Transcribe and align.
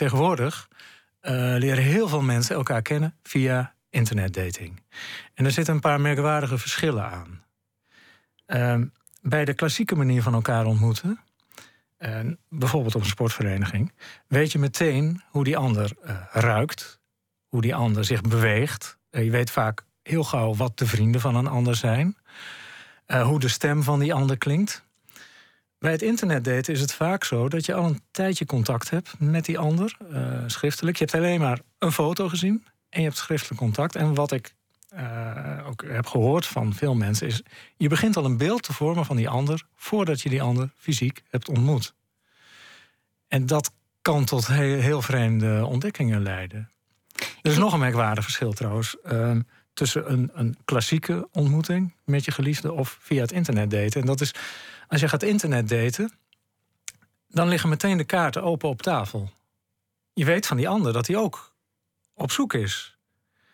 internetdating. 0.00 0.38
Tegenwoordig 0.38 0.68
uh, 1.22 1.58
leren 1.58 1.84
heel 1.84 2.08
veel 2.08 2.22
mensen 2.22 2.56
elkaar 2.56 2.82
kennen 2.82 3.14
via 3.22 3.74
internetdating. 3.90 4.82
En 5.34 5.44
er 5.44 5.50
zitten 5.50 5.74
een 5.74 5.80
paar 5.80 6.00
merkwaardige 6.00 6.58
verschillen 6.58 7.10
aan. 7.10 7.42
Uh, 8.46 8.86
bij 9.22 9.44
de 9.44 9.54
klassieke 9.54 9.94
manier 9.94 10.22
van 10.22 10.34
elkaar 10.34 10.66
ontmoeten, 10.66 11.20
bijvoorbeeld 12.48 12.94
op 12.94 13.00
een 13.00 13.06
sportvereniging, 13.06 13.92
weet 14.26 14.52
je 14.52 14.58
meteen 14.58 15.22
hoe 15.28 15.44
die 15.44 15.56
ander 15.56 15.92
uh, 16.06 16.16
ruikt, 16.32 17.00
hoe 17.48 17.60
die 17.60 17.74
ander 17.74 18.04
zich 18.04 18.20
beweegt. 18.20 18.98
je 19.10 19.30
weet 19.30 19.50
vaak 19.50 19.84
heel 20.02 20.24
gauw 20.24 20.54
wat 20.54 20.78
de 20.78 20.86
vrienden 20.86 21.20
van 21.20 21.34
een 21.34 21.46
ander 21.46 21.76
zijn, 21.76 22.16
hoe 23.06 23.40
de 23.40 23.48
stem 23.48 23.82
van 23.82 23.98
die 23.98 24.14
ander 24.14 24.38
klinkt. 24.38 24.84
Bij 25.84 25.92
het 25.92 26.02
internetdaten 26.02 26.72
is 26.72 26.80
het 26.80 26.92
vaak 26.92 27.24
zo 27.24 27.48
dat 27.48 27.66
je 27.66 27.74
al 27.74 27.84
een 27.84 28.00
tijdje 28.10 28.46
contact 28.46 28.90
hebt 28.90 29.14
met 29.18 29.44
die 29.44 29.58
ander, 29.58 29.96
uh, 30.12 30.38
schriftelijk. 30.46 30.96
Je 30.96 31.04
hebt 31.04 31.16
alleen 31.16 31.40
maar 31.40 31.60
een 31.78 31.92
foto 31.92 32.28
gezien 32.28 32.64
en 32.88 33.00
je 33.00 33.06
hebt 33.06 33.18
schriftelijk 33.18 33.60
contact. 33.60 33.96
En 33.96 34.14
wat 34.14 34.32
ik 34.32 34.54
uh, 34.94 35.66
ook 35.66 35.84
heb 35.86 36.06
gehoord 36.06 36.46
van 36.46 36.74
veel 36.74 36.94
mensen 36.94 37.26
is, 37.26 37.42
je 37.76 37.88
begint 37.88 38.16
al 38.16 38.24
een 38.24 38.36
beeld 38.36 38.62
te 38.62 38.72
vormen 38.72 39.04
van 39.04 39.16
die 39.16 39.28
ander 39.28 39.66
voordat 39.76 40.20
je 40.20 40.28
die 40.28 40.42
ander 40.42 40.70
fysiek 40.76 41.22
hebt 41.28 41.48
ontmoet. 41.48 41.94
En 43.28 43.46
dat 43.46 43.72
kan 44.02 44.24
tot 44.24 44.46
heel, 44.46 44.80
heel 44.80 45.02
vreemde 45.02 45.66
ontdekkingen 45.66 46.22
leiden. 46.22 46.70
Er 47.42 47.50
is 47.50 47.58
nog 47.58 47.72
een 47.72 47.78
merkwaardig 47.78 48.24
verschil 48.24 48.52
trouwens. 48.52 48.96
Uh, 49.04 49.36
tussen 49.74 50.12
een, 50.12 50.30
een 50.34 50.56
klassieke 50.64 51.28
ontmoeting 51.32 51.94
met 52.04 52.24
je 52.24 52.30
geliefde 52.30 52.72
of 52.72 52.98
via 53.00 53.20
het 53.20 53.32
internet 53.32 53.70
daten. 53.70 54.00
En 54.00 54.06
dat 54.06 54.20
is 54.20 54.34
als 54.88 55.00
je 55.00 55.08
gaat 55.08 55.22
internet 55.22 55.68
daten, 55.68 56.12
dan 57.28 57.48
liggen 57.48 57.68
meteen 57.68 57.96
de 57.96 58.04
kaarten 58.04 58.42
open 58.42 58.68
op 58.68 58.82
tafel. 58.82 59.30
Je 60.12 60.24
weet 60.24 60.46
van 60.46 60.56
die 60.56 60.68
ander 60.68 60.92
dat 60.92 61.06
hij 61.06 61.16
ook 61.16 61.52
op 62.14 62.30
zoek 62.30 62.54
is. 62.54 62.98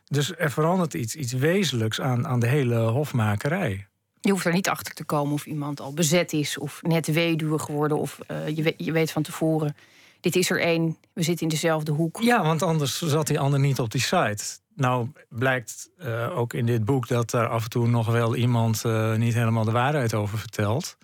Dus 0.06 0.36
er 0.36 0.50
verandert 0.50 0.94
iets, 0.94 1.14
iets 1.14 1.32
wezenlijks 1.32 2.00
aan, 2.00 2.26
aan 2.26 2.40
de 2.40 2.46
hele 2.46 2.78
hofmakerij. 2.78 3.86
Je 4.20 4.30
hoeft 4.30 4.44
er 4.44 4.52
niet 4.52 4.68
achter 4.68 4.94
te 4.94 5.04
komen 5.04 5.32
of 5.32 5.46
iemand 5.46 5.80
al 5.80 5.92
bezet 5.92 6.32
is, 6.32 6.58
of 6.58 6.82
net 6.82 7.06
weduwe 7.06 7.58
geworden, 7.58 7.98
of 7.98 8.18
uh, 8.30 8.48
je, 8.48 8.62
weet, 8.62 8.74
je 8.76 8.92
weet 8.92 9.10
van 9.10 9.22
tevoren. 9.22 9.76
Dit 10.20 10.36
is 10.36 10.50
er 10.50 10.60
één, 10.60 10.96
we 11.12 11.22
zitten 11.22 11.46
in 11.46 11.52
dezelfde 11.52 11.92
hoek. 11.92 12.20
Ja, 12.22 12.42
want 12.42 12.62
anders 12.62 13.02
zat 13.02 13.26
die 13.26 13.40
ander 13.40 13.60
niet 13.60 13.78
op 13.78 13.90
die 13.90 14.00
site. 14.00 14.44
Nou 14.80 15.08
blijkt 15.28 15.90
uh, 15.98 16.38
ook 16.38 16.52
in 16.52 16.66
dit 16.66 16.84
boek 16.84 17.08
dat 17.08 17.32
er 17.32 17.48
af 17.48 17.64
en 17.64 17.70
toe 17.70 17.88
nog 17.88 18.06
wel 18.06 18.36
iemand 18.36 18.84
uh, 18.84 19.14
niet 19.14 19.34
helemaal 19.34 19.64
de 19.64 19.70
waarheid 19.70 20.14
over 20.14 20.38
vertelt. 20.38 20.96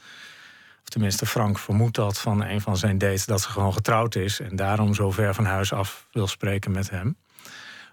Of 0.83 0.89
tenminste, 0.89 1.27
Frank 1.27 1.59
vermoedt 1.59 1.95
dat 1.95 2.19
van 2.19 2.45
een 2.45 2.61
van 2.61 2.77
zijn 2.77 2.99
dates 2.99 3.27
dat 3.27 3.41
ze 3.41 3.49
gewoon 3.49 3.73
getrouwd 3.73 4.15
is 4.15 4.41
en 4.41 4.57
daarom 4.57 4.95
zo 4.95 5.11
ver 5.11 5.35
van 5.35 5.45
huis 5.45 5.73
af 5.73 6.09
wil 6.13 6.27
spreken 6.27 6.71
met 6.71 6.91
hem. 6.91 7.17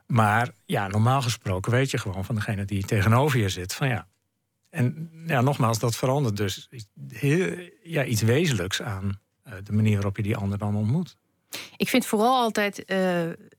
Maar 0.07 0.49
ja, 0.65 0.87
normaal 0.87 1.21
gesproken 1.21 1.71
weet 1.71 1.91
je 1.91 1.97
gewoon 1.97 2.25
van 2.25 2.35
degene 2.35 2.65
die 2.65 2.85
tegenover 2.85 3.39
je 3.39 3.49
zit 3.49 3.73
van 3.73 3.87
ja. 3.87 4.07
En 4.69 5.09
ja, 5.27 5.41
nogmaals, 5.41 5.79
dat 5.79 5.95
verandert 5.95 6.37
dus 6.37 6.69
heel, 7.07 7.69
ja, 7.83 8.03
iets 8.03 8.21
wezenlijks 8.21 8.81
aan 8.81 9.19
uh, 9.47 9.53
de 9.63 9.73
manier 9.73 9.93
waarop 9.93 10.17
je 10.17 10.23
die 10.23 10.37
ander 10.37 10.57
dan 10.57 10.75
ontmoet. 10.75 11.17
Ik 11.77 11.89
vind 11.89 12.05
vooral 12.05 12.35
altijd 12.35 12.85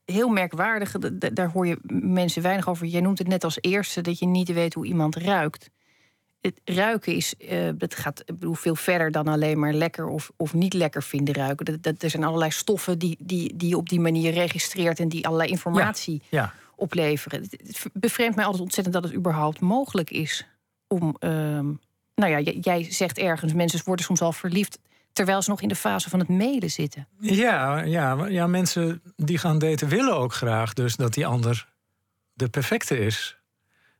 heel 0.05 0.28
merkwaardig, 0.28 0.92
daar 1.33 1.50
hoor 1.50 1.66
je 1.66 1.78
mensen 2.00 2.42
weinig 2.42 2.69
over. 2.69 2.86
Jij 2.86 3.00
noemt 3.00 3.19
het 3.19 3.28
net 3.28 3.44
als 3.44 3.58
eerste 3.60 4.00
dat 4.00 4.19
je 4.19 4.27
niet 4.27 4.52
weet 4.52 4.74
hoe 4.74 4.86
iemand 4.86 5.16
ruikt 5.16 5.70
het 6.44 6.61
ruiken 6.64 7.14
is, 7.14 7.34
uh, 7.38 7.69
dat 7.74 7.94
gaat 7.94 8.20
ik 8.20 8.38
bedoel, 8.38 8.55
veel 8.55 8.74
verder 8.74 9.11
dan 9.11 9.28
alleen 9.28 9.58
maar 9.58 9.72
lekker 9.72 10.06
of, 10.06 10.30
of 10.36 10.55
niet 10.55 10.74
lekker 10.74 11.02
vinden 11.02 11.34
ruiken. 11.34 11.64
Dat, 11.64 11.83
dat, 11.83 12.02
er 12.02 12.11
zijn 12.11 12.24
allerlei 12.24 12.50
stoffen 12.50 12.98
die, 12.98 13.16
die, 13.20 13.56
die 13.56 13.69
je 13.69 13.77
op 13.77 13.88
die 13.88 14.00
manier 14.00 14.33
registreert 14.33 15.00
en 15.00 15.08
die 15.08 15.27
allerlei 15.27 15.50
informatie 15.50 16.22
ja, 16.28 16.52
opleveren. 16.77 17.41
Het 17.41 17.86
bevreemdt 17.92 18.36
mij 18.36 18.44
altijd 18.44 18.62
ontzettend 18.62 18.94
dat 18.94 19.05
het 19.05 19.14
überhaupt 19.14 19.61
mogelijk 19.61 20.11
is 20.11 20.46
om. 20.86 21.16
Uh, 21.20 21.30
nou 22.14 22.30
ja, 22.30 22.40
jij 22.61 22.92
zegt 22.92 23.18
ergens, 23.18 23.52
mensen 23.52 23.80
worden 23.84 24.05
soms 24.05 24.20
al 24.20 24.33
verliefd 24.33 24.79
terwijl 25.14 25.42
ze 25.42 25.51
nog 25.51 25.61
in 25.61 25.69
de 25.69 25.77
fase 25.77 26.11
van 26.11 26.19
het 26.19 26.29
mailen 26.29 26.70
zitten. 26.70 27.08
Ja, 27.19 27.83
ja, 27.83 28.27
ja, 28.27 28.47
mensen 28.47 29.02
die 29.17 29.39
gaan 29.39 29.58
daten 29.58 29.89
willen 29.89 30.17
ook 30.17 30.35
graag 30.35 30.73
dus 30.73 30.97
dat 30.97 31.14
die 31.14 31.27
ander 31.27 31.69
de 32.33 32.48
perfecte 32.48 32.98
is. 32.98 33.39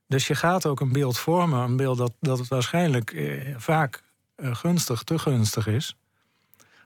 Dus 0.07 0.27
je 0.27 0.35
gaat 0.35 0.67
ook 0.67 0.81
een 0.81 0.93
beeld 0.93 1.19
vormen, 1.19 1.61
een 1.61 1.77
beeld 1.77 1.99
dat, 1.99 2.13
dat 2.21 2.39
het 2.39 2.49
waarschijnlijk 2.49 3.13
eh, 3.13 3.55
vaak 3.57 4.03
eh, 4.35 4.55
gunstig, 4.55 5.03
te 5.03 5.19
gunstig 5.19 5.67
is. 5.67 5.97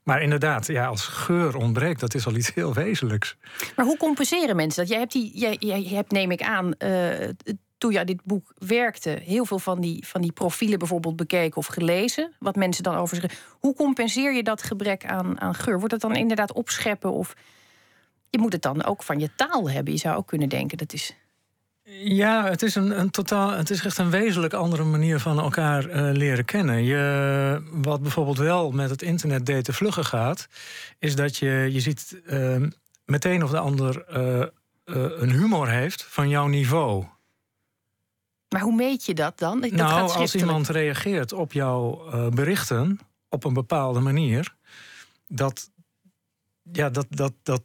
Maar 0.02 0.22
inderdaad, 0.22 0.66
ja, 0.66 0.86
als 0.86 1.06
geur 1.06 1.56
ontbreekt, 1.56 2.00
dat 2.00 2.14
is 2.14 2.26
al 2.26 2.34
iets 2.34 2.54
heel 2.54 2.74
wezenlijks. 2.74 3.36
Maar 3.76 3.86
hoe 3.86 3.96
compenseren 3.96 4.56
mensen 4.56 4.80
dat? 4.82 4.90
Jij 4.90 4.98
hebt, 4.98 5.12
die, 5.12 5.38
jij, 5.38 5.56
jij 5.58 5.82
hebt 5.82 6.10
neem 6.10 6.30
ik 6.30 6.42
aan, 6.42 6.74
uh, 6.78 7.28
toen 7.78 7.92
je 7.92 8.04
dit 8.04 8.24
boek 8.24 8.52
werkte, 8.58 9.10
heel 9.10 9.44
veel 9.44 9.58
van 9.58 9.80
die, 9.80 10.06
van 10.06 10.20
die 10.20 10.32
profielen 10.32 10.78
bijvoorbeeld 10.78 11.16
bekeken 11.16 11.56
of 11.56 11.66
gelezen. 11.66 12.32
Wat 12.38 12.56
mensen 12.56 12.82
dan 12.82 12.94
over 12.94 13.16
zeggen. 13.16 13.38
Hoe 13.60 13.74
compenseer 13.74 14.34
je 14.34 14.42
dat 14.42 14.62
gebrek 14.62 15.06
aan, 15.06 15.40
aan 15.40 15.54
geur? 15.54 15.78
Wordt 15.78 15.92
het 15.92 16.00
dan 16.00 16.16
inderdaad 16.16 16.52
opscheppen? 16.52 17.12
Of 17.12 17.34
je 18.30 18.38
moet 18.38 18.52
het 18.52 18.62
dan 18.62 18.84
ook 18.84 19.02
van 19.02 19.18
je 19.18 19.30
taal 19.36 19.70
hebben? 19.70 19.92
Je 19.92 19.98
zou 19.98 20.16
ook 20.16 20.26
kunnen 20.26 20.48
denken, 20.48 20.78
dat 20.78 20.92
is 20.92 21.14
ja, 22.02 22.44
het 22.44 22.62
is 22.62 22.74
een, 22.74 23.00
een 23.00 23.10
totaal. 23.10 23.50
Het 23.50 23.70
is 23.70 23.84
echt 23.84 23.98
een 23.98 24.10
wezenlijk 24.10 24.52
andere 24.52 24.84
manier 24.84 25.20
van 25.20 25.38
elkaar 25.38 25.88
uh, 25.88 26.16
leren 26.16 26.44
kennen. 26.44 26.84
Je, 26.84 27.62
wat 27.70 28.02
bijvoorbeeld 28.02 28.38
wel 28.38 28.70
met 28.70 28.90
het 28.90 29.02
internet 29.02 29.46
daten 29.46 29.74
vlugger 29.74 30.04
gaat, 30.04 30.48
is 30.98 31.16
dat 31.16 31.36
je, 31.36 31.68
je 31.70 31.80
ziet 31.80 32.20
uh, 32.26 32.56
meteen 33.04 33.42
of 33.42 33.50
de 33.50 33.58
ander 33.58 34.04
uh, 34.16 34.46
een 35.20 35.30
humor 35.30 35.68
heeft 35.68 36.06
van 36.08 36.28
jouw 36.28 36.46
niveau. 36.46 37.04
Maar 38.48 38.60
hoe 38.60 38.74
meet 38.74 39.04
je 39.06 39.14
dat 39.14 39.38
dan? 39.38 39.60
Dat 39.60 39.70
nou, 39.70 40.10
als 40.10 40.34
iemand 40.34 40.68
reageert 40.68 41.32
op 41.32 41.52
jouw 41.52 42.04
berichten 42.30 42.98
op 43.28 43.44
een 43.44 43.52
bepaalde 43.52 44.00
manier, 44.00 44.54
dat, 45.26 45.70
ja, 46.72 46.90
dat, 46.90 47.06
dat, 47.10 47.32
dat, 47.42 47.62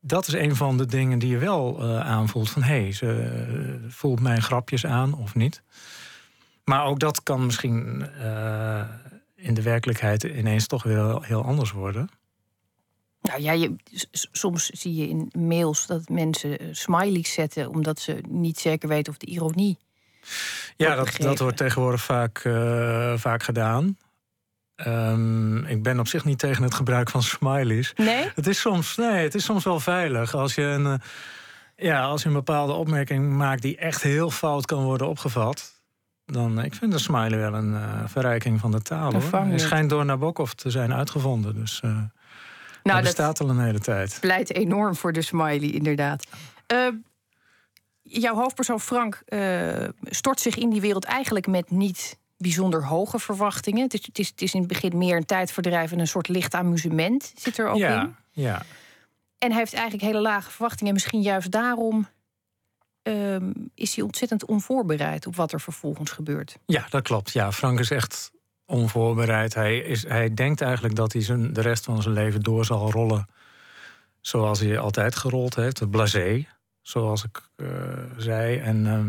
dat 0.00 0.26
is 0.26 0.34
een 0.34 0.56
van 0.56 0.76
de 0.76 0.86
dingen 0.86 1.18
die 1.18 1.30
je 1.30 1.38
wel 1.38 1.82
uh, 1.82 2.00
aanvoelt. 2.00 2.50
Van 2.50 2.62
hé, 2.62 2.80
hey, 2.80 2.92
ze 2.92 3.06
uh, 3.06 3.90
voelt 3.90 4.20
mijn 4.20 4.42
grapjes 4.42 4.86
aan 4.86 5.14
of 5.14 5.34
niet. 5.34 5.62
Maar 6.64 6.84
ook 6.84 7.00
dat 7.00 7.22
kan 7.22 7.46
misschien 7.46 8.08
in 9.34 9.54
de 9.54 9.62
werkelijkheid 9.62 10.22
ineens 10.22 10.66
toch 10.66 10.82
weer 10.82 11.22
heel 11.22 11.44
anders 11.44 11.72
worden. 11.72 12.08
Nou 13.20 13.42
ja, 13.42 13.52
je, 13.52 13.76
soms 14.32 14.66
zie 14.66 14.94
je 14.94 15.08
in 15.08 15.30
mails 15.38 15.86
dat 15.86 16.08
mensen 16.08 16.76
smileys 16.76 17.32
zetten 17.32 17.68
omdat 17.68 18.00
ze 18.00 18.20
niet 18.28 18.58
zeker 18.58 18.88
weten 18.88 19.12
of 19.12 19.18
de 19.18 19.26
ironie. 19.26 19.78
Ja, 20.76 20.94
dat, 20.94 21.16
dat 21.18 21.38
wordt 21.38 21.56
tegenwoordig 21.56 22.02
vaak, 22.02 22.38
vaak 23.16 23.42
gedaan. 23.42 23.96
Um, 24.86 25.64
ik 25.64 25.82
ben 25.82 25.98
op 25.98 26.08
zich 26.08 26.24
niet 26.24 26.38
tegen 26.38 26.62
het 26.62 26.74
gebruik 26.74 27.10
van 27.10 27.22
smileys. 27.22 27.92
Nee? 27.96 28.30
Het 28.34 28.46
is 28.46 28.60
soms, 28.60 28.96
nee, 28.96 29.22
het 29.22 29.34
is 29.34 29.44
soms 29.44 29.64
wel 29.64 29.80
veilig 29.80 30.34
als 30.34 30.54
je 30.54 30.62
een, 30.62 30.84
uh, 30.84 30.94
ja, 31.76 32.02
als 32.02 32.22
je 32.22 32.28
een 32.28 32.34
bepaalde 32.34 32.72
opmerking 32.72 33.32
maakt 33.32 33.62
die 33.62 33.76
echt 33.76 34.02
heel 34.02 34.30
fout 34.30 34.66
kan 34.66 34.82
worden 34.82 35.08
opgevat. 35.08 35.82
Dan, 36.26 36.62
ik 36.62 36.74
vind 36.74 36.92
de 36.92 36.98
smiley 36.98 37.38
wel 37.38 37.54
een 37.54 37.72
uh, 37.72 38.02
verrijking 38.06 38.60
van 38.60 38.70
de 38.70 38.82
taal. 38.82 39.12
Hoor. 39.12 39.40
Hij 39.40 39.58
schijnt 39.58 39.90
door 39.90 40.04
Nabokov 40.04 40.50
te 40.50 40.70
zijn 40.70 40.94
uitgevonden. 40.94 41.54
Dus 41.54 41.80
uh, 41.84 41.90
nou, 41.90 42.08
dat 42.82 43.02
bestaat 43.02 43.40
al 43.40 43.50
een 43.50 43.60
hele 43.60 43.80
tijd. 43.80 44.18
Pleit 44.20 44.54
enorm 44.54 44.96
voor 44.96 45.12
de 45.12 45.22
smiley, 45.22 45.70
inderdaad. 45.70 46.26
Jouw 48.20 48.34
hoofdpersoon 48.34 48.80
Frank 48.80 49.22
stort 50.02 50.40
zich 50.40 50.56
in 50.56 50.70
die 50.70 50.80
wereld 50.80 51.04
eigenlijk 51.04 51.46
met 51.46 51.70
niet 51.70 52.18
bijzonder 52.36 52.84
hoge 52.84 53.18
verwachtingen. 53.18 53.82
Het 53.82 53.94
is, 53.94 54.06
het 54.06 54.18
is, 54.18 54.28
het 54.28 54.42
is 54.42 54.54
in 54.54 54.58
het 54.58 54.68
begin 54.68 54.98
meer 54.98 55.16
een 55.16 55.26
tijdverdrijf 55.26 55.92
en 55.92 55.98
een 55.98 56.06
soort 56.06 56.28
licht 56.28 56.54
amusement 56.54 57.32
zit 57.36 57.58
er 57.58 57.68
ook 57.68 57.76
ja, 57.76 58.02
in. 58.02 58.16
Ja. 58.30 58.62
En 59.38 59.50
hij 59.50 59.58
heeft 59.58 59.74
eigenlijk 59.74 60.04
hele 60.04 60.20
lage 60.20 60.50
verwachtingen. 60.50 60.92
Misschien 60.92 61.22
juist 61.22 61.50
daarom 61.50 62.08
um, 63.02 63.70
is 63.74 63.94
hij 63.94 64.04
ontzettend 64.04 64.44
onvoorbereid 64.44 65.26
op 65.26 65.36
wat 65.36 65.52
er 65.52 65.60
vervolgens 65.60 66.10
gebeurt. 66.10 66.56
Ja, 66.66 66.86
dat 66.88 67.02
klopt. 67.02 67.32
Ja, 67.32 67.52
Frank 67.52 67.78
is 67.78 67.90
echt 67.90 68.30
onvoorbereid. 68.66 69.54
Hij, 69.54 69.78
is, 69.78 70.08
hij 70.08 70.34
denkt 70.34 70.60
eigenlijk 70.60 70.94
dat 70.94 71.12
hij 71.12 71.22
zijn, 71.22 71.52
de 71.52 71.60
rest 71.60 71.84
van 71.84 72.02
zijn 72.02 72.14
leven 72.14 72.40
door 72.40 72.64
zal 72.64 72.90
rollen 72.90 73.26
zoals 74.20 74.60
hij 74.60 74.78
altijd 74.78 75.16
gerold 75.16 75.54
heeft. 75.54 75.90
Blasé, 75.90 76.46
zoals 76.84 77.24
ik 77.24 77.42
uh, 77.56 77.68
zei. 78.16 78.58
En 78.58 78.86
uh, 78.86 79.04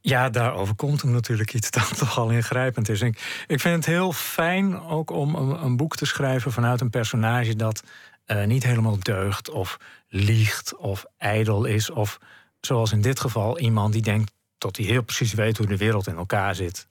ja, 0.00 0.30
daar 0.30 0.54
overkomt 0.54 1.02
hem 1.02 1.10
natuurlijk 1.10 1.54
iets 1.54 1.70
dat 1.76 1.98
toch 1.98 2.18
al 2.18 2.30
ingrijpend 2.30 2.88
is. 2.88 3.00
Ik, 3.00 3.44
ik 3.46 3.60
vind 3.60 3.74
het 3.74 3.86
heel 3.86 4.12
fijn 4.12 4.80
ook 4.80 5.10
om 5.10 5.34
een, 5.34 5.64
een, 5.64 5.76
boek 5.76 5.96
te 5.96 6.06
schrijven 6.06 6.52
vanuit 6.52 6.80
een 6.80 6.90
personage 6.90 7.56
dat 7.56 7.82
uh, 8.26 8.44
niet 8.44 8.62
helemaal 8.62 8.98
deugt 8.98 9.50
of 9.50 9.78
liegt 10.08 10.76
of 10.76 11.04
ijdel 11.18 11.64
is. 11.64 11.90
Of 11.90 12.18
zoals 12.60 12.92
in 12.92 13.00
dit 13.00 13.20
geval 13.20 13.58
iemand 13.58 13.92
die 13.92 14.02
denkt 14.02 14.32
dat 14.58 14.76
hij 14.76 14.86
heel 14.86 15.02
precies 15.02 15.32
weet 15.32 15.56
hoe 15.56 15.66
de 15.66 15.76
wereld 15.76 16.06
in 16.06 16.16
elkaar 16.16 16.54
zit. 16.54 16.88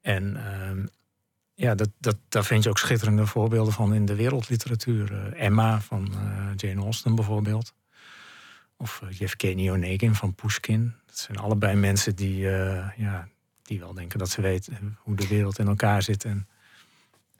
En 0.00 0.36
uh, 0.36 0.84
ja, 1.54 1.74
dat, 1.74 1.88
dat, 1.98 2.16
daar 2.28 2.44
vind 2.44 2.64
je 2.64 2.70
ook 2.70 2.78
schitterende 2.78 3.26
voorbeelden 3.26 3.72
van 3.72 3.94
in 3.94 4.04
de 4.04 4.14
wereldliteratuur. 4.14 5.12
Uh, 5.12 5.44
Emma 5.44 5.80
van 5.80 6.12
Jane 6.56 6.82
Austen 6.82 7.14
bijvoorbeeld. 7.14 7.72
Of 8.80 9.00
uh, 9.04 9.18
Yevgeny 9.18 9.70
Onegin 9.70 10.14
van 10.14 10.34
Pushkin. 10.34 10.94
Dat 11.06 11.18
zijn 11.18 11.38
allebei 11.38 11.76
mensen 11.76 12.16
die, 12.16 12.38
ja, 12.96 13.28
die 13.62 13.78
wel 13.78 13.94
denken 13.94 14.18
dat 14.18 14.28
ze 14.28 14.40
weten 14.40 14.98
hoe 15.02 15.16
de 15.16 15.28
wereld 15.28 15.58
in 15.58 15.66
elkaar 15.66 16.02
zit. 16.02 16.24
En... 16.24 16.48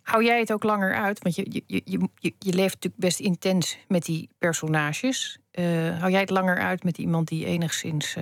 Hou 0.03 0.25
jij 0.25 0.39
het 0.39 0.53
ook 0.53 0.63
langer 0.63 0.95
uit? 0.95 1.23
Want 1.23 1.35
je, 1.35 1.63
je, 1.67 1.83
je, 1.85 2.09
je, 2.39 2.53
leeft 2.53 2.75
natuurlijk 2.75 2.97
best 2.97 3.21
intens 3.21 3.79
met 3.89 4.05
die 4.05 4.29
personages. 4.39 5.39
hou 5.99 6.11
jij 6.11 6.21
het 6.21 6.31
langer 6.31 6.59
uit 6.59 6.85
met 6.85 6.99
iemand 6.99 7.29
die 7.29 7.45
enigszins 7.45 8.17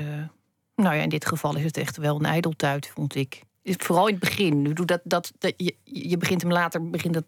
nou 0.83 0.95
ja, 0.95 1.03
in 1.03 1.09
dit 1.09 1.27
geval 1.27 1.57
is 1.57 1.65
het 1.65 1.77
echt 1.77 1.97
wel 1.97 2.17
een 2.17 2.25
ijdeltuit, 2.25 2.87
vond 2.87 3.15
ik. 3.15 3.43
Vooral 3.65 4.07
in 4.07 4.15
het 4.15 4.23
begin. 4.23 4.75
Dat, 4.75 5.01
dat, 5.05 5.33
dat, 5.39 5.55
je, 5.57 5.75
je 5.85 6.17
begint 6.17 6.43
hem 6.43 6.53
later 6.53 6.91
begint 6.91 7.15
dat 7.15 7.25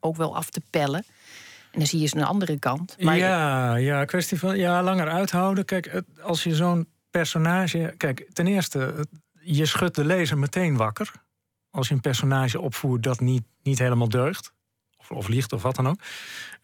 ook 0.00 0.16
wel 0.16 0.36
af 0.36 0.50
te 0.50 0.60
pellen. 0.70 1.04
En 1.70 1.78
dan 1.78 1.86
zie 1.86 1.98
je 1.98 2.04
eens 2.04 2.14
een 2.14 2.24
andere 2.24 2.58
kant. 2.58 2.96
Maar 3.00 3.16
ja, 3.16 3.74
ja, 3.74 4.04
kwestie 4.04 4.38
van 4.38 4.58
ja, 4.58 4.82
langer 4.82 5.08
uithouden. 5.08 5.64
Kijk, 5.64 6.02
als 6.22 6.42
je 6.42 6.54
zo'n 6.54 6.88
personage. 7.10 7.94
Kijk, 7.96 8.28
ten 8.32 8.46
eerste, 8.46 9.06
je 9.40 9.66
schudt 9.66 9.94
de 9.94 10.04
lezer 10.04 10.38
meteen 10.38 10.76
wakker. 10.76 11.12
Als 11.70 11.88
je 11.88 11.94
een 11.94 12.00
personage 12.00 12.60
opvoert 12.60 13.02
dat 13.02 13.20
niet, 13.20 13.44
niet 13.62 13.78
helemaal 13.78 14.08
deugt. 14.08 14.52
Of, 14.96 15.10
of 15.10 15.28
liegt 15.28 15.52
of 15.52 15.62
wat 15.62 15.76
dan 15.76 15.88
ook. 15.88 16.00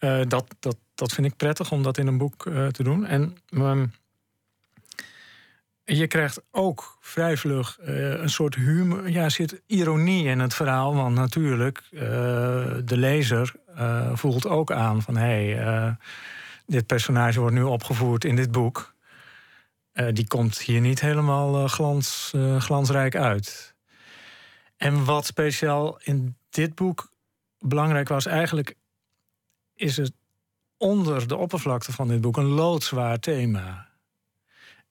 Uh, 0.00 0.22
dat, 0.28 0.54
dat, 0.58 0.76
dat 0.94 1.12
vind 1.12 1.26
ik 1.26 1.36
prettig 1.36 1.72
om 1.72 1.82
dat 1.82 1.98
in 1.98 2.06
een 2.06 2.18
boek 2.18 2.46
uh, 2.46 2.66
te 2.66 2.82
doen. 2.82 3.06
En. 3.06 3.36
Um, 3.50 3.92
je 5.84 6.06
krijgt 6.06 6.42
ook 6.50 6.98
vrij 7.00 7.36
vlug 7.36 7.78
uh, 7.80 8.10
een 8.10 8.30
soort 8.30 8.54
humor. 8.54 9.10
Ja, 9.10 9.28
zit 9.28 9.62
ironie 9.66 10.24
in 10.24 10.38
het 10.38 10.54
verhaal. 10.54 10.94
Want 10.94 11.14
natuurlijk, 11.14 11.82
uh, 11.90 12.00
de 12.84 12.96
lezer 12.96 13.54
uh, 13.78 14.10
voelt 14.16 14.46
ook 14.46 14.72
aan 14.72 15.02
van... 15.02 15.16
hé, 15.16 15.52
hey, 15.54 15.96
dit 16.66 16.86
personage 16.86 17.40
wordt 17.40 17.54
nu 17.54 17.62
opgevoerd 17.62 18.24
in 18.24 18.36
dit 18.36 18.52
boek. 18.52 18.94
die 20.12 20.26
komt 20.26 20.58
hier 20.58 20.80
niet 20.80 21.00
helemaal 21.00 21.68
glans, 21.68 22.32
glansrijk 22.58 23.16
uit. 23.16 23.74
En 24.76 25.04
wat 25.04 25.26
speciaal 25.26 25.98
in 26.02 26.36
dit 26.50 26.74
boek 26.74 27.10
belangrijk 27.58 28.08
was... 28.08 28.26
eigenlijk 28.26 28.74
is 29.74 29.96
het 29.96 30.12
onder 30.76 31.28
de 31.28 31.36
oppervlakte 31.36 31.92
van 31.92 32.08
dit 32.08 32.20
boek 32.20 32.36
een 32.36 32.44
loodzwaar 32.44 33.18
thema... 33.18 33.93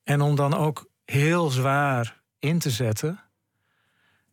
En 0.03 0.21
om 0.21 0.35
dan 0.35 0.53
ook 0.53 0.89
heel 1.05 1.49
zwaar 1.49 2.21
in 2.39 2.59
te 2.59 2.69
zetten, 2.69 3.19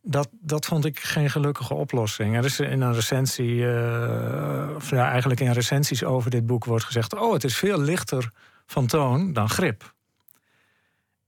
dat, 0.01 0.29
dat 0.31 0.65
vond 0.65 0.85
ik 0.85 0.99
geen 0.99 1.29
gelukkige 1.29 1.73
oplossing. 1.73 2.37
Er 2.37 2.45
is 2.45 2.59
in 2.59 2.81
een 2.81 2.93
recensie, 2.93 3.55
uh, 3.55 4.69
of 4.75 4.89
ja, 4.89 5.09
eigenlijk 5.09 5.39
in 5.39 5.51
recensies 5.51 6.03
over 6.03 6.31
dit 6.31 6.45
boek 6.45 6.65
wordt 6.65 6.85
gezegd: 6.85 7.15
Oh, 7.15 7.33
het 7.33 7.43
is 7.43 7.57
veel 7.57 7.79
lichter 7.79 8.31
van 8.65 8.87
toon 8.87 9.33
dan 9.33 9.49
grip. 9.49 9.93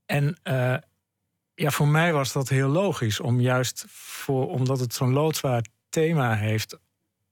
En 0.06 0.38
uh, 0.44 0.76
ja, 1.56 1.70
voor 1.70 1.88
mij 1.88 2.14
was 2.14 2.34
dat 2.34 2.50
heel 2.50 2.70
logisch, 2.70 3.20
om 3.20 3.40
juist 3.40 3.86
voor, 3.90 4.50
omdat 4.50 4.80
het 4.80 4.94
zo'n 4.94 5.14
loodzwaar 5.14 5.66
thema 5.90 6.36
heeft, 6.36 6.78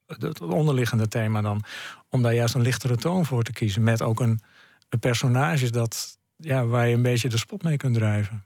het 0.06 0.42
onderliggende 0.42 1.08
thema 1.08 1.42
dan, 1.42 1.64
om 2.10 2.22
daar 2.22 2.34
juist 2.34 2.56
een 2.56 2.62
lichtere 2.62 2.96
toon 2.96 3.26
voor 3.26 3.44
te 3.44 3.54
kiezen. 3.54 3.84
Met 3.84 4.02
ook 4.02 4.20
een, 4.20 4.42
een 4.90 5.00
personage 5.00 5.70
dat, 5.70 6.20
ja, 6.42 6.66
waar 6.66 6.88
je 6.88 6.96
een 6.96 7.02
beetje 7.02 7.30
de 7.30 7.38
spot 7.38 7.64
mee 7.64 7.78
kunt 7.78 7.96
drijven. 7.96 8.46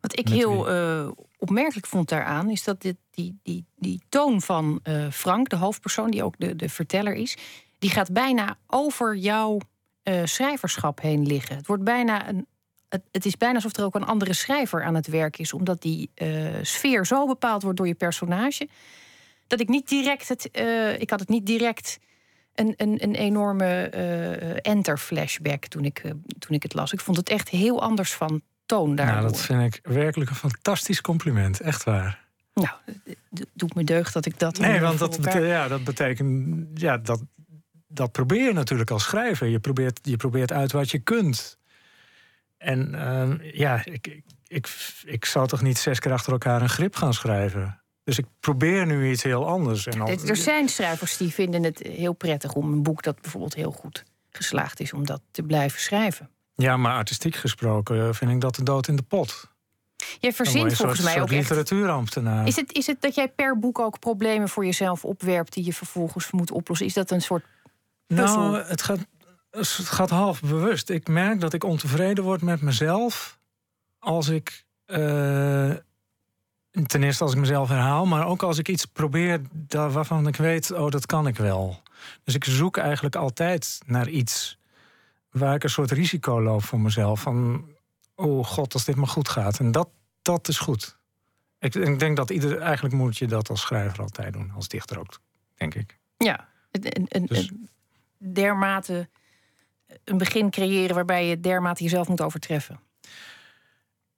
Wat 0.00 0.18
ik 0.18 0.28
heel 0.28 0.72
uh, 0.72 1.10
opmerkelijk 1.38 1.86
vond 1.86 2.08
daaraan, 2.08 2.50
is 2.50 2.64
dat 2.64 2.82
dit, 2.82 2.96
die, 3.10 3.38
die, 3.42 3.64
die 3.76 4.02
toon 4.08 4.40
van 4.40 4.80
uh, 4.84 5.10
Frank, 5.10 5.48
de 5.48 5.56
hoofdpersoon, 5.56 6.10
die 6.10 6.24
ook 6.24 6.34
de, 6.38 6.56
de 6.56 6.68
verteller 6.68 7.14
is, 7.14 7.36
die 7.78 7.90
gaat 7.90 8.12
bijna 8.12 8.58
over 8.66 9.16
jouw 9.16 9.58
uh, 10.04 10.20
schrijverschap 10.24 11.00
heen 11.00 11.26
liggen. 11.26 11.56
Het 11.56 11.66
wordt 11.66 11.84
bijna 11.84 12.28
een. 12.28 12.46
Het, 12.88 13.02
het, 13.12 13.24
is 13.24 13.36
bijna 13.36 13.54
alsof 13.54 13.76
er 13.76 13.84
ook 13.84 13.94
een 13.94 14.04
andere 14.04 14.32
schrijver 14.32 14.84
aan 14.84 14.94
het 14.94 15.06
werk 15.06 15.38
is, 15.38 15.52
omdat 15.52 15.82
die 15.82 16.10
sfeer 16.62 17.06
zo 17.06 17.26
bepaald 17.26 17.62
wordt 17.62 17.78
door 17.78 17.86
je 17.86 17.94
personage. 17.94 18.68
Dat 19.46 19.60
ik 19.60 19.68
niet 19.68 19.88
direct 19.88 20.28
het. 20.28 20.44
ik 21.00 21.10
had 21.10 21.20
het 21.20 21.28
niet 21.28 21.46
direct 21.46 21.98
een, 22.58 22.74
een, 22.76 23.02
een 23.02 23.14
enorme 23.14 23.90
uh, 23.94 24.72
enter-flashback 24.72 25.64
toen 25.64 25.84
ik, 25.84 26.02
uh, 26.04 26.12
toen 26.38 26.56
ik 26.56 26.62
het 26.62 26.74
las. 26.74 26.92
Ik 26.92 27.00
vond 27.00 27.16
het 27.16 27.28
echt 27.28 27.48
heel 27.48 27.82
anders 27.82 28.14
van 28.14 28.42
toon 28.66 28.94
daar. 28.94 29.06
Nou, 29.06 29.22
dat 29.22 29.40
vind 29.40 29.74
ik 29.74 29.80
werkelijk 29.82 30.30
een 30.30 30.36
fantastisch 30.36 31.00
compliment. 31.00 31.60
Echt 31.60 31.84
waar. 31.84 32.26
Nou, 32.54 32.74
het 33.04 33.46
doet 33.52 33.74
me 33.74 33.84
deugd 33.84 34.12
dat 34.12 34.26
ik 34.26 34.38
dat. 34.38 34.58
Nee, 34.58 34.80
want 34.80 34.98
dat, 34.98 35.20
bete 35.20 35.40
ja, 35.40 35.68
dat 35.68 35.84
betekent. 35.84 36.66
Ja, 36.80 36.96
dat, 36.98 37.22
dat 37.86 38.12
probeer 38.12 38.46
je 38.46 38.52
natuurlijk 38.52 38.90
als 38.90 39.04
schrijver. 39.04 39.46
Je 39.46 39.60
probeert, 39.60 40.00
je 40.02 40.16
probeert 40.16 40.52
uit 40.52 40.72
wat 40.72 40.90
je 40.90 40.98
kunt. 40.98 41.58
En 42.56 42.94
uh, 42.94 43.52
ja, 43.52 43.84
ik, 43.84 44.06
ik, 44.06 44.24
ik, 44.46 44.68
ik 45.04 45.24
zou 45.24 45.46
toch 45.46 45.62
niet 45.62 45.78
zes 45.78 45.98
keer 45.98 46.12
achter 46.12 46.32
elkaar 46.32 46.62
een 46.62 46.68
grip 46.68 46.96
gaan 46.96 47.14
schrijven. 47.14 47.82
Dus 48.08 48.18
ik 48.18 48.26
probeer 48.40 48.86
nu 48.86 49.10
iets 49.10 49.22
heel 49.22 49.46
anders. 49.46 49.86
En 49.86 50.00
al... 50.00 50.08
Er 50.08 50.36
zijn 50.36 50.68
schrijvers 50.68 51.16
die 51.16 51.32
vinden 51.32 51.62
het 51.62 51.78
heel 51.78 52.12
prettig 52.12 52.52
om 52.52 52.72
een 52.72 52.82
boek 52.82 53.02
dat 53.02 53.20
bijvoorbeeld 53.20 53.54
heel 53.54 53.70
goed 53.70 54.04
geslaagd 54.30 54.80
is, 54.80 54.92
om 54.92 55.06
dat 55.06 55.20
te 55.30 55.42
blijven 55.42 55.80
schrijven. 55.80 56.30
Ja, 56.54 56.76
maar 56.76 56.94
artistiek 56.94 57.36
gesproken 57.36 58.14
vind 58.14 58.30
ik 58.30 58.40
dat 58.40 58.54
de 58.54 58.62
dood 58.62 58.88
in 58.88 58.96
de 58.96 59.02
pot. 59.02 59.48
Jij 60.20 60.32
verzint 60.32 60.74
volgens 60.74 61.00
mij 61.00 61.20
ook 61.20 61.30
literatuurambtenaar. 61.30 62.46
Is 62.46 62.56
het, 62.56 62.72
is 62.72 62.86
het 62.86 63.00
dat 63.00 63.14
jij 63.14 63.28
per 63.28 63.58
boek 63.58 63.78
ook 63.78 63.98
problemen 63.98 64.48
voor 64.48 64.64
jezelf 64.64 65.04
opwerpt 65.04 65.52
die 65.52 65.64
je 65.64 65.72
vervolgens 65.72 66.30
moet 66.30 66.50
oplossen? 66.50 66.86
Is 66.86 66.94
dat 66.94 67.10
een 67.10 67.22
soort 67.22 67.44
puzzel? 68.06 68.50
Nou, 68.50 68.62
het 68.62 68.82
gaat, 68.82 69.06
het 69.50 69.68
gaat 69.68 70.10
half 70.10 70.40
bewust. 70.40 70.90
Ik 70.90 71.08
merk 71.08 71.40
dat 71.40 71.52
ik 71.52 71.64
ontevreden 71.64 72.24
word 72.24 72.42
met 72.42 72.60
mezelf 72.60 73.38
als 73.98 74.28
ik 74.28 74.64
uh, 74.86 75.74
ten 76.86 77.02
eerste 77.02 77.24
als 77.24 77.32
ik 77.32 77.38
mezelf 77.38 77.68
herhaal, 77.68 78.06
maar 78.06 78.26
ook 78.26 78.42
als 78.42 78.58
ik 78.58 78.68
iets 78.68 78.84
probeer 78.84 79.40
waarvan 79.68 80.26
ik 80.26 80.36
weet, 80.36 80.70
oh, 80.72 80.90
dat 80.90 81.06
kan 81.06 81.26
ik 81.26 81.36
wel. 81.36 81.82
Dus 82.24 82.34
ik 82.34 82.44
zoek 82.44 82.76
eigenlijk 82.76 83.16
altijd 83.16 83.80
naar 83.86 84.08
iets 84.08 84.58
waar 85.30 85.54
ik 85.54 85.62
een 85.62 85.70
soort 85.70 85.90
risico 85.90 86.42
loop 86.42 86.62
voor 86.62 86.80
mezelf. 86.80 87.20
Van, 87.20 87.64
oh 88.14 88.44
god, 88.44 88.74
als 88.74 88.84
dit 88.84 88.96
maar 88.96 89.08
goed 89.08 89.28
gaat. 89.28 89.58
En 89.58 89.72
dat, 89.72 89.88
dat 90.22 90.48
is 90.48 90.58
goed. 90.58 90.98
Ik, 91.58 91.74
ik 91.74 91.98
denk 91.98 92.16
dat 92.16 92.30
ieder, 92.30 92.58
eigenlijk 92.58 92.94
moet 92.94 93.16
je 93.16 93.26
dat 93.26 93.48
als 93.48 93.60
schrijver 93.60 94.00
altijd 94.00 94.32
doen, 94.32 94.52
als 94.54 94.68
dichter 94.68 94.98
ook, 94.98 95.20
denk 95.54 95.74
ik. 95.74 95.98
Ja, 96.16 96.48
een, 96.70 97.26
dus- 97.26 97.50
dermate 98.18 99.08
een 100.04 100.18
begin 100.18 100.50
creëren 100.50 100.94
waarbij 100.94 101.26
je 101.26 101.40
dermate 101.40 101.82
jezelf 101.82 102.08
moet 102.08 102.20
overtreffen. 102.20 102.80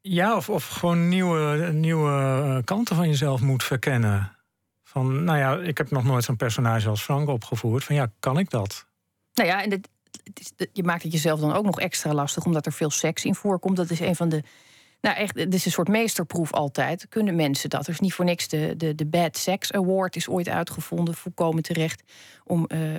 Ja, 0.00 0.36
of, 0.36 0.48
of 0.48 0.68
gewoon 0.68 1.08
nieuwe, 1.08 1.72
nieuwe 1.72 2.10
eh, 2.10 2.64
kanten 2.64 2.96
van 2.96 3.08
jezelf 3.08 3.40
moet 3.40 3.64
verkennen. 3.64 4.36
Van, 4.84 5.24
nou 5.24 5.38
ja, 5.38 5.56
ik 5.56 5.78
heb 5.78 5.90
nog 5.90 6.04
nooit 6.04 6.24
zo'n 6.24 6.36
personage 6.36 6.88
als 6.88 7.02
Frank 7.02 7.28
opgevoerd. 7.28 7.84
Van 7.84 7.94
ja, 7.94 8.12
kan 8.20 8.38
ik 8.38 8.50
dat? 8.50 8.86
Nou 9.34 9.48
ja, 9.48 9.62
en 9.62 9.70
het, 9.70 9.88
het 10.56 10.68
je 10.72 10.82
maakt 10.82 11.02
het 11.02 11.12
jezelf 11.12 11.40
dan 11.40 11.52
ook 11.52 11.64
nog 11.64 11.80
extra 11.80 12.14
lastig, 12.14 12.44
omdat 12.44 12.66
er 12.66 12.72
veel 12.72 12.90
seks 12.90 13.24
in 13.24 13.34
voorkomt. 13.34 13.76
Dat 13.76 13.90
is 13.90 14.00
een 14.00 14.16
van 14.16 14.28
de. 14.28 14.42
Nou, 15.00 15.16
echt, 15.16 15.34
dit 15.34 15.54
is 15.54 15.64
een 15.64 15.70
soort 15.70 15.88
meesterproef 15.88 16.52
altijd. 16.52 17.08
Kunnen 17.08 17.36
mensen 17.36 17.70
dat? 17.70 17.86
Er 17.86 17.92
is 17.92 18.00
niet 18.00 18.14
voor 18.14 18.24
niks 18.24 18.48
de, 18.48 18.74
de, 18.76 18.94
de 18.94 19.06
Bad 19.06 19.36
Sex 19.36 19.72
Award 19.72 20.16
is 20.16 20.28
ooit 20.28 20.48
uitgevonden, 20.48 21.14
volkomen 21.14 21.62
terecht, 21.62 22.02
om 22.44 22.68
uh, 22.68 22.98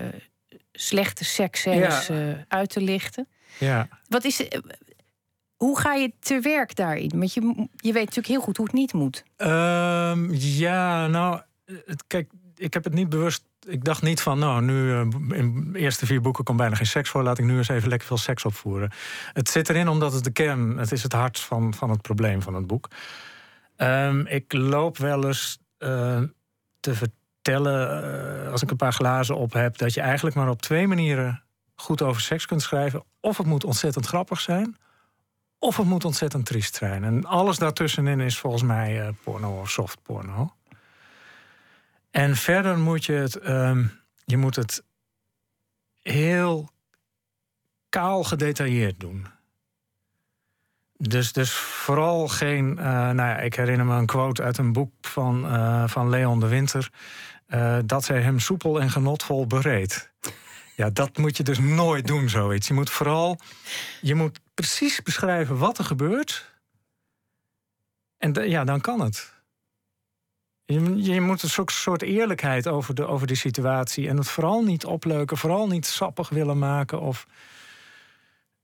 slechte 0.71 1.23
seksscènes 1.23 2.07
ja. 2.07 2.15
uh, 2.15 2.37
uit 2.47 2.69
te 2.69 2.81
lichten. 2.81 3.27
Ja. 3.59 3.87
Wat 4.07 4.23
is, 4.23 4.47
hoe 5.61 5.79
ga 5.79 5.93
je 5.93 6.11
te 6.19 6.39
werk 6.39 6.75
daarin? 6.75 7.11
Want 7.15 7.33
je, 7.33 7.41
je 7.75 7.91
weet 7.91 8.05
natuurlijk 8.05 8.27
heel 8.27 8.41
goed 8.41 8.57
hoe 8.57 8.65
het 8.65 8.75
niet 8.75 8.93
moet. 8.93 9.23
Um, 9.37 10.33
ja, 10.33 11.07
nou, 11.07 11.41
kijk, 12.07 12.31
ik 12.55 12.73
heb 12.73 12.83
het 12.83 12.93
niet 12.93 13.09
bewust. 13.09 13.43
Ik 13.67 13.83
dacht 13.83 14.01
niet 14.01 14.21
van, 14.21 14.39
nou, 14.39 14.61
nu 14.61 14.73
uh, 14.73 14.99
in 15.37 15.69
de 15.73 15.79
eerste 15.79 16.05
vier 16.05 16.21
boeken 16.21 16.43
komt 16.43 16.57
bijna 16.57 16.75
geen 16.75 16.85
seks 16.85 17.09
voor. 17.09 17.23
Laat 17.23 17.37
ik 17.37 17.45
nu 17.45 17.57
eens 17.57 17.67
even 17.67 17.89
lekker 17.89 18.07
veel 18.07 18.17
seks 18.17 18.45
opvoeren. 18.45 18.91
Het 19.33 19.49
zit 19.49 19.69
erin 19.69 19.87
omdat 19.87 20.13
het 20.13 20.23
de 20.23 20.31
kern, 20.31 20.77
het 20.77 20.91
is 20.91 21.03
het 21.03 21.13
hart 21.13 21.39
van, 21.39 21.73
van 21.73 21.89
het 21.89 22.01
probleem 22.01 22.41
van 22.41 22.53
het 22.53 22.67
boek. 22.67 22.87
Um, 23.77 24.27
ik 24.27 24.53
loop 24.53 24.97
wel 24.97 25.27
eens 25.27 25.59
uh, 25.79 26.21
te 26.79 26.93
vertellen, 26.95 28.03
uh, 28.45 28.51
als 28.51 28.61
ik 28.61 28.71
een 28.71 28.77
paar 28.77 28.93
glazen 28.93 29.35
op 29.37 29.53
heb, 29.53 29.77
dat 29.77 29.93
je 29.93 30.01
eigenlijk 30.01 30.35
maar 30.35 30.49
op 30.49 30.61
twee 30.61 30.87
manieren 30.87 31.43
goed 31.75 32.01
over 32.01 32.21
seks 32.21 32.45
kunt 32.45 32.61
schrijven. 32.61 33.03
Of 33.19 33.37
het 33.37 33.47
moet 33.47 33.63
ontzettend 33.63 34.05
grappig 34.05 34.39
zijn 34.39 34.75
of 35.61 35.77
het 35.77 35.85
moet 35.85 36.05
ontzettend 36.05 36.45
triest 36.45 36.75
zijn. 36.75 37.03
En 37.03 37.25
alles 37.25 37.57
daartussenin 37.57 38.19
is 38.19 38.37
volgens 38.37 38.63
mij 38.63 39.01
uh, 39.01 39.07
porno 39.23 39.59
of 39.59 39.69
soft 39.69 40.01
porno. 40.03 40.53
En 42.11 42.35
verder 42.35 42.77
moet 42.77 43.05
je 43.05 43.13
het, 43.13 43.47
um, 43.47 43.91
je 44.25 44.37
moet 44.37 44.55
het 44.55 44.83
heel 46.01 46.69
kaal 47.89 48.23
gedetailleerd 48.23 48.99
doen. 48.99 49.27
Dus, 50.97 51.33
dus 51.33 51.51
vooral 51.53 52.27
geen. 52.27 52.69
Uh, 52.77 52.83
nou 52.85 53.15
ja, 53.15 53.37
ik 53.37 53.55
herinner 53.55 53.85
me 53.85 53.95
een 53.95 54.05
quote 54.05 54.43
uit 54.43 54.57
een 54.57 54.73
boek 54.73 54.91
van, 55.01 55.45
uh, 55.45 55.87
van 55.87 56.09
Leon 56.09 56.39
de 56.39 56.47
Winter. 56.47 56.89
dat 57.85 58.03
zij 58.03 58.21
hem 58.21 58.39
soepel 58.39 58.81
en 58.81 58.89
genotvol 58.89 59.47
bereed. 59.47 60.11
Ja, 60.75 60.89
dat 60.89 61.17
moet 61.17 61.37
je 61.37 61.43
dus 61.43 61.59
nooit 61.59 62.07
doen, 62.07 62.29
zoiets. 62.29 62.67
Je 62.67 62.73
moet 62.73 62.89
vooral, 62.89 63.39
je 64.01 64.15
moet 64.15 64.39
precies 64.61 65.01
beschrijven 65.01 65.57
wat 65.57 65.77
er 65.77 65.83
gebeurt. 65.83 66.53
En 68.17 68.49
ja, 68.49 68.63
dan 68.63 68.81
kan 68.81 68.99
het. 68.99 69.33
Je, 70.65 71.03
je 71.03 71.21
moet 71.21 71.43
een 71.43 71.65
soort, 71.65 72.01
eerlijkheid 72.01 72.67
over 72.67 72.95
de, 72.95 73.05
over 73.05 73.27
de 73.27 73.35
situatie. 73.35 74.07
En 74.07 74.17
het 74.17 74.27
vooral 74.27 74.63
niet 74.63 74.85
opleuken, 74.85 75.37
vooral 75.37 75.67
niet 75.67 75.85
sappig 75.85 76.29
willen 76.29 76.59
maken. 76.59 77.01
Of... 77.01 77.27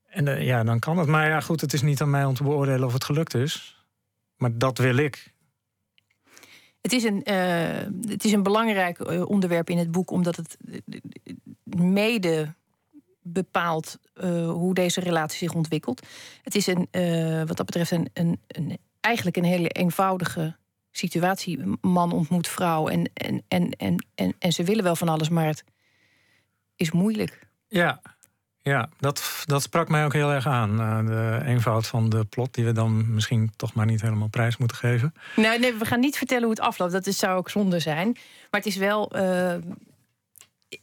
En 0.05 0.25
uh, 0.25 0.45
ja, 0.45 0.63
dan 0.63 0.79
kan 0.79 0.97
het. 0.97 1.07
Maar 1.07 1.27
ja, 1.27 1.39
goed, 1.39 1.61
het 1.61 1.73
is 1.73 1.81
niet 1.81 2.01
aan 2.01 2.09
mij 2.09 2.25
om 2.25 2.33
te 2.33 2.43
beoordelen 2.43 2.85
of 2.87 2.93
het 2.93 3.03
gelukt 3.03 3.33
is. 3.33 3.85
Maar 4.35 4.57
dat 4.57 4.77
wil 4.77 4.97
ik. 4.97 5.33
Het 6.81 6.93
is 6.93 7.03
een, 7.03 7.21
uh, 7.25 8.11
het 8.11 8.25
is 8.25 8.31
een 8.31 8.43
belangrijk 8.43 8.99
uh, 8.99 9.29
onderwerp 9.29 9.69
in 9.69 9.77
het 9.77 9.91
boek, 9.91 10.11
omdat 10.11 10.35
het 10.35 10.57
mede 11.63 12.55
bepaalt 13.33 13.97
uh, 14.15 14.49
hoe 14.49 14.73
deze 14.73 14.99
relatie 14.99 15.37
zich 15.37 15.53
ontwikkelt. 15.53 16.07
Het 16.43 16.55
is 16.55 16.67
een, 16.67 16.87
wat 17.47 17.57
dat 17.57 17.65
betreft 17.65 17.91
een, 17.91 18.09
een, 18.13 18.39
een, 18.47 18.77
eigenlijk 18.99 19.37
een 19.37 19.43
hele 19.43 19.69
eenvoudige 19.69 20.55
situatie. 20.91 21.77
Man 21.81 22.11
ontmoet 22.11 22.47
vrouw 22.47 22.87
en, 22.87 23.11
en, 23.13 23.43
en, 23.47 23.71
en, 23.71 24.05
en, 24.15 24.35
en 24.39 24.51
ze 24.51 24.63
willen 24.63 24.83
wel 24.83 24.95
van 24.95 25.09
alles, 25.09 25.29
maar 25.29 25.45
het 25.45 25.63
is 26.75 26.91
moeilijk. 26.91 27.47
Ja, 27.67 28.01
ja 28.61 28.89
dat, 28.99 29.43
dat 29.45 29.61
sprak 29.61 29.89
mij 29.89 30.05
ook 30.05 30.13
heel 30.13 30.31
erg 30.31 30.47
aan. 30.47 30.79
Uh, 30.79 31.05
de 31.05 31.45
eenvoud 31.45 31.87
van 31.87 32.09
de 32.09 32.25
plot, 32.25 32.53
die 32.53 32.65
we 32.65 32.71
dan 32.71 33.13
misschien 33.13 33.51
toch 33.55 33.73
maar 33.73 33.85
niet 33.85 34.01
helemaal 34.01 34.27
prijs 34.27 34.57
moeten 34.57 34.77
geven. 34.77 35.13
Nee, 35.35 35.59
nee 35.59 35.73
we 35.73 35.85
gaan 35.85 35.99
niet 35.99 36.17
vertellen 36.17 36.43
hoe 36.43 36.53
het 36.53 36.59
afloopt. 36.59 36.91
Dat 36.91 37.07
is, 37.07 37.17
zou 37.17 37.37
ook 37.37 37.49
zonde 37.49 37.79
zijn. 37.79 38.07
Maar 38.51 38.61
het 38.61 38.65
is 38.65 38.75
wel 38.75 39.15
uh, 39.15 39.55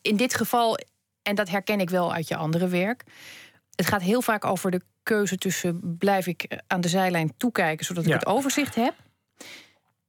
in 0.03 0.17
dit 0.17 0.35
geval, 0.35 0.79
en 1.25 1.35
dat 1.35 1.49
herken 1.49 1.81
ik 1.81 1.91
wel 1.91 2.13
uit 2.13 2.29
je 2.29 2.37
andere 2.37 2.69
werk. 2.69 3.05
Het 3.75 3.87
gaat 3.87 4.03
heel 4.03 4.23
vaak 4.23 4.45
over 4.45 4.71
de 4.71 4.81
keuze 5.03 5.37
tussen 5.37 5.97
blijf 5.99 6.27
ik 6.27 6.63
aan 6.67 6.81
de 6.81 6.89
zijlijn 6.89 7.37
toekijken 7.37 7.87
zodat 7.87 8.03
ik 8.05 8.09
ja. 8.09 8.17
het 8.17 8.27
overzicht 8.27 8.75
heb, 8.75 8.95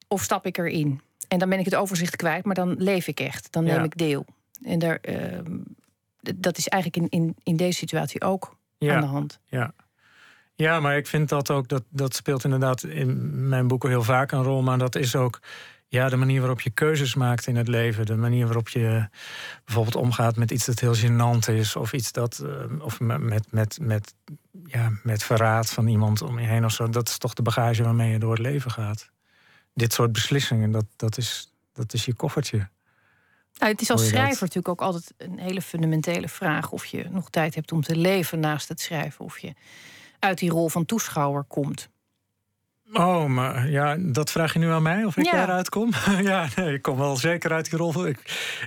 of 0.07 0.21
stap 0.21 0.45
ik 0.45 0.57
erin. 0.57 1.01
En 1.27 1.39
dan 1.39 1.49
ben 1.49 1.59
ik 1.59 1.65
het 1.65 1.75
overzicht 1.75 2.15
kwijt, 2.15 2.45
maar 2.45 2.55
dan 2.55 2.75
leef 2.77 3.07
ik 3.07 3.19
echt. 3.19 3.51
Dan 3.51 3.63
neem 3.63 3.75
ja. 3.75 3.83
ik 3.83 3.97
deel. 3.97 4.25
En 4.63 4.79
daar, 4.79 4.99
uh, 5.01 5.39
dat 6.35 6.57
is 6.57 6.67
eigenlijk 6.67 7.03
in, 7.03 7.21
in, 7.21 7.35
in 7.43 7.55
deze 7.55 7.77
situatie 7.77 8.21
ook 8.21 8.57
ja. 8.77 8.95
aan 8.95 9.01
de 9.01 9.07
hand. 9.07 9.39
Ja. 9.45 9.73
ja, 10.55 10.79
maar 10.79 10.97
ik 10.97 11.07
vind 11.07 11.29
dat 11.29 11.51
ook, 11.51 11.67
dat, 11.67 11.83
dat 11.89 12.15
speelt 12.15 12.43
inderdaad 12.43 12.83
in 12.83 13.49
mijn 13.49 13.67
boeken 13.67 13.89
heel 13.89 14.03
vaak 14.03 14.31
een 14.31 14.43
rol. 14.43 14.61
Maar 14.61 14.77
dat 14.77 14.95
is 14.95 15.15
ook 15.15 15.39
ja, 15.95 16.09
de 16.09 16.15
manier 16.15 16.39
waarop 16.39 16.61
je 16.61 16.69
keuzes 16.69 17.15
maakt 17.15 17.47
in 17.47 17.55
het 17.55 17.67
leven. 17.67 18.05
De 18.05 18.15
manier 18.15 18.45
waarop 18.45 18.69
je 18.69 19.09
bijvoorbeeld 19.65 19.95
omgaat 19.95 20.35
met 20.35 20.51
iets 20.51 20.65
dat 20.65 20.79
heel 20.79 20.95
gênant 20.95 21.53
is. 21.53 21.75
Of 21.75 21.93
iets 21.93 22.11
dat. 22.11 22.41
Uh, 22.43 22.83
of 22.83 22.99
met, 22.99 23.51
met, 23.51 23.77
met, 23.81 24.13
ja, 24.65 24.91
met 25.03 25.23
verraad 25.23 25.69
van 25.69 25.87
iemand 25.87 26.21
om 26.21 26.39
je 26.39 26.47
heen 26.47 26.65
of 26.65 26.71
zo. 26.71 26.89
Dat 26.89 27.07
is 27.07 27.17
toch 27.17 27.33
de 27.33 27.41
bagage 27.41 27.83
waarmee 27.83 28.11
je 28.11 28.19
door 28.19 28.31
het 28.31 28.41
leven 28.41 28.71
gaat. 28.71 29.09
Dit 29.73 29.93
soort 29.93 30.11
beslissingen, 30.11 30.71
dat, 30.71 30.85
dat, 30.95 31.17
is, 31.17 31.53
dat 31.73 31.93
is 31.93 32.05
je 32.05 32.13
koffertje. 32.13 32.69
Nou, 33.57 33.71
het 33.71 33.81
is 33.81 33.89
als 33.89 34.07
schrijver 34.07 34.41
natuurlijk 34.41 34.67
ook 34.67 34.81
altijd 34.81 35.13
een 35.17 35.39
hele 35.39 35.61
fundamentele 35.61 36.29
vraag 36.29 36.71
of 36.71 36.85
je 36.85 37.09
nog 37.09 37.29
tijd 37.29 37.55
hebt 37.55 37.71
om 37.71 37.81
te 37.81 37.95
leven 37.95 38.39
naast 38.39 38.67
het 38.67 38.81
schrijven. 38.81 39.25
Of 39.25 39.39
je 39.39 39.53
uit 40.19 40.37
die 40.37 40.49
rol 40.49 40.69
van 40.69 40.85
toeschouwer 40.85 41.43
komt. 41.43 41.89
Oh, 42.93 43.25
maar 43.25 43.69
ja, 43.69 43.95
dat 43.99 44.31
vraag 44.31 44.53
je 44.53 44.59
nu 44.59 44.69
aan 44.69 44.81
mij 44.81 45.03
of 45.03 45.17
ik 45.17 45.25
ja. 45.25 45.31
daaruit 45.31 45.69
kom? 45.69 45.91
ja, 46.21 46.47
nee, 46.55 46.73
ik 46.73 46.81
kom 46.81 46.97
wel 46.97 47.17
zeker 47.17 47.51
uit 47.51 47.69
die 47.69 47.79
rol. 47.79 48.07
Ik, 48.07 48.19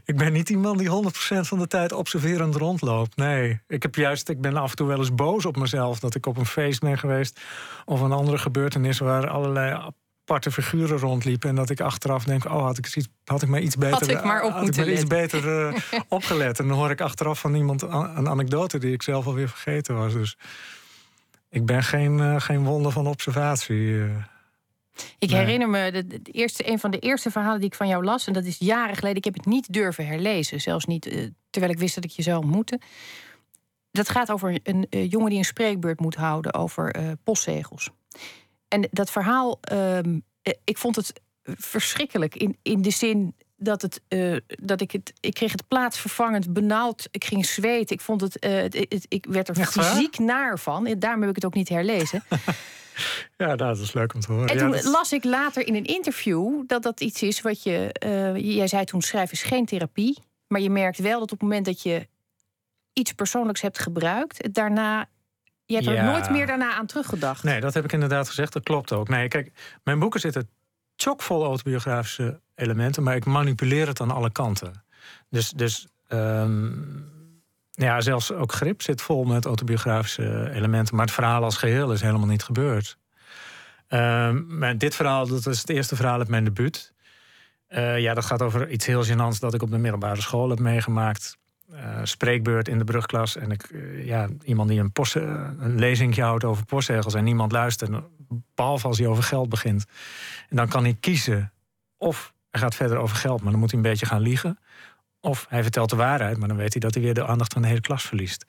ik 0.04 0.16
ben 0.16 0.32
niet 0.32 0.50
iemand 0.50 0.78
die 0.78 0.88
100% 0.88 1.40
van 1.40 1.58
de 1.58 1.66
tijd 1.66 1.92
observerend 1.92 2.54
rondloopt. 2.54 3.16
Nee, 3.16 3.60
ik, 3.66 3.82
heb 3.82 3.94
juist, 3.94 4.28
ik 4.28 4.40
ben 4.40 4.56
af 4.56 4.70
en 4.70 4.76
toe 4.76 4.86
wel 4.86 4.98
eens 4.98 5.14
boos 5.14 5.46
op 5.46 5.56
mezelf 5.56 5.98
dat 5.98 6.14
ik 6.14 6.26
op 6.26 6.36
een 6.36 6.46
feest 6.46 6.80
ben 6.80 6.98
geweest 6.98 7.40
of 7.84 8.00
een 8.00 8.12
andere 8.12 8.38
gebeurtenis 8.38 8.98
waar 8.98 9.28
allerlei 9.28 9.92
aparte 10.28 10.50
figuren 10.50 10.98
rondliepen. 10.98 11.48
En 11.48 11.54
dat 11.54 11.70
ik 11.70 11.80
achteraf 11.80 12.24
denk: 12.24 12.44
oh, 12.44 12.62
had 12.62 12.78
ik, 12.78 12.96
iets, 12.96 13.08
had 13.24 13.42
ik 13.42 13.48
maar 13.48 13.60
iets 13.60 13.76
beter, 13.76 13.98
had 13.98 14.08
ik 14.08 14.24
maar, 14.24 14.42
op 14.42 14.52
had 14.52 14.68
ik 14.68 14.76
maar 14.76 14.88
iets 14.88 15.06
beter 15.06 15.68
uh, 15.68 15.74
opgelet. 16.08 16.58
En 16.58 16.68
dan 16.68 16.76
hoor 16.76 16.90
ik 16.90 17.00
achteraf 17.00 17.40
van 17.40 17.54
iemand 17.54 17.82
een 17.82 18.28
anekdote 18.28 18.78
die 18.78 18.92
ik 18.92 19.02
zelf 19.02 19.26
alweer 19.26 19.48
vergeten 19.48 19.96
was. 19.96 20.12
Dus 20.12 20.36
ik 21.50 21.66
ben 21.66 21.82
geen, 21.82 22.18
uh, 22.18 22.40
geen 22.40 22.64
wonder 22.64 22.92
van 22.92 23.06
observatie. 23.06 23.76
Uh, 23.76 24.16
ik 25.18 25.30
nee. 25.30 25.38
herinner 25.38 25.68
me 25.68 25.90
de, 25.92 26.06
de, 26.06 26.30
eerste, 26.30 26.70
een 26.70 26.78
van 26.78 26.90
de 26.90 26.98
eerste 26.98 27.30
verhalen 27.30 27.60
die 27.60 27.68
ik 27.68 27.74
van 27.74 27.88
jou 27.88 28.04
las. 28.04 28.26
En 28.26 28.32
dat 28.32 28.44
is 28.44 28.58
jaren 28.58 28.96
geleden. 28.96 29.16
Ik 29.16 29.24
heb 29.24 29.34
het 29.34 29.46
niet 29.46 29.72
durven 29.72 30.06
herlezen. 30.06 30.60
Zelfs 30.60 30.84
niet 30.84 31.06
uh, 31.06 31.26
terwijl 31.50 31.72
ik 31.72 31.78
wist 31.78 31.94
dat 31.94 32.04
ik 32.04 32.10
je 32.10 32.22
zou 32.22 32.38
ontmoeten. 32.38 32.80
Dat 33.90 34.08
gaat 34.08 34.30
over 34.30 34.58
een 34.62 34.86
jongen 34.90 35.30
die 35.30 35.38
een 35.38 35.44
spreekbeurt 35.44 36.00
moet 36.00 36.14
houden 36.14 36.54
over 36.54 37.16
postzegels. 37.24 37.90
En 38.68 38.88
dat 38.90 39.10
verhaal, 39.10 39.60
um, 39.72 40.22
ik 40.64 40.78
vond 40.78 40.96
het 40.96 41.20
verschrikkelijk. 41.42 42.36
In, 42.36 42.56
in 42.62 42.82
de 42.82 42.90
zin 42.90 43.34
dat, 43.58 43.82
het, 43.82 44.00
uh, 44.08 44.36
dat 44.46 44.80
ik 44.80 44.90
het. 44.90 45.12
Ik 45.20 45.34
kreeg 45.34 45.52
het 45.52 45.68
plaatsvervangend 45.68 46.52
benauwd. 46.52 47.08
Ik 47.10 47.24
ging 47.24 47.46
zweten. 47.46 47.96
Ik 47.96 48.00
vond 48.00 48.20
het. 48.20 48.44
Uh, 48.44 48.52
het, 48.52 48.74
het 48.74 49.06
ik 49.08 49.26
werd 49.28 49.48
er 49.48 49.58
Echt 49.58 49.72
fysiek 49.72 50.16
waar? 50.16 50.26
naar 50.26 50.58
van. 50.58 50.86
En 50.86 50.98
daarom 50.98 51.20
heb 51.20 51.30
ik 51.30 51.36
het 51.36 51.44
ook 51.44 51.54
niet 51.54 51.68
herlezen. 51.68 52.24
ja, 53.36 53.46
nou, 53.46 53.56
dat 53.56 53.78
is 53.78 53.92
leuk 53.92 54.14
om 54.14 54.20
te 54.20 54.32
horen. 54.32 54.48
En 54.48 54.54
ja, 54.54 54.60
toen 54.60 54.70
dat... 54.70 54.84
las 54.84 55.12
ik 55.12 55.24
later 55.24 55.66
in 55.66 55.74
een 55.74 55.84
interview 55.84 56.62
dat 56.66 56.82
dat 56.82 57.00
iets 57.00 57.22
is 57.22 57.40
wat 57.40 57.62
je. 57.62 57.94
Uh, 58.04 58.36
jij 58.36 58.66
zei 58.66 58.84
toen: 58.84 59.02
schrijven 59.02 59.32
is 59.32 59.42
geen 59.42 59.66
therapie. 59.66 60.18
Maar 60.46 60.60
je 60.60 60.70
merkt 60.70 60.98
wel 60.98 61.18
dat 61.18 61.32
op 61.32 61.40
het 61.40 61.48
moment 61.48 61.64
dat 61.64 61.82
je 61.82 62.08
iets 62.92 63.12
persoonlijks 63.12 63.60
hebt 63.60 63.78
gebruikt, 63.78 64.42
het 64.42 64.54
daarna 64.54 65.08
je 65.64 65.74
hebt 65.74 65.86
ja. 65.86 65.94
er 65.94 66.04
nooit 66.04 66.30
meer 66.30 66.46
daarna 66.46 66.72
aan 66.72 66.86
teruggedacht. 66.86 67.42
Nee, 67.42 67.60
dat 67.60 67.74
heb 67.74 67.84
ik 67.84 67.92
inderdaad 67.92 68.28
gezegd. 68.28 68.52
Dat 68.52 68.62
klopt 68.62 68.92
ook. 68.92 69.08
Nee, 69.08 69.28
kijk, 69.28 69.52
mijn 69.84 69.98
boeken 69.98 70.20
zitten 70.20 70.50
chockvol 70.96 71.44
autobiografische 71.44 72.40
elementen, 72.58 73.02
maar 73.02 73.16
ik 73.16 73.24
manipuleer 73.24 73.86
het 73.86 74.00
aan 74.00 74.10
alle 74.10 74.30
kanten. 74.30 74.82
Dus, 75.30 75.50
dus 75.50 75.86
um, 76.08 77.04
ja, 77.70 78.00
zelfs 78.00 78.32
ook 78.32 78.52
grip 78.52 78.82
zit 78.82 79.02
vol 79.02 79.24
met 79.24 79.44
autobiografische 79.44 80.50
elementen, 80.52 80.96
maar 80.96 81.04
het 81.04 81.14
verhaal 81.14 81.44
als 81.44 81.56
geheel 81.56 81.92
is 81.92 82.00
helemaal 82.00 82.26
niet 82.26 82.42
gebeurd. 82.42 82.98
Um, 83.88 84.58
maar 84.58 84.78
dit 84.78 84.94
verhaal, 84.94 85.26
dat 85.26 85.46
is 85.46 85.58
het 85.58 85.70
eerste 85.70 85.96
verhaal 85.96 86.18
uit 86.18 86.28
mijn 86.28 86.44
debuut. 86.44 86.92
Uh, 87.68 87.98
ja, 87.98 88.14
dat 88.14 88.24
gaat 88.24 88.42
over 88.42 88.70
iets 88.70 88.86
heel 88.86 89.04
gênants 89.04 89.38
dat 89.38 89.54
ik 89.54 89.62
op 89.62 89.70
de 89.70 89.78
middelbare 89.78 90.20
school 90.20 90.48
heb 90.48 90.58
meegemaakt. 90.58 91.36
Uh, 91.72 92.00
spreekbeurt 92.02 92.68
in 92.68 92.78
de 92.78 92.84
brugklas. 92.84 93.36
En 93.36 93.50
ik, 93.50 93.70
uh, 93.70 94.06
ja, 94.06 94.28
iemand 94.42 94.68
die 94.68 94.80
een, 94.80 94.92
uh, 95.16 95.22
een 95.58 95.78
lezingje 95.78 96.22
houdt 96.22 96.44
over 96.44 96.64
postzegels 96.64 97.14
en 97.14 97.24
niemand 97.24 97.52
luistert. 97.52 97.90
Behalve 98.54 98.86
als 98.86 98.98
hij 98.98 99.06
over 99.06 99.22
geld 99.22 99.48
begint. 99.48 99.84
En 100.48 100.56
dan 100.56 100.68
kan 100.68 100.82
hij 100.82 100.96
kiezen 101.00 101.52
of 101.96 102.32
gaat 102.58 102.74
verder 102.74 102.98
over 102.98 103.16
geld, 103.16 103.42
maar 103.42 103.50
dan 103.50 103.60
moet 103.60 103.70
hij 103.70 103.80
een 103.80 103.88
beetje 103.88 104.06
gaan 104.06 104.20
liegen. 104.20 104.58
Of 105.20 105.46
hij 105.48 105.62
vertelt 105.62 105.90
de 105.90 105.96
waarheid, 105.96 106.38
maar 106.38 106.48
dan 106.48 106.56
weet 106.56 106.72
hij 106.72 106.80
dat 106.80 106.94
hij 106.94 107.02
weer 107.02 107.14
de 107.14 107.26
aandacht 107.26 107.52
van 107.52 107.62
de 107.62 107.68
hele 107.68 107.80
klas 107.80 108.02
verliest. 108.02 108.44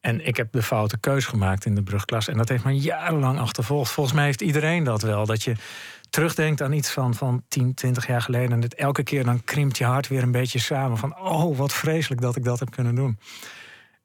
En 0.00 0.26
ik 0.26 0.36
heb 0.36 0.52
de 0.52 0.62
foute 0.62 0.98
keus 0.98 1.26
gemaakt 1.26 1.64
in 1.64 1.74
de 1.74 1.82
brugklas. 1.82 2.28
En 2.28 2.36
dat 2.36 2.48
heeft 2.48 2.64
me 2.64 2.78
jarenlang 2.78 3.38
achtervolgd. 3.38 3.90
Volgens 3.90 4.16
mij 4.16 4.24
heeft 4.24 4.40
iedereen 4.40 4.84
dat 4.84 5.02
wel. 5.02 5.26
Dat 5.26 5.42
je 5.42 5.54
terugdenkt 6.10 6.62
aan 6.62 6.72
iets 6.72 6.90
van, 6.90 7.14
van 7.14 7.42
10, 7.48 7.74
20 7.74 8.06
jaar 8.06 8.22
geleden. 8.22 8.52
En 8.52 8.60
dat 8.60 8.74
elke 8.74 9.02
keer 9.02 9.24
dan 9.24 9.44
krimpt 9.44 9.78
je 9.78 9.84
hart 9.84 10.08
weer 10.08 10.22
een 10.22 10.30
beetje 10.30 10.58
samen. 10.58 10.98
Van, 10.98 11.18
oh, 11.18 11.56
wat 11.56 11.72
vreselijk 11.72 12.20
dat 12.20 12.36
ik 12.36 12.44
dat 12.44 12.58
heb 12.58 12.70
kunnen 12.70 12.94
doen. 12.94 13.18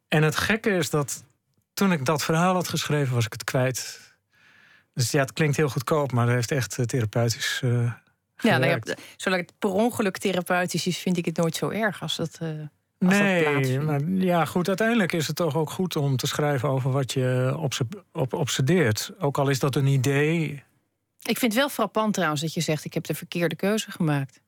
En 0.07 0.23
het 0.23 0.35
gekke 0.35 0.69
is 0.69 0.89
dat 0.89 1.23
toen 1.73 1.91
ik 1.91 2.05
dat 2.05 2.23
verhaal 2.23 2.53
had 2.53 2.67
geschreven, 2.67 3.13
was 3.13 3.25
ik 3.25 3.31
het 3.31 3.43
kwijt. 3.43 3.99
Dus 4.93 5.11
ja, 5.11 5.19
het 5.19 5.33
klinkt 5.33 5.57
heel 5.57 5.69
goedkoop, 5.69 6.11
maar 6.11 6.25
het 6.25 6.35
heeft 6.35 6.51
echt 6.51 6.77
uh, 6.79 6.85
therapeutisch 6.85 7.61
uh, 7.63 7.91
Ja, 8.37 8.57
nou 8.57 8.71
ja, 8.71 8.95
zolang 9.15 9.41
het 9.41 9.53
per 9.59 9.69
ongeluk 9.69 10.17
therapeutisch 10.17 10.87
is, 10.87 10.97
vind 10.97 11.17
ik 11.17 11.25
het 11.25 11.37
nooit 11.37 11.55
zo 11.55 11.69
erg 11.69 12.01
als 12.01 12.15
dat... 12.15 12.39
Uh... 12.41 12.49
Als 12.99 13.17
nee, 13.17 13.79
maar 13.79 14.01
ja, 14.03 14.45
goed. 14.45 14.67
Uiteindelijk 14.67 15.13
is 15.13 15.27
het 15.27 15.35
toch 15.35 15.55
ook 15.55 15.69
goed 15.69 15.95
om 15.95 16.15
te 16.15 16.27
schrijven 16.27 16.69
over 16.69 16.91
wat 16.91 17.13
je 17.13 17.57
op, 18.11 18.33
obsedeert. 18.33 19.11
Ook 19.19 19.37
al 19.37 19.49
is 19.49 19.59
dat 19.59 19.75
een 19.75 19.85
idee. 19.85 20.63
Ik 21.21 21.37
vind 21.37 21.51
het 21.51 21.61
wel 21.61 21.69
frappant 21.69 22.13
trouwens 22.13 22.41
dat 22.41 22.53
je 22.53 22.61
zegt: 22.61 22.85
ik 22.85 22.93
heb 22.93 23.03
de 23.03 23.13
verkeerde 23.13 23.55
keuze 23.55 23.91
gemaakt. 23.91 24.41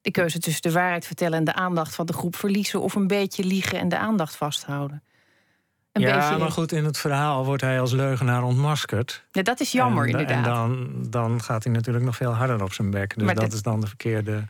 De 0.00 0.10
keuze 0.10 0.38
tussen 0.38 0.62
de 0.62 0.72
waarheid 0.72 1.06
vertellen 1.06 1.38
en 1.38 1.44
de 1.44 1.54
aandacht 1.54 1.94
van 1.94 2.06
de 2.06 2.12
groep 2.12 2.36
verliezen, 2.36 2.80
of 2.80 2.94
een 2.94 3.06
beetje 3.06 3.44
liegen 3.44 3.78
en 3.78 3.88
de 3.88 3.98
aandacht 3.98 4.36
vasthouden. 4.36 5.02
Een 5.96 6.02
ja, 6.02 6.36
maar 6.38 6.50
goed, 6.50 6.72
in 6.72 6.84
het 6.84 6.98
verhaal 6.98 7.44
wordt 7.44 7.62
hij 7.62 7.80
als 7.80 7.92
leugenaar 7.92 8.42
ontmaskerd. 8.42 9.24
Ja, 9.32 9.42
dat 9.42 9.60
is 9.60 9.72
jammer, 9.72 10.04
en, 10.04 10.10
inderdaad. 10.10 10.36
En 10.36 10.42
dan, 10.42 11.06
dan 11.10 11.42
gaat 11.42 11.64
hij 11.64 11.72
natuurlijk 11.72 12.04
nog 12.04 12.16
veel 12.16 12.32
harder 12.32 12.62
op 12.62 12.72
zijn 12.72 12.90
bek. 12.90 13.14
Dus 13.14 13.24
maar 13.24 13.34
dat 13.34 13.44
dit... 13.44 13.52
is 13.52 13.62
dan 13.62 13.80
de 13.80 13.86
verkeerde. 13.86 14.44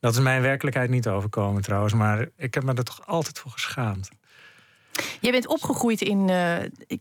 Dat 0.00 0.12
is 0.12 0.20
mijn 0.20 0.42
werkelijkheid 0.42 0.90
niet 0.90 1.08
overkomen 1.08 1.62
trouwens. 1.62 1.94
Maar 1.94 2.28
ik 2.36 2.54
heb 2.54 2.64
me 2.64 2.74
er 2.74 2.84
toch 2.84 3.06
altijd 3.06 3.38
voor 3.38 3.50
geschaamd. 3.50 4.08
Jij 5.20 5.32
bent 5.32 5.46
opgegroeid 5.46 6.00
in. 6.00 6.28
Uh, 6.28 6.62
ik, 6.86 7.00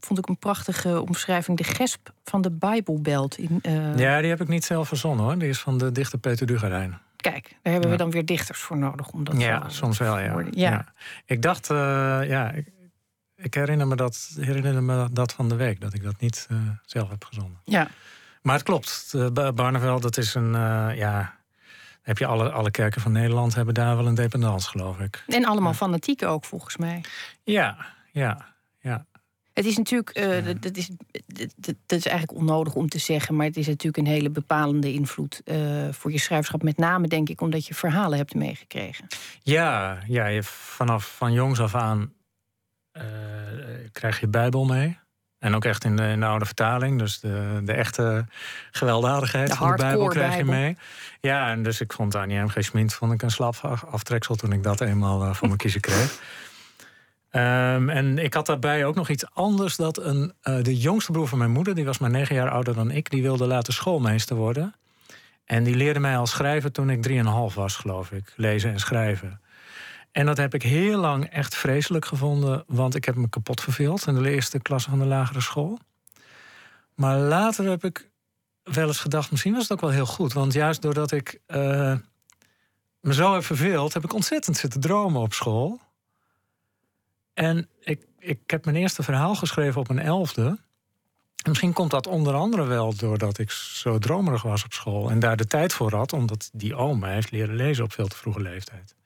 vond 0.00 0.18
ik 0.18 0.28
een 0.28 0.38
prachtige 0.38 1.00
omschrijving. 1.00 1.58
De 1.58 1.64
gesp 1.64 2.12
van 2.24 2.42
de 2.42 2.50
Bijbelbelt. 2.50 3.38
In, 3.38 3.58
uh... 3.62 3.98
Ja, 3.98 4.20
die 4.20 4.30
heb 4.30 4.40
ik 4.40 4.48
niet 4.48 4.64
zelf 4.64 4.88
verzonnen 4.88 5.24
hoor. 5.24 5.38
Die 5.38 5.48
is 5.48 5.60
van 5.60 5.78
de 5.78 5.92
dichter 5.92 6.18
Peter 6.18 6.46
Dugarijn. 6.46 6.98
Kijk, 7.16 7.56
daar 7.62 7.72
hebben 7.72 7.90
we 7.90 7.96
dan 7.96 8.10
weer 8.10 8.24
dichters 8.24 8.58
voor 8.58 8.76
nodig 8.76 9.10
om 9.10 9.24
dat 9.24 9.40
Ja, 9.40 9.68
soms 9.68 9.98
wel, 9.98 10.18
ja. 10.18 10.38
ja. 10.38 10.70
Ja. 10.70 10.84
Ik 11.26 11.42
dacht, 11.42 11.70
eh, 11.70 11.76
ja, 12.24 12.50
ik, 12.50 12.66
ik 13.38 13.54
herinner, 13.54 13.86
me 13.86 13.96
dat, 13.96 14.30
herinner 14.40 14.82
me 14.82 15.08
dat 15.12 15.32
van 15.32 15.48
de 15.48 15.54
week, 15.54 15.80
dat 15.80 15.94
ik 15.94 16.02
dat 16.02 16.20
niet 16.20 16.46
eh, 16.50 16.56
zelf 16.86 17.08
heb 17.08 17.24
gezonden. 17.24 17.60
ja. 17.64 17.88
Maar 18.42 18.54
het 18.54 18.66
klopt. 18.66 19.12
Uh, 19.16 19.50
Barneveld, 19.50 20.02
dat 20.02 20.16
is 20.16 20.34
een, 20.34 20.54
eh, 20.54 20.96
ja... 20.96 21.36
Heb 22.02 22.18
je 22.18 22.26
alle, 22.26 22.50
alle 22.50 22.70
kerken 22.70 23.00
van 23.00 23.12
Nederland 23.12 23.54
hebben 23.54 23.74
daar 23.74 23.96
wel 23.96 24.06
een 24.06 24.14
dependance, 24.14 24.68
geloof 24.68 24.98
ik. 24.98 25.24
En 25.26 25.44
allemaal 25.44 25.74
fanatiek 25.74 26.22
ook, 26.22 26.44
volgens 26.44 26.76
mij. 26.76 27.04
Ja, 27.42 27.86
ja, 28.12 28.54
ja. 28.80 29.06
Het 29.58 29.66
is 29.66 29.76
natuurlijk, 29.76 30.10
eh, 30.10 30.44
dat, 30.44 30.62
dat 30.62 30.76
is, 30.76 30.90
dat, 31.56 31.98
is 31.98 32.06
eigenlijk 32.06 32.38
onnodig 32.38 32.74
om 32.74 32.88
te 32.88 32.98
zeggen, 32.98 33.36
maar 33.36 33.46
het 33.46 33.56
is 33.56 33.66
natuurlijk 33.66 33.96
een 33.96 34.12
hele 34.12 34.30
bepalende 34.30 34.92
invloed 34.92 35.40
eh, 35.44 35.56
voor 35.90 36.12
je 36.12 36.18
schrijverschap. 36.18 36.62
Met 36.62 36.76
name, 36.76 37.08
denk 37.08 37.28
ik, 37.28 37.40
omdat 37.40 37.66
je 37.66 37.74
verhalen 37.74 38.18
hebt 38.18 38.34
meegekregen. 38.34 39.06
Ja, 39.42 39.98
ja 40.06 40.26
je, 40.26 40.42
vanaf 40.42 41.14
van 41.16 41.32
jongs 41.32 41.60
af 41.60 41.74
aan 41.74 42.00
eh, 42.00 42.06
krijg 43.92 44.20
je 44.20 44.28
Bijbel 44.28 44.64
mee. 44.64 44.98
En 45.38 45.54
ook 45.54 45.64
echt 45.64 45.84
in 45.84 45.96
de, 45.96 46.08
in 46.08 46.20
de 46.20 46.26
oude 46.26 46.44
vertaling. 46.44 46.98
Dus 46.98 47.20
de, 47.20 47.60
de 47.64 47.72
echte 47.72 48.26
gewelddadigheid 48.70 49.48
De 49.48 49.56
van 49.56 49.70
de 49.70 49.76
Bijbel 49.76 50.08
krijg 50.08 50.36
je 50.36 50.44
mee. 50.44 50.76
Ja, 51.20 51.50
en 51.50 51.62
dus 51.62 51.80
ik 51.80 51.92
vond 51.92 52.14
Annie 52.14 52.40
M. 52.40 52.48
G. 52.48 52.56
Schmid 52.58 52.94
vond 52.94 53.12
ik 53.12 53.22
een 53.22 53.30
slap 53.30 53.56
af- 53.62 53.84
aftreksel 53.84 54.34
toen 54.34 54.52
ik 54.52 54.62
dat 54.62 54.80
eenmaal 54.80 55.22
eh, 55.24 55.34
voor 55.34 55.46
mijn 55.46 55.58
kiezen 55.58 55.80
kreeg. 55.80 56.18
Ehm, 57.30 57.88
en 57.88 58.18
ik 58.18 58.34
had 58.34 58.46
daarbij 58.46 58.84
ook 58.84 58.94
nog 58.94 59.08
iets 59.08 59.24
anders. 59.32 59.76
Dat 59.76 59.98
een, 59.98 60.32
eh, 60.40 60.62
de 60.62 60.76
jongste 60.76 61.12
broer 61.12 61.28
van 61.28 61.38
mijn 61.38 61.50
moeder, 61.50 61.74
die 61.74 61.84
was 61.84 61.98
maar 61.98 62.10
negen 62.10 62.34
jaar 62.34 62.50
ouder 62.50 62.74
dan 62.74 62.90
ik, 62.90 63.10
die 63.10 63.22
wilde 63.22 63.46
later 63.46 63.72
schoolmeester 63.72 64.36
worden. 64.36 64.74
En 65.44 65.64
die 65.64 65.74
leerde 65.74 66.00
mij 66.00 66.16
al 66.16 66.26
schrijven 66.26 66.72
toen 66.72 66.90
ik 66.90 67.02
drieënhalf 67.02 67.54
was, 67.54 67.76
geloof 67.76 68.10
ik. 68.10 68.32
Lezen 68.36 68.72
en 68.72 68.78
schrijven. 68.78 69.40
En 70.12 70.26
dat 70.26 70.36
heb 70.36 70.54
ik 70.54 70.62
heel 70.62 70.98
lang 70.98 71.24
echt 71.24 71.56
vreselijk 71.56 72.04
gevonden, 72.04 72.64
want 72.66 72.94
ik 72.94 73.04
heb 73.04 73.14
me 73.14 73.28
kapot 73.28 73.60
verveeld 73.60 74.06
in 74.06 74.14
de 74.14 74.30
eerste 74.30 74.58
klasse 74.58 74.90
van 74.90 74.98
de 74.98 75.04
lagere 75.04 75.40
school. 75.40 75.78
Maar 76.94 77.18
later 77.18 77.68
heb 77.68 77.84
ik 77.84 78.10
wel 78.62 78.86
eens 78.86 79.00
gedacht, 79.00 79.30
misschien 79.30 79.52
was 79.52 79.62
het 79.62 79.72
ook 79.72 79.80
wel 79.80 79.90
heel 79.90 80.06
goed. 80.06 80.32
Want 80.32 80.52
juist 80.52 80.82
doordat 80.82 81.12
ik 81.12 81.40
eh, 81.46 81.94
me 83.00 83.14
zo 83.14 83.34
heb 83.34 83.44
verveeld, 83.44 83.94
heb 83.94 84.04
ik 84.04 84.12
ontzettend 84.12 84.56
zitten 84.56 84.80
dromen 84.80 85.20
op 85.20 85.32
school. 85.32 85.80
En 87.34 87.68
ik, 87.80 88.06
ik 88.18 88.40
heb 88.46 88.64
mijn 88.64 88.76
eerste 88.76 89.02
verhaal 89.02 89.34
geschreven 89.34 89.80
op 89.80 89.88
mijn 89.88 90.06
elfde. 90.06 90.58
En 91.38 91.48
misschien 91.48 91.72
komt 91.72 91.90
dat 91.90 92.06
onder 92.06 92.34
andere 92.34 92.64
wel 92.64 92.94
doordat 92.94 93.38
ik 93.38 93.50
zo 93.50 93.98
dromerig 93.98 94.42
was 94.42 94.64
op 94.64 94.72
school. 94.72 95.10
En 95.10 95.18
daar 95.18 95.36
de 95.36 95.46
tijd 95.46 95.72
voor 95.72 95.94
had, 95.94 96.12
omdat 96.12 96.50
die 96.52 96.94
mij 96.94 97.14
heeft 97.14 97.30
leren 97.30 97.54
lezen 97.54 97.84
op 97.84 97.92
veel 97.92 98.08
te 98.08 98.16
vroege 98.16 98.40
leeftijd. 98.40 98.96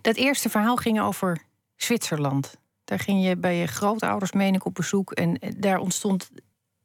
Dat 0.00 0.16
eerste 0.16 0.48
verhaal 0.48 0.76
ging 0.76 1.00
over 1.00 1.38
Zwitserland. 1.76 2.56
Daar 2.84 2.98
ging 2.98 3.24
je 3.24 3.36
bij 3.36 3.56
je 3.56 3.66
grootouders, 3.66 4.32
meen 4.32 4.54
ik, 4.54 4.64
op 4.64 4.74
bezoek. 4.74 5.12
En 5.12 5.38
eh, 5.38 5.50
daar 5.56 5.78
ontstond. 5.78 6.30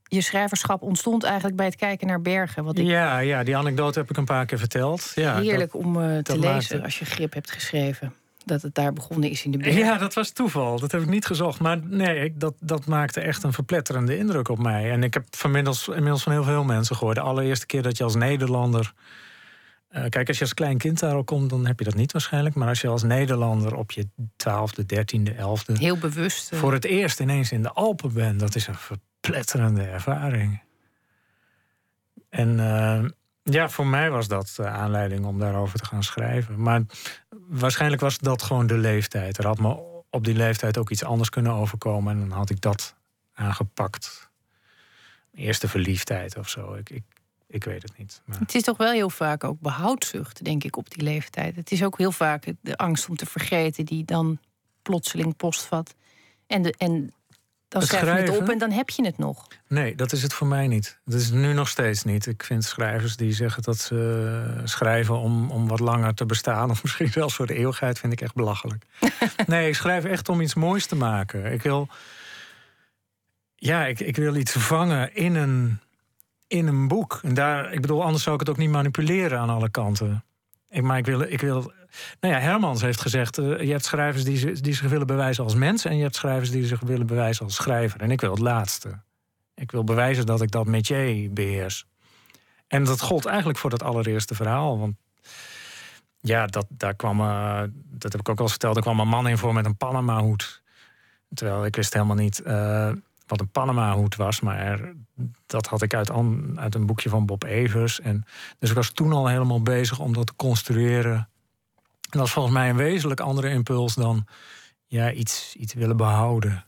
Je 0.03 0.21
schrijverschap 0.21 0.81
ontstond 0.81 1.23
eigenlijk 1.23 1.55
bij 1.55 1.65
het 1.65 1.75
kijken 1.75 2.07
naar 2.07 2.21
bergen. 2.21 2.63
Wat 2.63 2.77
ik 2.77 2.85
Ja, 2.85 3.19
ja, 3.19 3.43
die 3.43 3.57
anekdote 3.57 3.99
heb 3.99 4.09
ik 4.09 4.17
een 4.17 4.25
paar 4.25 4.45
keer 4.45 4.57
verteld. 4.57 5.11
Ja, 5.15 5.39
heerlijk 5.39 5.75
om 5.75 6.01
eh, 6.01 6.17
te 6.17 6.33
lezen 6.39 6.51
maakte- 6.51 6.81
als 6.83 6.99
je 6.99 7.05
grip 7.05 7.33
hebt 7.33 7.51
geschreven. 7.51 8.13
Dat 8.45 8.61
het 8.61 8.75
daar 8.75 8.93
begonnen 8.93 9.29
is 9.29 9.45
in 9.45 9.51
de 9.51 9.57
bergen. 9.57 9.79
ja, 9.79 9.97
dat 9.97 10.13
was 10.13 10.29
toeval. 10.29 10.79
Dat 10.79 10.91
heb 10.91 11.01
ik 11.01 11.09
niet 11.09 11.25
gezocht. 11.25 11.59
Maar 11.59 11.79
nee, 11.83 12.23
ik, 12.23 12.39
dat, 12.39 12.53
dat 12.59 12.85
maakte 12.85 13.19
echt 13.19 13.43
een 13.43 13.53
verpletterende 13.53 14.17
indruk 14.17 14.49
op 14.49 14.59
mij. 14.59 14.91
En 14.91 15.03
ik 15.03 15.13
heb 15.13 15.25
inmiddels, 15.43 15.87
inmiddels 15.87 16.23
van 16.23 16.31
heel 16.31 16.43
veel 16.43 16.63
mensen 16.63 16.95
gehoord. 16.95 17.15
De 17.15 17.21
allereerste 17.21 17.65
keer 17.65 17.81
dat 17.81 17.97
je 17.97 18.03
als 18.03 18.15
Nederlander. 18.15 18.93
Eh, 19.91 20.05
kijk, 20.09 20.27
als 20.27 20.37
je 20.37 20.43
als 20.43 20.53
klein 20.53 20.77
kind 20.77 20.99
daar 20.99 21.13
al 21.13 21.23
komt, 21.23 21.49
dan 21.49 21.65
heb 21.65 21.79
je 21.79 21.85
dat 21.85 21.95
niet 21.95 22.11
waarschijnlijk. 22.11 22.55
Maar 22.55 22.67
als 22.67 22.81
je 22.81 22.87
als 22.87 23.03
Nederlander 23.03 23.75
op 23.75 23.91
je 23.91 24.07
twaalfde, 24.35 24.85
dertiende, 24.85 25.31
elfde. 25.31 25.77
Heel 25.77 25.97
bewust. 25.97 26.51
eh, 26.51 26.59
voor 26.59 26.73
het 26.73 26.85
eerst 26.85 27.19
ineens 27.19 27.51
in 27.51 27.61
de 27.61 27.71
Alpen 27.71 28.13
bent, 28.13 28.39
dat 28.39 28.55
is 28.55 28.67
een 28.67 28.75
verpletterende 28.75 29.83
ervaring. 29.83 30.61
En 32.29 32.59
eh, 32.59 33.09
ja, 33.43 33.69
voor 33.69 33.87
mij 33.87 34.11
was 34.11 34.27
dat 34.27 34.53
de 34.55 34.67
aanleiding 34.67 35.25
om 35.25 35.39
daarover 35.39 35.79
te 35.79 35.85
gaan 35.85 36.03
schrijven. 36.03 36.61
Maar 36.61 36.81
waarschijnlijk 37.47 38.01
was 38.01 38.17
dat 38.17 38.41
gewoon 38.41 38.67
de 38.67 38.77
leeftijd. 38.77 39.37
Er 39.37 39.47
had 39.47 39.59
me 39.59 39.77
op 40.09 40.23
die 40.23 40.35
leeftijd 40.35 40.77
ook 40.77 40.89
iets 40.89 41.03
anders 41.03 41.29
kunnen 41.29 41.53
overkomen. 41.53 42.13
En 42.13 42.19
dan 42.29 42.37
had 42.37 42.49
ik 42.49 42.61
dat 42.61 42.95
aangepakt. 43.33 44.29
Eerste 45.33 45.67
verliefdheid 45.67 46.37
of 46.37 46.49
zo. 46.49 46.73
Ik, 46.73 46.89
ik, 46.89 47.03
ik 47.51 47.63
weet 47.63 47.81
het 47.81 47.97
niet. 47.97 48.21
Maar... 48.25 48.39
Het 48.39 48.55
is 48.55 48.61
toch 48.61 48.77
wel 48.77 48.91
heel 48.91 49.09
vaak 49.09 49.43
ook 49.43 49.59
behoudzucht, 49.59 50.43
denk 50.43 50.63
ik, 50.63 50.77
op 50.77 50.89
die 50.89 51.03
leeftijd. 51.03 51.55
Het 51.55 51.71
is 51.71 51.83
ook 51.83 51.97
heel 51.97 52.11
vaak 52.11 52.53
de 52.61 52.77
angst 52.77 53.09
om 53.09 53.15
te 53.15 53.25
vergeten 53.25 53.85
die 53.85 54.05
dan 54.05 54.39
plotseling 54.81 55.35
postvat. 55.35 55.95
En, 56.47 56.61
de, 56.61 56.73
en 56.77 57.13
dan 57.67 57.81
schrijf 57.81 58.03
je 58.03 58.31
het 58.31 58.41
op 58.41 58.49
en 58.49 58.57
dan 58.57 58.71
heb 58.71 58.89
je 58.89 59.05
het 59.05 59.17
nog. 59.17 59.47
Nee, 59.67 59.95
dat 59.95 60.11
is 60.11 60.23
het 60.23 60.33
voor 60.33 60.47
mij 60.47 60.67
niet. 60.67 60.99
Dat 61.05 61.19
is 61.19 61.31
nu 61.31 61.53
nog 61.53 61.67
steeds 61.67 62.03
niet. 62.03 62.25
Ik 62.25 62.43
vind 62.43 62.63
schrijvers 62.63 63.15
die 63.15 63.33
zeggen 63.33 63.63
dat 63.63 63.77
ze 63.77 64.61
schrijven 64.63 65.17
om, 65.17 65.51
om 65.51 65.67
wat 65.67 65.79
langer 65.79 66.13
te 66.13 66.25
bestaan, 66.25 66.69
of 66.69 66.81
misschien 66.83 67.11
zelfs 67.11 67.35
voor 67.35 67.47
de 67.47 67.55
eeuwigheid, 67.55 67.99
vind 67.99 68.13
ik 68.13 68.21
echt 68.21 68.33
belachelijk. 68.33 68.85
nee, 69.47 69.67
ik 69.67 69.75
schrijf 69.75 70.03
echt 70.03 70.29
om 70.29 70.41
iets 70.41 70.53
moois 70.53 70.85
te 70.85 70.95
maken. 70.95 71.53
Ik 71.53 71.61
wil, 71.61 71.87
ja, 73.55 73.85
ik, 73.85 73.99
ik 73.99 74.15
wil 74.15 74.35
iets 74.35 74.51
vangen 74.51 75.15
in 75.15 75.35
een, 75.35 75.79
in 76.51 76.67
een 76.67 76.87
boek. 76.87 77.19
En 77.23 77.33
daar, 77.33 77.73
ik 77.73 77.81
bedoel, 77.81 78.03
anders 78.03 78.23
zou 78.23 78.35
ik 78.35 78.41
het 78.41 78.49
ook 78.49 78.57
niet 78.57 78.69
manipuleren 78.69 79.39
aan 79.39 79.49
alle 79.49 79.69
kanten. 79.69 80.23
Ik, 80.69 80.81
maar 80.81 80.97
ik 80.97 81.05
wil, 81.05 81.21
ik 81.21 81.41
wil. 81.41 81.71
Nou 82.19 82.33
ja, 82.33 82.39
Hermans 82.39 82.81
heeft 82.81 83.01
gezegd: 83.01 83.37
eh, 83.37 83.61
je 83.61 83.71
hebt 83.71 83.85
schrijvers 83.85 84.23
die, 84.23 84.61
die 84.61 84.73
zich 84.73 84.89
willen 84.89 85.07
bewijzen 85.07 85.43
als 85.43 85.55
mens, 85.55 85.85
en 85.85 85.95
je 85.95 86.01
hebt 86.01 86.15
schrijvers 86.15 86.51
die 86.51 86.65
zich 86.65 86.79
willen 86.79 87.07
bewijzen 87.07 87.45
als 87.45 87.55
schrijver. 87.55 88.01
En 88.01 88.11
ik 88.11 88.21
wil 88.21 88.31
het 88.31 88.39
laatste. 88.39 88.99
Ik 89.55 89.71
wil 89.71 89.83
bewijzen 89.83 90.25
dat 90.25 90.41
ik 90.41 90.51
dat 90.51 90.65
métier 90.65 91.33
beheers. 91.33 91.85
En 92.67 92.83
dat 92.83 93.01
gold 93.01 93.25
eigenlijk 93.25 93.57
voor 93.57 93.69
dat 93.69 93.83
allereerste 93.83 94.35
verhaal. 94.35 94.79
Want 94.79 94.95
ja, 96.19 96.45
dat, 96.45 96.65
daar 96.69 96.95
kwam, 96.95 97.19
eh, 97.19 97.61
dat 97.73 98.11
heb 98.11 98.21
ik 98.21 98.29
ook 98.29 98.37
al 98.37 98.43
eens 98.43 98.51
verteld, 98.51 98.75
er 98.75 98.81
kwam 98.81 98.99
een 98.99 99.07
man 99.07 99.27
in 99.27 99.37
voor 99.37 99.53
met 99.53 99.65
een 99.65 99.77
Panama-hoed. 99.77 100.61
Terwijl 101.33 101.65
ik 101.65 101.75
wist 101.75 101.93
helemaal 101.93 102.15
niet 102.15 102.41
eh, 102.41 102.91
wat 103.31 103.39
een 103.39 103.49
Panama-hoed 103.49 104.15
was. 104.15 104.39
Maar 104.39 104.93
dat 105.45 105.65
had 105.65 105.81
ik 105.81 105.93
uit, 105.93 106.11
uit 106.55 106.75
een 106.75 106.85
boekje 106.85 107.09
van 107.09 107.25
Bob 107.25 107.43
Evers. 107.43 107.99
En, 107.99 108.25
dus 108.59 108.69
ik 108.69 108.75
was 108.75 108.91
toen 108.91 109.13
al 109.13 109.27
helemaal 109.27 109.61
bezig 109.61 109.99
om 109.99 110.13
dat 110.13 110.27
te 110.27 110.35
construeren. 110.35 111.15
En 111.15 112.17
dat 112.17 112.21
was 112.21 112.31
volgens 112.31 112.55
mij 112.55 112.69
een 112.69 112.75
wezenlijk 112.75 113.19
andere 113.19 113.49
impuls 113.49 113.95
dan 113.95 114.25
ja, 114.85 115.11
iets, 115.11 115.55
iets 115.55 115.73
willen 115.73 115.97
behouden. 115.97 116.65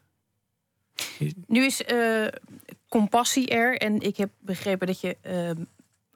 Nu 1.48 1.66
is 1.66 1.84
eh, 1.84 2.28
compassie 2.90 3.50
er. 3.50 3.78
En 3.78 4.00
ik 4.00 4.18
heb 4.18 4.30
begrepen 4.40 4.88
dat 4.88 5.02
je 5.02 5.18
eh, 5.22 5.66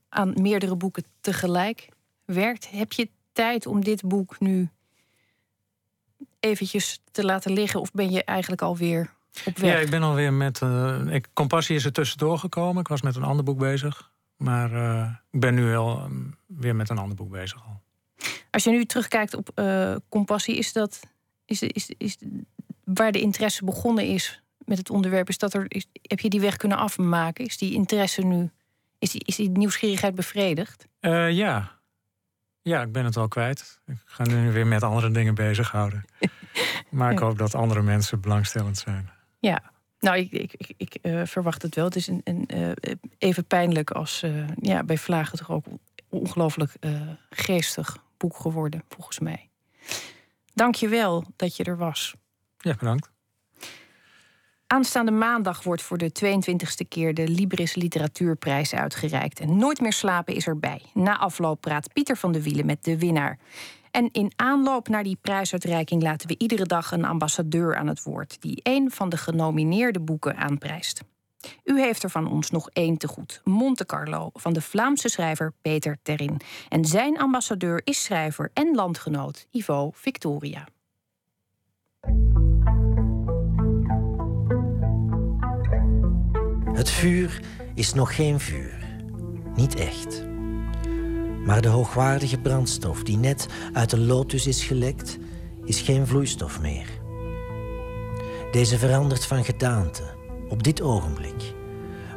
aan 0.10 0.34
meerdere 0.42 0.76
boeken 0.76 1.04
tegelijk 1.22 1.90
werkt. 2.26 2.70
Heb 2.70 2.92
je 2.92 3.10
tijd 3.32 3.66
om 3.66 3.84
dit 3.84 4.04
boek 4.04 4.40
nu 4.40 4.70
eventjes 6.40 7.02
te 7.12 7.24
laten 7.24 7.52
liggen? 7.52 7.80
Of 7.80 7.92
ben 7.92 8.12
je 8.12 8.24
eigenlijk 8.24 8.62
alweer 8.62 9.16
op 9.45 9.58
weg? 9.58 9.71
Ja, 9.71 9.78
ik 9.78 9.89
ben 9.89 10.04
alweer 10.04 10.34
met. 10.34 10.62
eh, 10.62 11.02
ik, 11.10 11.28
Compassie 11.34 11.76
is 11.76 11.86
er 11.86 11.91
tussendoor 11.91 12.39
gekomen. 12.39 12.82
Ik 12.82 12.88
was 12.88 13.02
met 13.02 13.15
een 13.15 13.23
ander 13.23 13.43
boek 13.45 13.58
bezig. 13.58 14.12
Maar 14.38 14.73
eh, 14.73 15.10
ik 15.32 15.39
ben 15.39 15.56
nu 15.56 15.63
wel 15.63 15.97
eh, 15.97 16.06
weer 16.45 16.76
met 16.76 16.89
een 16.89 16.97
ander 16.97 17.15
boek 17.15 17.30
bezig 17.30 17.65
al. 17.65 17.82
Als 18.52 18.63
je 18.63 18.69
nu 18.69 18.86
terugkijkt 18.86 19.34
op 19.34 19.50
eh, 19.56 19.95
compassie, 20.10 20.58
is 20.58 20.73
dat 20.73 21.00
is, 21.45 21.62
is, 21.62 21.91
is, 21.97 22.17
waar 22.84 23.12
de 23.12 23.21
interesse 23.21 23.65
begonnen 23.65 24.06
is 24.06 24.41
met 24.58 24.78
het 24.78 24.89
onderwerp, 24.89 25.30
is 25.30 25.38
dat 25.38 25.54
er, 25.54 25.65
is, 25.67 25.88
heb 26.02 26.19
je 26.19 26.30
die 26.30 26.39
weg 26.39 26.56
kunnen 26.56 26.78
afmaken? 26.78 27.45
Is 27.45 27.58
die 27.58 27.73
interesse 27.73 28.21
nu, 28.21 28.50
is 29.00 29.12
die, 29.12 29.21
is 29.26 29.36
die 29.36 29.50
nieuwsgierigheid 29.50 30.15
bevredigd? 30.15 30.88
Ja. 31.00 31.76
Ja, 32.62 32.82
ik 32.82 32.91
ben 32.91 33.06
het 33.06 33.17
al 33.17 33.28
kwijt. 33.28 33.80
Ik 33.86 33.95
ga 34.06 34.23
nu 34.23 34.52
weer 34.52 34.67
met 34.67 34.84
andere 34.84 35.12
dingen 35.12 35.36
bezighouden. 35.36 36.06
maar 36.89 37.12
ik 37.12 37.19
hoop 37.19 37.38
dat 37.38 37.56
andere 37.56 37.82
mensen 37.82 38.21
belangstellend 38.21 38.78
zijn. 38.78 39.10
Ja, 39.39 39.71
nou, 40.00 40.17
ik, 40.17 40.32
ik, 40.32 40.54
ik, 40.58 40.73
ik, 40.78 40.95
eh, 41.02 41.21
verwacht 41.26 41.62
het 41.62 41.76
wel. 41.76 41.86
Het 41.86 41.95
is 41.95 42.08
een, 42.08 42.21
een, 42.23 42.45
eh, 42.47 42.93
even 43.17 43.45
pijnlijk 43.45 43.91
als 43.91 44.23
eh, 44.23 44.47
ja, 44.62 44.84
bij 44.84 44.97
Vlagen 44.97 45.38
toch 45.38 45.52
ook 45.52 45.65
ongelooflijk 46.10 46.71
geestig 47.30 47.97
boek 48.17 48.38
geworden, 48.38 48.84
volgens 48.89 49.19
mij. 49.19 49.50
Dank 50.54 50.76
je 50.76 50.88
wel 50.88 51.23
dat 51.36 51.56
je 51.56 51.63
er 51.63 51.78
was. 51.78 52.13
Ja, 52.58 52.76
bedankt. 52.80 53.12
Aanstaande 54.67 55.12
maandag 55.12 55.63
wordt 55.63 55.82
voor 55.82 55.97
de 55.97 56.12
22e 56.26 56.88
keer 56.88 57.13
de 57.13 57.28
Libris 57.28 57.76
Literatuurprijs 57.76 58.73
uitgereikt. 58.73 59.39
En 59.39 59.58
Nooit 59.58 59.80
meer 59.80 59.93
slapen 59.93 60.36
is 60.36 60.47
erbij. 60.47 60.82
Na 60.93 61.17
afloop 61.17 61.62
praat 61.62 61.93
Pieter 61.93 62.17
van 62.17 62.32
de 62.32 62.43
Wielen 62.43 62.65
met 62.65 62.84
de 62.84 62.97
winnaar. 62.97 63.39
En 63.91 64.10
in 64.12 64.32
aanloop 64.36 64.88
naar 64.88 65.04
die 65.04 65.17
prijsuitreiking 65.21 66.02
laten 66.02 66.28
we 66.28 66.36
iedere 66.38 66.65
dag 66.65 66.91
een 66.91 67.06
ambassadeur 67.06 67.76
aan 67.76 67.88
het 67.88 68.04
woord... 68.04 68.41
die 68.41 68.60
een 68.63 68.91
van 68.91 69.10
de 69.10 69.17
genomineerde 69.17 70.00
boeken 70.00 70.38
aanprijst. 70.38 71.02
U 71.63 71.80
heeft 71.80 72.04
er 72.04 72.10
van 72.10 72.32
ons 72.32 72.52
nog 72.52 72.69
één 72.69 72.97
te 72.97 73.08
goed. 73.08 73.41
Monte 73.43 73.86
Carlo 73.86 74.30
van 74.34 74.54
de 74.54 74.62
Vlaamse 74.62 75.10
schrijver 75.10 75.54
Peter 75.62 75.97
Terrin. 76.02 76.39
En 76.69 76.86
zijn 76.86 77.17
ambassadeur 77.17 77.82
is 77.84 78.04
schrijver 78.04 78.52
en 78.54 78.76
landgenoot 78.76 79.47
Ivo 79.52 79.91
Victoria. 79.93 80.67
Het 86.73 86.89
vuur 86.89 87.41
is 87.73 87.93
nog 87.93 88.15
geen 88.15 88.39
vuur. 88.39 88.86
Niet 89.56 89.76
echt. 89.76 90.37
Maar 91.48 91.62
de 91.62 91.68
hoogwaardige 91.68 92.38
brandstof 92.38 93.04
die 93.04 93.18
net 93.18 93.48
uit 93.74 93.90
de 93.90 94.00
lotus 94.00 94.48
is 94.48 94.64
gelekt, 94.64 95.18
is 95.66 95.82
geen 95.82 96.08
vloeistof 96.08 96.62
meer. 96.62 96.88
Deze 98.52 98.78
verandert 98.78 99.26
van 99.26 99.46
gedaante 99.46 100.04
op 100.50 100.64
dit 100.64 100.82
ogenblik. 100.82 101.54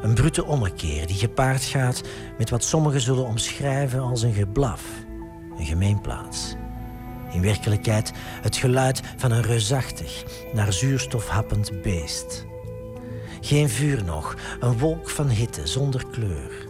Een 0.03 0.14
brute 0.14 0.45
ommekeer 0.45 1.07
die 1.07 1.16
gepaard 1.16 1.62
gaat 1.62 2.03
met 2.38 2.51
wat 2.51 2.64
sommigen 2.64 3.01
zullen 3.01 3.27
omschrijven 3.27 4.01
als 4.01 4.23
een 4.23 4.33
geblaf, 4.33 4.85
een 5.59 5.66
gemeenplaats. 5.66 6.55
In 7.33 7.43
werkelijkheid 7.43 8.12
het 8.43 8.57
geluid 8.57 9.03
van 9.16 9.31
een 9.31 9.43
reusachtig, 9.43 10.25
naar 10.53 10.73
zuurstof 10.73 11.29
happend 11.29 11.83
beest. 11.83 12.47
Geen 13.40 13.69
vuur 13.69 14.05
nog, 14.05 14.37
een 14.61 14.79
wolk 14.79 15.11
van 15.11 15.29
hitte 15.29 15.66
zonder 15.66 16.07
kleur. 16.11 16.69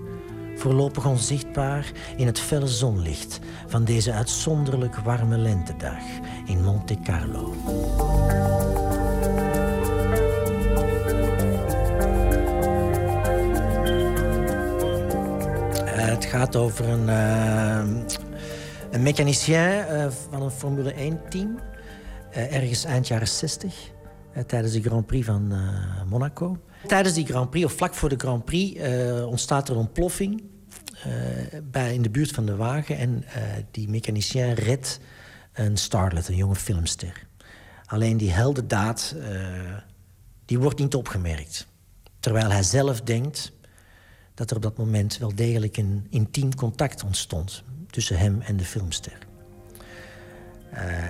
Voorlopig 0.61 1.07
onzichtbaar 1.07 1.93
in 2.17 2.27
het 2.27 2.41
felle 2.41 2.67
zonlicht 2.67 3.39
van 3.67 3.85
deze 3.85 4.13
uitzonderlijk 4.13 4.97
warme 4.97 5.37
lentedag 5.37 6.03
in 6.47 6.65
Monte 6.65 6.97
Carlo. 7.05 7.55
het 15.95 16.25
gaat 16.25 16.57
over 16.57 16.89
een, 16.89 17.09
uh, 17.09 18.03
een 18.91 19.03
mechanicien 19.03 19.55
uh, 19.55 20.07
van 20.31 20.43
een 20.43 20.51
Formule 20.51 20.95
1-team. 20.95 21.59
Uh, 22.31 22.55
ergens 22.55 22.85
eind 22.85 23.09
jaren 23.09 23.29
60. 23.29 23.91
Eh, 24.33 24.43
tijdens 24.43 24.73
de 24.73 24.83
Grand 24.83 25.07
Prix 25.07 25.27
van 25.27 25.53
Monaco. 26.09 26.57
Tijdens 26.87 27.15
die 27.15 27.27
Grand 27.27 27.51
Prix, 27.51 27.67
of 27.67 27.73
vlak 27.73 27.95
voor 27.95 28.09
de 28.09 28.17
Grand 28.17 28.45
Prix, 28.45 28.81
ontstaat 29.25 29.69
er 29.69 29.75
een 29.75 29.81
ontploffing 29.81 30.50
bij, 31.63 31.95
in 31.95 32.03
de 32.03 32.11
buurt 32.11 32.31
van 32.31 32.47
de 32.47 32.57
wagen. 32.57 32.99
En 32.99 33.25
die 33.71 33.89
mechanicien 33.89 34.55
redt 34.55 35.01
een 35.53 35.77
starlet, 35.77 36.29
een 36.29 36.37
jonge 36.37 36.57
filmster. 36.57 37.27
Alleen 37.87 38.17
die 38.17 38.31
heldendaad, 38.31 39.15
die 40.45 40.59
wordt 40.59 40.79
niet 40.79 40.95
opgemerkt. 40.95 41.67
Terwijl 42.21 42.51
hij 42.51 42.63
zelf 42.63 43.01
denkt 43.01 43.53
dat 44.35 44.51
er 44.51 44.57
op 44.57 44.63
dat 44.63 44.77
moment 44.77 45.19
wel 45.19 45.35
degelijk 45.35 45.77
een 45.77 46.07
intiem 46.11 46.55
contact 46.55 47.05
ontstond 47.05 47.63
tussen 47.91 48.19
hem 48.19 48.41
en 48.41 48.57
de 48.57 48.65
filmster. 48.65 49.19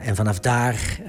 en 0.02 0.16
vanaf 0.16 0.40
daar 0.40 1.00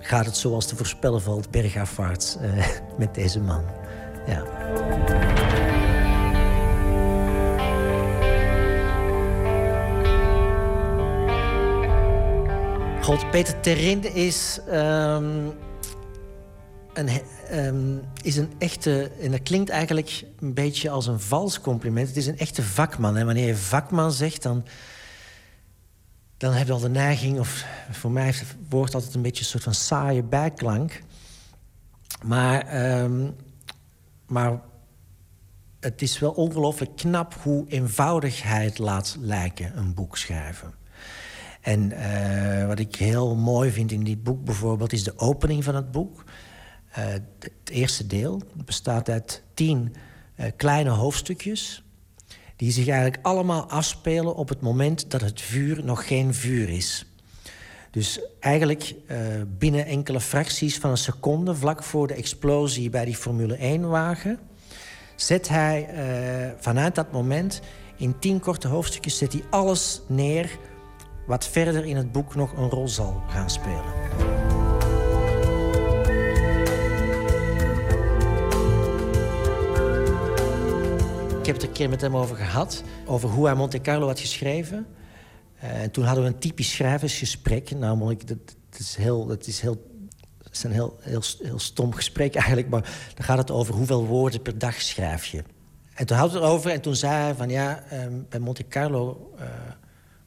gaat 0.00 0.26
het 0.26 0.36
zoals 0.36 0.66
te 0.66 0.76
voorspellen 0.76 1.22
valt 1.22 1.50
bergafwaarts 1.50 2.36
met 2.98 3.14
deze 3.14 3.40
man. 3.40 3.64
Ja. 4.26 5.83
God, 13.04 13.30
Peter 13.30 13.60
Terinde 13.60 14.12
is, 14.12 14.60
um, 14.68 15.52
een, 16.92 17.08
um, 17.52 18.02
is 18.22 18.36
een 18.36 18.52
echte... 18.58 19.10
En 19.20 19.30
dat 19.30 19.42
klinkt 19.42 19.70
eigenlijk 19.70 20.24
een 20.38 20.54
beetje 20.54 20.90
als 20.90 21.06
een 21.06 21.20
vals 21.20 21.60
compliment. 21.60 22.08
Het 22.08 22.16
is 22.16 22.26
een 22.26 22.38
echte 22.38 22.62
vakman. 22.62 23.16
En 23.16 23.26
wanneer 23.26 23.46
je 23.46 23.56
vakman 23.56 24.12
zegt, 24.12 24.42
dan 24.42 24.64
dan 26.36 26.52
heb 26.52 26.66
je 26.66 26.72
al 26.72 26.78
de 26.78 26.88
neiging, 26.88 27.38
of 27.38 27.64
voor 27.90 28.10
mij 28.10 28.24
heeft 28.24 28.40
het 28.40 28.56
woord 28.68 28.94
altijd 28.94 29.14
een 29.14 29.22
beetje 29.22 29.40
een 29.40 29.50
soort 29.50 29.62
van 29.62 29.74
saaie 29.74 30.22
bijklank. 30.22 31.00
Maar, 32.22 32.86
um, 33.02 33.36
maar 34.26 34.60
het 35.80 36.02
is 36.02 36.18
wel 36.18 36.30
ongelooflijk 36.30 36.96
knap 36.96 37.34
hoe 37.42 37.68
eenvoudig 37.68 38.42
hij 38.42 38.64
het 38.64 38.78
laat 38.78 39.16
lijken, 39.20 39.78
een 39.78 39.94
boek 39.94 40.16
schrijven. 40.16 40.83
En 41.64 41.92
uh, 41.92 42.66
wat 42.66 42.78
ik 42.78 42.96
heel 42.96 43.34
mooi 43.34 43.70
vind 43.70 43.92
in 43.92 44.04
dit 44.04 44.22
boek 44.22 44.44
bijvoorbeeld, 44.44 44.92
is 44.92 45.04
de 45.04 45.18
opening 45.18 45.64
van 45.64 45.74
het 45.74 45.90
boek. 45.90 46.24
Uh, 46.98 47.04
het 47.38 47.70
eerste 47.70 48.06
deel 48.06 48.42
bestaat 48.64 49.08
uit 49.08 49.42
tien 49.54 49.94
uh, 50.36 50.46
kleine 50.56 50.90
hoofdstukjes 50.90 51.84
die 52.56 52.72
zich 52.72 52.88
eigenlijk 52.88 53.26
allemaal 53.26 53.68
afspelen 53.70 54.34
op 54.34 54.48
het 54.48 54.60
moment 54.60 55.10
dat 55.10 55.20
het 55.20 55.40
vuur 55.40 55.84
nog 55.84 56.06
geen 56.06 56.34
vuur 56.34 56.68
is. 56.68 57.06
Dus 57.90 58.20
eigenlijk 58.40 58.94
binnen 59.58 59.86
enkele 59.86 60.20
fracties 60.20 60.78
van 60.78 60.90
een 60.90 60.96
seconde, 60.96 61.54
vlak 61.54 61.82
voor 61.82 62.06
de 62.06 62.14
explosie 62.14 62.90
bij 62.90 63.04
die 63.04 63.16
Formule 63.16 63.78
1-wagen, 63.78 64.38
zet 65.16 65.48
hij 65.48 65.88
vanuit 66.58 66.94
dat 66.94 67.12
moment 67.12 67.60
in 67.96 68.18
tien 68.18 68.40
korte 68.40 68.68
hoofdstukjes 68.68 69.18
zet 69.18 69.32
hij 69.32 69.42
alles 69.50 70.00
neer 70.08 70.58
wat 71.26 71.48
verder 71.48 71.84
in 71.84 71.96
het 71.96 72.12
boek 72.12 72.34
nog 72.34 72.56
een 72.56 72.70
rol 72.70 72.88
zal 72.88 73.22
gaan 73.28 73.50
spelen. 73.50 73.92
Ik 81.38 81.50
heb 81.50 81.58
het 81.58 81.68
een 81.68 81.72
keer 81.72 81.88
met 81.88 82.00
hem 82.00 82.16
over 82.16 82.36
gehad. 82.36 82.82
Over 83.06 83.28
hoe 83.28 83.46
hij 83.46 83.54
Monte 83.54 83.80
Carlo 83.80 84.06
had 84.06 84.20
geschreven. 84.20 84.86
Uh, 85.56 85.82
en 85.82 85.90
toen 85.90 86.04
hadden 86.04 86.24
we 86.24 86.30
een 86.30 86.38
typisch 86.38 86.72
schrijversgesprek. 86.72 87.70
Namelijk, 87.70 88.28
dat, 88.28 88.38
dat 88.70 88.80
is 88.80 88.96
heel... 88.96 89.26
Dat 89.26 89.46
is 89.46 89.60
heel 89.60 89.92
het 90.38 90.62
is 90.62 90.64
een 90.64 90.72
heel, 90.72 90.96
heel, 91.00 91.22
heel 91.42 91.58
stom 91.58 91.94
gesprek 91.94 92.34
eigenlijk, 92.34 92.68
maar 92.68 92.82
dan 93.14 93.24
gaat 93.24 93.38
het 93.38 93.50
over 93.50 93.74
hoeveel 93.74 94.06
woorden 94.06 94.42
per 94.42 94.58
dag 94.58 94.80
schrijf 94.80 95.26
je. 95.26 95.42
En 95.94 96.06
toen 96.06 96.16
we 96.16 96.22
het 96.22 96.34
erover 96.34 96.70
en 96.70 96.80
toen 96.80 96.96
zei 96.96 97.12
hij 97.12 97.34
van 97.34 97.48
ja, 97.48 97.84
um, 97.92 98.26
bij 98.28 98.38
Monte 98.40 98.68
Carlo 98.68 99.32
uh, 99.38 99.44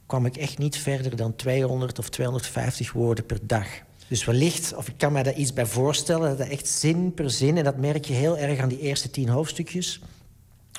kwam 0.08 0.26
ik 0.26 0.38
echt 0.38 0.58
niet 0.58 0.78
verder 0.78 1.16
dan 1.16 1.36
200 1.36 2.00
of 2.00 2.10
250 2.10 2.92
woorden 2.92 3.26
per 3.26 3.40
dag. 3.42 3.68
Dus 4.08 4.26
wellicht, 4.26 4.76
of 4.76 4.88
ik 4.88 4.98
kan 4.98 5.12
mij 5.12 5.24
daar 5.24 5.34
iets 5.34 5.54
bij 5.54 5.66
voorstellen, 5.66 6.38
dat 6.38 6.48
echt 6.48 6.68
zin 6.68 7.14
per 7.14 7.32
zin, 7.32 7.58
en 7.58 7.64
dat 7.64 7.78
merk 7.78 8.06
je 8.06 8.14
heel 8.14 8.38
erg 8.38 8.60
aan 8.60 8.70
die 8.70 8.80
eerste 8.80 9.10
tien 9.10 9.30
hoofdstukjes 9.30 10.02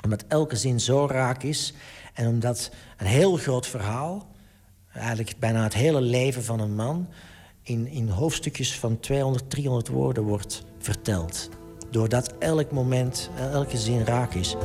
omdat 0.03 0.23
elke 0.27 0.55
zin 0.55 0.79
zo 0.79 1.07
raak 1.07 1.43
is 1.43 1.73
en 2.13 2.27
omdat 2.27 2.71
een 2.97 3.05
heel 3.05 3.35
groot 3.35 3.67
verhaal, 3.67 4.27
eigenlijk 4.93 5.35
bijna 5.39 5.63
het 5.63 5.73
hele 5.73 6.01
leven 6.01 6.43
van 6.43 6.59
een 6.59 6.75
man, 6.75 7.07
in, 7.63 7.87
in 7.87 8.09
hoofdstukjes 8.09 8.79
van 8.79 8.99
200, 8.99 9.49
300 9.49 9.87
woorden 9.87 10.23
wordt 10.23 10.63
verteld. 10.77 11.49
Doordat 11.91 12.33
elk 12.37 12.71
moment, 12.71 13.29
elke 13.51 13.77
zin 13.77 14.03
raak 14.03 14.33
is. 14.33 14.55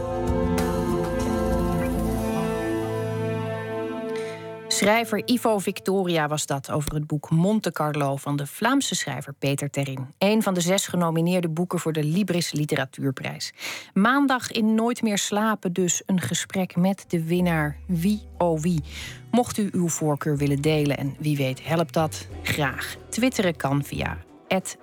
Schrijver 4.74 5.22
Ivo 5.24 5.58
Victoria 5.58 6.28
was 6.28 6.46
dat 6.46 6.70
over 6.70 6.94
het 6.94 7.06
boek 7.06 7.30
Monte 7.30 7.72
Carlo 7.72 8.16
van 8.16 8.36
de 8.36 8.46
Vlaamse 8.46 8.94
schrijver 8.94 9.32
Peter 9.32 9.70
Terrin. 9.70 10.06
Een 10.18 10.42
van 10.42 10.54
de 10.54 10.60
zes 10.60 10.86
genomineerde 10.86 11.48
boeken 11.48 11.78
voor 11.78 11.92
de 11.92 12.04
Libris 12.04 12.52
Literatuurprijs. 12.52 13.52
Maandag 13.92 14.50
in 14.50 14.74
Nooit 14.74 15.02
meer 15.02 15.18
slapen 15.18 15.72
dus 15.72 16.02
een 16.06 16.20
gesprek 16.20 16.76
met 16.76 17.04
de 17.08 17.24
winnaar 17.24 17.76
Wie 17.86 18.22
oh 18.38 18.60
wie. 18.60 18.82
Mocht 19.30 19.58
u 19.58 19.68
uw 19.72 19.88
voorkeur 19.88 20.36
willen 20.36 20.62
delen 20.62 20.96
en 20.98 21.16
wie 21.18 21.36
weet 21.36 21.66
helpt 21.66 21.92
dat, 21.92 22.26
graag. 22.42 22.96
Twitteren 23.08 23.56
kan 23.56 23.84
via 23.84 24.18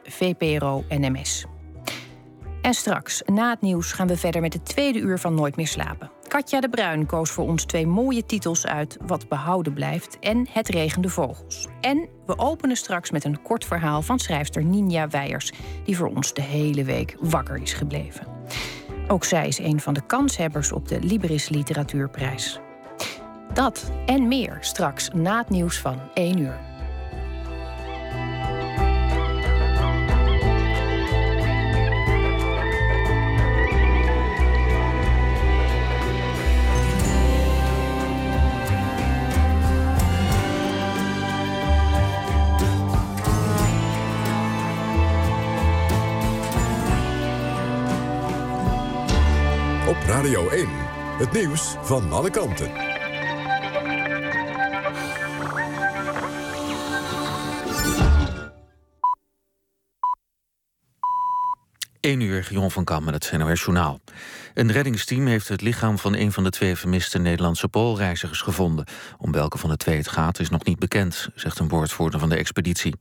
@vpro_nms. 0.04 1.46
En 2.62 2.74
straks, 2.74 3.22
na 3.26 3.50
het 3.50 3.62
nieuws, 3.62 3.92
gaan 3.92 4.08
we 4.08 4.18
verder 4.18 4.42
met 4.42 4.54
het 4.54 4.66
tweede 4.66 5.00
uur 5.00 5.20
van 5.20 5.34
Nooit 5.34 5.56
meer 5.56 5.68
slapen. 5.68 6.12
Katja 6.32 6.60
de 6.60 6.70
Bruin 6.70 7.06
koos 7.06 7.30
voor 7.30 7.48
ons 7.48 7.66
twee 7.66 7.88
mooie 7.88 8.26
titels 8.26 8.66
uit 8.66 8.98
Wat 9.06 9.28
behouden 9.28 9.74
blijft 9.74 10.20
en 10.20 10.48
Het 10.50 10.70
regende 10.70 11.10
vogels. 11.10 11.68
En 11.82 12.10
we 12.26 12.38
openen 12.38 12.76
straks 12.76 13.12
met 13.12 13.24
een 13.24 13.42
kort 13.42 13.66
verhaal 13.66 14.02
van 14.02 14.20
schrijfster 14.20 14.64
Ninja 14.64 15.08
Weijers, 15.08 15.52
die 15.84 15.98
voor 15.98 16.08
ons 16.08 16.34
de 16.34 16.42
hele 16.42 16.84
week 16.84 17.16
wakker 17.20 17.62
is 17.62 17.74
gebleven. 17.74 18.28
Ook 19.08 19.24
zij 19.24 19.48
is 19.48 19.58
een 19.58 19.80
van 19.80 19.94
de 19.94 20.06
kanshebbers 20.06 20.72
op 20.72 20.88
de 20.88 21.00
Libris 21.02 21.50
Literatuurprijs. 21.50 22.60
Dat 23.54 23.92
en 24.06 24.28
meer 24.28 24.58
straks 24.60 25.10
na 25.10 25.38
het 25.38 25.50
nieuws 25.50 25.80
van 25.80 26.00
1 26.14 26.38
uur. 26.38 26.71
Radio 50.22 50.50
1. 50.50 50.68
Het 51.18 51.32
nieuws 51.32 51.76
van 51.82 52.12
alle 52.12 52.30
kanten. 52.30 52.72
1 62.00 62.20
uur, 62.20 62.48
Jon 62.52 62.72
van 62.72 62.84
Kam 62.84 63.04
met 63.04 63.14
het 63.14 63.38
NOS 63.38 63.62
Journaal. 63.62 64.00
Een 64.54 64.72
reddingsteam 64.72 65.26
heeft 65.26 65.48
het 65.48 65.62
lichaam 65.62 65.98
van 65.98 66.16
een 66.16 66.32
van 66.32 66.44
de 66.44 66.50
twee 66.50 66.76
vermiste 66.76 67.20
Nederlandse 67.20 67.68
poolreizigers 67.68 68.42
gevonden. 68.42 68.86
Om 69.18 69.32
welke 69.32 69.58
van 69.58 69.70
de 69.70 69.78
twee 69.78 69.98
het 69.98 70.08
gaat 70.08 70.40
is 70.40 70.50
nog 70.50 70.64
niet 70.64 70.80
bekend, 70.80 71.30
zegt 71.36 71.60
een 71.60 71.68
woordvoerder 71.68 72.20
van 72.20 72.30
de 72.30 72.36
expeditie. 72.36 72.96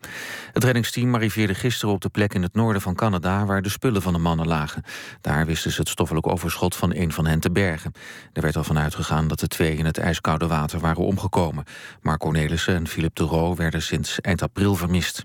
Het 0.53 0.65
reddingsteam 0.65 1.15
arriveerde 1.15 1.55
gisteren 1.55 1.95
op 1.95 2.01
de 2.01 2.09
plek 2.09 2.35
in 2.35 2.43
het 2.43 2.55
noorden 2.55 2.83
van 2.83 2.95
Canada 2.95 3.45
waar 3.45 3.63
de 3.63 3.69
spullen 3.69 4.03
van 4.03 4.13
de 4.13 4.19
mannen 4.19 4.47
lagen. 4.47 4.83
Daar 5.21 5.47
wisten 5.47 5.71
ze 5.71 5.81
het 5.81 5.89
stoffelijk 5.89 6.27
overschot 6.27 6.77
van 6.77 6.95
een 6.95 7.13
van 7.13 7.27
hen 7.27 7.41
te 7.41 7.51
bergen. 7.51 7.93
Er 8.33 8.43
werd 8.43 8.57
al 8.57 8.65
van 8.65 8.79
uitgegaan 8.79 9.29
dat 9.29 9.41
de 9.41 9.49
twee 9.49 9.77
in 9.77 9.85
het 9.85 9.99
ijskoude 9.99 10.47
water 10.47 10.81
waren 10.81 11.05
omgekomen. 11.05 11.65
Mark 12.01 12.19
Cornelissen 12.19 12.75
en 12.75 12.89
Philip 12.89 13.15
de 13.15 13.25
Roo 13.25 13.55
werden 13.55 13.83
sinds 13.83 14.21
eind 14.21 14.43
april 14.43 14.75
vermist. 14.75 15.25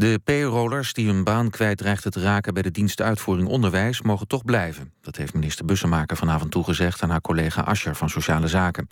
De 0.00 0.20
payrollers 0.24 0.92
die 0.92 1.06
hun 1.06 1.24
baan 1.24 1.50
kwijt 1.50 1.78
dreigden 1.78 2.12
te 2.12 2.20
raken 2.20 2.54
bij 2.54 2.62
de 2.62 2.70
dienst 2.70 3.00
uitvoering 3.00 3.48
onderwijs 3.48 4.02
mogen 4.02 4.26
toch 4.26 4.44
blijven. 4.44 4.92
Dat 5.00 5.16
heeft 5.16 5.34
minister 5.34 5.64
Bussemaker 5.64 6.16
vanavond 6.16 6.50
toegezegd 6.50 7.02
aan 7.02 7.10
haar 7.10 7.20
collega 7.20 7.62
Ascher 7.62 7.96
van 7.96 8.10
Sociale 8.10 8.48
Zaken. 8.48 8.86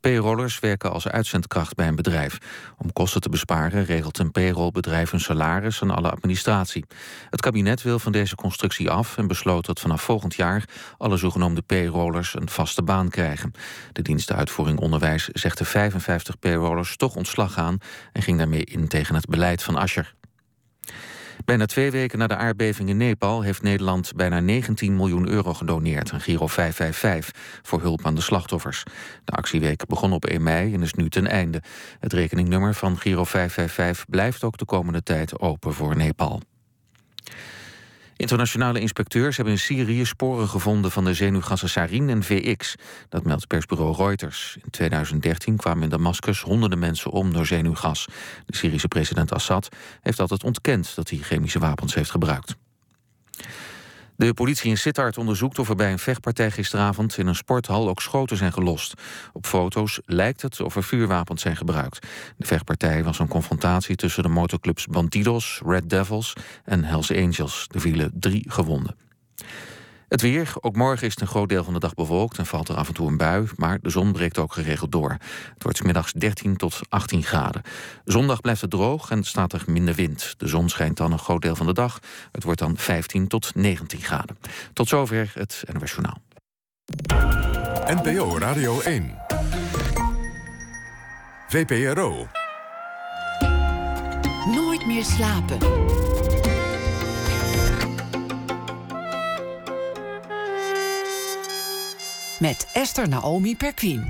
Payrollers 0.00 0.58
werken 0.58 0.92
als 0.92 1.08
uitzendkracht 1.08 1.74
bij 1.74 1.88
een 1.88 1.94
bedrijf. 1.94 2.38
Om 2.78 2.92
kosten 2.92 3.20
te 3.20 3.28
besparen 3.28 3.84
regelt 3.84 4.18
een 4.18 4.30
payrollbedrijf 4.30 5.10
hun 5.10 5.20
salaris 5.20 5.80
en 5.80 5.90
alle 5.90 6.10
administratie. 6.10 6.84
Het 7.30 7.40
kabinet 7.40 7.82
wil 7.82 7.98
van 7.98 8.12
deze 8.12 8.34
constructie 8.34 8.90
af 8.90 9.18
en 9.18 9.26
besloot 9.26 9.66
dat 9.66 9.80
vanaf 9.80 10.02
volgend 10.02 10.34
jaar 10.34 10.64
alle 10.96 11.16
zogenoemde 11.16 11.62
payrollers 11.62 12.34
een 12.34 12.48
vaste 12.48 12.82
baan 12.82 13.08
krijgen. 13.08 13.52
De 13.92 14.02
dienst 14.02 14.32
uitvoering 14.32 14.78
onderwijs 14.78 15.28
zegt 15.28 15.58
de 15.58 15.64
55 15.64 16.38
payrollers 16.38 16.96
toch 16.96 17.16
ontslag 17.16 17.58
aan 17.58 17.78
en 18.12 18.22
ging 18.22 18.38
daarmee 18.38 18.64
in 18.64 18.88
tegen 18.88 19.14
het 19.14 19.26
beleid 19.26 19.62
van 19.62 19.76
Ascher. 19.76 20.16
Bijna 21.44 21.66
twee 21.66 21.90
weken 21.90 22.18
na 22.18 22.26
de 22.26 22.36
aardbeving 22.36 22.88
in 22.88 22.96
Nepal 22.96 23.42
heeft 23.42 23.62
Nederland 23.62 24.12
bijna 24.16 24.40
19 24.40 24.96
miljoen 24.96 25.28
euro 25.28 25.54
gedoneerd 25.54 26.12
aan 26.12 26.20
Giro 26.20 26.46
555 26.46 27.60
voor 27.62 27.80
hulp 27.80 28.06
aan 28.06 28.14
de 28.14 28.20
slachtoffers. 28.20 28.82
De 29.24 29.32
actieweek 29.32 29.86
begon 29.86 30.12
op 30.12 30.24
1 30.24 30.42
mei 30.42 30.74
en 30.74 30.82
is 30.82 30.94
nu 30.94 31.08
ten 31.08 31.26
einde. 31.26 31.62
Het 32.00 32.12
rekeningnummer 32.12 32.74
van 32.74 32.98
Giro 32.98 33.24
555 33.24 34.04
blijft 34.08 34.44
ook 34.44 34.58
de 34.58 34.64
komende 34.64 35.02
tijd 35.02 35.40
open 35.40 35.74
voor 35.74 35.96
Nepal. 35.96 36.40
Internationale 38.18 38.80
inspecteurs 38.80 39.36
hebben 39.36 39.54
in 39.54 39.60
Syrië 39.60 40.04
sporen 40.04 40.48
gevonden 40.48 40.90
van 40.90 41.04
de 41.04 41.14
zenuwgassen 41.14 41.68
sarin 41.68 42.08
en 42.08 42.22
VX. 42.22 42.74
Dat 43.08 43.24
meldt 43.24 43.46
persbureau 43.46 43.96
Reuters. 43.96 44.56
In 44.62 44.70
2013 44.70 45.56
kwamen 45.56 45.82
in 45.82 45.88
Damascus 45.88 46.40
honderden 46.40 46.78
mensen 46.78 47.10
om 47.10 47.32
door 47.32 47.46
zenuwgas. 47.46 48.08
De 48.46 48.56
Syrische 48.56 48.88
president 48.88 49.32
Assad 49.32 49.68
heeft 50.00 50.20
altijd 50.20 50.44
ontkend 50.44 50.94
dat 50.94 51.10
hij 51.10 51.18
chemische 51.18 51.58
wapens 51.58 51.94
heeft 51.94 52.10
gebruikt. 52.10 52.56
De 54.18 54.34
politie 54.34 54.70
in 54.70 54.78
Sittard 54.78 55.18
onderzoekt 55.18 55.58
of 55.58 55.68
er 55.68 55.76
bij 55.76 55.92
een 55.92 55.98
vechtpartij 55.98 56.50
gisteravond 56.50 57.18
in 57.18 57.26
een 57.26 57.34
sporthal 57.34 57.88
ook 57.88 58.02
schoten 58.02 58.36
zijn 58.36 58.52
gelost. 58.52 58.94
Op 59.32 59.46
foto's 59.46 60.00
lijkt 60.04 60.42
het 60.42 60.60
of 60.60 60.76
er 60.76 60.82
vuurwapens 60.82 61.42
zijn 61.42 61.56
gebruikt. 61.56 62.06
De 62.36 62.46
vechtpartij 62.46 63.04
was 63.04 63.18
een 63.18 63.28
confrontatie 63.28 63.96
tussen 63.96 64.22
de 64.22 64.28
motorclubs 64.28 64.86
Bandidos, 64.86 65.60
Red 65.64 65.90
Devils 65.90 66.32
en 66.64 66.84
Hells 66.84 67.12
Angels. 67.12 67.66
Er 67.74 67.80
vielen 67.80 68.10
drie 68.14 68.44
gewonden. 68.50 69.07
Het 70.08 70.20
weer, 70.20 70.52
ook 70.60 70.76
morgen 70.76 71.06
is 71.06 71.12
het 71.12 71.20
een 71.20 71.26
groot 71.26 71.48
deel 71.48 71.64
van 71.64 71.72
de 71.72 71.78
dag 71.78 71.94
bewolkt 71.94 72.38
en 72.38 72.46
valt 72.46 72.68
er 72.68 72.76
af 72.76 72.88
en 72.88 72.94
toe 72.94 73.08
een 73.08 73.16
bui, 73.16 73.48
maar 73.56 73.78
de 73.80 73.90
zon 73.90 74.12
breekt 74.12 74.38
ook 74.38 74.52
geregeld 74.52 74.92
door. 74.92 75.10
Het 75.54 75.62
wordt 75.62 75.84
middags 75.84 76.12
13 76.12 76.56
tot 76.56 76.80
18 76.88 77.22
graden. 77.22 77.62
Zondag 78.04 78.40
blijft 78.40 78.60
het 78.60 78.70
droog 78.70 79.10
en 79.10 79.24
staat 79.24 79.52
er 79.52 79.62
minder 79.66 79.94
wind. 79.94 80.34
De 80.36 80.48
zon 80.48 80.68
schijnt 80.68 80.96
dan 80.96 81.12
een 81.12 81.18
groot 81.18 81.42
deel 81.42 81.56
van 81.56 81.66
de 81.66 81.72
dag. 81.72 81.98
Het 82.32 82.44
wordt 82.44 82.58
dan 82.58 82.76
15 82.76 83.28
tot 83.28 83.54
19 83.54 84.00
graden. 84.00 84.38
Tot 84.72 84.88
zover 84.88 85.30
het 85.34 85.64
NOS 85.72 85.90
Journaal. 85.90 86.22
NPO 87.86 88.38
Radio 88.38 88.80
1. 88.80 89.18
VPRO. 91.48 92.28
Nooit 94.46 94.86
meer 94.86 95.04
slapen. 95.04 95.58
Met 102.40 102.68
Esther 102.72 103.08
Naomi 103.08 103.56
Perquin. 103.56 104.06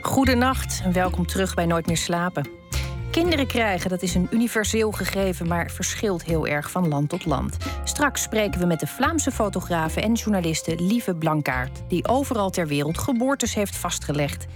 Goedenacht 0.00 0.80
en 0.84 0.92
welkom 0.92 1.26
terug 1.26 1.54
bij 1.54 1.66
Nooit 1.66 1.86
meer 1.86 1.96
slapen. 1.96 2.48
Kinderen 3.10 3.46
krijgen, 3.46 3.90
dat 3.90 4.02
is 4.02 4.14
een 4.14 4.28
universeel 4.30 4.92
gegeven, 4.92 5.48
maar 5.48 5.70
verschilt 5.70 6.24
heel 6.24 6.46
erg 6.46 6.70
van 6.70 6.88
land 6.88 7.08
tot 7.08 7.24
land. 7.24 7.56
Straks 7.84 8.22
spreken 8.22 8.60
we 8.60 8.66
met 8.66 8.80
de 8.80 8.86
Vlaamse 8.86 9.30
fotografe 9.30 10.00
en 10.00 10.12
journaliste 10.12 10.74
Lieve 10.82 11.14
Blankaart, 11.14 11.82
die 11.88 12.08
overal 12.08 12.50
ter 12.50 12.66
wereld 12.66 12.98
geboortes 12.98 13.54
heeft 13.54 13.76
vastgelegd. 13.76 14.46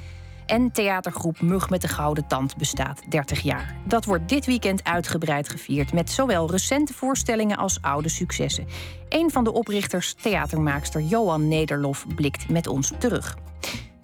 En 0.46 0.72
theatergroep 0.72 1.40
Mug 1.40 1.70
met 1.70 1.80
de 1.80 1.88
Gouden 1.88 2.26
Tand 2.26 2.57
bestaat 2.57 3.02
30 3.09 3.40
jaar. 3.40 3.76
Dat 3.85 4.04
wordt 4.04 4.28
dit 4.28 4.46
weekend 4.46 4.85
uitgebreid 4.85 5.48
gevierd 5.48 5.92
met 5.92 6.11
zowel 6.11 6.50
recente 6.50 6.94
voorstellingen 6.94 7.57
als 7.57 7.78
oude 7.80 8.09
successen. 8.09 8.66
Een 9.09 9.30
van 9.30 9.44
de 9.44 9.52
oprichters, 9.52 10.14
theatermaakster 10.14 11.00
Johan 11.00 11.48
Nederlof, 11.48 12.07
blikt 12.14 12.48
met 12.48 12.66
ons 12.66 12.92
terug. 12.98 13.37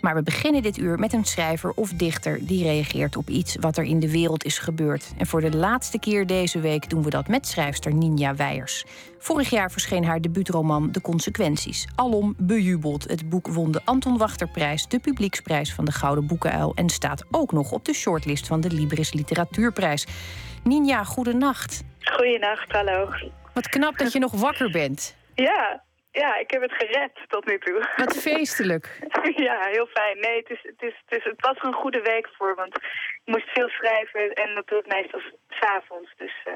Maar 0.01 0.15
we 0.15 0.23
beginnen 0.23 0.63
dit 0.63 0.79
uur 0.79 0.99
met 0.99 1.13
een 1.13 1.25
schrijver 1.25 1.73
of 1.75 1.91
dichter 1.91 2.47
die 2.47 2.63
reageert 2.63 3.17
op 3.17 3.29
iets 3.29 3.57
wat 3.61 3.77
er 3.77 3.85
in 3.85 4.01
de 4.01 4.11
wereld 4.11 4.45
is 4.45 4.59
gebeurd. 4.59 5.13
En 5.19 5.27
voor 5.27 5.41
de 5.41 5.57
laatste 5.57 5.99
keer 5.99 6.27
deze 6.27 6.61
week 6.61 6.91
doen 6.91 7.03
we 7.03 7.11
dat 7.11 7.29
met 7.29 7.47
schrijfster 7.47 7.95
Ninja 7.95 8.35
Weijers. 8.35 8.85
Vorig 9.19 9.51
jaar 9.51 9.71
verscheen 9.71 10.05
haar 10.05 10.21
debuutroman 10.21 10.93
De 10.93 11.01
Consequenties. 11.01 11.87
Alom 11.95 12.35
bejubeld. 12.39 13.09
Het 13.09 13.29
boek 13.29 13.49
won 13.49 13.73
de 13.73 13.81
Anton 13.85 14.19
Wachterprijs, 14.19 14.89
de 14.89 14.99
publieksprijs 14.99 15.75
van 15.75 15.85
de 15.85 15.93
Gouden 15.93 16.27
Boekenuil 16.27 16.73
en 16.75 16.89
staat 16.89 17.25
ook 17.31 17.53
nog 17.53 17.73
op 17.73 17.85
de 17.85 17.95
shortlist 17.95 18.47
van 18.47 18.61
de 18.61 18.71
Libris 18.71 19.13
Literatuurprijs. 19.13 20.07
Ninja, 20.65 21.05
goedenacht. 21.05 21.83
Goedenacht, 22.01 22.73
hallo. 22.73 23.09
Wat 23.55 23.69
knap 23.69 23.99
dat 23.99 24.13
je 24.13 24.19
nog 24.19 24.33
wakker 24.33 24.71
bent. 24.71 25.17
Ja, 25.35 25.83
ja, 26.12 26.38
ik 26.38 26.51
heb 26.51 26.62
het 26.62 26.73
gered 26.73 27.11
tot 27.29 27.46
nu 27.46 27.59
toe. 27.59 27.88
Wat 27.96 28.16
feestelijk. 28.31 28.99
ja, 29.37 29.68
heel 29.70 29.87
fijn. 29.87 30.20
Nee, 30.20 30.37
het, 30.37 30.51
is, 30.51 30.61
het, 30.62 30.83
is, 30.83 31.03
het, 31.07 31.18
is, 31.18 31.25
het 31.25 31.40
was 31.40 31.57
er 31.57 31.64
een 31.64 31.73
goede 31.73 32.01
week 32.01 32.29
voor, 32.38 32.55
want 32.55 32.77
ik 32.77 33.23
moest 33.25 33.49
veel 33.49 33.68
schrijven 33.68 34.33
en 34.33 34.55
dat 34.55 34.66
doe 34.66 34.79
ik 34.79 34.87
meestal 34.87 35.20
s'avonds. 35.49 36.14
Dus, 36.16 36.33
uh, 36.49 36.55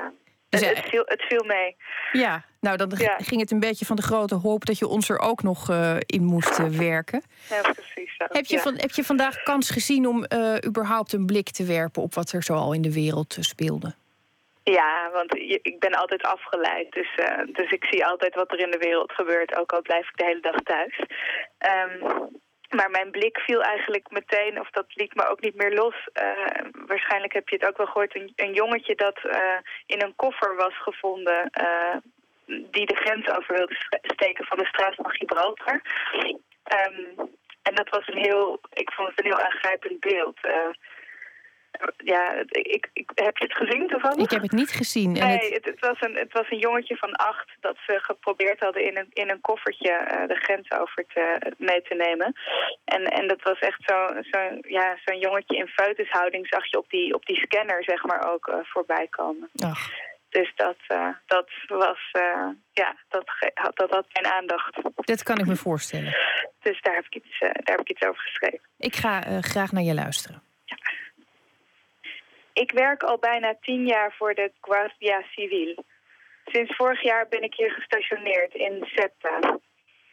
dus 0.48 0.68
het, 0.68 0.78
viel, 0.78 1.02
het 1.04 1.22
viel 1.22 1.44
mee. 1.44 1.76
Ja, 2.12 2.44
nou 2.60 2.76
dan 2.76 2.96
ging 2.96 3.40
het 3.40 3.50
een 3.50 3.60
beetje 3.60 3.84
van 3.84 3.96
de 3.96 4.02
grote 4.02 4.34
hoop 4.34 4.64
dat 4.64 4.78
je 4.78 4.86
ons 4.86 5.08
er 5.08 5.18
ook 5.18 5.42
nog 5.42 5.70
uh, 5.70 5.96
in 6.06 6.24
moest 6.24 6.58
uh, 6.58 6.66
werken. 6.66 7.22
Ja, 7.48 7.60
precies. 7.60 8.16
Zo. 8.16 8.24
Heb, 8.28 8.44
je 8.44 8.56
ja. 8.56 8.62
van, 8.62 8.74
heb 8.76 8.90
je 8.90 9.04
vandaag 9.04 9.42
kans 9.42 9.70
gezien 9.70 10.06
om 10.06 10.26
überhaupt 10.66 11.12
een 11.12 11.26
blik 11.26 11.50
te 11.50 11.64
werpen 11.64 12.02
op 12.02 12.14
wat 12.14 12.32
er 12.32 12.42
zoal 12.42 12.72
in 12.72 12.82
de 12.82 12.92
wereld 12.92 13.36
speelde? 13.40 13.94
Ja, 14.64 15.10
want 15.10 15.34
ik 15.62 15.76
ben 15.78 15.94
altijd 15.94 16.22
afgeleid. 16.22 16.92
Dus, 16.92 17.08
uh, 17.16 17.42
dus 17.46 17.70
ik 17.70 17.84
zie 17.84 18.06
altijd 18.06 18.34
wat 18.34 18.52
er 18.52 18.58
in 18.58 18.70
de 18.70 18.78
wereld 18.78 19.12
gebeurt, 19.12 19.58
ook 19.58 19.72
al 19.72 19.82
blijf 19.82 20.08
ik 20.08 20.16
de 20.16 20.24
hele 20.24 20.40
dag 20.40 20.60
thuis. 20.62 20.98
Um, 20.98 22.28
maar 22.68 22.90
mijn 22.90 23.10
blik 23.10 23.38
viel 23.38 23.62
eigenlijk 23.62 24.10
meteen, 24.10 24.60
of 24.60 24.70
dat 24.70 24.86
liet 24.88 25.14
me 25.14 25.26
ook 25.26 25.40
niet 25.40 25.54
meer 25.54 25.72
los. 25.72 25.94
Uh, 26.22 26.86
waarschijnlijk 26.86 27.32
heb 27.32 27.48
je 27.48 27.56
het 27.56 27.66
ook 27.68 27.76
wel 27.76 27.86
gehoord, 27.86 28.14
een, 28.14 28.32
een 28.36 28.52
jongetje 28.52 28.94
dat 28.94 29.20
uh, 29.24 29.58
in 29.86 30.02
een 30.02 30.16
koffer 30.16 30.56
was 30.56 30.82
gevonden... 30.82 31.50
die 32.46 32.86
de 32.86 32.96
grens 32.96 33.28
over 33.28 33.54
wilde 33.54 33.76
steken 34.02 34.44
van 34.44 34.58
de 34.58 34.66
straat 34.66 34.94
van 34.94 35.10
Gibraltar. 35.10 35.82
Um, 36.86 37.30
en 37.62 37.74
dat 37.74 37.88
was 37.88 38.08
een 38.08 38.22
heel, 38.22 38.60
ik 38.72 38.92
vond 38.92 39.08
het 39.08 39.18
een 39.18 39.32
heel 39.32 39.40
aangrijpend 39.40 40.00
beeld 40.00 40.38
ja, 41.96 42.44
ik, 42.48 42.90
ik, 42.92 43.10
heb 43.14 43.36
je 43.36 43.44
het 43.44 43.56
gezien 43.56 43.88
toevallig? 43.88 44.24
Ik 44.24 44.30
heb 44.30 44.42
het 44.42 44.52
niet 44.52 44.70
gezien. 44.70 45.12
Nee, 45.12 45.52
het... 45.52 45.64
Het, 45.64 45.80
was 45.80 46.00
een, 46.00 46.14
het 46.14 46.32
was 46.32 46.50
een 46.50 46.58
jongetje 46.58 46.96
van 46.96 47.12
acht 47.12 47.50
dat 47.60 47.76
ze 47.86 47.98
geprobeerd 48.02 48.60
hadden 48.60 48.84
in 48.84 48.96
een, 48.96 49.10
in 49.12 49.30
een 49.30 49.40
koffertje 49.40 49.90
uh, 49.90 50.28
de 50.28 50.34
grens 50.34 50.70
over 50.70 51.04
te, 51.06 51.52
mee 51.58 51.82
te 51.82 51.94
nemen. 51.94 52.32
En, 52.84 53.04
en 53.04 53.28
dat 53.28 53.42
was 53.42 53.58
echt 53.58 53.82
zo'n 53.86 54.24
zo, 54.30 54.38
ja, 54.60 54.96
zo'n 55.04 55.18
jongetje 55.18 55.56
in 55.56 55.66
feutushouding 55.66 56.46
zag 56.48 56.70
je 56.70 56.78
op 56.78 56.90
die, 56.90 57.14
op 57.14 57.26
die 57.26 57.36
scanner 57.36 57.84
zeg 57.84 58.04
maar 58.04 58.32
ook 58.32 58.46
uh, 58.46 58.54
voorbij 58.62 59.06
komen. 59.10 59.50
Ach. 59.62 59.90
Dus 60.28 60.52
dat, 60.56 60.76
uh, 60.88 61.08
dat 61.26 61.50
was, 61.66 61.98
ja, 62.72 62.96
dat, 63.08 63.24
dat 63.74 63.90
had 63.90 64.06
mijn 64.12 64.34
aandacht. 64.34 64.78
Dat 64.94 65.22
kan 65.22 65.38
ik 65.38 65.46
me 65.46 65.56
voorstellen. 65.56 66.16
Dus 66.60 66.80
daar 66.80 66.94
heb 66.94 67.04
ik 67.04 67.14
iets, 67.14 67.38
daar 67.38 67.62
heb 67.76 67.80
ik 67.80 67.90
iets 67.90 68.02
over 68.02 68.22
geschreven. 68.22 68.60
Ik 68.78 68.96
ga 68.96 69.40
graag 69.40 69.72
naar 69.72 69.82
je 69.82 69.94
luisteren. 69.94 70.43
Ik 72.54 72.72
werk 72.72 73.02
al 73.02 73.18
bijna 73.18 73.56
tien 73.60 73.86
jaar 73.86 74.14
voor 74.18 74.34
de 74.34 74.52
Guardia 74.60 75.22
Civil. 75.30 75.84
Sinds 76.44 76.76
vorig 76.76 77.02
jaar 77.02 77.28
ben 77.28 77.42
ik 77.42 77.54
hier 77.54 77.70
gestationeerd 77.70 78.54
in 78.54 78.88
Zeta. 78.94 79.58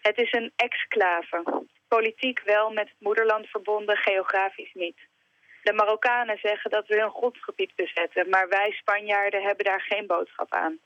Het 0.01 0.17
is 0.17 0.31
een 0.31 0.51
exclave. 0.55 1.65
Politiek 1.87 2.41
wel 2.45 2.71
met 2.71 2.87
het 2.87 2.99
moederland 2.99 3.47
verbonden, 3.47 3.97
geografisch 3.97 4.73
niet. 4.73 4.97
De 5.63 5.73
Marokkanen 5.73 6.37
zeggen 6.37 6.71
dat 6.71 6.87
we 6.87 6.99
hun 6.99 7.09
godsgebied 7.09 7.75
bezetten, 7.75 8.29
maar 8.29 8.49
wij 8.49 8.71
Spanjaarden 8.71 9.43
hebben 9.43 9.65
daar 9.65 9.81
geen 9.81 10.07
boodschap 10.07 10.53
aan. 10.53 10.79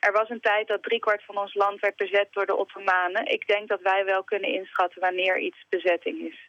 Er 0.00 0.12
was 0.12 0.28
een 0.28 0.40
tijd 0.40 0.68
dat 0.68 0.82
driekwart 0.82 1.24
van 1.24 1.38
ons 1.38 1.54
land 1.54 1.80
werd 1.80 1.96
bezet 1.96 2.28
door 2.30 2.46
de 2.46 2.56
Ottomanen. 2.56 3.26
Ik 3.26 3.46
denk 3.46 3.68
dat 3.68 3.80
wij 3.80 4.04
wel 4.04 4.24
kunnen 4.24 4.50
inschatten 4.50 5.00
wanneer 5.00 5.38
iets 5.38 5.64
bezetting 5.68 6.20
is. 6.20 6.48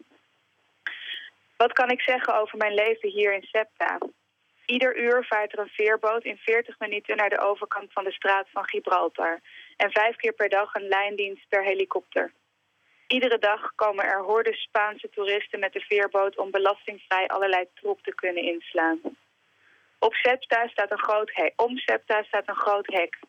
Wat 1.58 1.74
kan 1.74 1.90
ik 1.90 2.02
zeggen 2.02 2.40
over 2.40 2.58
mijn 2.58 2.74
leven 2.74 3.10
hier 3.10 3.34
in 3.34 3.44
Septa? 3.44 3.98
Ieder 4.66 4.98
uur 4.98 5.26
vaart 5.26 5.54
er 5.54 5.60
een 5.60 5.68
veerboot 5.80 6.24
in 6.24 6.38
40 6.38 6.80
minuten 6.80 7.18
naar 7.18 7.30
de 7.30 7.40
overkant 7.40 7.94
van 7.94 8.04
de 8.04 8.12
straat 8.12 8.48
van 8.50 8.68
Gibraltar. 8.68 9.40
En 9.78 9.92
vijf 9.92 10.16
keer 10.16 10.34
per 10.34 10.50
dag 10.50 10.74
een 10.74 10.88
lijndienst 10.88 11.50
per 11.50 11.64
helikopter. 11.64 12.34
Iedere 13.08 13.38
dag 13.38 13.76
komen 13.76 14.06
er 14.06 14.22
hordes 14.22 14.62
Spaanse 14.62 15.10
toeristen 15.10 15.60
met 15.60 15.74
de 15.74 15.80
veerboot 15.80 16.38
om 16.38 16.52
belastingvrij 16.52 17.28
allerlei 17.28 17.66
troep 17.74 18.02
te 18.02 18.16
kunnen 18.16 18.44
inslaan. 18.44 19.00
Op 20.00 20.14
Septa 20.14 20.68
staat 20.68 20.92
een 20.92 21.04
groot 21.04 21.32
hek. 21.34 21.54
Om 21.56 21.78
Septa 21.78 22.24
staat 22.24 22.48
een 22.48 22.56
groot 22.56 22.88
hek. 22.88 23.20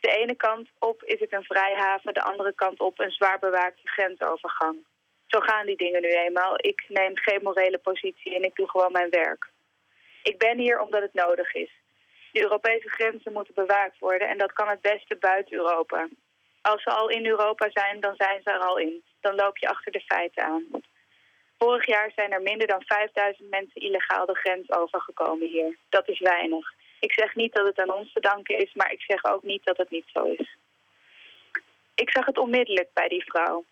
De 0.00 0.10
ene 0.10 0.34
kant 0.34 0.68
op 0.78 1.02
is 1.02 1.20
het 1.20 1.32
een 1.32 1.44
vrijhaven, 1.44 2.14
de 2.14 2.22
andere 2.22 2.54
kant 2.54 2.80
op 2.80 2.98
een 3.00 3.10
zwaar 3.10 3.38
bewaakte 3.38 3.88
grensovergang. 3.88 4.76
Zo 5.26 5.40
gaan 5.40 5.66
die 5.66 5.76
dingen 5.76 6.02
nu 6.02 6.08
eenmaal. 6.08 6.54
Ik 6.56 6.84
neem 6.88 7.16
geen 7.16 7.40
morele 7.42 7.78
positie 7.78 8.34
en 8.34 8.42
ik 8.42 8.54
doe 8.54 8.70
gewoon 8.70 8.92
mijn 8.92 9.10
werk. 9.10 9.54
Ik 10.30 10.38
ben 10.38 10.58
hier 10.58 10.80
omdat 10.80 11.02
het 11.02 11.14
nodig 11.14 11.54
is. 11.54 11.70
De 12.32 12.42
Europese 12.42 12.88
grenzen 12.88 13.32
moeten 13.32 13.54
bewaakt 13.54 13.98
worden 13.98 14.28
en 14.28 14.38
dat 14.38 14.52
kan 14.52 14.68
het 14.68 14.80
beste 14.80 15.16
buiten 15.16 15.56
Europa. 15.56 16.08
Als 16.60 16.82
ze 16.82 16.90
al 16.90 17.08
in 17.08 17.26
Europa 17.26 17.70
zijn, 17.70 18.00
dan 18.00 18.14
zijn 18.16 18.40
ze 18.42 18.50
er 18.50 18.58
al 18.58 18.78
in. 18.78 19.04
Dan 19.20 19.34
loop 19.34 19.58
je 19.58 19.68
achter 19.68 19.92
de 19.92 20.00
feiten 20.00 20.44
aan. 20.44 20.64
Vorig 21.58 21.86
jaar 21.86 22.12
zijn 22.14 22.32
er 22.32 22.42
minder 22.42 22.66
dan 22.66 22.82
5000 22.84 23.50
mensen 23.50 23.80
illegaal 23.80 24.26
de 24.26 24.34
grens 24.34 24.70
overgekomen 24.70 25.48
hier. 25.48 25.78
Dat 25.88 26.08
is 26.08 26.18
weinig. 26.18 26.72
Ik 27.00 27.12
zeg 27.12 27.34
niet 27.34 27.54
dat 27.54 27.66
het 27.66 27.78
aan 27.78 27.92
ons 27.92 28.12
te 28.12 28.20
danken 28.20 28.58
is, 28.58 28.74
maar 28.74 28.92
ik 28.92 29.02
zeg 29.02 29.24
ook 29.24 29.42
niet 29.42 29.64
dat 29.64 29.76
het 29.76 29.90
niet 29.90 30.08
zo 30.12 30.24
is. 30.24 30.56
Ik 31.94 32.10
zag 32.10 32.26
het 32.26 32.38
onmiddellijk 32.38 32.90
bij 32.92 33.08
die 33.08 33.24
vrouw. 33.24 33.64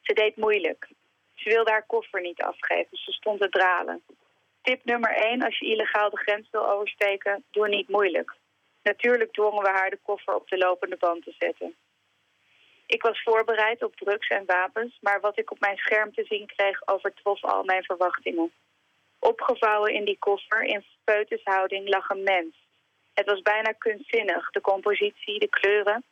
Ze 0.00 0.12
deed 0.12 0.36
moeilijk. 0.36 0.88
Ze 1.34 1.48
wilde 1.48 1.70
haar 1.70 1.86
koffer 1.86 2.20
niet 2.20 2.42
afgeven, 2.42 2.96
ze 2.96 3.12
stond 3.12 3.40
te 3.40 3.48
dralen. 3.48 4.02
Tip 4.66 4.84
nummer 4.84 5.10
1, 5.10 5.42
als 5.42 5.58
je 5.58 5.66
illegaal 5.66 6.10
de 6.10 6.16
grens 6.16 6.48
wil 6.50 6.70
oversteken, 6.70 7.44
doe 7.50 7.68
niet 7.68 7.88
moeilijk. 7.88 8.34
Natuurlijk 8.82 9.32
dwongen 9.32 9.62
we 9.62 9.68
haar 9.68 9.90
de 9.90 9.98
koffer 10.02 10.34
op 10.34 10.48
de 10.48 10.58
lopende 10.58 10.96
band 10.96 11.24
te 11.24 11.34
zetten. 11.38 11.76
Ik 12.86 13.02
was 13.02 13.22
voorbereid 13.22 13.82
op 13.82 13.96
drugs 13.96 14.28
en 14.28 14.46
wapens, 14.46 14.98
maar 15.00 15.20
wat 15.20 15.38
ik 15.38 15.50
op 15.50 15.60
mijn 15.60 15.76
scherm 15.76 16.12
te 16.12 16.24
zien 16.24 16.46
kreeg 16.46 16.88
overtrof 16.88 17.44
al 17.44 17.64
mijn 17.64 17.84
verwachtingen. 17.84 18.52
Opgevouwen 19.18 19.92
in 19.92 20.04
die 20.04 20.18
koffer, 20.18 20.62
in 20.62 20.84
peutershouding, 21.04 21.88
lag 21.88 22.08
een 22.08 22.22
mens. 22.22 22.54
Het 23.14 23.26
was 23.26 23.42
bijna 23.42 23.72
kunstzinnig, 23.72 24.50
de 24.50 24.60
compositie, 24.60 25.38
de 25.38 25.48
kleuren. 25.48 26.04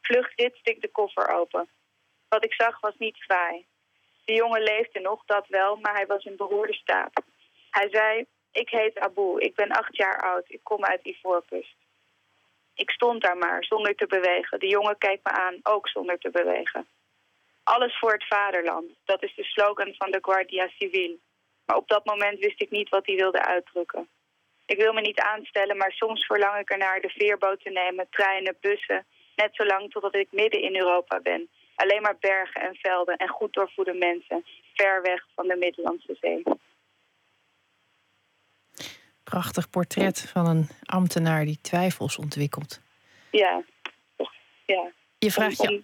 Vlug 0.00 0.32
ritste 0.36 0.70
ik 0.70 0.80
de 0.80 0.90
koffer 0.90 1.28
open. 1.28 1.68
Wat 2.28 2.44
ik 2.44 2.54
zag 2.54 2.80
was 2.80 2.94
niet 2.98 3.16
fraai. 3.16 3.66
De 4.24 4.32
jongen 4.32 4.62
leefde 4.62 5.00
nog, 5.00 5.24
dat 5.24 5.46
wel, 5.48 5.76
maar 5.76 5.94
hij 5.94 6.06
was 6.06 6.24
in 6.24 6.36
beroerde 6.36 6.74
staat. 6.74 7.22
Hij 7.78 7.88
zei, 7.90 8.26
ik 8.52 8.68
heet 8.68 8.98
Abu, 8.98 9.40
ik 9.40 9.54
ben 9.54 9.70
acht 9.70 9.96
jaar 9.96 10.20
oud, 10.20 10.44
ik 10.46 10.60
kom 10.62 10.84
uit 10.84 11.04
Ivoorkust. 11.04 11.76
Ik 12.74 12.90
stond 12.90 13.22
daar 13.22 13.36
maar, 13.36 13.64
zonder 13.64 13.94
te 13.94 14.06
bewegen. 14.06 14.58
De 14.58 14.68
jongen 14.68 14.98
keek 14.98 15.20
me 15.22 15.30
aan, 15.30 15.60
ook 15.62 15.88
zonder 15.88 16.18
te 16.18 16.30
bewegen. 16.30 16.86
Alles 17.62 17.98
voor 17.98 18.12
het 18.12 18.26
vaderland, 18.26 18.86
dat 19.04 19.22
is 19.22 19.34
de 19.34 19.44
slogan 19.44 19.94
van 19.98 20.10
de 20.10 20.18
Guardia 20.22 20.68
Civil. 20.68 21.18
Maar 21.64 21.76
op 21.76 21.88
dat 21.88 22.04
moment 22.04 22.38
wist 22.38 22.60
ik 22.60 22.70
niet 22.70 22.88
wat 22.88 23.06
hij 23.06 23.16
wilde 23.16 23.44
uitdrukken. 23.44 24.08
Ik 24.66 24.78
wil 24.78 24.92
me 24.92 25.00
niet 25.00 25.20
aanstellen, 25.20 25.76
maar 25.76 25.92
soms 25.92 26.26
verlang 26.26 26.58
ik 26.58 26.70
ernaar 26.70 27.00
de 27.00 27.08
veerboot 27.08 27.60
te 27.60 27.70
nemen, 27.70 28.06
treinen, 28.10 28.56
bussen. 28.60 29.06
Net 29.36 29.54
zolang 29.54 29.90
totdat 29.90 30.14
ik 30.14 30.28
midden 30.32 30.60
in 30.60 30.76
Europa 30.76 31.20
ben. 31.20 31.48
Alleen 31.74 32.02
maar 32.02 32.18
bergen 32.20 32.60
en 32.60 32.74
velden 32.74 33.16
en 33.16 33.28
goed 33.28 33.52
doorvoede 33.52 33.94
mensen. 33.94 34.44
Ver 34.74 35.02
weg 35.02 35.26
van 35.34 35.48
de 35.48 35.56
Middellandse 35.56 36.16
Zee. 36.20 36.42
Prachtig 39.24 39.70
portret 39.70 40.30
van 40.32 40.46
een 40.46 40.68
ambtenaar 40.84 41.44
die 41.44 41.58
twijfels 41.62 42.16
ontwikkelt. 42.16 42.80
Ja, 43.30 43.62
ja. 44.66 44.90
Je 45.18 45.30
vraagt 45.30 45.62
je, 45.62 45.82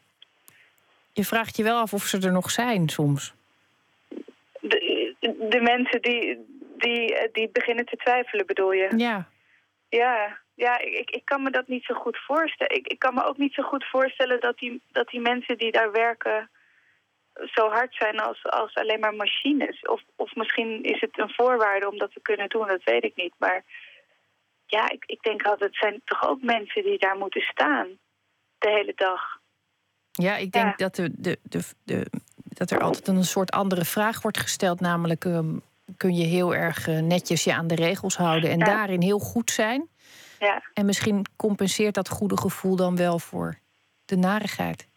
je 1.12 1.24
vraagt 1.24 1.57
je 1.57 1.62
wel 1.62 1.79
af 1.79 1.92
of 1.92 2.03
ze 2.03 2.18
er 2.20 2.33
nog 2.33 2.50
zijn 2.50 2.88
soms. 2.88 3.35
De, 4.61 5.09
de 5.50 5.61
mensen 5.61 6.03
die, 6.03 6.46
die, 6.79 7.29
die 7.33 7.48
beginnen 7.53 7.87
te 7.87 7.96
twijfelen, 7.96 8.46
bedoel 8.46 8.72
je? 8.72 8.92
Ja. 8.96 9.29
Ja, 9.88 10.38
ja 10.55 10.79
ik, 10.79 11.11
ik 11.11 11.24
kan 11.24 11.42
me 11.42 11.50
dat 11.50 11.68
niet 11.68 11.85
zo 11.85 11.94
goed 11.94 12.18
voorstellen. 12.18 12.76
Ik, 12.76 12.87
ik 12.87 12.98
kan 12.98 13.14
me 13.14 13.24
ook 13.24 13.37
niet 13.37 13.55
zo 13.55 13.62
goed 13.62 13.85
voorstellen 13.85 14.40
dat 14.40 14.59
die, 14.59 14.83
dat 14.92 15.09
die 15.09 15.20
mensen 15.20 15.59
die 15.59 15.72
daar 15.72 15.92
werken 15.92 16.50
zo 17.34 17.68
hard 17.68 17.94
zijn 17.94 18.20
als, 18.20 18.44
als 18.44 18.74
alleen 18.74 19.00
maar 19.00 19.14
machines. 19.14 19.80
Of, 19.80 20.02
of 20.16 20.34
misschien 20.34 20.82
is 20.82 21.00
het 21.00 21.18
een 21.18 21.34
voorwaarde 21.34 21.88
om 21.88 21.98
dat 21.98 22.12
te 22.12 22.20
kunnen 22.20 22.48
doen, 22.48 22.66
dat 22.66 22.84
weet 22.84 23.04
ik 23.04 23.16
niet. 23.16 23.34
Maar 23.38 23.64
ja, 24.66 24.90
ik, 24.90 25.04
ik 25.06 25.22
denk 25.22 25.42
altijd, 25.42 25.70
het 25.70 25.80
zijn 25.80 26.00
toch 26.04 26.28
ook 26.28 26.42
mensen 26.42 26.82
die 26.82 26.98
daar 26.98 27.16
moeten 27.16 27.40
staan 27.40 27.88
de 28.58 28.70
hele 28.70 28.92
dag. 28.94 29.20
Ja, 30.12 30.36
ik 30.36 30.52
denk 30.52 30.78
Dat, 30.78 30.94
de, 30.94 31.10
de, 31.16 31.38
de, 31.42 31.62
de, 31.84 32.06
dat 32.34 32.70
er 32.70 32.80
altijd 32.80 33.08
een 33.08 33.24
soort 33.24 33.50
andere 33.50 33.84
vraag 33.84 34.22
wordt 34.22 34.38
gesteld. 34.38 34.80
Namelijk, 34.80 35.24
um, 35.24 35.62
kun 35.96 36.14
je 36.14 36.24
heel 36.24 36.54
erg 36.54 36.86
uh, 36.88 36.98
netjes 36.98 37.44
je 37.44 37.54
aan 37.54 37.66
de 37.66 37.74
regels 37.74 38.16
houden 38.16 38.50
en 38.50 38.58
ja. 38.58 38.64
daarin 38.64 39.02
heel 39.02 39.18
goed 39.18 39.50
zijn? 39.50 39.88
Ja. 40.38 40.62
En 40.74 40.86
misschien 40.86 41.26
compenseert 41.36 41.94
dat 41.94 42.08
goede 42.08 42.38
gevoel 42.38 42.76
dan 42.76 42.96
wel 42.96 43.18
voor 43.18 43.58
de 44.04 44.16
narigheid. 44.16 44.88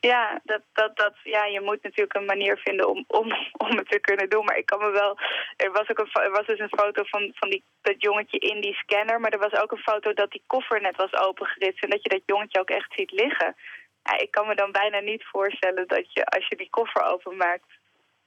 Ja, 0.00 0.40
dat, 0.44 0.62
dat, 0.72 0.96
dat, 0.96 1.14
ja, 1.22 1.44
je 1.44 1.60
moet 1.60 1.82
natuurlijk 1.82 2.14
een 2.14 2.24
manier 2.24 2.56
vinden 2.58 2.88
om, 2.88 3.04
om, 3.06 3.32
om 3.66 3.76
het 3.76 3.90
te 3.90 3.98
kunnen 3.98 4.28
doen. 4.28 4.44
Maar 4.44 4.56
ik 4.56 4.66
kan 4.66 4.78
me 4.78 4.90
wel. 4.90 5.18
Er 5.56 5.72
was, 5.72 5.88
ook 5.88 5.98
een, 5.98 6.22
er 6.22 6.30
was 6.30 6.46
dus 6.46 6.58
een 6.58 6.78
foto 6.78 7.02
van, 7.04 7.32
van 7.34 7.50
die, 7.50 7.64
dat 7.82 8.02
jongetje 8.02 8.38
in 8.38 8.60
die 8.60 8.74
scanner. 8.74 9.20
Maar 9.20 9.30
er 9.30 9.48
was 9.48 9.60
ook 9.60 9.72
een 9.72 9.88
foto 9.92 10.12
dat 10.12 10.30
die 10.30 10.42
koffer 10.46 10.80
net 10.80 10.96
was 10.96 11.14
opengeritst. 11.14 11.82
En 11.82 11.90
dat 11.90 12.02
je 12.02 12.08
dat 12.08 12.22
jongetje 12.26 12.60
ook 12.60 12.70
echt 12.70 12.92
ziet 12.94 13.10
liggen. 13.10 13.56
Ja, 14.02 14.18
ik 14.18 14.30
kan 14.30 14.46
me 14.46 14.54
dan 14.54 14.72
bijna 14.72 15.00
niet 15.00 15.24
voorstellen 15.24 15.88
dat 15.88 16.12
je 16.12 16.24
als 16.24 16.48
je 16.48 16.56
die 16.56 16.70
koffer 16.70 17.02
openmaakt. 17.02 17.78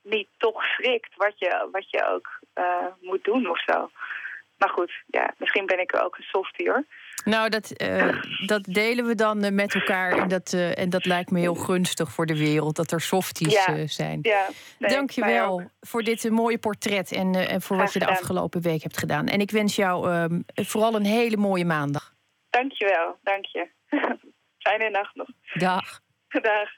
niet 0.01 0.27
toch 0.37 0.63
schrikt 0.63 1.15
wat 1.15 1.39
je, 1.39 1.67
wat 1.71 1.89
je 1.89 2.05
ook 2.05 2.39
uh, 2.55 2.87
moet 3.01 3.23
doen 3.23 3.49
of 3.49 3.63
zo. 3.63 3.89
Maar 4.57 4.69
goed, 4.69 4.91
ja, 5.07 5.33
misschien 5.37 5.65
ben 5.65 5.79
ik 5.79 6.03
ook 6.03 6.17
een 6.17 6.23
softie 6.23 6.69
hoor. 6.69 6.85
Nou, 7.25 7.49
dat, 7.49 7.81
uh, 7.81 8.21
dat 8.45 8.63
delen 8.63 9.05
we 9.05 9.15
dan 9.15 9.45
uh, 9.45 9.51
met 9.51 9.73
elkaar. 9.73 10.17
En 10.17 10.27
dat, 10.27 10.53
uh, 10.53 10.77
en 10.77 10.89
dat 10.89 11.05
lijkt 11.05 11.31
me 11.31 11.39
heel 11.39 11.55
gunstig 11.55 12.11
voor 12.11 12.25
de 12.25 12.37
wereld, 12.37 12.75
dat 12.75 12.91
er 12.91 13.01
softies 13.01 13.65
ja. 13.65 13.87
zijn. 13.87 14.19
Ja, 14.21 14.47
nee, 14.79 14.89
Dank 14.89 15.09
je 15.09 15.25
wel 15.25 15.69
voor 15.79 16.03
dit 16.03 16.29
mooie 16.29 16.57
portret 16.57 17.11
en, 17.11 17.35
en 17.35 17.61
voor 17.61 17.75
Graag 17.75 17.85
wat 17.85 17.93
je 17.93 17.99
de 17.99 18.05
gedaan. 18.05 18.21
afgelopen 18.21 18.61
week 18.61 18.83
hebt 18.83 18.97
gedaan. 18.97 19.27
En 19.27 19.39
ik 19.39 19.51
wens 19.51 19.75
jou 19.75 20.09
ehm, 20.09 20.41
vooral 20.53 20.95
een 20.95 21.05
hele 21.05 21.37
mooie 21.37 21.65
maandag. 21.65 22.13
Dank 22.49 22.71
je 22.71 22.85
wel, 22.85 23.17
dank 23.23 23.45
je. 23.45 23.69
Fijne 24.63 24.89
nacht 24.89 25.15
nog. 25.15 25.27
Dag. 25.53 26.01
Dag. 26.41 26.69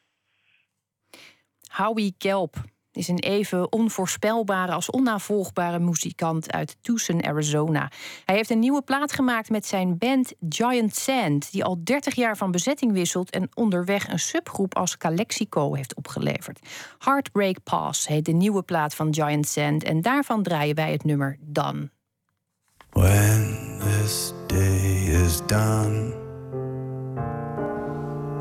Howie 1.72 2.16
Kelp 2.18 2.56
is 2.96 3.08
een 3.08 3.20
even 3.20 3.72
onvoorspelbare 3.72 4.72
als 4.72 4.90
onnavolgbare 4.90 5.80
muzikant 5.80 6.52
uit 6.52 6.78
Tucson, 6.82 7.26
Arizona. 7.26 7.92
Hij 8.26 8.36
heeft 8.36 8.50
een 8.50 8.60
nieuwe 8.60 8.82
plaat 8.82 9.12
gemaakt 9.12 9.50
met 9.50 9.66
zijn 9.66 9.98
band 9.98 10.34
Giant 10.50 10.96
Sand, 10.96 11.52
die 11.52 11.64
al 11.64 11.80
30 11.84 12.16
jaar 12.16 12.38
van 12.38 12.52
bezetting 12.52 12.92
wisselt 12.92 13.30
en 13.30 13.50
onderweg 13.54 14.08
een 14.08 14.20
subgroep 14.20 14.76
als 14.76 14.98
Calexico 14.98 15.74
heeft 15.74 15.96
opgeleverd. 15.96 16.60
Heartbreak 17.00 17.64
Pass 17.64 18.08
heet 18.08 18.26
de 18.26 18.32
nieuwe 18.32 18.64
plaat 18.64 18.96
van 18.96 19.14
Giant 19.14 19.48
Sand 19.48 19.84
en 19.84 20.02
daarvan 20.02 20.44
draaien 20.44 20.76
wij 20.76 20.92
het 20.92 21.04
nummer 21.04 21.38
Dan. 21.42 21.90
When 22.92 23.80
this 23.80 24.34
day 24.48 25.24
is 25.24 25.42
done, 25.46 26.14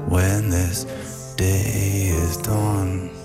when 0.08 0.50
this 0.50 0.84
day 1.36 2.12
is 2.22 2.36
done. 2.42 3.23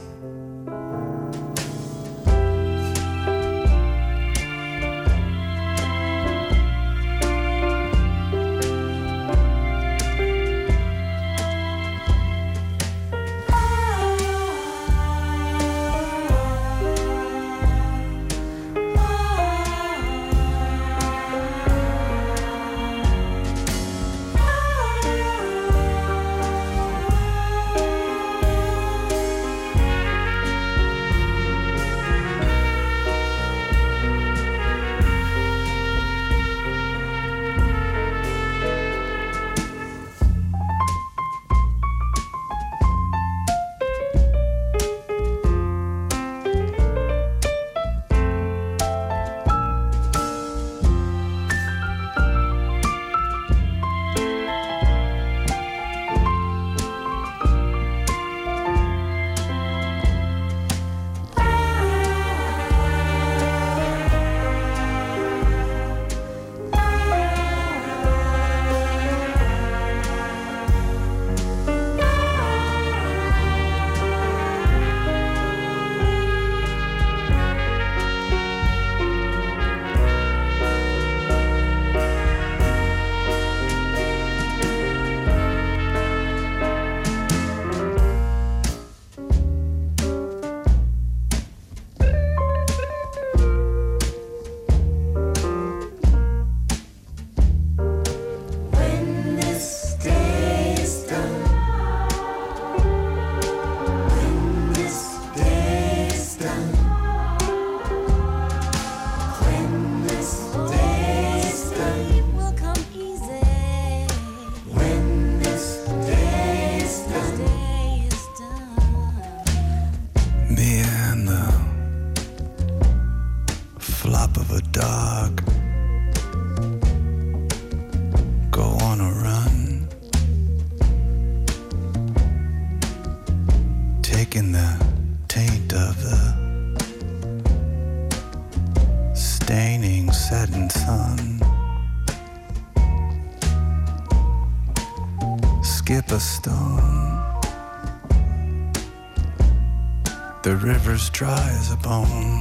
dry 151.20 151.50
as 151.60 151.74
a 151.74 151.76
bone. 151.76 152.39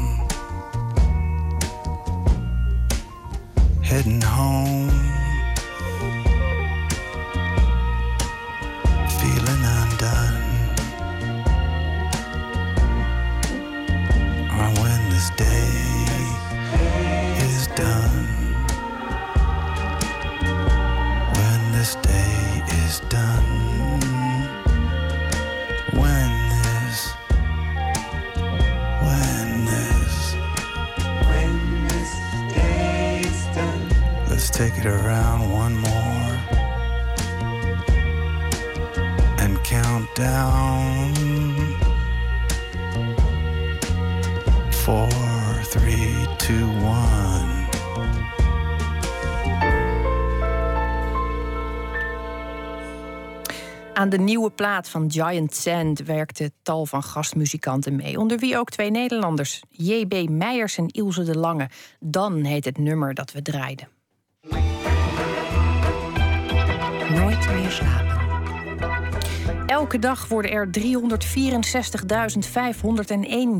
Aan 54.08 54.16
de 54.16 54.24
nieuwe 54.24 54.50
plaat 54.50 54.88
van 54.88 55.10
Giant 55.10 55.54
Sand 55.54 55.98
werkten 55.98 56.52
tal 56.62 56.86
van 56.86 57.02
gastmuzikanten 57.02 57.96
mee. 57.96 58.18
Onder 58.18 58.38
wie 58.38 58.58
ook 58.58 58.70
twee 58.70 58.90
Nederlanders, 58.90 59.62
J.B. 59.70 60.28
Meijers 60.28 60.78
en 60.78 60.86
Ilse 60.86 61.22
de 61.22 61.38
Lange. 61.38 61.68
Dan 62.00 62.44
heet 62.44 62.64
het 62.64 62.78
nummer 62.78 63.14
dat 63.14 63.32
we 63.32 63.42
draaiden. 63.42 63.88
Nooit 67.10 67.50
meer 67.52 67.70
slapen. 67.70 68.07
Elke 69.68 69.98
dag 69.98 70.28
worden 70.28 70.50
er 70.50 70.68
364.501 70.78 70.82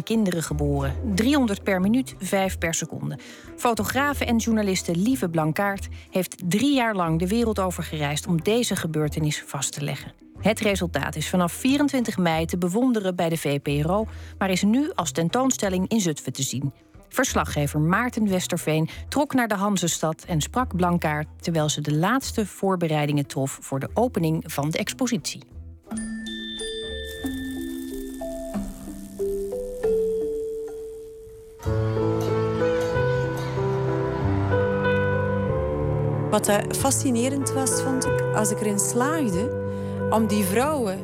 kinderen 0.05 0.43
geboren. 0.43 0.95
300 1.15 1.63
per 1.63 1.81
minuut, 1.81 2.15
5 2.19 2.59
per 2.59 2.75
seconde. 2.75 3.19
Fotografe 3.57 4.25
en 4.25 4.37
journaliste 4.37 4.97
Lieve 4.97 5.29
Blankaert 5.29 5.89
heeft 6.11 6.43
drie 6.45 6.75
jaar 6.75 6.95
lang 6.95 7.19
de 7.19 7.27
wereld 7.27 7.59
over 7.59 7.83
gereisd 7.83 8.27
om 8.27 8.43
deze 8.43 8.77
gebeurtenis 8.77 9.43
vast 9.47 9.73
te 9.73 9.85
leggen. 9.85 10.13
Het 10.41 10.61
resultaat 10.61 11.17
is 11.17 11.29
vanaf 11.29 11.53
24 11.53 12.19
mei 12.19 12.47
te 12.47 12.59
bewonderen 12.59 13.17
bij 13.17 13.29
de 13.29 13.37
VPRO, 13.37 14.07
maar 14.39 14.51
is 14.51 14.63
nu 14.63 14.91
als 14.95 15.13
tentoonstelling 15.13 15.89
in 15.89 16.01
Zutphen 16.01 16.33
te 16.33 16.43
zien. 16.43 16.73
Verslaggever 17.09 17.81
Maarten 17.81 18.29
Westerveen 18.29 18.89
trok 19.09 19.35
naar 19.35 19.49
de 19.49 19.55
Hanzestad 19.55 20.25
en 20.27 20.41
sprak 20.41 20.77
Blankaert 20.77 21.29
terwijl 21.41 21.69
ze 21.69 21.81
de 21.81 21.95
laatste 21.95 22.47
voorbereidingen 22.47 23.27
trof 23.27 23.59
voor 23.61 23.81
de 23.81 23.91
opening 23.95 24.45
van 24.47 24.71
de 24.71 24.79
expositie. 24.79 25.58
Wat 36.31 36.49
eh, 36.49 36.57
fascinerend 36.79 37.53
was, 37.53 37.83
vond 37.83 38.07
ik, 38.07 38.21
als 38.35 38.51
ik 38.51 38.61
erin 38.61 38.79
slaagde 38.79 39.67
om 40.11 40.27
die 40.27 40.45
vrouwen 40.45 40.99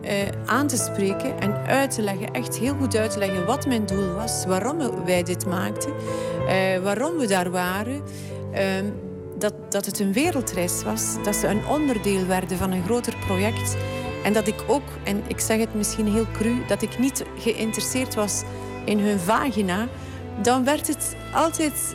eh, 0.00 0.28
aan 0.46 0.66
te 0.66 0.76
spreken 0.76 1.40
en 1.40 1.54
uit 1.66 1.90
te 1.90 2.02
leggen, 2.02 2.30
echt 2.30 2.58
heel 2.58 2.74
goed 2.74 2.96
uit 2.96 3.10
te 3.10 3.18
leggen 3.18 3.46
wat 3.46 3.66
mijn 3.66 3.86
doel 3.86 4.14
was, 4.14 4.44
waarom 4.46 5.04
wij 5.04 5.22
dit 5.22 5.46
maakten, 5.46 5.92
eh, 6.48 6.78
waarom 6.82 7.16
we 7.16 7.26
daar 7.26 7.50
waren. 7.50 8.02
ehm, 8.52 8.84
dat, 9.38 9.54
dat 9.68 9.86
het 9.86 9.98
een 9.98 10.12
wereldreis 10.12 10.82
was, 10.82 11.16
dat 11.24 11.34
ze 11.36 11.46
een 11.46 11.66
onderdeel 11.66 12.26
werden 12.26 12.58
van 12.58 12.72
een 12.72 12.84
groter 12.84 13.16
project. 13.26 13.76
En 14.24 14.32
dat 14.32 14.46
ik 14.46 14.64
ook, 14.66 14.88
en 15.04 15.22
ik 15.26 15.40
zeg 15.40 15.58
het 15.58 15.74
misschien 15.74 16.12
heel 16.12 16.26
cru, 16.32 16.66
dat 16.66 16.82
ik 16.82 16.98
niet 16.98 17.24
geïnteresseerd 17.38 18.14
was 18.14 18.42
in 18.84 18.98
hun 18.98 19.18
vagina, 19.18 19.88
dan 20.42 20.64
werd 20.64 20.86
het 20.86 21.16
altijd 21.34 21.94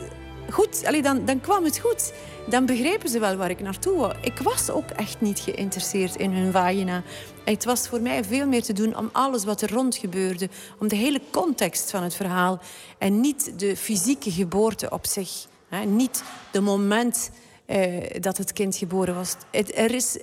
goed. 0.50 0.82
Allee, 0.86 1.02
dan, 1.02 1.24
dan 1.24 1.40
kwam 1.40 1.64
het 1.64 1.78
goed. 1.78 2.12
Dan 2.48 2.66
begrepen 2.66 3.08
ze 3.08 3.18
wel 3.18 3.36
waar 3.36 3.50
ik 3.50 3.60
naartoe 3.60 3.96
wou. 3.96 4.14
Ik 4.20 4.38
was 4.38 4.70
ook 4.70 4.90
echt 4.90 5.20
niet 5.20 5.40
geïnteresseerd 5.40 6.16
in 6.16 6.32
hun 6.32 6.52
vagina. 6.52 7.02
Het 7.44 7.64
was 7.64 7.88
voor 7.88 8.00
mij 8.00 8.24
veel 8.24 8.46
meer 8.46 8.62
te 8.62 8.72
doen 8.72 8.96
om 8.96 9.08
alles 9.12 9.44
wat 9.44 9.60
er 9.60 9.72
rond 9.72 9.96
gebeurde. 9.96 10.48
Om 10.78 10.88
de 10.88 10.96
hele 10.96 11.20
context 11.30 11.90
van 11.90 12.02
het 12.02 12.14
verhaal. 12.14 12.60
En 12.98 13.20
niet 13.20 13.58
de 13.58 13.76
fysieke 13.76 14.30
geboorte 14.30 14.90
op 14.90 15.06
zich. 15.06 15.46
Niet 15.86 16.22
de 16.50 16.60
moment 16.60 17.30
eh, 17.66 18.20
dat 18.20 18.36
het 18.36 18.52
kind 18.52 18.76
geboren 18.76 19.14
was. 19.14 19.34
Het, 19.50 19.78
er, 19.78 19.94
is, 19.94 20.18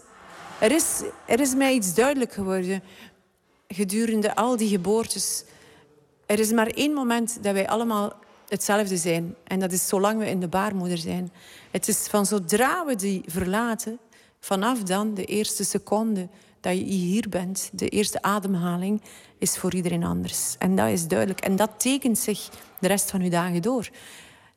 er, 0.61 0.71
is, 0.71 1.01
er 1.27 1.39
is 1.39 1.55
mij 1.55 1.73
iets 1.73 1.93
duidelijk 1.93 2.33
geworden 2.33 2.83
gedurende 3.67 4.35
al 4.35 4.57
die 4.57 4.69
geboortes. 4.69 5.43
Er 6.25 6.39
is 6.39 6.51
maar 6.51 6.67
één 6.67 6.93
moment 6.93 7.43
dat 7.43 7.53
wij 7.53 7.67
allemaal 7.67 8.13
hetzelfde 8.47 8.97
zijn. 8.97 9.35
En 9.43 9.59
dat 9.59 9.71
is 9.71 9.87
zolang 9.87 10.19
we 10.19 10.29
in 10.29 10.39
de 10.39 10.47
baarmoeder 10.47 10.97
zijn. 10.97 11.31
Het 11.71 11.87
is 11.87 11.97
van 11.97 12.25
zodra 12.25 12.85
we 12.85 12.95
die 12.95 13.23
verlaten, 13.25 13.99
vanaf 14.39 14.83
dan, 14.83 15.13
de 15.13 15.25
eerste 15.25 15.63
seconde 15.63 16.27
dat 16.59 16.77
je 16.77 16.83
hier 16.83 17.29
bent, 17.29 17.69
de 17.73 17.87
eerste 17.87 18.21
ademhaling, 18.21 19.01
is 19.37 19.57
voor 19.57 19.73
iedereen 19.73 20.03
anders. 20.03 20.55
En 20.59 20.75
dat 20.75 20.89
is 20.89 21.07
duidelijk. 21.07 21.41
En 21.41 21.55
dat 21.55 21.71
tekent 21.77 22.17
zich 22.17 22.49
de 22.79 22.87
rest 22.87 23.09
van 23.09 23.21
uw 23.21 23.29
dagen 23.29 23.61
door. 23.61 23.89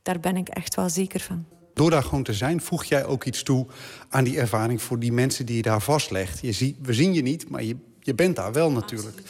Daar 0.02 0.20
ben 0.20 0.36
ik 0.36 0.48
echt 0.48 0.74
wel 0.74 0.88
zeker 0.88 1.20
van. 1.20 1.44
Door 1.74 1.90
daar 1.90 2.02
gewoon 2.02 2.22
te 2.22 2.32
zijn, 2.32 2.60
voeg 2.60 2.84
jij 2.84 3.04
ook 3.04 3.24
iets 3.24 3.42
toe 3.42 3.66
aan 4.08 4.24
die 4.24 4.38
ervaring 4.38 4.82
voor 4.82 4.98
die 4.98 5.12
mensen 5.12 5.46
die 5.46 5.56
je 5.56 5.62
daar 5.62 5.80
vastlegt. 5.80 6.40
Je 6.40 6.52
zie, 6.52 6.76
we 6.82 6.92
zien 6.92 7.14
je 7.14 7.22
niet, 7.22 7.48
maar 7.48 7.62
je, 7.62 7.76
je 8.00 8.14
bent 8.14 8.36
daar 8.36 8.52
wel 8.52 8.70
natuurlijk. 8.70 9.22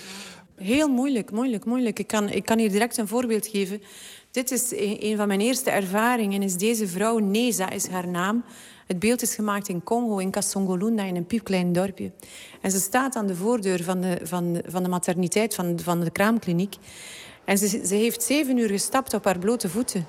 Heel 0.56 0.88
moeilijk, 0.88 1.30
moeilijk, 1.30 1.64
moeilijk. 1.64 1.98
Ik 1.98 2.06
kan, 2.06 2.28
ik 2.28 2.44
kan 2.44 2.58
hier 2.58 2.70
direct 2.70 2.96
een 2.96 3.08
voorbeeld 3.08 3.46
geven. 3.46 3.82
Dit 4.30 4.50
is 4.50 4.72
een 4.72 4.96
een 5.04 5.16
van 5.16 5.26
mijn 5.26 5.40
eerste 5.40 5.70
ervaringen. 5.70 6.42
Is 6.42 6.56
deze 6.56 6.88
vrouw, 6.88 7.18
Neza 7.18 7.70
is 7.70 7.88
haar 7.88 8.08
naam. 8.08 8.44
Het 8.86 8.98
beeld 8.98 9.22
is 9.22 9.34
gemaakt 9.34 9.68
in 9.68 9.82
Congo, 9.82 10.18
in 10.18 10.30
Kasongolunda, 10.30 11.02
in 11.02 11.16
een 11.16 11.26
piepklein 11.26 11.72
dorpje. 11.72 12.12
En 12.60 12.70
ze 12.70 12.80
staat 12.80 13.16
aan 13.16 13.26
de 13.26 13.36
voordeur 13.36 13.82
van 13.82 14.00
de, 14.00 14.18
van 14.22 14.62
van 14.66 14.82
de 14.82 14.88
materniteit, 14.88 15.54
van, 15.54 15.78
van 15.82 16.00
de 16.00 16.10
kraamkliniek. 16.10 16.76
En 17.44 17.58
ze, 17.58 17.68
ze 17.68 17.94
heeft 17.94 18.22
zeven 18.22 18.58
uur 18.58 18.68
gestapt 18.68 19.14
op 19.14 19.24
haar 19.24 19.38
blote 19.38 19.68
voeten. 19.68 20.06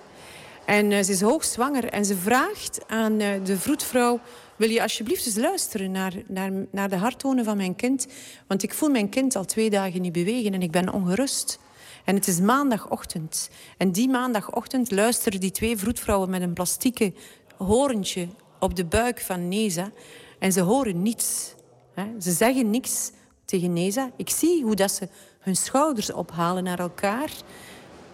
En 0.66 0.92
eh, 0.92 1.04
ze 1.04 1.12
is 1.12 1.22
hoogzwanger 1.22 1.86
en 1.90 2.06
ze 2.06 2.16
vraagt 2.16 2.80
aan 2.88 3.20
eh, 3.20 3.30
de 3.44 3.58
vroedvrouw... 3.58 4.20
wil 4.56 4.70
je 4.70 4.82
alsjeblieft 4.82 5.26
eens 5.26 5.36
luisteren 5.36 5.92
naar, 5.92 6.14
naar, 6.28 6.52
naar 6.72 6.90
de 6.90 6.96
harttonen 6.96 7.46
van 7.46 7.58
mijn 7.58 7.76
kind? 7.76 8.08
Want 8.48 8.64
ik 8.64 8.74
voel 8.74 8.90
mijn 8.90 9.10
kind 9.10 9.36
al 9.36 9.46
twee 9.46 9.70
dagen 9.70 10.02
niet 10.02 10.12
bewegen 10.12 10.54
en 10.54 10.62
ik 10.62 10.72
ben 10.72 10.94
ongerust. 10.94 11.60
En 12.06 12.16
het 12.16 12.28
is 12.28 12.40
maandagochtend. 12.40 13.50
En 13.78 13.92
die 13.92 14.10
maandagochtend 14.10 14.92
luisteren 14.92 15.40
die 15.40 15.52
twee 15.52 15.78
vroedvrouwen 15.78 16.30
met 16.30 16.42
een 16.42 16.54
plastieke 16.54 17.14
horentje 17.58 18.28
op 18.60 18.76
de 18.76 18.86
buik 18.86 19.22
van 19.22 19.48
Neza. 19.48 19.92
En 20.40 20.52
ze 20.52 20.62
horen 20.62 21.02
niets. 21.02 21.56
hè. 21.94 22.06
Ze 22.20 22.32
zeggen 22.32 22.70
niks 22.70 23.12
tegen 23.46 23.74
Neza. 23.74 24.12
Ik 24.16 24.30
zie 24.30 24.64
hoe 24.64 24.76
dat 24.76 24.92
ze 24.92 25.08
hun 25.40 25.56
schouders 25.56 26.12
ophalen 26.12 26.64
naar 26.64 26.80
elkaar, 26.80 27.30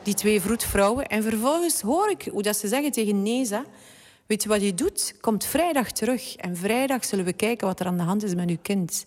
die 0.03 0.13
twee 0.13 0.41
vroedvrouwen. 0.41 1.07
En 1.07 1.23
vervolgens 1.23 1.81
hoor 1.81 2.09
ik 2.09 2.27
hoe 2.31 2.41
dat 2.41 2.57
ze 2.57 2.67
zeggen 2.67 2.91
tegen 2.91 3.23
Neza... 3.23 3.63
Weet 4.31 4.43
je 4.43 4.49
wat 4.49 4.61
je 4.61 4.73
doet? 4.73 5.15
Komt 5.21 5.45
vrijdag 5.45 5.91
terug. 5.91 6.35
En 6.35 6.57
vrijdag 6.57 7.05
zullen 7.05 7.25
we 7.25 7.33
kijken 7.33 7.67
wat 7.67 7.79
er 7.79 7.85
aan 7.85 7.97
de 7.97 8.03
hand 8.03 8.23
is 8.23 8.35
met 8.35 8.49
uw 8.49 8.57
kind. 8.61 9.05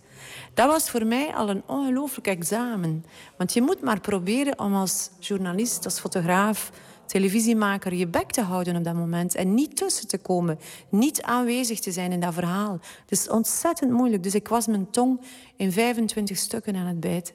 Dat 0.55 0.67
was 0.67 0.91
voor 0.91 1.07
mij 1.07 1.35
al 1.35 1.49
een 1.49 1.63
ongelooflijk 1.67 2.27
examen. 2.27 3.05
Want 3.37 3.53
je 3.53 3.63
moet 3.63 3.81
maar 3.81 4.01
proberen 4.01 4.59
om 4.59 4.75
als 4.75 5.11
journalist, 5.21 5.85
als 5.85 6.01
fotograaf, 6.01 6.71
televisiemaker 7.07 7.95
je 7.95 8.07
bek 8.07 8.31
te 8.31 8.41
houden 8.41 8.77
op 8.77 8.85
dat 8.85 8.95
moment. 8.95 9.35
En 9.35 9.55
niet 9.55 9.77
tussen 9.77 10.09
te 10.09 10.19
komen. 10.19 10.59
Niet 10.89 11.23
aanwezig 11.23 11.81
te 11.81 11.93
zijn 11.93 12.13
in 12.13 12.21
dat 12.21 12.35
verhaal. 12.35 12.73
Het 13.01 13.11
is 13.11 13.29
ontzettend 13.29 13.91
moeilijk. 13.91 14.23
Dus 14.23 14.35
ik 14.35 14.49
was 14.49 14.67
mijn 14.67 14.91
tong 14.91 15.21
in 15.57 15.73
25 15.73 16.37
stukken 16.37 16.77
aan 16.77 16.87
het 16.87 17.01
bijten. 17.01 17.35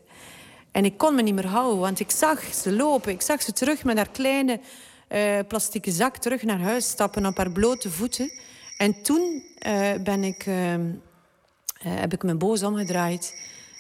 En 0.72 0.86
ik 0.86 0.98
kon 0.98 1.16
me 1.16 1.22
niet 1.22 1.36
meer 1.36 1.48
houden, 1.48 1.80
want 1.80 2.00
ik 2.00 2.12
zag 2.12 2.54
ze 2.54 2.72
lopen. 2.72 3.12
Ik 3.12 3.22
zag 3.22 3.42
ze 3.42 3.54
terug 3.54 3.84
met 3.84 3.98
haar 3.98 4.10
kleine 4.10 4.60
eh 5.08 5.40
plastieke 5.48 5.92
zak 5.92 6.18
terug 6.18 6.44
naar 6.44 6.60
huis 6.60 6.88
stappen 6.90 7.26
op 7.26 7.38
haar 7.38 7.52
blote 7.52 7.90
voeten. 7.90 8.32
En 8.78 9.02
toen 9.02 9.44
eh, 9.58 9.94
ben 10.04 10.24
ik, 10.24 10.46
eh, 10.46 10.74
eh, 10.74 10.82
heb 11.82 12.14
ik 12.14 12.24
me 12.24 12.36
boos 12.36 12.64
omgedraaid 12.64 13.34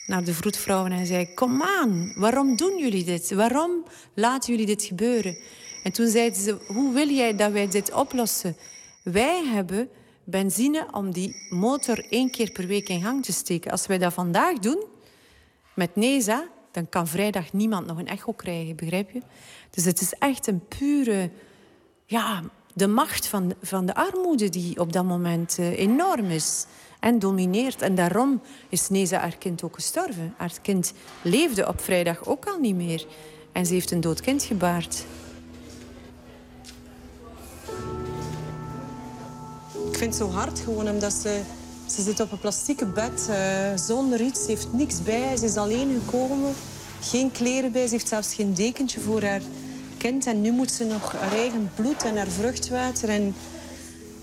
naar 0.05 0.23
de 0.23 0.33
vroedvrouwen 0.33 0.91
en 0.91 1.05
zei: 1.05 1.33
Kom 1.33 1.61
aan, 1.61 2.13
waarom 2.15 2.55
doen 2.55 2.77
jullie 2.77 3.03
dit? 3.03 3.31
Waarom 3.31 3.83
laten 4.13 4.51
jullie 4.51 4.65
dit 4.65 4.83
gebeuren? 4.83 5.37
En 5.83 5.91
toen 5.91 6.07
zeiden 6.07 6.41
ze: 6.41 6.57
Hoe 6.67 6.93
wil 6.93 7.07
jij 7.07 7.35
dat 7.35 7.51
wij 7.51 7.67
dit 7.67 7.93
oplossen? 7.93 8.55
Wij 9.03 9.43
hebben 9.45 9.89
benzine 10.23 10.87
om 10.91 11.11
die 11.11 11.35
motor 11.49 12.05
één 12.09 12.31
keer 12.31 12.51
per 12.51 12.67
week 12.67 12.89
in 12.89 13.01
gang 13.01 13.23
te 13.23 13.33
steken. 13.33 13.71
Als 13.71 13.87
wij 13.87 13.97
dat 13.97 14.13
vandaag 14.13 14.59
doen 14.59 14.83
met 15.73 15.95
NESA, 15.95 16.47
dan 16.72 16.89
kan 16.89 17.07
vrijdag 17.07 17.53
niemand 17.53 17.86
nog 17.86 17.97
een 17.97 18.07
echo 18.07 18.32
krijgen, 18.32 18.76
begrijp 18.76 19.11
je? 19.11 19.22
Dus 19.70 19.86
het 19.86 20.01
is 20.01 20.13
echt 20.13 20.47
een 20.47 20.67
pure, 20.67 21.30
ja, 22.05 22.43
de 22.74 22.88
macht 22.88 23.28
van, 23.28 23.53
van 23.61 23.86
de 23.86 23.95
armoede 23.95 24.49
die 24.49 24.80
op 24.80 24.93
dat 24.93 25.05
moment 25.05 25.57
uh, 25.59 25.80
enorm 25.80 26.26
is 26.26 26.65
en 26.99 27.20
domineert. 27.20 27.82
En 27.82 27.95
daarom 27.95 28.41
is 28.70 28.89
Neza 28.89 29.20
haar 29.20 29.38
kind 29.38 29.63
ook 29.63 29.76
gestorven. 29.76 30.34
Haar 30.38 30.53
kind 30.61 30.93
leefde 31.22 31.67
op 31.67 31.82
vrijdag 31.82 32.26
ook 32.26 32.45
al 32.45 32.59
niet 32.59 32.76
meer. 32.76 33.05
En 33.51 33.65
ze 33.65 33.74
heeft 33.74 33.91
een 33.91 34.01
dood 34.01 34.22
kind 34.22 34.43
gebaard. 34.43 35.05
Ik 39.88 39.97
vind 39.97 40.13
het 40.13 40.15
zo 40.15 40.30
hard 40.30 40.59
gewoon 40.59 40.89
omdat 40.89 41.13
ze... 41.13 41.41
Ze 41.95 42.01
zit 42.01 42.19
op 42.19 42.31
een 42.31 42.39
plastieke 42.39 42.85
bed 42.85 43.27
uh, 43.29 43.35
zonder 43.75 44.21
iets. 44.21 44.39
Ze 44.39 44.47
heeft 44.47 44.73
niks 44.73 45.03
bij. 45.03 45.37
Ze 45.37 45.45
is 45.45 45.55
alleen 45.55 46.01
gekomen. 46.03 46.53
Geen 47.01 47.31
kleren 47.31 47.71
bij. 47.71 47.85
Ze 47.85 47.93
heeft 47.93 48.07
zelfs 48.07 48.33
geen 48.33 48.53
dekentje 48.53 48.99
voor 48.99 49.23
haar 49.23 49.41
kind. 49.97 50.25
En 50.25 50.41
nu 50.41 50.51
moet 50.51 50.71
ze 50.71 50.83
nog 50.83 51.11
haar 51.11 51.31
eigen 51.31 51.71
bloed 51.75 52.03
en 52.03 52.17
haar 52.17 52.27
vruchtwater... 52.27 53.09
En 53.09 53.35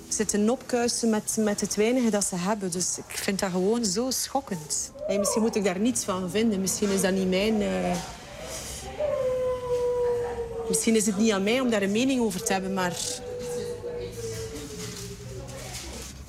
zitten 0.08 0.50
opkuisen 0.50 1.10
met, 1.10 1.36
met 1.38 1.60
het 1.60 1.74
weinige 1.74 2.10
dat 2.10 2.24
ze 2.24 2.36
hebben. 2.36 2.70
Dus 2.70 2.98
ik 2.98 3.18
vind 3.18 3.38
dat 3.38 3.50
gewoon 3.50 3.84
zo 3.84 4.10
schokkend. 4.10 4.92
Misschien 5.18 5.42
moet 5.42 5.56
ik 5.56 5.64
daar 5.64 5.78
niets 5.78 6.04
van 6.04 6.30
vinden. 6.30 6.60
Misschien 6.60 6.90
is 6.90 7.00
dat 7.00 7.12
niet 7.12 7.28
mijn... 7.28 7.60
Uh... 7.60 7.96
Misschien 10.68 10.96
is 10.96 11.06
het 11.06 11.18
niet 11.18 11.32
aan 11.32 11.42
mij 11.42 11.60
om 11.60 11.70
daar 11.70 11.82
een 11.82 11.92
mening 11.92 12.20
over 12.20 12.42
te 12.42 12.52
hebben, 12.52 12.74
maar... 12.74 12.96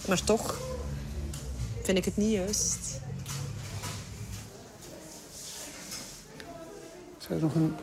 Maar 0.07 0.23
toch 0.23 0.66
vind 1.87 1.99
ik 1.99 2.05
het 2.05 2.17
niet 2.17 2.31
juist. 2.31 2.99
Is 7.19 7.27
er 7.29 7.41
nog 7.41 7.55
een, 7.55 7.75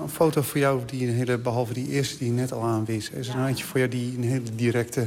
een 0.00 0.08
foto 0.08 0.42
voor 0.42 0.60
jou, 0.60 0.84
die 0.86 1.06
een 1.06 1.14
hele, 1.14 1.38
behalve 1.38 1.72
die 1.72 1.88
eerste 1.88 2.18
die 2.18 2.26
je 2.26 2.32
net 2.32 2.52
al 2.52 2.62
aanwees? 2.62 3.10
Is 3.10 3.28
er 3.28 3.34
een 3.34 3.46
eentje 3.46 3.64
voor 3.64 3.78
jou 3.78 3.90
die 3.90 4.16
een 4.16 4.22
hele 4.22 4.54
directe... 4.54 5.06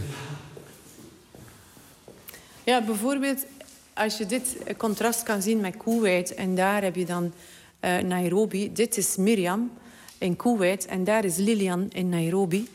Ja, 2.64 2.84
bijvoorbeeld 2.84 3.46
als 3.94 4.18
je 4.18 4.26
dit 4.26 4.58
contrast 4.78 5.24
kan 5.24 5.42
zien 5.42 5.60
met 5.60 5.78
Kuwait... 5.78 6.34
en 6.34 6.56
daar 6.56 6.84
heb 6.84 6.96
je 6.96 7.06
dan 7.06 7.34
uh, 7.82 7.98
Nairobi. 7.98 8.74
Dit 8.74 8.98
is 8.98 9.16
Miriam 9.16 9.72
in 10.18 10.36
Kuwait 10.36 10.86
en 10.86 11.04
daar 11.04 11.26
is 11.26 11.38
Lilian 11.38 11.90
in 11.90 12.10
Nairobi. 12.10 12.70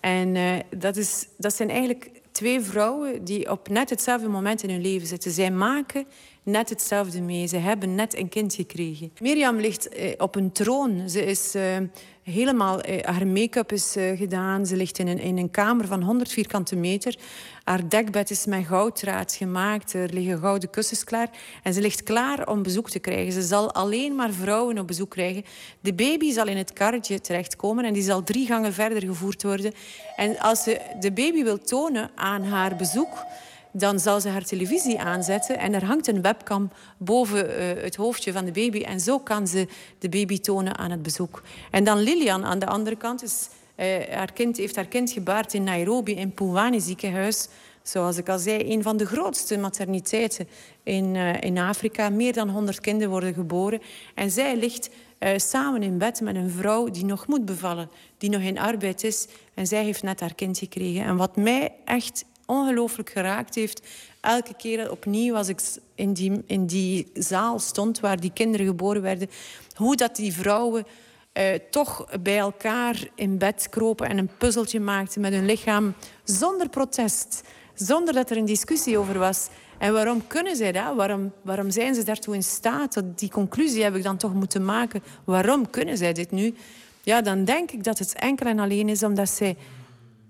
En 0.00 0.34
uh, 0.34 0.54
dat, 0.76 0.96
is, 0.96 1.26
dat 1.36 1.54
zijn 1.54 1.70
eigenlijk 1.70 2.10
twee 2.32 2.60
vrouwen 2.60 3.24
die 3.24 3.50
op 3.50 3.68
net 3.68 3.90
hetzelfde 3.90 4.28
moment 4.28 4.62
in 4.62 4.70
hun 4.70 4.80
leven 4.80 5.06
zitten. 5.06 5.30
Zij 5.30 5.50
maken 5.50 6.06
net 6.42 6.68
hetzelfde 6.68 7.20
mee. 7.20 7.46
Ze 7.46 7.56
hebben 7.56 7.94
net 7.94 8.16
een 8.16 8.28
kind 8.28 8.54
gekregen. 8.54 9.12
Mirjam 9.20 9.56
ligt 9.56 9.88
eh, 9.88 10.12
op 10.18 10.34
een 10.34 10.52
troon. 10.52 11.08
Ze 11.10 11.24
is 11.24 11.54
uh, 11.54 11.76
helemaal... 12.22 12.80
Eh, 12.80 13.04
haar 13.04 13.26
make-up 13.26 13.72
is 13.72 13.96
uh, 13.96 14.18
gedaan. 14.18 14.66
Ze 14.66 14.76
ligt 14.76 14.98
in 14.98 15.08
een, 15.08 15.18
in 15.18 15.38
een 15.38 15.50
kamer 15.50 15.86
van 15.86 16.02
100 16.02 16.32
vierkante 16.32 16.76
meter. 16.76 17.16
Haar 17.64 17.88
dekbed 17.88 18.30
is 18.30 18.46
met 18.46 18.66
gouddraad 18.66 19.32
gemaakt. 19.32 19.92
Er 19.92 20.12
liggen 20.12 20.38
gouden 20.38 20.70
kussens 20.70 21.04
klaar. 21.04 21.30
En 21.62 21.74
ze 21.74 21.80
ligt 21.80 22.02
klaar 22.02 22.48
om 22.48 22.62
bezoek 22.62 22.90
te 22.90 22.98
krijgen. 22.98 23.32
Ze 23.32 23.42
zal 23.42 23.72
alleen 23.72 24.14
maar 24.14 24.32
vrouwen 24.32 24.78
op 24.78 24.86
bezoek 24.86 25.10
krijgen. 25.10 25.44
De 25.80 25.94
baby 25.94 26.32
zal 26.32 26.46
in 26.46 26.56
het 26.56 26.72
karretje 26.72 27.20
terechtkomen 27.20 27.84
en 27.84 27.92
die 27.92 28.02
zal 28.02 28.22
drie 28.22 28.46
gangen 28.46 28.72
verder 28.72 29.02
gevoerd 29.02 29.42
worden. 29.42 29.72
En 30.16 30.38
als 30.38 30.62
ze 30.62 30.80
de 31.00 31.12
baby 31.12 31.42
wil 31.42 31.58
tonen 31.58 32.10
aan 32.14 32.44
haar 32.44 32.76
bezoek 32.76 33.24
dan 33.72 34.00
zal 34.00 34.20
ze 34.20 34.28
haar 34.28 34.44
televisie 34.44 35.00
aanzetten 35.00 35.58
en 35.58 35.74
er 35.74 35.84
hangt 35.84 36.06
een 36.06 36.22
webcam 36.22 36.70
boven 36.98 37.46
uh, 37.50 37.82
het 37.82 37.96
hoofdje 37.96 38.32
van 38.32 38.44
de 38.44 38.50
baby 38.50 38.82
en 38.82 39.00
zo 39.00 39.18
kan 39.18 39.46
ze 39.46 39.66
de 39.98 40.08
baby 40.08 40.38
tonen 40.38 40.76
aan 40.78 40.90
het 40.90 41.02
bezoek. 41.02 41.42
En 41.70 41.84
dan 41.84 41.98
Lilian 41.98 42.44
aan 42.44 42.58
de 42.58 42.66
andere 42.66 42.96
kant 42.96 43.22
is, 43.22 43.48
uh, 43.76 43.86
haar 44.10 44.32
kind, 44.32 44.56
heeft 44.56 44.76
haar 44.76 44.86
kind 44.86 45.10
gebaard 45.10 45.54
in 45.54 45.64
Nairobi 45.64 46.14
in 46.14 46.32
Pumwani 46.32 46.80
ziekenhuis. 46.80 47.48
Zoals 47.82 48.16
ik 48.16 48.28
al 48.28 48.38
zei, 48.38 48.72
een 48.72 48.82
van 48.82 48.96
de 48.96 49.06
grootste 49.06 49.58
materniteiten 49.58 50.48
in, 50.82 51.14
uh, 51.14 51.40
in 51.40 51.58
Afrika. 51.58 52.08
Meer 52.08 52.32
dan 52.32 52.48
100 52.48 52.80
kinderen 52.80 53.10
worden 53.10 53.34
geboren. 53.34 53.80
En 54.14 54.30
zij 54.30 54.56
ligt 54.56 54.90
samen 55.36 55.82
in 55.82 55.98
bed 55.98 56.20
met 56.20 56.36
een 56.36 56.50
vrouw 56.50 56.90
die 56.90 57.04
nog 57.04 57.26
moet 57.26 57.44
bevallen, 57.44 57.90
die 58.18 58.30
nog 58.30 58.40
in 58.40 58.58
arbeid 58.58 59.04
is. 59.04 59.26
En 59.54 59.66
zij 59.66 59.84
heeft 59.84 60.02
net 60.02 60.20
haar 60.20 60.34
kind 60.34 60.58
gekregen. 60.58 61.04
En 61.04 61.16
wat 61.16 61.36
mij 61.36 61.72
echt 61.84 62.24
ongelooflijk 62.46 63.10
geraakt 63.10 63.54
heeft. 63.54 63.82
Elke 64.20 64.54
keer 64.56 64.90
opnieuw 64.90 65.36
als 65.36 65.48
ik 65.48 65.60
in 65.94 66.12
die, 66.12 66.42
in 66.46 66.66
die 66.66 67.10
zaal 67.14 67.58
stond 67.58 68.00
waar 68.00 68.20
die 68.20 68.32
kinderen 68.32 68.66
geboren 68.66 69.02
werden, 69.02 69.30
hoe 69.74 69.96
dat 69.96 70.16
die 70.16 70.32
vrouwen 70.32 70.86
eh, 71.32 71.54
toch 71.70 72.06
bij 72.20 72.38
elkaar 72.38 73.06
in 73.14 73.38
bed 73.38 73.66
kropen 73.70 74.08
en 74.08 74.18
een 74.18 74.30
puzzeltje 74.38 74.80
maakten 74.80 75.20
met 75.20 75.32
hun 75.32 75.46
lichaam 75.46 75.94
zonder 76.24 76.68
protest, 76.68 77.42
zonder 77.74 78.14
dat 78.14 78.30
er 78.30 78.36
een 78.36 78.44
discussie 78.44 78.98
over 78.98 79.18
was. 79.18 79.48
En 79.78 79.92
waarom 79.92 80.26
kunnen 80.26 80.56
zij 80.56 80.72
dat? 80.72 80.94
Waarom, 80.94 81.32
waarom 81.42 81.70
zijn 81.70 81.94
ze 81.94 82.02
daartoe 82.02 82.34
in 82.34 82.42
staat? 82.42 83.02
Die 83.16 83.30
conclusie 83.30 83.82
heb 83.82 83.96
ik 83.96 84.02
dan 84.02 84.16
toch 84.16 84.34
moeten 84.34 84.64
maken. 84.64 85.02
Waarom 85.24 85.70
kunnen 85.70 85.96
zij 85.96 86.12
dit 86.12 86.30
nu? 86.30 86.54
Ja, 87.02 87.22
dan 87.22 87.44
denk 87.44 87.70
ik 87.70 87.84
dat 87.84 87.98
het 87.98 88.14
enkel 88.14 88.46
en 88.46 88.58
alleen 88.58 88.88
is 88.88 89.02
omdat 89.02 89.28
zij 89.28 89.56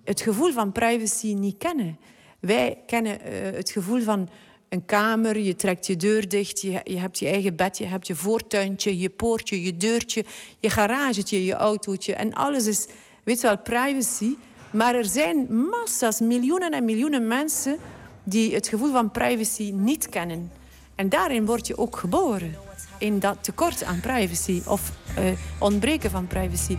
het 0.04 0.20
gevoel 0.20 0.52
van 0.52 0.72
privacy 0.72 1.32
niet 1.32 1.58
kennen. 1.58 1.98
Wij 2.40 2.82
kennen 2.86 3.18
uh, 3.20 3.56
het 3.56 3.70
gevoel 3.70 4.00
van 4.00 4.28
een 4.68 4.84
kamer, 4.84 5.38
je 5.38 5.56
trekt 5.56 5.86
je 5.86 5.96
deur 5.96 6.28
dicht, 6.28 6.60
je, 6.60 6.80
je, 6.84 6.98
hebt 6.98 7.18
je 7.18 7.26
eigen 7.28 7.56
bed, 7.56 7.78
je 7.78 7.86
hebt 7.86 8.06
je 8.06 8.14
voortuintje, 8.14 8.98
je 8.98 9.10
poortje, 9.10 9.62
je 9.62 9.76
deurtje, 9.76 10.24
je 10.58 10.70
garagetje, 10.70 11.44
je 11.44 11.54
autootje. 11.54 12.14
En 12.14 12.32
alles 12.32 12.66
is, 12.66 12.86
weet 13.24 13.40
je 13.40 13.46
wel, 13.46 13.58
privacy. 13.58 14.36
Maar 14.70 14.94
er 14.94 15.04
zijn 15.04 15.66
massa's, 15.70 16.20
miljoenen 16.20 16.72
en 16.72 16.84
miljoenen 16.84 17.26
mensen 17.26 17.76
die 18.24 18.54
het 18.54 18.68
gevoel 18.68 18.92
van 18.92 19.10
privacy 19.10 19.70
niet 19.74 20.08
kennen. 20.08 20.50
En 20.94 21.08
daarin 21.08 21.46
word 21.46 21.66
je 21.66 21.78
ook 21.78 21.96
geboren. 21.96 22.54
In 22.98 23.18
dat 23.18 23.36
tekort 23.40 23.84
aan 23.84 24.00
privacy 24.00 24.62
of 24.66 24.92
uh, 25.18 25.24
ontbreken 25.58 26.10
van 26.10 26.26
privacy. 26.26 26.76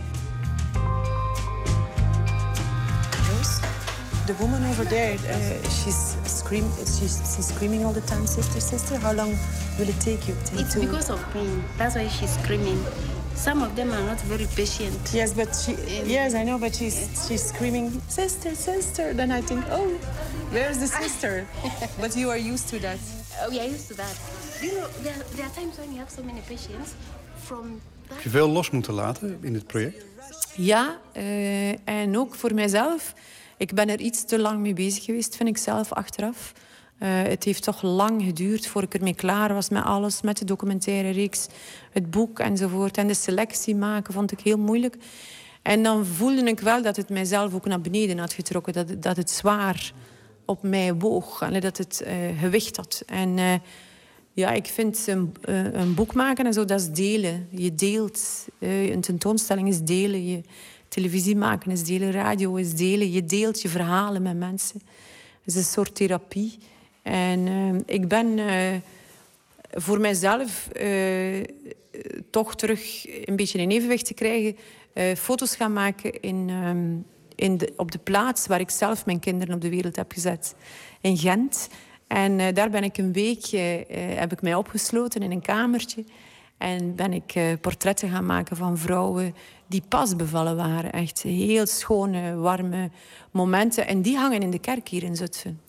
The 4.26 4.34
woman 4.34 4.64
over 4.64 4.84
there, 4.84 5.14
uh, 5.14 5.68
she's 5.68 6.16
scream, 6.24 6.64
she's, 6.78 7.20
she's 7.34 7.48
screaming 7.48 7.84
all 7.84 7.92
the 7.92 8.00
time, 8.02 8.26
sister, 8.26 8.60
sister. 8.60 8.96
How 8.96 9.12
long 9.12 9.36
will 9.78 9.88
it 9.88 10.00
take 10.00 10.26
you? 10.26 10.34
Take 10.44 10.60
it's 10.60 10.74
to... 10.74 10.80
because 10.80 11.10
of 11.10 11.20
pain. 11.32 11.62
That's 11.76 11.94
why 11.96 12.08
she's 12.08 12.38
screaming. 12.38 12.82
Some 13.34 13.62
of 13.62 13.76
them 13.76 13.92
are 13.92 14.02
not 14.02 14.20
very 14.22 14.46
patient. 14.56 14.98
Yes, 15.12 15.34
but 15.34 15.54
she. 15.54 15.72
Um, 15.74 16.08
yes, 16.08 16.34
I 16.34 16.44
know, 16.44 16.58
but 16.58 16.74
she's 16.74 16.96
yes. 17.00 17.28
she's 17.28 17.42
screaming, 17.42 17.90
sister, 18.08 18.54
sister. 18.54 19.12
Then 19.12 19.30
I 19.30 19.40
think, 19.40 19.64
oh, 19.70 19.88
where's 20.52 20.78
the 20.78 20.86
sister? 20.86 21.46
but 22.00 22.16
you 22.16 22.30
are 22.30 22.38
used 22.38 22.68
to 22.68 22.78
that. 22.78 22.98
Oh, 23.42 23.50
we 23.50 23.60
are 23.60 23.66
used 23.66 23.88
to 23.88 23.94
that. 23.94 24.18
You 24.62 24.72
know, 24.74 24.88
there, 25.02 25.16
there 25.34 25.46
are 25.46 25.54
times 25.54 25.78
when 25.78 25.92
you 25.92 25.98
have 25.98 26.10
so 26.10 26.22
many 26.22 26.40
patients 26.40 26.94
from. 27.42 27.80
Heb 28.08 28.22
je 28.22 28.30
veel 28.30 28.48
los 28.48 28.70
moeten 28.70 28.94
laten 28.94 29.38
in 29.40 29.54
het 29.54 29.66
project? 29.66 30.04
Ja, 30.56 30.98
uh, 31.16 31.88
en 31.88 32.18
ook 32.18 32.34
voor 32.34 32.54
mijzelf. 32.54 33.14
Ik 33.56 33.74
ben 33.74 33.88
er 33.88 34.00
iets 34.00 34.24
te 34.24 34.38
lang 34.38 34.60
mee 34.60 34.72
bezig 34.72 35.04
geweest, 35.04 35.36
vind 35.36 35.48
ik 35.48 35.58
zelf 35.58 35.92
achteraf. 35.92 36.52
Uh, 36.98 37.22
het 37.22 37.44
heeft 37.44 37.62
toch 37.62 37.82
lang 37.82 38.22
geduurd 38.22 38.66
voor 38.66 38.82
ik 38.82 38.94
ermee 38.94 39.14
klaar 39.14 39.54
was 39.54 39.68
met 39.68 39.84
alles, 39.84 40.22
met 40.22 40.38
de 40.38 40.44
documentaire 40.44 41.10
reeks, 41.10 41.46
het 41.90 42.10
boek 42.10 42.38
enzovoort. 42.38 42.96
En 42.96 43.06
de 43.06 43.14
selectie 43.14 43.74
maken 43.76 44.14
vond 44.14 44.32
ik 44.32 44.40
heel 44.40 44.58
moeilijk. 44.58 44.96
En 45.62 45.82
dan 45.82 46.06
voelde 46.06 46.42
ik 46.42 46.60
wel 46.60 46.82
dat 46.82 46.96
het 46.96 47.08
mijzelf 47.08 47.54
ook 47.54 47.66
naar 47.66 47.80
beneden 47.80 48.18
had 48.18 48.32
getrokken, 48.32 48.72
dat, 48.72 49.02
dat 49.02 49.16
het 49.16 49.30
zwaar 49.30 49.92
op 50.44 50.62
mij 50.62 50.94
woog, 50.94 51.42
en 51.42 51.60
dat 51.60 51.78
het 51.78 52.04
uh, 52.06 52.40
gewicht 52.40 52.76
had. 52.76 53.02
En 53.06 53.38
uh, 53.38 53.54
ja, 54.32 54.50
ik 54.50 54.66
vind 54.66 55.06
een, 55.06 55.34
een, 55.72 55.94
boek 55.94 56.14
maken 56.14 56.46
en 56.46 56.52
zo, 56.52 56.64
dat 56.64 56.80
is 56.80 56.90
delen. 56.90 57.48
Je 57.50 57.74
deelt. 57.74 58.46
een 58.58 59.00
tentoonstelling 59.00 59.68
is 59.68 59.80
delen. 59.80 60.26
Je, 60.26 60.42
televisie 60.94 61.36
maken 61.36 61.70
is 61.70 61.84
delen, 61.84 62.10
radio 62.10 62.54
is 62.54 62.74
delen. 62.74 63.12
Je 63.12 63.24
deelt 63.24 63.62
je 63.62 63.68
verhalen 63.68 64.22
met 64.22 64.36
mensen. 64.36 64.80
Het 65.44 65.54
is 65.54 65.54
een 65.54 65.62
soort 65.62 65.94
therapie. 65.94 66.58
En 67.02 67.46
uh, 67.46 67.80
ik 67.86 68.08
ben 68.08 68.38
uh, 68.38 68.74
voor 69.70 70.00
mijzelf 70.00 70.68
uh, 70.80 71.44
toch 72.30 72.56
terug 72.56 73.06
een 73.26 73.36
beetje 73.36 73.58
in 73.58 73.70
evenwicht 73.70 74.06
te 74.06 74.14
krijgen. 74.14 74.56
foto's 75.16 75.56
gaan 75.56 75.72
maken 75.72 76.20
in, 76.20 76.50
in 77.34 77.58
de, 77.58 77.72
op 77.76 77.90
de 77.92 77.98
plaats 77.98 78.46
waar 78.46 78.60
ik 78.60 78.70
zelf 78.70 79.06
mijn 79.06 79.20
kinderen 79.20 79.54
op 79.54 79.60
de 79.60 79.68
wereld 79.68 79.96
heb 79.96 80.12
gezet. 80.12 80.54
In 81.00 81.16
Gent. 81.16 81.68
En 82.06 82.40
eh, 82.40 82.54
daar 82.54 82.70
ben 82.70 82.84
ik 82.84 82.98
een 82.98 83.12
weekje, 83.12 83.86
eh, 83.88 83.98
heb 84.18 84.32
ik 84.32 84.42
mij 84.42 84.54
opgesloten 84.54 85.22
in 85.22 85.30
een 85.30 85.40
kamertje. 85.40 86.04
En 86.64 86.94
ben 86.94 87.12
ik 87.12 87.34
eh, 87.34 87.44
portretten 87.60 88.10
gaan 88.10 88.26
maken 88.26 88.56
van 88.56 88.78
vrouwen 88.78 89.34
die 89.66 89.82
pas 89.88 90.16
bevallen 90.16 90.56
waren. 90.56 90.92
Echt 90.92 91.22
heel 91.22 91.66
schone, 91.66 92.34
warme 92.34 92.90
momenten. 93.30 93.86
En 93.86 94.02
die 94.02 94.16
hangen 94.16 94.40
in 94.40 94.50
de 94.50 94.58
kerk 94.58 94.88
hier 94.88 95.02
in 95.02 95.16
Zutphen. 95.16 95.60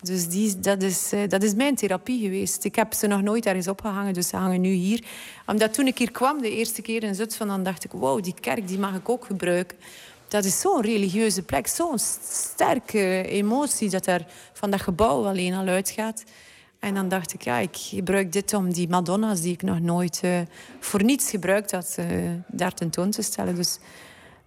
Dus 0.00 0.28
die, 0.28 0.60
dat, 0.60 0.82
is, 0.82 1.12
eh, 1.12 1.28
dat 1.28 1.42
is 1.42 1.54
mijn 1.54 1.74
therapie 1.74 2.20
geweest. 2.20 2.64
Ik 2.64 2.74
heb 2.74 2.92
ze 2.92 3.06
nog 3.06 3.22
nooit 3.22 3.46
ergens 3.46 3.68
opgehangen, 3.68 4.14
dus 4.14 4.28
ze 4.28 4.36
hangen 4.36 4.60
nu 4.60 4.70
hier. 4.70 5.04
Omdat 5.46 5.74
toen 5.74 5.86
ik 5.86 5.98
hier 5.98 6.12
kwam, 6.12 6.40
de 6.40 6.50
eerste 6.50 6.82
keer 6.82 7.02
in 7.02 7.14
Zutphen, 7.14 7.46
dan 7.46 7.62
dacht 7.62 7.84
ik... 7.84 7.92
wow, 7.92 8.22
die 8.22 8.34
kerk 8.40 8.68
die 8.68 8.78
mag 8.78 8.94
ik 8.94 9.08
ook 9.08 9.24
gebruiken. 9.24 9.78
Dat 10.28 10.44
is 10.44 10.60
zo'n 10.60 10.82
religieuze 10.82 11.42
plek, 11.42 11.66
zo'n 11.66 11.98
sterke 11.98 13.22
emotie... 13.22 13.90
dat 13.90 14.06
er 14.06 14.26
van 14.52 14.70
dat 14.70 14.80
gebouw 14.80 15.26
alleen 15.26 15.54
al 15.54 15.66
uitgaat. 15.66 16.24
En 16.78 16.94
dan 16.94 17.08
dacht 17.08 17.34
ik, 17.34 17.42
ja, 17.42 17.58
ik 17.58 17.76
gebruik 17.76 18.32
dit 18.32 18.54
om 18.54 18.72
die 18.72 18.88
Madonna's... 18.88 19.40
die 19.40 19.52
ik 19.52 19.62
nog 19.62 19.80
nooit 19.80 20.20
uh, 20.24 20.40
voor 20.80 21.04
niets 21.04 21.30
gebruikt 21.30 21.70
had, 21.70 21.96
uh, 22.00 22.06
daar 22.46 22.74
tentoon 22.74 23.10
te 23.10 23.22
stellen. 23.22 23.54
Dus 23.54 23.78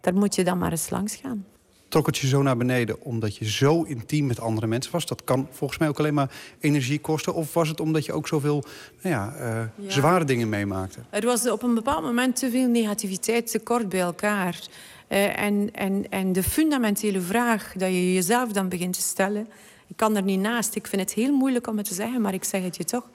daar 0.02 0.14
moet 0.14 0.36
je 0.36 0.44
dan 0.44 0.58
maar 0.58 0.72
eens 0.72 0.90
langs 0.90 1.16
gaan 1.16 1.46
trok 1.92 2.06
het 2.06 2.18
je 2.18 2.28
zo 2.28 2.42
naar 2.42 2.58
beneden 2.58 3.02
omdat 3.02 3.36
je 3.36 3.50
zo 3.50 3.82
intiem 3.82 4.26
met 4.26 4.40
andere 4.40 4.68
mensen 4.68 4.92
was? 4.92 5.06
Dat 5.06 5.24
kan 5.24 5.48
volgens 5.52 5.80
mij 5.80 5.88
ook 5.88 6.00
alleen 6.00 6.14
maar 6.14 6.32
energie 6.60 7.00
kosten. 7.00 7.34
Of 7.34 7.54
was 7.54 7.68
het 7.68 7.80
omdat 7.80 8.06
je 8.06 8.14
ook 8.14 8.28
zoveel 8.28 8.64
nou 9.02 9.16
ja, 9.16 9.34
uh, 9.40 9.86
ja. 9.86 9.92
zware 9.92 10.26
dingen 10.26 10.50
meemaakte? 10.50 11.00
Er 11.10 11.26
was 11.26 11.50
op 11.50 11.64
een 11.64 11.74
bepaald 11.74 12.04
moment 12.04 12.36
te 12.36 12.52
veel 12.52 12.68
negativiteit, 12.68 13.52
te 13.52 13.60
kort 13.60 13.90
bij 13.90 14.00
elkaar. 14.00 14.60
En, 15.08 15.70
en, 15.74 16.06
en 16.10 16.34
de 16.34 16.44
fundamentele 16.44 17.22
vraag 17.22 17.74
dat 17.78 17.90
je 17.90 18.14
jezelf 18.14 18.52
dan 18.52 18.70
begint 18.70 18.94
te 18.94 19.02
stellen... 19.02 19.48
ik 19.92 19.98
kan 19.98 20.16
er 20.16 20.24
niet 20.24 20.40
naast, 20.40 20.76
ik 20.76 20.88
vind 20.88 21.02
het 21.02 21.14
heel 21.14 21.34
moeilijk 21.34 21.68
om 21.68 21.78
het 21.78 21.88
te 21.88 21.94
zeggen... 21.94 22.22
maar 22.22 22.34
ik 22.34 22.44
zeg 22.44 22.64
het 22.64 22.78
je 22.78 22.84
toch, 22.84 23.10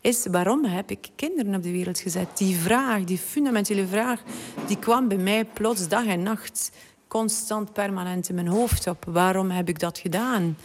is 0.00 0.26
waarom 0.30 0.64
heb 0.64 0.90
ik 0.90 1.08
kinderen 1.16 1.54
op 1.54 1.62
de 1.62 1.70
wereld 1.70 1.98
gezet? 1.98 2.38
Die 2.38 2.56
vraag, 2.56 3.04
die 3.04 3.18
fundamentele 3.18 3.86
vraag, 3.86 4.22
die 4.66 4.78
kwam 4.78 5.08
bij 5.08 5.16
mij 5.16 5.44
plots 5.44 5.88
dag 5.88 6.06
en 6.06 6.22
nacht 6.22 6.70
constant 7.08 7.72
permanent 7.72 8.28
in 8.28 8.34
mijn 8.34 8.48
hoofd 8.48 8.86
op. 8.86 9.04
Waarom 9.08 9.50
heb 9.50 9.68
ik 9.68 9.78
dat 9.78 9.98
gedaan? 9.98 10.56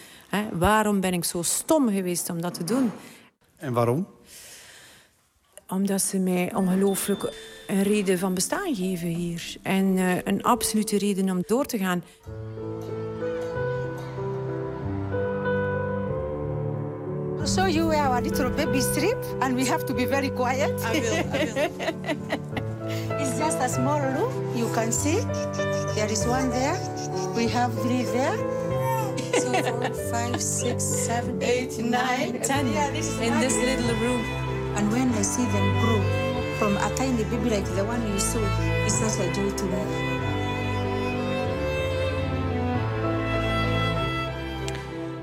waarom 0.51 0.99
ben 0.99 1.13
ik 1.13 1.23
zo 1.23 1.41
stom 1.41 1.89
geweest 1.89 2.29
om 2.29 2.41
dat 2.41 2.53
te 2.53 2.63
doen? 2.63 2.91
En 3.57 3.73
waarom? 3.73 4.07
Omdat 5.67 6.01
ze 6.01 6.19
mij 6.19 6.53
ongelooflijk 6.55 7.33
een 7.67 7.83
reden 7.83 8.19
van 8.19 8.33
bestaan 8.33 8.75
geven 8.75 9.07
hier. 9.07 9.55
En 9.61 9.97
uh, 9.97 10.21
een 10.23 10.43
absolute 10.43 10.97
reden 10.97 11.29
om 11.29 11.43
door 11.45 11.65
te 11.65 11.77
gaan. 11.77 12.03
So 17.45 17.67
you 17.67 17.87
wear 17.87 18.01
our 18.01 18.21
little 18.21 18.49
baby 18.49 18.81
strip 18.81 19.17
and 19.41 19.55
we 19.55 19.65
have 19.65 19.85
to 19.85 19.93
be 19.93 20.05
very 20.05 20.29
quiet. 20.29 20.73
I 20.83 20.99
will, 20.99 21.15
I 21.31 21.37
will. 21.55 22.39
It's 23.21 23.37
just 23.37 23.59
a 23.59 23.69
small 23.69 23.99
room. 23.99 24.57
You 24.57 24.67
can 24.73 24.91
see. 24.91 25.19
There 25.95 26.11
is 26.11 26.25
one 26.25 26.49
there. 26.49 26.77
We 27.35 27.47
have 27.49 27.71
three 27.81 28.03
there. 28.03 28.37
so 29.39 29.53
four, 29.53 29.93
five, 30.11 30.41
six, 30.41 30.83
seven, 30.83 31.41
eight, 31.43 31.77
nine, 31.77 32.41
ten. 32.41 32.71
Yeah, 32.73 32.89
this 32.91 33.07
is 33.07 33.19
in 33.21 33.39
this 33.39 33.55
little 33.55 33.95
room. 34.01 34.21
And 34.75 34.91
when 34.91 35.09
I 35.13 35.21
see 35.21 35.45
them 35.45 35.67
grow 35.81 36.01
from 36.57 36.77
a 36.77 36.89
tiny 36.95 37.23
baby 37.25 37.49
like 37.51 37.65
the 37.75 37.85
one 37.85 38.01
you 38.11 38.19
saw, 38.19 38.41
it's 38.85 38.95
such 38.95 39.19
a 39.23 39.31
joy 39.33 39.51
to 39.51 39.65
me. 39.65 40.14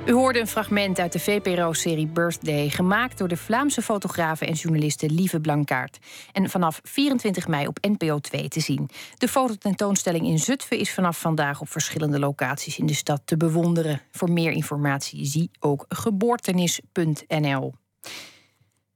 U 0.07 0.13
hoorde 0.13 0.41
een 0.41 0.47
fragment 0.47 0.99
uit 0.99 1.13
de 1.13 1.19
VPRO-serie 1.19 2.07
Birthday, 2.07 2.69
gemaakt 2.69 3.19
door 3.19 3.29
de 3.29 3.37
Vlaamse 3.37 3.83
fotografe 3.83 4.47
en 4.47 4.53
journaliste 4.53 5.11
Lieve 5.11 5.41
Blankaart. 5.41 5.99
En 6.33 6.51
vanaf 6.51 6.81
24 6.83 7.49
mei 7.49 7.67
op 7.67 7.79
NPO 7.81 8.19
2 8.19 8.49
te 8.49 8.61
zien. 8.61 8.89
De 9.19 9.29
fototentoonstelling 9.29 10.27
in 10.27 10.39
Zutphen 10.39 10.79
is 10.79 10.93
vanaf 10.93 11.21
vandaag 11.21 11.61
op 11.61 11.69
verschillende 11.69 12.19
locaties 12.19 12.79
in 12.79 12.87
de 12.87 12.95
stad 12.95 13.23
te 13.25 13.37
bewonderen. 13.37 14.01
Voor 14.11 14.31
meer 14.31 14.51
informatie 14.51 15.25
zie 15.25 15.51
ook 15.61 15.85
geboortenis.nl. 15.89 17.75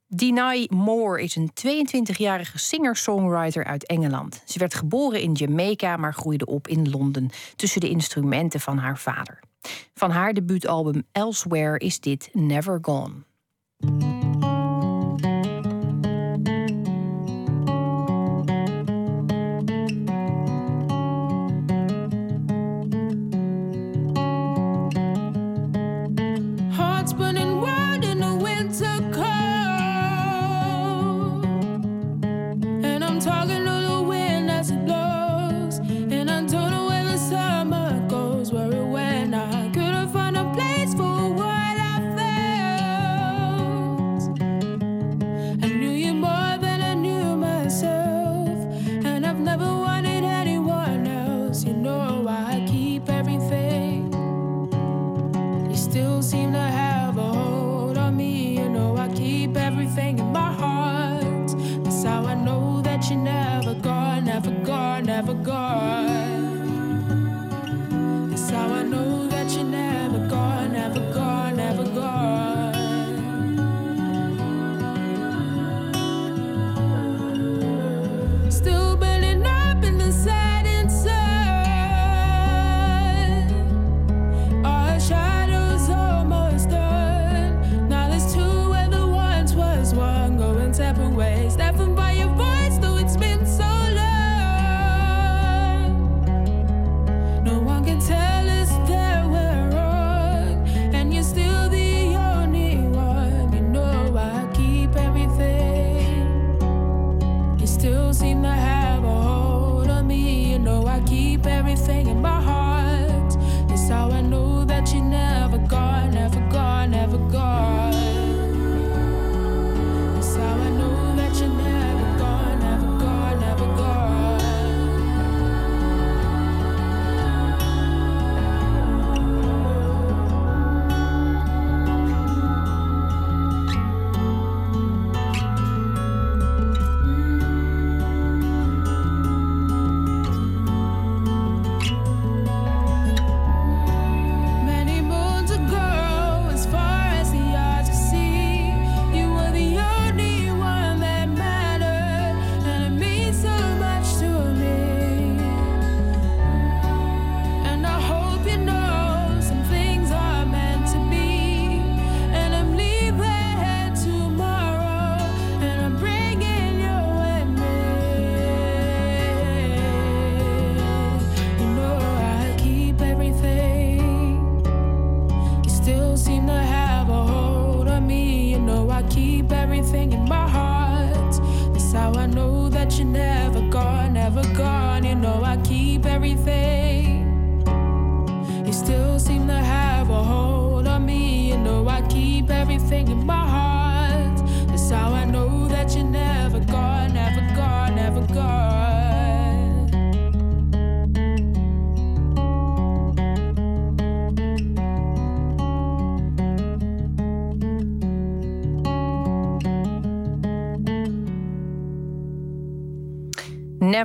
Dinah 0.06 0.68
Moore 0.68 1.22
is 1.22 1.36
een 1.36 1.50
22-jarige 1.66 2.58
singer-songwriter 2.58 3.64
uit 3.64 3.86
Engeland. 3.86 4.42
Ze 4.44 4.58
werd 4.58 4.74
geboren 4.74 5.20
in 5.20 5.32
Jamaica, 5.32 5.96
maar 5.96 6.14
groeide 6.14 6.46
op 6.46 6.68
in 6.68 6.90
Londen 6.90 7.30
tussen 7.56 7.80
de 7.80 7.88
instrumenten 7.88 8.60
van 8.60 8.78
haar 8.78 8.98
vader. 8.98 9.45
Van 9.94 10.10
haar 10.10 10.32
debuutalbum 10.32 11.02
Elsewhere 11.12 11.78
is 11.78 12.00
dit 12.00 12.28
Never 12.32 12.78
Gone. 12.82 13.24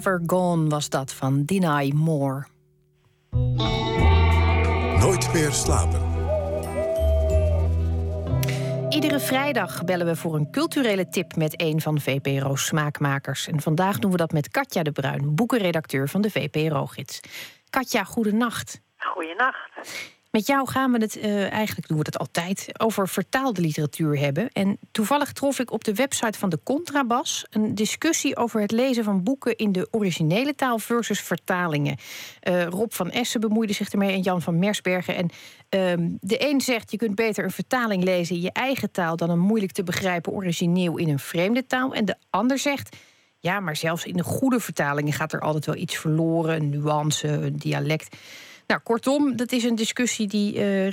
Never 0.04 0.22
Gone 0.26 0.70
was 0.70 0.90
dat 0.90 1.14
van 1.14 1.44
Deny 1.44 1.92
Moore. 1.96 2.46
Nooit 5.00 5.34
meer 5.34 5.52
slapen. 5.52 6.02
Iedere 8.90 9.20
vrijdag 9.20 9.84
bellen 9.84 10.06
we 10.06 10.16
voor 10.16 10.36
een 10.36 10.52
culturele 10.52 11.10
tip 11.10 11.36
met 11.36 11.62
een 11.62 11.82
van 11.82 12.00
VPRO's 12.00 12.66
smaakmakers. 12.66 13.48
En 13.48 13.62
vandaag 13.62 14.00
doen 14.00 14.12
we 14.12 14.18
dat 14.18 14.32
met 14.32 14.50
Katja 14.50 14.84
de 14.84 14.92
Bruin, 14.92 15.36
boekenredacteur 15.36 16.10
van 16.10 16.22
de 16.22 16.30
VPRO-gids. 16.30 17.20
Katja, 17.70 18.04
goedenacht. 18.04 18.82
Goedenacht. 18.98 19.70
Met 20.32 20.48
jou 20.48 20.68
gaan 20.68 20.92
we 20.92 20.98
het, 20.98 21.20
eh, 21.20 21.52
eigenlijk 21.52 21.88
doen 21.88 21.98
we 21.98 22.06
het 22.06 22.18
altijd, 22.18 22.68
over 22.78 23.08
vertaalde 23.08 23.62
literatuur 23.62 24.18
hebben. 24.18 24.50
En 24.52 24.78
toevallig 24.92 25.32
trof 25.32 25.60
ik 25.60 25.72
op 25.72 25.84
de 25.84 25.94
website 25.94 26.40
van 26.40 26.50
de 26.50 26.60
Contrabas 26.64 27.46
een 27.50 27.76
discussie 27.76 28.38
over 28.38 28.62
het 28.62 28.72
lezen 28.72 29.04
van 29.04 29.24
boeken 29.24 29.56
in 29.56 29.72
de 29.72 29.88
originele 29.92 30.56
taal 30.56 30.80
versus 30.80 31.22
vertalingen. 31.22 31.98
Eh, 32.40 32.66
Rob 32.66 32.92
van 32.92 33.12
Essen 33.12 33.40
bemoeide 33.42 33.74
zich 33.74 33.90
ermee 33.90 34.14
en 34.14 34.22
Jan 34.22 34.42
van 34.42 34.60
Mersbergen. 34.60 35.16
En 35.16 35.30
ehm, 35.70 36.10
de 36.20 36.50
een 36.50 36.62
zegt 36.62 36.92
je 36.92 36.98
kunt 36.98 37.16
beter 37.16 37.44
een 37.44 37.52
vertaling 37.52 38.04
lezen 38.04 38.36
in 38.36 38.42
je 38.42 38.52
eigen 38.52 38.92
taal 38.92 39.16
dan 39.16 39.30
een 39.30 39.40
moeilijk 39.40 39.72
te 39.72 39.84
begrijpen 39.84 40.32
origineel 40.32 40.98
in 40.98 41.10
een 41.10 41.20
vreemde 41.20 41.66
taal. 41.66 41.94
En 41.94 42.06
de 42.06 42.16
ander 42.30 42.58
zegt. 42.58 42.96
Ja, 43.40 43.60
maar 43.60 43.76
zelfs 43.76 44.06
in 44.06 44.18
de 44.18 44.24
goede 44.24 44.60
vertalingen 44.60 45.14
gaat 45.14 45.34
er 45.34 45.40
altijd 45.40 45.66
wel 45.66 45.76
iets 45.76 45.98
verloren, 45.98 46.56
een 46.56 46.70
nuance, 46.70 47.28
een 47.28 47.58
dialect. 47.58 48.16
Nou, 48.72 48.84
kortom, 48.84 49.36
dat 49.36 49.52
is 49.52 49.64
een 49.64 49.76
discussie 49.76 50.28
die 50.28 50.56
uh, 50.56 50.90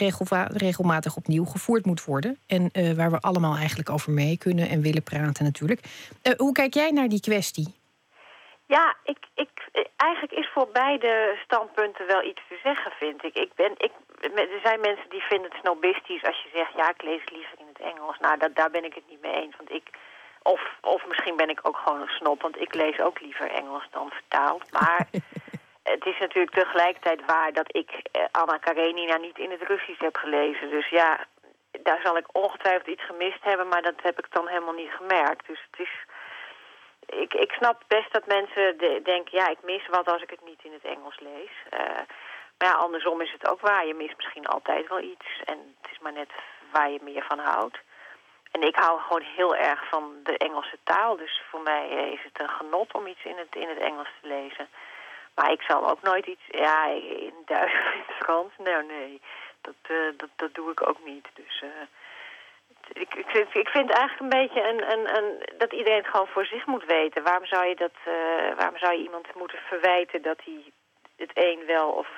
regelmatig 0.66 1.16
opnieuw 1.16 1.45
gevoerd 1.45 1.85
moet 1.87 2.05
worden. 2.05 2.39
En 2.47 2.70
uh, 2.72 2.93
waar 2.93 3.11
we 3.11 3.20
allemaal 3.20 3.57
eigenlijk 3.57 3.91
over 3.91 4.12
mee 4.12 4.39
kunnen 4.39 4.68
en 4.68 4.81
willen 4.81 5.03
praten 5.03 5.45
natuurlijk. 5.45 5.81
Uh, 5.83 6.33
hoe 6.37 6.53
kijk 6.53 6.74
jij 6.74 6.91
naar 6.91 7.09
die 7.09 7.20
kwestie? 7.20 7.74
Ja, 8.66 8.97
ik, 9.05 9.18
ik, 9.35 9.51
eigenlijk 9.97 10.33
is 10.33 10.49
voor 10.55 10.68
beide 10.72 11.39
standpunten 11.45 12.07
wel 12.07 12.22
iets 12.24 12.41
te 12.49 12.59
zeggen, 12.62 12.91
vind 12.91 13.24
ik. 13.24 13.35
ik, 13.35 13.51
ben, 13.55 13.72
ik 13.76 13.93
er 14.35 14.61
zijn 14.62 14.81
mensen 14.81 15.11
die 15.11 15.22
vinden 15.22 15.51
het 15.51 15.61
snobistisch 15.61 16.24
als 16.24 16.43
je 16.43 16.51
zegt... 16.53 16.72
ja, 16.76 16.91
ik 16.91 17.03
lees 17.03 17.24
liever 17.33 17.59
in 17.59 17.68
het 17.72 17.83
Engels. 17.93 18.18
Nou, 18.20 18.39
dat, 18.39 18.55
daar 18.55 18.70
ben 18.70 18.85
ik 18.85 18.95
het 18.95 19.09
niet 19.11 19.20
mee 19.20 19.35
eens. 19.43 19.57
Want 19.57 19.70
ik, 19.70 19.87
of, 20.43 20.61
of 20.81 21.07
misschien 21.07 21.37
ben 21.37 21.49
ik 21.49 21.61
ook 21.62 21.76
gewoon 21.76 22.01
een 22.01 22.16
snop, 22.20 22.43
want 22.43 22.61
ik 22.61 22.74
lees 22.74 23.01
ook 23.01 23.20
liever 23.20 23.51
Engels 23.51 23.87
dan 23.91 24.11
vertaald. 24.11 24.72
Maar 24.72 25.09
het 25.91 26.07
is 26.07 26.18
natuurlijk 26.18 26.55
tegelijkertijd 26.55 27.20
waar 27.26 27.53
dat 27.53 27.76
ik 27.76 27.91
eh, 27.91 28.22
Anna 28.30 28.57
Karenina 28.57 29.16
niet 29.16 29.39
in 29.39 29.51
het 29.51 29.62
Russisch 29.62 30.01
heb 30.01 30.16
gelezen. 30.16 30.70
Dus 30.70 30.89
ja, 30.89 31.26
daar 31.82 32.01
zal 32.03 32.16
ik 32.16 32.26
ongetwijfeld 32.32 32.86
iets 32.86 33.05
gemist 33.05 33.43
hebben, 33.43 33.68
maar 33.68 33.82
dat 33.82 34.03
heb 34.03 34.18
ik 34.18 34.26
dan 34.30 34.49
helemaal 34.49 34.74
niet 34.74 34.93
gemerkt. 34.93 35.47
Dus 35.47 35.66
het 35.70 35.80
is... 35.80 35.91
Ik, 37.07 37.34
ik 37.34 37.53
snap 37.53 37.82
best 37.86 38.12
dat 38.12 38.26
mensen 38.26 38.78
denken, 39.03 39.39
ja, 39.39 39.49
ik 39.49 39.62
mis 39.62 39.86
wat 39.86 40.12
als 40.12 40.22
ik 40.22 40.30
het 40.30 40.45
niet 40.45 40.61
in 40.62 40.72
het 40.72 40.84
Engels 40.84 41.20
lees. 41.20 41.51
Uh, 41.70 41.80
maar 42.59 42.68
ja, 42.68 42.72
andersom 42.72 43.20
is 43.20 43.32
het 43.32 43.49
ook 43.49 43.61
waar. 43.61 43.86
Je 43.86 43.95
mist 43.95 44.16
misschien 44.16 44.47
altijd 44.47 44.89
wel 44.89 45.01
iets. 45.01 45.26
En 45.45 45.76
het 45.80 45.91
is 45.93 45.99
maar 45.99 46.12
net 46.12 46.30
waar 46.72 46.91
je 46.91 46.99
meer 47.03 47.24
van 47.28 47.39
houdt. 47.39 47.78
En 48.51 48.62
ik 48.62 48.76
hou 48.76 49.01
gewoon 49.01 49.22
heel 49.22 49.57
erg 49.57 49.89
van 49.89 50.14
de 50.22 50.36
Engelse 50.39 50.78
taal. 50.84 51.16
Dus 51.16 51.43
voor 51.51 51.61
mij 51.61 51.91
eh, 51.91 52.12
is 52.12 52.22
het 52.22 52.41
een 52.41 52.49
genot 52.49 52.93
om 52.95 53.07
iets 53.07 53.24
in 53.24 53.36
het, 53.36 53.57
in 53.57 53.68
het 53.68 53.78
Engels 53.78 54.09
te 54.20 54.28
lezen. 54.28 54.68
Maar 55.39 55.53
ik 55.53 55.62
zal 55.62 55.91
ook 55.91 56.03
nooit 56.03 56.26
iets... 56.26 56.47
Ja, 56.51 56.86
in 57.26 57.36
Duits 57.47 57.72
of 57.72 57.95
in 57.95 58.14
Frans? 58.18 58.53
Nou, 58.59 58.86
nee. 58.86 59.20
Dat, 59.61 59.80
uh, 59.91 60.12
dat, 60.16 60.28
dat 60.36 60.55
doe 60.55 60.70
ik 60.70 60.89
ook 60.89 61.01
niet. 61.05 61.26
Dus... 61.34 61.62
Uh, 61.64 61.70
ik, 62.93 63.14
ik, 63.14 63.26
vind, 63.26 63.55
ik 63.55 63.68
vind 63.68 63.91
eigenlijk 63.91 64.20
een 64.20 64.41
beetje 64.41 64.62
een, 64.68 64.93
een, 64.93 65.16
een, 65.16 65.59
dat 65.59 65.72
iedereen 65.72 65.99
het 65.99 66.07
gewoon 66.07 66.26
voor 66.26 66.47
zich 66.47 66.66
moet 66.66 66.84
weten. 66.86 67.22
Waarom 67.22 67.47
zou 67.47 67.66
je, 67.66 67.74
dat, 67.74 67.97
uh, 68.09 68.57
waarom 68.57 68.78
zou 68.78 68.93
je 68.97 69.03
iemand 69.03 69.26
moeten 69.34 69.59
verwijten 69.59 70.22
dat 70.22 70.39
hij 70.45 70.72
het 71.16 71.30
een 71.34 71.62
wel 71.66 71.89
of, 71.89 72.09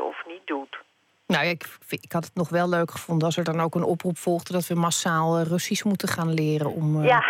of 0.00 0.16
niet 0.26 0.46
doet? 0.46 0.78
Nou 1.26 1.44
ja, 1.44 1.50
ik, 1.50 1.64
ik 1.88 2.12
had 2.12 2.24
het 2.24 2.34
nog 2.34 2.48
wel 2.48 2.68
leuk 2.68 2.90
gevonden 2.90 3.26
als 3.26 3.36
er 3.36 3.44
dan 3.44 3.60
ook 3.60 3.74
een 3.74 3.82
oproep 3.82 4.18
volgde 4.18 4.52
dat 4.52 4.66
we 4.66 4.74
massaal 4.74 5.42
Russisch 5.42 5.84
moeten 5.84 6.08
gaan 6.08 6.34
leren 6.34 6.70
om. 6.70 7.02
Ja, 7.02 7.24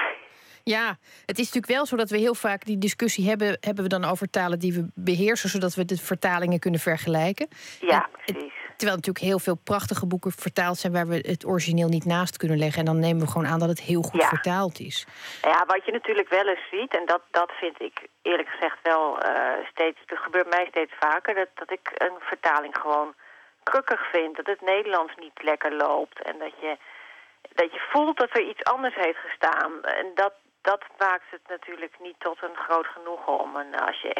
ja, 0.70 0.96
het 1.26 1.38
is 1.38 1.44
natuurlijk 1.44 1.72
wel 1.72 1.86
zo 1.86 1.96
dat 1.96 2.10
we 2.10 2.18
heel 2.18 2.34
vaak 2.34 2.64
die 2.64 2.78
discussie 2.78 3.28
hebben... 3.28 3.56
hebben 3.60 3.84
we 3.84 3.88
dan 3.88 4.04
over 4.04 4.30
talen 4.30 4.58
die 4.58 4.72
we 4.72 4.86
beheersen... 4.94 5.48
zodat 5.48 5.74
we 5.74 5.84
de 5.84 5.96
vertalingen 5.96 6.58
kunnen 6.58 6.80
vergelijken. 6.80 7.48
Ja, 7.80 8.08
precies. 8.24 8.52
Terwijl 8.76 8.96
natuurlijk 8.96 9.24
heel 9.24 9.38
veel 9.38 9.58
prachtige 9.64 10.06
boeken 10.06 10.32
vertaald 10.32 10.78
zijn... 10.78 10.92
waar 10.92 11.06
we 11.06 11.16
het 11.16 11.46
origineel 11.46 11.88
niet 11.88 12.04
naast 12.04 12.36
kunnen 12.36 12.58
leggen. 12.58 12.78
En 12.78 12.84
dan 12.84 12.98
nemen 12.98 13.22
we 13.22 13.30
gewoon 13.30 13.46
aan 13.46 13.58
dat 13.58 13.68
het 13.68 13.80
heel 13.80 14.02
goed 14.02 14.24
vertaald 14.24 14.78
is. 14.80 15.06
Ja, 15.42 15.64
wat 15.66 15.84
je 15.84 15.92
natuurlijk 15.92 16.28
wel 16.28 16.46
eens 16.48 16.68
ziet... 16.70 16.96
en 16.96 17.06
dat, 17.06 17.22
dat 17.30 17.50
vind 17.60 17.80
ik 17.80 18.08
eerlijk 18.22 18.48
gezegd 18.48 18.78
wel 18.82 19.18
uh, 19.22 19.66
steeds... 19.70 19.98
dat 20.06 20.18
gebeurt 20.18 20.50
mij 20.50 20.66
steeds 20.68 20.92
vaker... 21.00 21.34
Dat, 21.34 21.48
dat 21.54 21.70
ik 21.70 21.90
een 21.94 22.16
vertaling 22.20 22.76
gewoon 22.80 23.14
krukkig 23.62 24.10
vind. 24.12 24.36
Dat 24.36 24.46
het 24.46 24.60
Nederlands 24.60 25.12
niet 25.16 25.42
lekker 25.42 25.76
loopt. 25.76 26.22
En 26.22 26.38
dat 26.38 26.52
je, 26.60 26.76
dat 27.54 27.72
je 27.72 27.86
voelt 27.92 28.18
dat 28.18 28.30
er 28.32 28.48
iets 28.48 28.64
anders 28.64 28.94
heeft 28.94 29.18
gestaan. 29.18 29.72
En 29.82 30.06
dat, 30.14 30.32
dat 30.70 30.82
maakt 30.98 31.28
het 31.30 31.40
natuurlijk 31.48 31.94
niet 32.00 32.18
tot 32.18 32.38
een 32.42 32.56
groot 32.56 32.86
genoegen 32.86 33.40
om. 33.40 33.56
En 33.56 33.74
als 33.86 34.00
je 34.00 34.12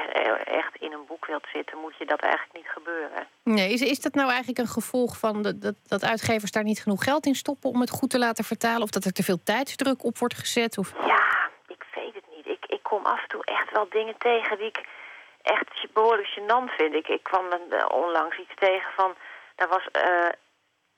echt 0.45 0.77
in 0.77 0.93
een 0.93 1.07
boek 1.07 1.27
wilt 1.27 1.47
zitten, 1.53 1.79
moet 1.79 1.97
je 1.97 2.07
dat 2.07 2.21
eigenlijk 2.21 2.55
niet 2.55 2.69
gebeuren. 2.69 3.27
Nee, 3.43 3.73
is, 3.73 3.81
is 3.81 4.01
dat 4.01 4.15
nou 4.15 4.29
eigenlijk 4.29 4.59
een 4.59 4.77
gevolg 4.79 5.19
van 5.19 5.43
de, 5.43 5.59
dat, 5.59 5.75
dat 5.87 6.05
uitgevers 6.05 6.51
daar 6.51 6.63
niet 6.63 6.83
genoeg 6.83 7.05
geld 7.05 7.27
in 7.27 7.35
stoppen 7.35 7.71
om 7.71 7.81
het 7.81 7.91
goed 7.91 8.11
te 8.11 8.19
laten 8.19 8.45
vertalen? 8.45 8.83
Of 8.83 8.91
dat 8.91 9.05
er 9.05 9.13
te 9.13 9.23
veel 9.23 9.43
tijdsdruk 9.43 10.05
op 10.05 10.19
wordt 10.19 10.35
gezet? 10.35 10.79
Of... 10.79 10.93
Ja, 11.07 11.51
ik 11.67 11.85
weet 11.95 12.15
het 12.15 12.29
niet. 12.37 12.47
Ik, 12.47 12.67
ik 12.67 12.83
kom 12.83 13.05
af 13.05 13.23
en 13.23 13.29
toe 13.29 13.45
echt 13.45 13.71
wel 13.73 13.87
dingen 13.91 14.19
tegen 14.19 14.59
die 14.59 14.67
ik 14.67 14.85
echt 15.43 15.93
behoorlijk 15.93 16.29
gênant 16.39 16.75
vind. 16.77 16.95
Ik, 16.95 17.09
ik 17.09 17.23
kwam 17.23 17.45
onlangs 17.89 18.39
iets 18.39 18.55
tegen 18.55 18.93
van. 18.97 19.15
Daar 19.57 19.69
was 19.69 19.89
uh, 19.93 20.29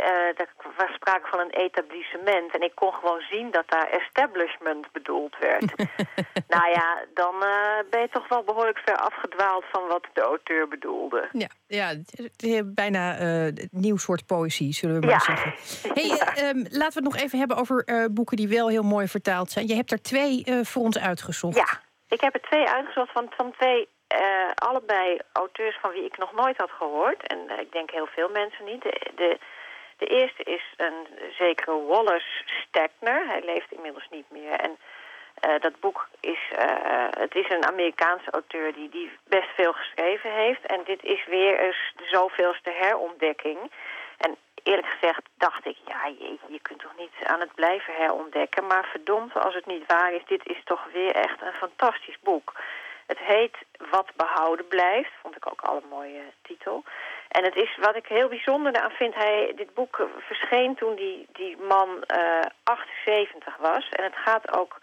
er 0.06 0.48
was 0.76 0.94
sprake 0.94 1.28
van 1.28 1.40
een 1.40 1.50
etablissement. 1.50 2.54
En 2.54 2.62
ik 2.62 2.74
kon 2.74 2.92
gewoon 2.92 3.20
zien 3.20 3.50
dat 3.50 3.64
daar 3.66 3.88
establishment 3.90 4.92
bedoeld 4.92 5.36
werd. 5.38 5.76
nou 6.54 6.70
ja, 6.70 7.04
dan 7.14 7.34
uh, 7.34 7.90
ben 7.90 8.00
je 8.00 8.08
toch 8.10 8.28
wel 8.28 8.42
behoorlijk 8.42 8.78
ver 8.78 8.96
afgedwaald 8.96 9.64
van 9.72 9.86
wat 9.88 10.06
de 10.12 10.20
auteur 10.20 10.68
bedoelde. 10.68 11.28
Ja, 11.32 11.48
ja 11.66 11.94
bijna 12.64 13.20
uh, 13.20 13.52
nieuw 13.70 13.96
soort 13.96 14.26
poëzie, 14.26 14.72
zullen 14.72 15.00
we 15.00 15.06
maar 15.06 15.20
zeggen. 15.20 15.54
Hey, 15.98 16.06
ja. 16.06 16.48
um, 16.48 16.66
laten 16.70 17.02
we 17.02 17.08
het 17.08 17.12
nog 17.14 17.16
even 17.16 17.38
hebben 17.38 17.56
over 17.56 18.08
boeken 18.12 18.36
die 18.36 18.48
wel 18.48 18.68
heel 18.68 18.82
mooi 18.82 19.08
vertaald 19.08 19.50
zijn. 19.50 19.66
Je 19.66 19.74
hebt 19.74 19.92
er 19.92 20.02
twee 20.02 20.44
voor 20.62 20.82
ons 20.82 20.98
uitgezocht. 20.98 21.56
Ja, 21.56 21.80
ik 22.08 22.20
heb 22.20 22.34
er 22.34 22.40
twee 22.40 22.68
uitgezocht 22.68 23.12
van, 23.12 23.32
van 23.36 23.52
twee 23.52 23.88
allebei 24.54 25.18
auteurs 25.32 25.78
van 25.80 25.90
wie 25.90 26.04
ik 26.04 26.18
nog 26.18 26.32
nooit 26.32 26.56
had 26.56 26.70
gehoord. 26.70 27.26
En 27.26 27.60
ik 27.60 27.72
denk 27.72 27.90
heel 27.90 28.06
veel 28.06 28.28
mensen 28.28 28.64
niet. 28.64 28.82
De, 28.82 29.10
de 29.16 29.38
de 29.98 30.06
eerste 30.06 30.42
is 30.42 30.62
een 30.76 31.06
zekere 31.38 31.84
Wallace 31.86 32.42
Stegner. 32.44 33.26
Hij 33.26 33.42
leeft 33.44 33.72
inmiddels 33.72 34.08
niet 34.10 34.30
meer. 34.30 34.52
En 34.52 34.78
uh, 35.46 35.60
dat 35.60 35.80
boek 35.80 36.08
is, 36.20 36.38
uh, 36.52 37.06
het 37.10 37.34
is 37.34 37.50
een 37.50 37.66
Amerikaanse 37.66 38.30
auteur 38.30 38.72
die, 38.72 38.88
die 38.88 39.10
best 39.24 39.48
veel 39.54 39.72
geschreven 39.72 40.32
heeft. 40.32 40.66
En 40.66 40.80
dit 40.84 41.02
is 41.04 41.26
weer 41.26 41.58
eens 41.58 41.92
de 41.96 42.06
zoveelste 42.10 42.70
herontdekking. 42.70 43.58
En 44.18 44.36
eerlijk 44.62 44.86
gezegd 44.86 45.22
dacht 45.36 45.66
ik, 45.66 45.76
ja, 45.84 46.06
je 46.46 46.58
kunt 46.62 46.80
toch 46.80 46.96
niet 46.98 47.14
aan 47.24 47.40
het 47.40 47.54
blijven 47.54 47.94
herontdekken. 47.94 48.66
Maar 48.66 48.84
verdomd, 48.84 49.34
als 49.34 49.54
het 49.54 49.66
niet 49.66 49.86
waar 49.86 50.12
is, 50.12 50.24
dit 50.26 50.46
is 50.46 50.60
toch 50.64 50.86
weer 50.92 51.14
echt 51.14 51.40
een 51.40 51.52
fantastisch 51.52 52.18
boek. 52.20 52.52
Het 53.06 53.18
heet 53.18 53.56
Wat 53.90 54.10
behouden 54.16 54.68
blijft, 54.68 55.10
vond 55.22 55.36
ik 55.36 55.46
ook 55.46 55.60
al 55.60 55.76
een 55.76 55.88
mooie 55.88 56.22
titel. 56.42 56.84
En 57.28 57.44
het 57.44 57.56
is 57.56 57.76
wat 57.76 57.96
ik 57.96 58.06
heel 58.06 58.28
bijzonder 58.28 58.80
aan 58.80 58.90
vind. 58.90 59.14
Hij, 59.14 59.52
dit 59.56 59.74
boek 59.74 60.08
verscheen 60.18 60.74
toen 60.74 60.94
die, 60.94 61.26
die 61.32 61.56
man 61.56 61.88
uh, 61.88 62.38
eh, 62.38 62.50
78 62.62 63.56
was. 63.56 63.88
En 63.88 64.04
het 64.04 64.16
gaat 64.16 64.56
ook 64.56 64.78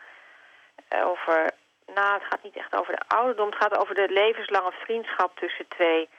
uh, 0.94 1.08
over... 1.08 1.52
Nou, 1.94 2.14
het 2.14 2.28
gaat 2.30 2.44
niet 2.44 2.56
echt 2.56 2.76
over 2.76 2.96
de 2.96 3.16
ouderdom. 3.16 3.50
Het 3.50 3.62
gaat 3.62 3.78
over 3.78 3.96
de 3.96 4.10
levenslange 4.10 4.72
vriendschap 4.72 5.38
tussen 5.38 5.68
twee 5.68 6.10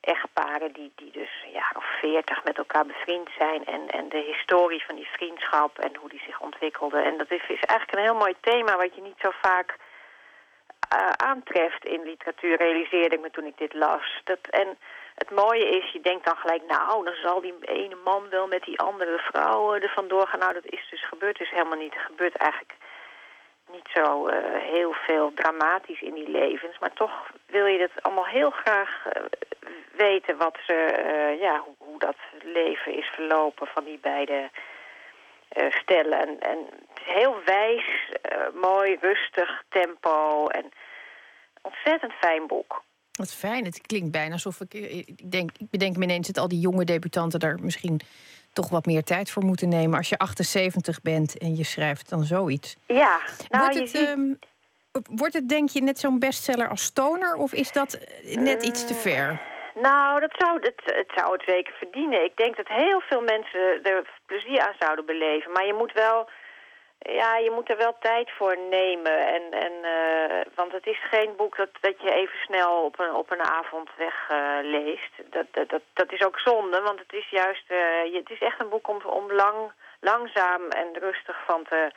echtparen... 0.00 0.72
die, 0.72 0.92
die 0.96 1.10
dus 1.10 1.42
een 1.44 1.50
jaar 1.52 1.72
of 1.76 1.84
veertig 2.00 2.44
met 2.44 2.58
elkaar 2.58 2.86
bevriend 2.86 3.28
zijn. 3.38 3.64
En, 3.66 3.88
en 3.88 4.08
de 4.08 4.32
historie 4.32 4.84
van 4.84 4.96
die 4.96 5.08
vriendschap 5.12 5.78
en 5.78 5.96
hoe 5.96 6.08
die 6.08 6.22
zich 6.26 6.40
ontwikkelde. 6.40 7.00
En 7.02 7.18
dat 7.18 7.30
is, 7.30 7.42
is 7.48 7.64
eigenlijk 7.64 7.92
een 7.92 8.04
heel 8.04 8.22
mooi 8.24 8.34
thema 8.40 8.76
wat 8.76 8.94
je 8.94 9.02
niet 9.02 9.20
zo 9.20 9.30
vaak 9.42 9.76
aantreft 11.16 11.84
in 11.84 12.02
literatuur, 12.02 12.56
realiseerde 12.56 13.14
ik 13.14 13.20
me 13.20 13.30
toen 13.30 13.44
ik 13.44 13.58
dit 13.58 13.74
las. 13.74 14.20
Dat, 14.24 14.38
en 14.50 14.78
het 15.20 15.30
mooie 15.30 15.68
is, 15.68 15.92
je 15.92 16.00
denkt 16.00 16.24
dan 16.24 16.36
gelijk, 16.36 16.62
nou, 16.66 17.04
dan 17.04 17.14
zal 17.14 17.40
die 17.40 17.54
ene 17.60 17.96
man 18.04 18.28
wel 18.30 18.46
met 18.46 18.62
die 18.62 18.80
andere 18.80 19.18
vrouw 19.18 19.74
er 19.74 19.92
vandoor 19.94 20.26
gaan. 20.26 20.38
Nou, 20.38 20.52
dat 20.52 20.66
is 20.66 20.86
dus 20.90 21.06
gebeurd, 21.06 21.38
dus 21.38 21.50
helemaal 21.50 21.78
niet. 21.78 21.94
Er 21.94 22.00
gebeurt 22.00 22.36
eigenlijk 22.36 22.74
niet 23.72 23.88
zo 23.94 24.28
uh, 24.28 24.34
heel 24.56 24.92
veel 24.92 25.32
dramatisch 25.34 26.00
in 26.00 26.14
die 26.14 26.28
levens. 26.28 26.78
Maar 26.78 26.92
toch 26.92 27.30
wil 27.46 27.66
je 27.66 27.80
het 27.80 28.02
allemaal 28.02 28.26
heel 28.26 28.50
graag 28.50 29.06
uh, 29.06 29.22
weten 29.92 30.36
wat 30.36 30.58
ze, 30.66 30.76
ja, 31.40 31.58
hoe, 31.58 31.74
hoe, 31.78 31.98
dat 31.98 32.16
leven 32.42 32.92
is 32.94 33.06
verlopen 33.06 33.66
van 33.66 33.84
die 33.84 33.98
beide 33.98 34.50
stellen. 35.68 36.18
En, 36.18 36.40
en 36.40 36.58
het 36.88 37.06
is 37.06 37.12
heel 37.12 37.36
wijs, 37.44 38.12
mooi, 38.52 38.98
rustig 39.00 39.62
tempo 39.68 40.46
en 40.46 40.72
ontzettend 41.62 42.12
fijn 42.12 42.46
boek. 42.46 42.82
Wat 43.20 43.34
fijn. 43.34 43.64
Het 43.64 43.80
klinkt 43.80 44.10
bijna 44.10 44.32
alsof 44.32 44.60
ik. 44.60 44.74
Ik, 44.74 45.30
denk, 45.30 45.50
ik 45.58 45.70
bedenk 45.70 45.96
me 45.96 46.04
ineens 46.04 46.26
dat 46.26 46.38
al 46.38 46.48
die 46.48 46.60
jonge 46.60 46.84
debutanten 46.84 47.40
daar 47.40 47.58
misschien 47.62 48.00
toch 48.52 48.68
wat 48.68 48.86
meer 48.86 49.02
tijd 49.02 49.30
voor 49.30 49.44
moeten 49.44 49.68
nemen. 49.68 49.98
Als 49.98 50.08
je 50.08 50.18
78 50.18 51.02
bent 51.02 51.38
en 51.38 51.56
je 51.56 51.64
schrijft 51.64 52.08
dan 52.08 52.24
zoiets. 52.24 52.76
Ja, 52.86 53.20
nou, 53.48 53.64
wordt, 53.64 53.78
het, 53.78 53.88
ziet... 53.88 54.08
um, 54.08 54.38
wordt 55.10 55.34
het, 55.34 55.48
denk 55.48 55.68
je, 55.68 55.82
net 55.82 55.98
zo'n 55.98 56.18
bestseller 56.18 56.68
als 56.68 56.82
Stoner? 56.82 57.34
Of 57.34 57.52
is 57.52 57.72
dat 57.72 57.98
net 58.22 58.62
iets 58.62 58.86
te 58.86 58.94
ver? 58.94 59.40
Nou, 59.74 60.20
dat 60.20 60.34
zou, 60.38 60.60
het 60.84 61.10
zou 61.14 61.32
het 61.32 61.42
zeker 61.46 61.74
verdienen. 61.78 62.24
Ik 62.24 62.36
denk 62.36 62.56
dat 62.56 62.68
heel 62.68 63.00
veel 63.00 63.20
mensen 63.20 63.82
er 63.82 64.20
plezier 64.26 64.60
aan 64.60 64.74
zouden 64.78 65.06
beleven. 65.06 65.52
Maar 65.52 65.66
je 65.66 65.74
moet 65.74 65.92
wel 65.92 66.28
ja, 67.00 67.36
je 67.36 67.50
moet 67.50 67.70
er 67.70 67.76
wel 67.76 67.96
tijd 68.00 68.30
voor 68.30 68.58
nemen. 68.70 69.26
En, 69.26 69.42
en, 69.50 69.72
uh, 69.82 70.40
want 70.54 70.72
het 70.72 70.86
is 70.86 70.98
geen 71.10 71.36
boek 71.36 71.56
dat, 71.56 71.68
dat 71.80 72.00
je 72.00 72.12
even 72.12 72.38
snel 72.38 72.84
op 72.84 72.98
een, 72.98 73.14
op 73.14 73.30
een 73.30 73.42
avond 73.42 73.88
wegleest. 73.96 75.12
Uh, 75.18 75.26
dat, 75.30 75.46
dat, 75.50 75.68
dat, 75.68 75.82
dat 75.92 76.12
is 76.12 76.24
ook 76.24 76.38
zonde, 76.38 76.80
want 76.80 76.98
het 76.98 77.12
is 77.12 77.28
juist 77.30 77.64
uh, 77.68 78.14
het 78.14 78.30
is 78.30 78.38
echt 78.40 78.60
een 78.60 78.68
boek 78.68 78.88
om, 78.88 79.00
om 79.04 79.32
lang, 79.32 79.72
langzaam 80.00 80.68
en 80.68 80.88
rustig 80.98 81.36
van 81.46 81.64
te 81.64 81.90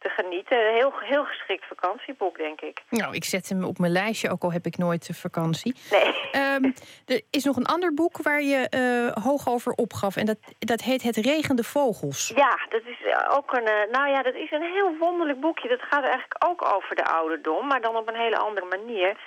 te 0.00 0.08
genieten. 0.08 0.74
Heel, 0.74 0.92
heel 0.98 1.24
geschikt 1.24 1.64
vakantieboek, 1.66 2.36
denk 2.36 2.60
ik. 2.60 2.82
Nou, 2.90 3.14
ik 3.14 3.24
zet 3.24 3.48
hem 3.48 3.64
op 3.64 3.78
mijn 3.78 3.92
lijstje, 3.92 4.30
ook 4.30 4.42
al 4.42 4.52
heb 4.52 4.66
ik 4.66 4.76
nooit 4.76 5.10
vakantie. 5.12 5.74
Nee. 5.90 6.08
Um, 6.54 6.74
er 7.06 7.20
is 7.30 7.44
nog 7.44 7.56
een 7.56 7.66
ander 7.74 7.94
boek 7.94 8.16
waar 8.22 8.42
je 8.42 8.60
uh, 8.70 9.24
hoog 9.24 9.48
over 9.48 9.72
opgaf. 9.72 10.16
En 10.16 10.26
dat, 10.26 10.38
dat 10.58 10.80
heet 10.80 11.02
Het 11.02 11.16
regende 11.16 11.64
vogels. 11.64 12.32
Ja, 12.36 12.58
dat 12.68 12.82
is 12.84 12.98
ook 13.36 13.52
een... 13.52 13.68
Uh, 13.68 13.92
nou 13.92 14.08
ja, 14.08 14.22
dat 14.22 14.34
is 14.34 14.50
een 14.50 14.62
heel 14.62 14.96
wonderlijk 14.96 15.40
boekje. 15.40 15.68
Dat 15.68 15.82
gaat 15.90 16.04
eigenlijk 16.04 16.44
ook 16.48 16.74
over 16.74 16.96
de 16.96 17.04
ouderdom, 17.04 17.66
maar 17.66 17.80
dan 17.80 17.96
op 17.96 18.08
een 18.08 18.22
hele 18.24 18.38
andere 18.38 18.66
manier. 18.66 19.18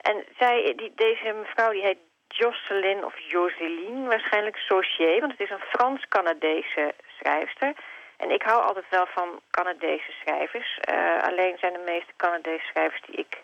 En 0.00 0.24
zij, 0.38 0.72
die, 0.76 0.92
deze 0.94 1.34
mevrouw 1.40 1.70
die 1.70 1.82
heet 1.82 1.98
Jocelyn 2.28 3.04
of 3.04 3.14
Joseline, 3.18 4.08
waarschijnlijk 4.08 4.56
Saucier, 4.56 5.20
want 5.20 5.32
het 5.32 5.40
is 5.40 5.50
een 5.50 5.68
Frans-Canadese 5.72 6.94
schrijfster... 7.18 7.72
En 8.16 8.30
ik 8.30 8.42
hou 8.42 8.62
altijd 8.62 8.88
wel 8.90 9.06
van 9.06 9.40
Canadese 9.50 10.12
schrijvers. 10.12 10.78
Uh, 10.90 11.22
alleen 11.22 11.58
zijn 11.58 11.72
de 11.72 11.82
meeste 11.84 12.12
Canadese 12.16 12.66
schrijvers 12.66 13.02
die 13.06 13.16
ik 13.16 13.40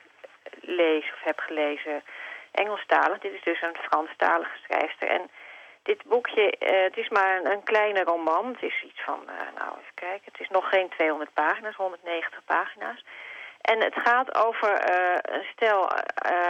lees 0.61 1.12
of 1.12 1.21
heb 1.23 1.39
gelezen 1.39 2.03
Engelstalig. 2.53 3.18
Dit 3.18 3.33
is 3.33 3.43
dus 3.43 3.62
een 3.62 3.77
Franstalige 3.89 4.59
schrijfster. 4.64 5.09
En 5.09 5.31
dit 5.83 6.05
boekje, 6.05 6.55
uh, 6.59 6.83
het 6.83 6.97
is 6.97 7.09
maar 7.09 7.37
een, 7.37 7.51
een, 7.51 7.62
kleine 7.62 8.03
roman. 8.03 8.47
Het 8.47 8.62
is 8.62 8.83
iets 8.83 9.01
van, 9.05 9.21
uh, 9.27 9.59
nou 9.59 9.71
even 9.79 9.95
kijken, 9.95 10.33
het 10.33 10.41
is 10.41 10.49
nog 10.49 10.68
geen 10.68 10.89
200 10.89 11.33
pagina's, 11.33 11.77
190 11.77 12.45
pagina's. 12.45 13.05
En 13.61 13.81
het 13.83 13.95
gaat 13.95 14.35
over 14.47 14.71
een 15.35 15.47
stel 15.53 15.91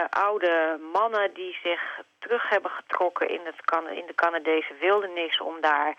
oude 0.09 0.79
mannen 0.93 1.33
die 1.33 1.59
zich 1.63 1.99
terug 2.19 2.49
hebben 2.49 2.71
getrokken 2.71 3.29
in, 3.29 3.41
het, 3.43 3.55
in 3.95 4.05
de 4.05 4.15
Canadese 4.15 4.73
wildernis 4.79 5.39
om 5.39 5.61
daar 5.61 5.95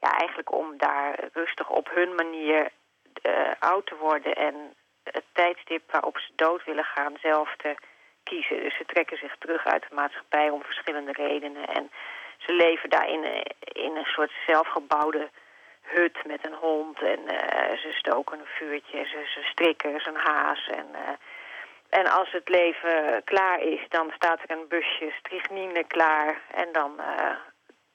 ja, 0.00 0.18
eigenlijk 0.18 0.52
om 0.52 0.78
daar 0.78 1.18
rustig 1.32 1.70
op 1.70 1.90
hun 1.94 2.14
manier 2.14 2.70
uh, 3.22 3.50
oud 3.58 3.86
te 3.86 3.96
worden 3.96 4.34
en 4.34 4.74
het 5.02 5.24
tijdstip 5.32 5.90
waarop 5.90 6.18
ze 6.18 6.32
dood 6.36 6.64
willen 6.64 6.84
gaan 6.84 7.16
zelf 7.20 7.54
te 7.56 7.74
kiezen. 8.22 8.62
Dus 8.62 8.76
ze 8.76 8.84
trekken 8.84 9.18
zich 9.18 9.36
terug 9.38 9.64
uit 9.64 9.84
de 9.88 9.94
maatschappij 9.94 10.50
om 10.50 10.62
verschillende 10.62 11.12
redenen. 11.12 11.66
En 11.66 11.90
ze 12.36 12.52
leven 12.52 12.90
daar 12.90 13.08
in, 13.08 13.24
een 13.96 14.04
soort 14.04 14.32
zelfgebouwde 14.46 15.30
hut 15.82 16.24
met 16.26 16.46
een 16.46 16.54
hond. 16.54 17.02
En 17.02 17.20
uh, 17.20 17.76
ze 17.76 17.92
stoken 17.92 18.38
een 18.38 18.46
vuurtje, 18.46 19.04
ze, 19.04 19.22
ze 19.34 19.42
strikken, 19.42 20.06
een 20.06 20.16
haas. 20.16 20.66
En, 20.66 20.86
uh, 20.92 21.08
en 21.88 22.06
als 22.06 22.32
het 22.32 22.48
leven 22.48 23.24
klaar 23.24 23.60
is, 23.60 23.80
dan 23.88 24.12
staat 24.14 24.40
er 24.42 24.50
een 24.50 24.68
busje 24.68 25.12
strychnine 25.18 25.84
klaar. 25.84 26.40
En 26.54 26.72
dan, 26.72 27.00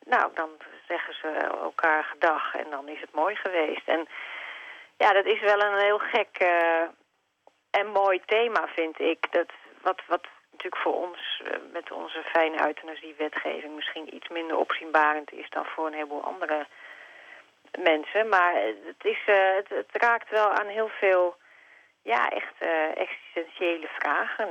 nou, 0.03 0.31
dan 0.33 0.49
zeggen 0.91 1.13
ze 1.13 1.27
elkaar 1.61 2.03
gedag 2.03 2.55
en 2.55 2.69
dan 2.69 2.87
is 2.87 3.01
het 3.01 3.13
mooi 3.13 3.35
geweest. 3.35 3.87
En 3.87 4.07
ja, 4.97 5.13
dat 5.13 5.25
is 5.25 5.39
wel 5.39 5.61
een 5.61 5.79
heel 5.79 5.99
gek 5.99 6.33
uh, 6.41 6.81
en 7.71 7.87
mooi 7.87 8.21
thema, 8.25 8.67
vind 8.67 8.99
ik. 8.99 9.31
Dat, 9.31 9.51
wat, 9.81 10.01
wat 10.07 10.25
natuurlijk 10.51 10.81
voor 10.81 10.95
ons, 11.07 11.41
uh, 11.43 11.49
met 11.71 11.91
onze 11.91 12.23
fijne 12.23 12.67
euthanasiewetgeving... 12.67 13.75
misschien 13.75 14.15
iets 14.15 14.27
minder 14.27 14.57
opzienbarend 14.57 15.31
is 15.31 15.49
dan 15.49 15.65
voor 15.65 15.87
een 15.87 15.93
heleboel 15.93 16.23
andere 16.23 16.67
mensen. 17.79 18.29
Maar 18.29 18.53
het, 18.85 19.03
is, 19.05 19.21
het, 19.25 19.69
het, 19.69 19.89
raakt 19.91 20.29
wel 20.29 20.49
aan 20.49 20.67
heel 20.67 20.89
veel 20.89 21.35
ja, 22.01 22.29
echt 22.29 22.55
existentiële 22.95 23.87
vragen... 23.99 24.49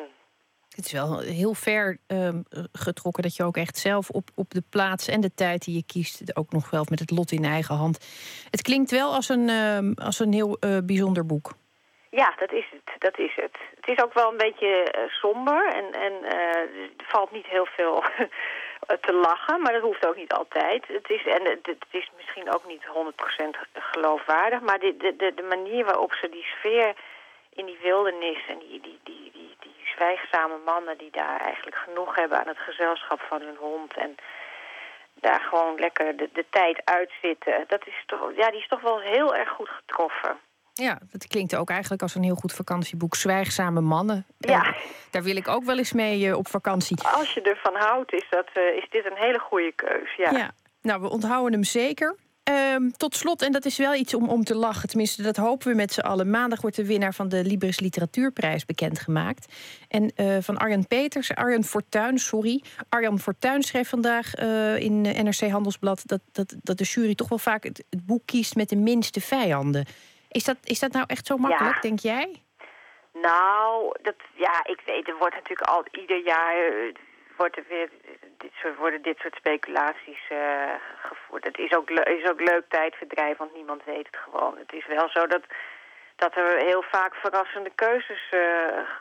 Het 0.81 0.89
is 0.89 1.01
wel 1.01 1.19
heel 1.19 1.55
ver 1.55 1.99
um, 2.07 2.45
getrokken 2.73 3.23
dat 3.23 3.37
je 3.37 3.45
ook 3.45 3.57
echt 3.57 3.79
zelf 3.79 4.11
op, 4.11 4.29
op 4.35 4.51
de 4.51 4.63
plaats 4.71 5.09
en 5.09 5.21
de 5.21 5.35
tijd 5.35 5.65
die 5.65 5.75
je 5.75 5.85
kiest, 5.87 6.37
ook 6.37 6.53
nog 6.53 6.71
wel 6.71 6.87
met 6.91 6.99
het 6.99 7.11
lot 7.11 7.31
in 7.33 7.45
eigen 7.45 7.75
hand. 7.75 7.97
Het 8.51 8.63
klinkt 8.63 8.91
wel 8.91 9.15
als 9.15 9.29
een, 9.29 9.49
um, 9.49 9.95
als 9.95 10.19
een 10.19 10.33
heel 10.33 10.57
uh, 10.61 10.79
bijzonder 10.85 11.27
boek. 11.27 11.53
Ja, 12.11 12.35
dat 12.39 12.53
is 12.53 12.65
het. 12.71 13.01
Dat 13.01 13.19
is 13.19 13.35
het. 13.37 13.57
Het 13.77 13.89
is 13.89 14.05
ook 14.05 14.15
wel 14.15 14.31
een 14.31 14.45
beetje 14.47 14.95
uh, 14.99 15.11
somber 15.11 15.73
en, 15.73 15.93
en 15.93 16.13
uh, 16.23 16.57
er 17.01 17.09
valt 17.09 17.33
niet 17.33 17.47
heel 17.47 17.67
veel 17.67 18.03
te 19.07 19.13
lachen, 19.13 19.61
maar 19.63 19.73
dat 19.73 19.83
hoeft 19.83 20.07
ook 20.07 20.17
niet 20.17 20.33
altijd. 20.33 20.87
Het 20.87 21.11
is, 21.11 21.27
en 21.27 21.45
het, 21.45 21.67
het 21.67 21.85
is 21.91 22.11
misschien 22.17 22.55
ook 22.55 22.67
niet 22.67 22.83
100% 22.87 22.91
geloofwaardig, 23.73 24.61
maar 24.61 24.79
de, 24.79 24.95
de, 24.97 25.33
de 25.35 25.47
manier 25.49 25.85
waarop 25.85 26.13
ze 26.13 26.29
die 26.29 26.47
sfeer 26.59 26.95
in 27.55 27.67
die 27.67 27.79
wildernis 27.83 28.47
en 28.49 28.59
die, 28.59 28.81
die, 28.81 28.99
die, 29.03 29.31
zwijgzame 30.01 30.59
mannen 30.65 30.99
die 30.99 31.11
daar 31.11 31.41
eigenlijk 31.41 31.77
genoeg 31.77 32.15
hebben 32.15 32.39
aan 32.41 32.49
het 32.55 32.59
gezelschap 32.59 33.21
van 33.21 33.41
hun 33.41 33.57
hond 33.57 33.97
en 33.97 34.15
daar 35.15 35.41
gewoon 35.41 35.75
lekker 35.79 36.17
de, 36.17 36.29
de 36.33 36.47
tijd 36.51 36.81
uitzitten. 36.85 37.65
Dat 37.67 37.87
is 37.87 38.03
toch, 38.07 38.33
ja, 38.37 38.51
die 38.51 38.61
is 38.61 38.69
toch 38.69 38.81
wel 38.81 39.01
heel 39.01 39.35
erg 39.35 39.49
goed 39.49 39.69
getroffen. 39.69 40.37
Ja, 40.73 40.99
dat 41.11 41.27
klinkt 41.27 41.57
ook 41.57 41.71
eigenlijk 41.71 42.03
als 42.03 42.15
een 42.15 42.23
heel 42.23 42.35
goed 42.35 42.53
vakantieboek. 42.53 43.15
Zwijgzame 43.15 43.81
mannen. 43.81 44.27
Ja. 44.39 44.67
Uh, 44.67 44.77
daar 45.11 45.23
wil 45.23 45.37
ik 45.37 45.49
ook 45.49 45.65
wel 45.65 45.79
eens 45.79 45.93
mee 45.93 46.21
uh, 46.21 46.37
op 46.37 46.49
vakantie. 46.49 47.03
Als 47.03 47.35
je 47.35 47.43
ervan 47.43 47.75
houdt, 47.75 48.13
is, 48.13 48.27
dat, 48.31 48.49
uh, 48.55 48.77
is 48.77 48.87
dit 48.91 49.05
een 49.05 49.17
hele 49.17 49.39
goede 49.39 49.73
keus. 49.73 50.15
Ja. 50.17 50.31
ja. 50.31 50.51
Nou, 50.83 51.01
we 51.01 51.11
onthouden 51.11 51.53
hem 51.53 51.65
zeker. 51.65 52.17
Um, 52.51 52.93
tot 52.97 53.15
slot, 53.15 53.43
en 53.43 53.53
dat 53.53 53.65
is 53.65 53.79
wel 53.79 53.95
iets 53.95 54.15
om, 54.15 54.29
om 54.29 54.45
te 54.45 54.55
lachen, 54.55 54.89
tenminste 54.89 55.23
dat 55.23 55.37
hopen 55.37 55.69
we 55.69 55.75
met 55.75 55.93
z'n 55.93 56.01
allen. 56.01 56.31
Maandag 56.31 56.61
wordt 56.61 56.77
de 56.77 56.87
winnaar 56.87 57.15
van 57.15 57.29
de 57.29 57.45
Libris 57.45 57.81
Literatuurprijs 57.81 58.65
bekendgemaakt. 58.65 59.55
En 59.89 60.13
uh, 60.17 60.37
van 60.41 60.57
Arjan 60.57 60.87
Peters, 60.87 61.35
Arjan 61.35 61.65
Fortuyn, 61.65 62.19
sorry. 62.19 62.63
Arjan 62.89 63.19
Fortuyn 63.19 63.63
schreef 63.63 63.89
vandaag 63.89 64.39
uh, 64.39 64.79
in 64.79 65.01
NRC 65.01 65.51
Handelsblad 65.51 66.03
dat, 66.07 66.21
dat, 66.33 66.55
dat 66.63 66.79
de 66.79 66.85
jury 66.85 67.15
toch 67.15 67.29
wel 67.29 67.39
vaak 67.39 67.65
het, 67.65 67.85
het, 67.91 68.07
boek 68.07 68.23
kiest 68.27 68.57
met 68.57 68.69
de 68.69 68.77
minste 68.77 69.21
vijanden. 69.21 69.87
Is 70.29 70.45
dat, 70.45 70.57
is 70.65 70.79
dat 70.79 70.93
nou 70.93 71.05
echt 71.09 71.27
zo 71.27 71.37
makkelijk, 71.37 71.75
ja. 71.75 71.81
denk 71.81 71.99
jij? 71.99 72.43
Nou, 73.13 73.97
dat, 74.03 74.15
ja, 74.35 74.65
ik 74.65 74.81
weet, 74.87 75.09
er 75.09 75.17
wordt 75.19 75.35
natuurlijk 75.35 75.69
al 75.69 75.85
ieder 76.01 76.25
jaar 76.25 76.93
wordt 77.41 77.57
er 77.57 77.65
weer 77.69 77.89
dit 78.39 78.53
soort, 78.53 78.77
worden 78.77 79.03
dit 79.03 79.19
soort 79.19 79.35
speculaties 79.35 80.23
uh, 80.33 80.75
gevoerd. 81.03 81.45
Het 81.45 81.59
is 81.59 81.73
ook, 81.77 81.91
is 81.91 82.31
ook 82.31 82.41
leuk 82.41 82.65
tijdverdrijf, 82.69 83.37
want 83.37 83.55
niemand 83.55 83.85
weet 83.85 84.07
het 84.07 84.17
gewoon. 84.17 84.59
Het 84.59 84.73
is 84.73 84.87
wel 84.87 85.09
zo 85.09 85.27
dat, 85.27 85.45
dat 86.17 86.37
er 86.37 86.59
heel 86.59 86.83
vaak 86.83 87.15
verrassende 87.15 87.73
keuzes 87.75 88.23
uh, 88.31 88.41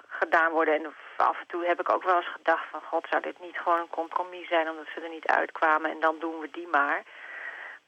gedaan 0.08 0.52
worden. 0.52 0.74
En 0.74 0.94
af 1.18 1.40
en 1.40 1.48
toe 1.48 1.66
heb 1.66 1.80
ik 1.80 1.94
ook 1.94 2.04
wel 2.04 2.16
eens 2.16 2.32
gedacht 2.32 2.66
van... 2.72 2.82
god, 2.82 3.08
zou 3.10 3.22
dit 3.22 3.40
niet 3.40 3.58
gewoon 3.58 3.80
een 3.80 3.98
compromis 4.02 4.48
zijn 4.48 4.70
omdat 4.70 4.88
ze 4.94 5.02
er 5.02 5.10
niet 5.10 5.28
uitkwamen... 5.28 5.92
en 5.92 6.00
dan 6.00 6.16
doen 6.20 6.40
we 6.40 6.50
die 6.52 6.68
maar. 6.68 7.04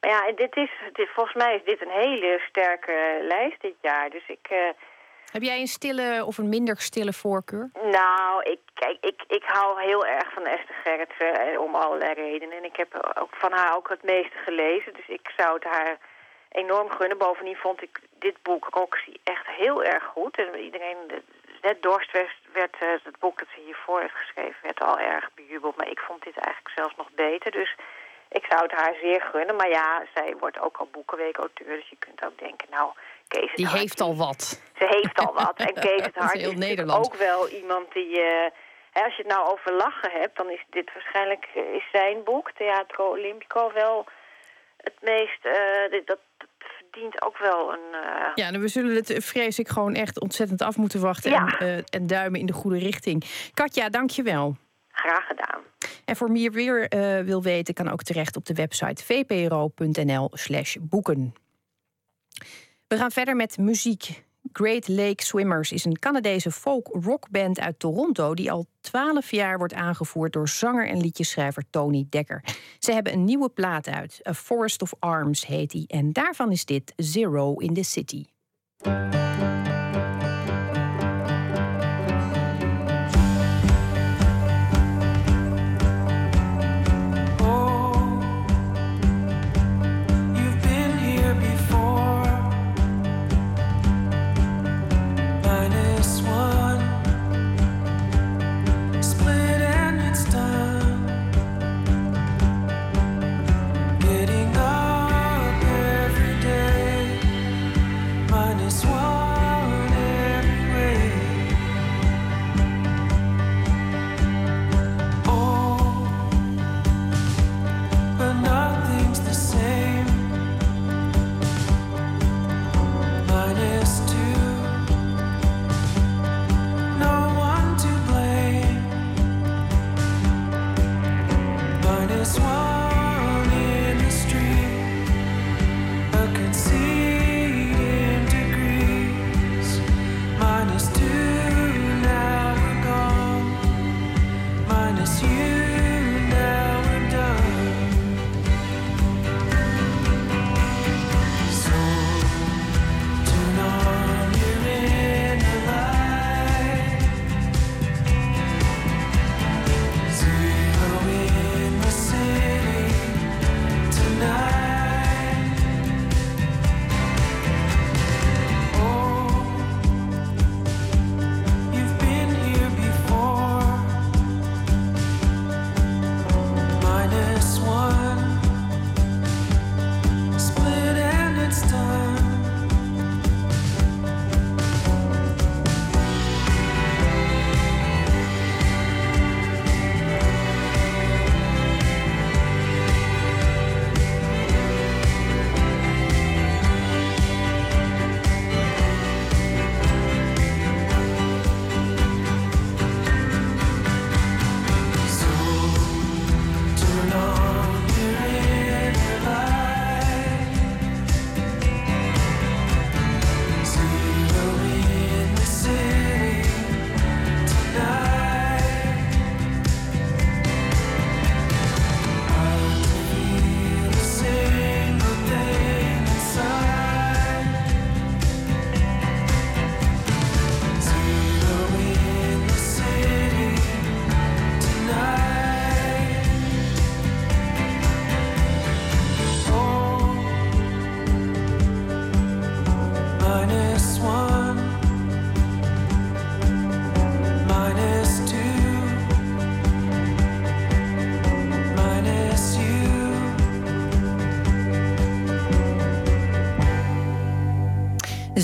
Maar 0.00 0.10
ja, 0.10 0.32
dit 0.32 0.56
is, 0.56 0.70
dit, 0.92 1.08
volgens 1.08 1.36
mij 1.44 1.54
is 1.54 1.64
dit 1.64 1.80
een 1.82 1.96
hele 2.04 2.40
sterke 2.48 3.18
lijst 3.20 3.60
dit 3.60 3.76
jaar. 3.80 4.10
Dus 4.10 4.26
ik... 4.26 4.48
Uh, 4.50 4.58
heb 5.32 5.42
jij 5.42 5.60
een 5.60 5.74
stille 5.78 6.24
of 6.24 6.38
een 6.38 6.48
minder 6.48 6.76
stille 6.76 7.12
voorkeur? 7.12 7.70
Nou, 7.90 8.42
ik, 8.42 8.60
kijk, 8.74 8.96
ik, 9.00 9.22
ik 9.28 9.42
hou 9.44 9.82
heel 9.82 10.06
erg 10.06 10.32
van 10.32 10.44
Esther 10.44 10.74
Gerritsen 10.74 11.32
eh, 11.40 11.60
om 11.60 11.74
allerlei 11.74 12.12
redenen. 12.12 12.56
En 12.56 12.64
ik 12.64 12.76
heb 12.76 13.12
ook 13.18 13.34
van 13.36 13.52
haar 13.52 13.76
ook 13.76 13.88
het 13.88 14.02
meeste 14.02 14.38
gelezen. 14.44 14.92
Dus 14.94 15.08
ik 15.08 15.32
zou 15.36 15.54
het 15.54 15.64
haar 15.64 15.98
enorm 16.48 16.90
gunnen. 16.90 17.18
Bovendien 17.18 17.56
vond 17.56 17.82
ik 17.82 18.00
dit 18.18 18.36
boek 18.42 18.66
Roxy 18.70 19.14
echt 19.24 19.46
heel 19.46 19.84
erg 19.84 20.04
goed. 20.04 20.38
En 20.38 20.58
iedereen 20.58 20.96
net 21.62 21.82
Dorst 21.82 22.12
werd, 22.52 22.76
eh, 22.80 22.88
het 23.02 23.18
boek 23.18 23.38
dat 23.38 23.48
ze 23.54 23.60
hiervoor 23.60 24.00
heeft 24.00 24.14
geschreven, 24.14 24.56
werd 24.62 24.80
al 24.80 24.98
erg 24.98 25.30
bejubeld. 25.34 25.76
Maar 25.76 25.90
ik 25.90 26.00
vond 26.00 26.22
dit 26.22 26.36
eigenlijk 26.36 26.74
zelfs 26.74 26.96
nog 26.96 27.10
beter. 27.10 27.50
Dus 27.50 27.74
ik 28.28 28.44
zou 28.48 28.62
het 28.62 28.72
haar 28.72 28.94
zeer 29.00 29.20
gunnen. 29.20 29.56
Maar 29.56 29.68
ja, 29.68 30.02
zij 30.14 30.34
wordt 30.38 30.60
ook 30.60 30.76
al 30.76 30.88
boekenweekauteur. 30.92 31.76
Dus 31.76 31.88
je 31.88 31.96
kunt 31.98 32.24
ook 32.24 32.38
denken, 32.38 32.68
nou, 32.70 32.92
Kees 33.34 33.48
het 33.48 33.56
Die 33.56 33.66
Hart, 33.66 33.78
heeft 33.80 34.00
al 34.00 34.16
wat. 34.16 34.60
Ze 34.78 34.86
heeft 35.02 35.18
al 35.26 35.32
wat. 35.34 35.56
En 35.56 35.74
Kees 35.74 36.04
het 36.04 36.16
is 36.20 36.22
Hart 36.22 36.38
heel 36.38 36.50
is 36.52 36.92
ook 36.94 37.14
wel 37.16 37.48
iemand 37.48 37.92
die... 37.92 38.20
eh, 38.20 38.50
hè, 38.92 39.00
als 39.02 39.16
je 39.16 39.22
het 39.22 39.32
nou 39.32 39.50
over 39.52 39.72
lachen 39.76 40.10
hebt, 40.20 40.36
dan 40.36 40.50
is 40.50 40.64
dit 40.70 40.92
waarschijnlijk 40.94 41.44
eh, 41.54 41.62
is 41.74 41.86
zijn 41.92 42.24
boek, 42.24 42.50
Theatro 42.52 43.04
Olympico, 43.10 43.72
wel 43.72 44.06
het 44.76 44.94
meest... 45.00 45.44
eh, 45.44 45.90
dit- 45.90 46.06
dat, 46.06 46.18
verdient 46.58 47.22
ook 47.22 47.38
wel 47.38 47.72
een... 47.72 47.86
eh, 47.92 48.30
Ja, 48.34 48.50
nou, 48.50 48.62
we 48.62 48.68
zullen 48.68 48.94
het, 48.94 49.14
vrees 49.18 49.58
ik, 49.58 49.68
gewoon 49.68 49.94
echt 49.94 50.20
ontzettend 50.20 50.62
af 50.62 50.76
moeten 50.76 51.00
wachten. 51.00 51.30
Ja. 51.30 51.46
En, 51.58 51.66
eh, 51.68 51.76
en 51.90 52.06
duimen 52.06 52.40
in 52.40 52.46
de 52.46 52.52
goede 52.52 52.78
richting. 52.78 53.24
Katja, 53.54 53.88
dank 53.88 54.10
je 54.10 54.22
wel. 54.22 54.56
Graag 54.92 55.26
gedaan. 55.26 55.60
En 56.04 56.16
voor 56.16 56.30
wie 56.32 56.50
weer 56.50 56.88
eh, 56.88 57.20
wil 57.24 57.42
weten, 57.42 57.74
kan 57.74 57.88
ook 57.90 58.02
terecht 58.02 58.36
op 58.36 58.44
de 58.44 58.54
website 58.54 59.04
vpro.nl/slash 59.04 60.76
boeken. 60.80 61.34
We 62.92 62.98
gaan 62.98 63.10
verder 63.10 63.36
met 63.36 63.58
muziek. 63.58 64.24
Great 64.52 64.88
Lake 64.88 65.24
Swimmers 65.24 65.72
is 65.72 65.84
een 65.84 65.98
Canadese 65.98 66.50
folk-rockband 66.50 67.60
uit 67.60 67.78
Toronto... 67.78 68.34
die 68.34 68.52
al 68.52 68.66
twaalf 68.80 69.30
jaar 69.30 69.58
wordt 69.58 69.74
aangevoerd 69.74 70.32
door 70.32 70.48
zanger 70.48 70.88
en 70.88 71.00
liedjeschrijver 71.00 71.64
Tony 71.70 72.06
Dekker. 72.08 72.44
Ze 72.78 72.92
hebben 72.92 73.12
een 73.12 73.24
nieuwe 73.24 73.48
plaat 73.48 73.88
uit. 73.88 74.20
A 74.28 74.34
Forest 74.34 74.82
of 74.82 74.94
Arms 74.98 75.46
heet 75.46 75.70
die. 75.70 75.86
En 75.86 76.12
daarvan 76.12 76.50
is 76.52 76.64
dit 76.64 76.92
Zero 76.96 77.54
in 77.54 77.74
the 77.74 77.82
City. 77.82 78.24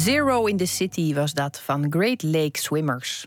Zero 0.08 0.46
in 0.46 0.56
the 0.56 0.66
City 0.66 1.14
was 1.14 1.32
dat 1.32 1.60
van 1.60 1.86
Great 1.90 2.22
Lake 2.22 2.58
Swimmers. 2.58 3.26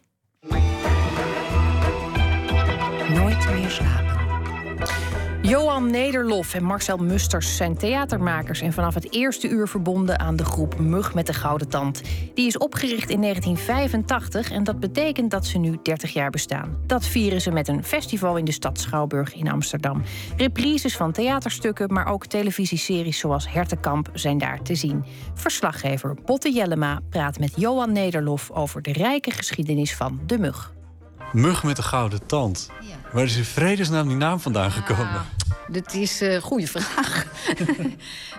Johan 5.82 5.96
Nederlof 5.96 6.54
en 6.54 6.64
Marcel 6.64 6.98
Musters 6.98 7.56
zijn 7.56 7.78
theatermakers 7.78 8.62
en 8.62 8.74
vanaf 8.74 8.94
het 8.94 9.14
eerste 9.14 9.50
uur 9.50 9.68
verbonden 9.68 10.20
aan 10.20 10.36
de 10.36 10.46
groep 10.46 10.80
Mug 10.80 11.14
met 11.14 11.26
de 11.26 11.34
Gouden 11.34 11.70
Tand. 11.70 12.02
Die 12.34 12.48
is 12.48 12.58
opgericht 12.58 13.10
in 13.10 13.22
1985 13.22 14.52
en 14.52 14.64
dat 14.64 14.80
betekent 14.80 15.32
dat 15.32 15.46
ze 15.46 15.58
nu 15.58 15.78
30 15.84 16.14
jaar 16.14 16.30
bestaan. 16.30 16.78
Dat 16.86 17.06
vieren 17.06 17.42
ze 17.42 17.52
met 17.52 17.68
een 17.68 17.84
festival 17.84 18.38
in 18.38 18.46
de 18.46 18.52
stad 18.52 18.80
Schouwburg 18.80 19.36
in 19.36 19.52
Amsterdam. 19.52 20.04
Reprises 20.38 20.98
van 20.98 21.12
theaterstukken, 21.12 21.94
maar 21.94 22.08
ook 22.08 22.26
televisieseries 22.26 23.20
zoals 23.20 23.52
Hertenkamp 23.52 24.10
zijn 24.14 24.38
daar 24.38 24.62
te 24.62 24.76
zien. 24.76 25.06
Verslaggever 25.34 26.16
Botte 26.26 26.52
Jellema 26.52 27.00
praat 27.10 27.40
met 27.40 27.54
Johan 27.56 27.92
Nederlof 27.92 28.52
over 28.52 28.82
de 28.82 28.94
rijke 28.94 29.32
geschiedenis 29.32 29.96
van 29.96 30.20
de 30.26 30.38
Mug. 30.38 30.74
Mug 31.34 31.64
met 31.64 31.76
de 31.76 31.82
gouden 31.82 32.26
tand. 32.26 32.70
Waar 33.12 33.24
is 33.24 33.38
in 33.38 33.44
vredesnaam 33.44 34.08
die 34.08 34.18
naam 34.18 34.40
vandaan 34.40 34.72
gekomen? 34.72 35.26
Dat 35.68 35.94
is 35.94 36.22
een 36.22 36.42
goede 36.42 36.68
vraag. 36.68 37.26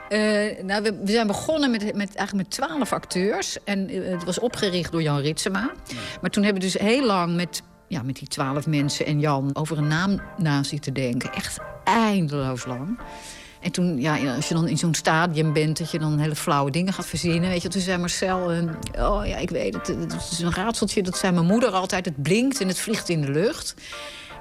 Eh, 0.08 0.64
nou, 0.64 0.82
we, 0.82 0.98
we 1.04 1.10
zijn 1.10 1.26
begonnen 1.26 1.70
met, 1.70 1.82
met, 1.82 2.14
eigenlijk 2.14 2.34
met 2.34 2.50
twaalf 2.50 2.92
acteurs. 2.92 3.64
En 3.64 3.88
eh, 3.88 4.10
het 4.10 4.24
was 4.24 4.38
opgericht 4.38 4.92
door 4.92 5.02
Jan 5.02 5.18
Ritsema. 5.18 5.72
Maar 6.20 6.30
toen 6.30 6.42
hebben 6.44 6.62
we 6.62 6.68
dus 6.68 6.80
heel 6.80 7.06
lang 7.06 7.34
met, 7.34 7.62
ja, 7.88 8.02
met 8.02 8.16
die 8.16 8.28
twaalf 8.28 8.66
mensen 8.66 9.06
en 9.06 9.20
Jan... 9.20 9.50
over 9.52 9.78
een 9.78 9.86
naam 9.86 10.20
na 10.36 10.62
zitten 10.62 10.94
denken. 10.94 11.32
Echt 11.32 11.58
eindeloos 11.84 12.64
lang. 12.64 12.98
En 13.62 13.70
toen, 13.70 14.00
ja, 14.00 14.34
als 14.34 14.48
je 14.48 14.54
dan 14.54 14.68
in 14.68 14.78
zo'n 14.78 14.94
stadium 14.94 15.52
bent, 15.52 15.78
dat 15.78 15.90
je 15.90 15.98
dan 15.98 16.18
hele 16.18 16.36
flauwe 16.36 16.70
dingen 16.70 16.92
gaat 16.92 17.06
verzinnen. 17.06 17.50
Weet 17.50 17.62
je, 17.62 17.68
toen 17.68 17.80
zei 17.80 17.98
Marcel, 17.98 18.52
uh, 18.52 18.62
oh 18.98 19.26
ja, 19.26 19.36
ik 19.36 19.50
weet 19.50 19.74
het, 19.74 19.86
het 19.86 20.28
is 20.30 20.38
een 20.38 20.54
raadseltje. 20.54 21.02
Dat 21.02 21.18
zei 21.18 21.32
mijn 21.32 21.46
moeder 21.46 21.70
altijd, 21.70 22.04
het 22.04 22.22
blinkt 22.22 22.60
en 22.60 22.68
het 22.68 22.78
vliegt 22.78 23.08
in 23.08 23.20
de 23.20 23.30
lucht. 23.30 23.74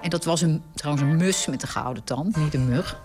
En 0.02 0.10
dat 0.10 0.26
was 0.26 0.42
een, 0.42 0.64
trouwens 0.74 1.06
een 1.06 1.18
mus 1.18 1.46
met 1.46 1.62
een 1.62 1.68
gouden 1.68 2.04
tand, 2.04 2.36
niet 2.36 2.54
een 2.54 2.70
mug. 2.70 3.02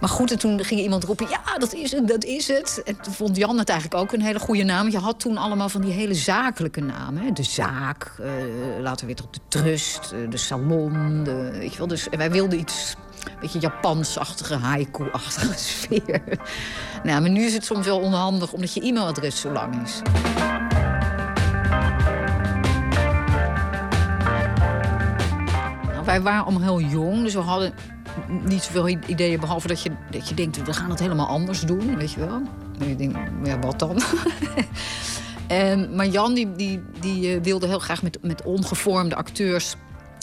Maar 0.00 0.08
goed, 0.08 0.30
en 0.30 0.38
toen 0.38 0.64
ging 0.64 0.80
iemand 0.80 1.04
roepen, 1.04 1.28
ja, 1.28 1.58
dat 1.58 1.74
is 1.74 1.92
het, 1.92 2.08
dat 2.08 2.24
is 2.24 2.48
het. 2.48 2.82
En 2.84 3.00
toen 3.00 3.12
vond 3.12 3.36
Jan 3.36 3.58
het 3.58 3.68
eigenlijk 3.68 4.00
ook 4.00 4.12
een 4.12 4.22
hele 4.22 4.38
goede 4.38 4.62
naam. 4.62 4.90
Je 4.90 4.98
had 4.98 5.20
toen 5.20 5.36
allemaal 5.36 5.68
van 5.68 5.80
die 5.80 5.92
hele 5.92 6.14
zakelijke 6.14 6.80
namen. 6.80 7.22
Hè? 7.22 7.32
De 7.32 7.42
zaak, 7.42 8.12
uh, 8.20 8.26
later 8.80 9.06
weer 9.06 9.16
tot 9.16 9.34
de 9.34 9.40
trust, 9.48 10.12
uh, 10.14 10.30
de 10.30 10.36
salon. 10.36 11.24
De, 11.24 11.50
weet 11.52 11.72
je 11.72 11.78
wel, 11.78 11.86
dus 11.86 12.06
wij 12.10 12.30
wilden 12.30 12.58
iets 12.58 12.96
beetje 13.40 13.58
Japansachtige, 13.58 14.54
haiku-achtige 14.54 15.58
sfeer. 15.70 16.22
nou, 17.02 17.20
maar 17.20 17.30
nu 17.30 17.44
is 17.44 17.52
het 17.52 17.64
soms 17.64 17.86
wel 17.86 18.00
onhandig 18.00 18.52
omdat 18.52 18.74
je 18.74 18.80
e-mailadres 18.80 19.40
zo 19.40 19.52
lang 19.52 19.82
is. 19.82 20.00
Nou, 25.86 26.04
wij 26.04 26.20
waren 26.20 26.44
allemaal 26.44 26.78
heel 26.78 26.88
jong, 26.88 27.22
dus 27.22 27.34
we 27.34 27.40
hadden 27.40 27.72
niet 28.44 28.62
zoveel 28.62 28.88
ideeën... 28.88 29.40
behalve 29.40 29.68
dat 29.68 29.82
je, 29.82 29.90
dat 30.10 30.28
je 30.28 30.34
denkt, 30.34 30.62
we 30.62 30.72
gaan 30.72 30.90
het 30.90 30.98
helemaal 30.98 31.26
anders 31.26 31.60
doen, 31.60 31.96
weet 31.96 32.12
je 32.12 32.20
wel. 32.20 32.42
En 32.78 32.88
je 32.88 32.96
denkt, 32.96 33.18
ja, 33.44 33.58
wat 33.58 33.78
dan? 33.78 34.00
en, 35.46 35.94
maar 35.94 36.06
Jan 36.06 36.34
die, 36.34 36.52
die, 36.52 36.82
die 37.00 37.40
wilde 37.40 37.66
heel 37.66 37.78
graag 37.78 38.02
met, 38.02 38.18
met 38.22 38.42
ongevormde 38.42 39.14
acteurs 39.14 39.76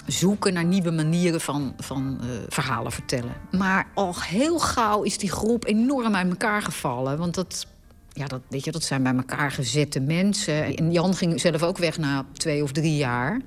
zoeken 0.08 0.54
naar 0.54 0.66
nieuwe 0.66 0.92
manieren 0.92 1.42
van, 1.42 1.74
van 1.78 2.20
uh, 2.22 2.30
verhalen 2.50 2.92
vertellen. 2.92 3.34
Maar 3.52 3.88
al 3.94 4.16
heel 4.20 4.60
gauw 4.60 5.04
is 5.04 5.18
die 5.18 5.32
groep 5.32 5.66
enorm 5.66 6.16
uit 6.16 6.30
elkaar 6.30 6.62
gevallen. 6.62 7.18
Want 7.18 7.36
dat, 7.36 7.68
ja, 8.14 8.28
dat, 8.28 8.42
weet 8.48 8.64
je, 8.64 8.72
dat 8.72 8.84
zijn 8.84 9.04
bij 9.04 9.16
elkaar 9.16 9.52
gezette 9.52 10.00
mensen. 10.00 10.78
En 10.78 10.92
Jan 10.92 11.16
ging 11.16 11.40
zelf 11.40 11.64
ook 11.64 11.78
weg 11.78 11.98
na 11.98 12.26
twee 12.34 12.64
of 12.64 12.72
drie 12.72 12.96
jaar. 12.96 13.42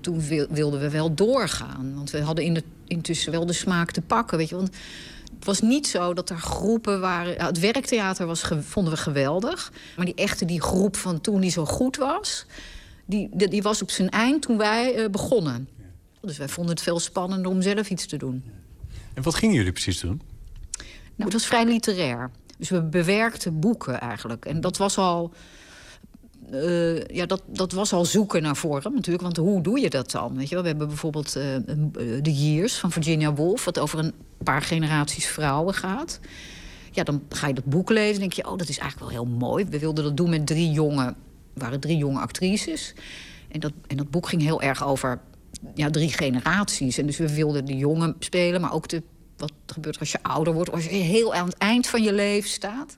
Toen 0.00 0.22
wilden 0.50 0.80
we 0.80 0.90
wel 0.90 1.14
doorgaan. 1.14 1.92
Want 1.94 2.10
we 2.10 2.20
hadden 2.20 2.44
in 2.44 2.54
de, 2.54 2.62
intussen 2.86 3.32
wel 3.32 3.46
de 3.46 3.52
smaak 3.52 3.90
te 3.90 4.00
pakken. 4.00 4.38
Weet 4.38 4.48
je, 4.48 4.56
want 4.56 4.70
het 5.34 5.44
was 5.44 5.60
niet 5.60 5.86
zo 5.86 6.14
dat 6.14 6.30
er 6.30 6.38
groepen 6.38 7.00
waren. 7.00 7.46
Het 7.46 7.58
werktheater 7.58 8.26
was, 8.26 8.44
vonden 8.60 8.92
we 8.92 8.98
geweldig. 8.98 9.72
Maar 9.96 10.04
die 10.04 10.14
echte 10.14 10.44
die 10.44 10.60
groep 10.60 10.96
van 10.96 11.20
toen 11.20 11.40
die 11.40 11.50
zo 11.50 11.64
goed 11.64 11.96
was. 11.96 12.46
Die, 13.06 13.48
die, 13.48 13.62
was 13.62 13.82
op 13.82 13.90
zijn 13.90 14.10
eind 14.10 14.42
toen 14.42 14.56
wij 14.56 14.96
uh, 14.96 15.08
begonnen. 15.10 15.68
Dus 16.28 16.38
wij 16.38 16.48
vonden 16.48 16.74
het 16.74 16.82
veel 16.82 16.98
spannender 16.98 17.50
om 17.50 17.62
zelf 17.62 17.90
iets 17.90 18.06
te 18.06 18.16
doen. 18.16 18.44
En 19.14 19.22
wat 19.22 19.34
gingen 19.34 19.54
jullie 19.54 19.72
precies 19.72 20.00
doen? 20.00 20.20
Nou, 21.14 21.30
het 21.30 21.32
was 21.32 21.46
vrij 21.46 21.64
literair. 21.64 22.30
Dus 22.58 22.68
we 22.68 22.82
bewerkten 22.82 23.60
boeken 23.60 24.00
eigenlijk. 24.00 24.44
En 24.44 24.60
dat 24.60 24.76
was 24.76 24.98
al. 24.98 25.32
Uh, 26.52 27.04
ja, 27.04 27.26
dat, 27.26 27.42
dat 27.46 27.72
was 27.72 27.92
al 27.92 28.04
zoeken 28.04 28.42
naar 28.42 28.56
vorm 28.56 28.94
natuurlijk. 28.94 29.24
Want 29.24 29.36
hoe 29.36 29.62
doe 29.62 29.80
je 29.80 29.90
dat 29.90 30.10
dan? 30.10 30.36
Weet 30.36 30.48
je 30.48 30.54
wel? 30.54 30.62
We 30.62 30.68
hebben 30.68 30.88
bijvoorbeeld 30.88 31.36
uh, 31.36 31.42
The 32.22 32.32
Years 32.32 32.74
van 32.74 32.92
Virginia 32.92 33.34
Woolf... 33.34 33.64
wat 33.64 33.78
over 33.78 33.98
een 33.98 34.12
paar 34.42 34.62
generaties 34.62 35.26
vrouwen 35.26 35.74
gaat. 35.74 36.20
Ja, 36.90 37.02
dan 37.02 37.22
ga 37.28 37.46
je 37.46 37.54
dat 37.54 37.64
boek 37.64 37.90
lezen 37.90 38.14
en 38.14 38.20
denk 38.20 38.32
je... 38.32 38.50
oh, 38.50 38.58
dat 38.58 38.68
is 38.68 38.78
eigenlijk 38.78 39.12
wel 39.12 39.22
heel 39.24 39.36
mooi. 39.36 39.64
We 39.64 39.78
wilden 39.78 40.04
dat 40.04 40.16
doen 40.16 40.30
met 40.30 40.46
drie 40.46 40.70
jonge... 40.70 41.14
waren 41.54 41.80
drie 41.80 41.96
jonge 41.96 42.20
actrices. 42.20 42.94
En 43.48 43.60
dat, 43.60 43.72
en 43.86 43.96
dat 43.96 44.10
boek 44.10 44.28
ging 44.28 44.42
heel 44.42 44.62
erg 44.62 44.84
over 44.84 45.20
ja, 45.74 45.90
drie 45.90 46.12
generaties. 46.12 46.98
En 46.98 47.06
dus 47.06 47.16
we 47.16 47.34
wilden 47.34 47.64
de 47.64 47.76
jongen 47.76 48.16
spelen, 48.18 48.60
maar 48.60 48.72
ook 48.72 48.88
de, 48.88 49.02
wat 49.36 49.52
gebeurt 49.66 49.98
als 49.98 50.12
je 50.12 50.22
ouder 50.22 50.52
wordt, 50.52 50.72
als 50.72 50.84
je 50.84 50.90
heel 50.90 51.34
aan 51.34 51.46
het 51.46 51.56
eind 51.56 51.86
van 51.86 52.02
je 52.02 52.12
leven 52.12 52.50
staat. 52.50 52.96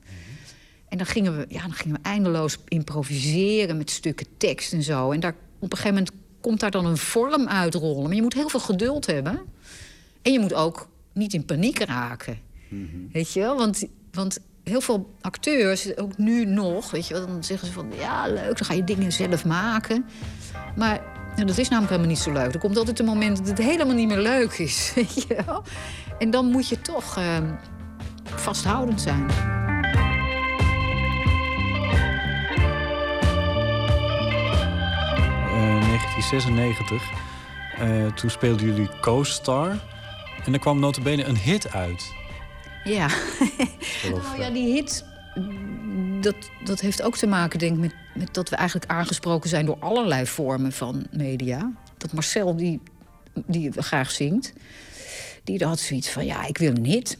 En 0.89 0.97
dan 0.97 1.07
gingen, 1.07 1.37
we, 1.37 1.45
ja, 1.49 1.61
dan 1.61 1.73
gingen 1.73 1.95
we 1.95 2.09
eindeloos 2.09 2.57
improviseren 2.67 3.77
met 3.77 3.89
stukken 3.89 4.27
tekst 4.37 4.73
en 4.73 4.83
zo. 4.83 5.11
En 5.11 5.19
daar, 5.19 5.35
op 5.59 5.71
een 5.71 5.77
gegeven 5.77 5.93
moment 5.93 6.11
komt 6.41 6.59
daar 6.59 6.71
dan 6.71 6.85
een 6.85 6.97
vorm 6.97 7.47
uitrollen. 7.47 8.03
Maar 8.03 8.15
je 8.15 8.21
moet 8.21 8.33
heel 8.33 8.49
veel 8.49 8.59
geduld 8.59 9.05
hebben. 9.05 9.39
En 10.21 10.31
je 10.31 10.39
moet 10.39 10.53
ook 10.53 10.89
niet 11.13 11.33
in 11.33 11.45
paniek 11.45 11.79
raken. 11.79 12.39
Weet 13.11 13.33
je 13.33 13.39
wel? 13.39 13.57
Want, 13.57 13.83
want 14.11 14.39
heel 14.63 14.81
veel 14.81 15.13
acteurs, 15.21 15.97
ook 15.97 16.17
nu 16.17 16.45
nog, 16.45 16.91
weet 16.91 17.07
je 17.07 17.13
wel, 17.13 17.27
dan 17.27 17.43
zeggen 17.43 17.67
ze 17.67 17.73
van 17.73 17.91
ja, 17.97 18.27
leuk, 18.27 18.57
dan 18.57 18.65
ga 18.65 18.73
je 18.73 18.83
dingen 18.83 19.11
zelf 19.11 19.45
maken. 19.45 20.05
Maar 20.75 21.01
nou, 21.35 21.45
dat 21.47 21.57
is 21.57 21.69
namelijk 21.69 21.91
helemaal 21.91 22.11
niet 22.11 22.23
zo 22.23 22.31
leuk. 22.31 22.53
Er 22.53 22.59
komt 22.59 22.77
altijd 22.77 22.99
een 22.99 23.05
moment 23.05 23.37
dat 23.37 23.47
het 23.47 23.57
helemaal 23.57 23.95
niet 23.95 24.07
meer 24.07 24.21
leuk 24.21 24.51
is. 24.53 24.91
Weet 24.95 25.13
je 25.13 25.43
wel? 25.45 25.63
En 26.19 26.29
dan 26.29 26.45
moet 26.45 26.67
je 26.67 26.81
toch 26.81 27.17
uh, 27.17 27.37
vasthoudend 28.23 29.01
zijn. 29.01 29.25
Uh, 35.47 35.87
1996. 35.87 37.03
Uh, 37.81 38.05
toen 38.13 38.29
speelden 38.29 38.65
jullie 38.65 38.89
Co-Star. 39.01 39.79
En 40.45 40.53
er 40.53 40.59
kwam 40.59 40.79
notabene 40.79 41.23
een 41.23 41.37
hit 41.37 41.73
uit. 41.73 42.13
Ja. 42.83 43.07
nou 44.09 44.39
ja, 44.39 44.49
die 44.49 44.73
hit 44.73 45.05
dat, 46.21 46.35
dat 46.63 46.79
heeft 46.79 47.01
ook 47.01 47.17
te 47.17 47.27
maken, 47.27 47.59
denk 47.59 47.73
ik, 47.73 47.79
met, 47.79 47.93
met 48.13 48.33
dat 48.33 48.49
we 48.49 48.55
eigenlijk 48.55 48.91
aangesproken 48.91 49.49
zijn 49.49 49.65
door 49.65 49.77
allerlei 49.79 50.25
vormen 50.25 50.71
van 50.71 51.07
media. 51.11 51.71
Dat 51.97 52.13
Marcel, 52.13 52.55
die, 52.55 52.81
die 53.45 53.71
graag 53.81 54.11
zingt, 54.11 54.53
die 55.43 55.65
had 55.65 55.79
zoiets 55.79 56.09
van: 56.09 56.25
ja, 56.25 56.47
ik 56.47 56.57
wil 56.57 56.75
een 56.75 56.85
hit. 56.85 57.17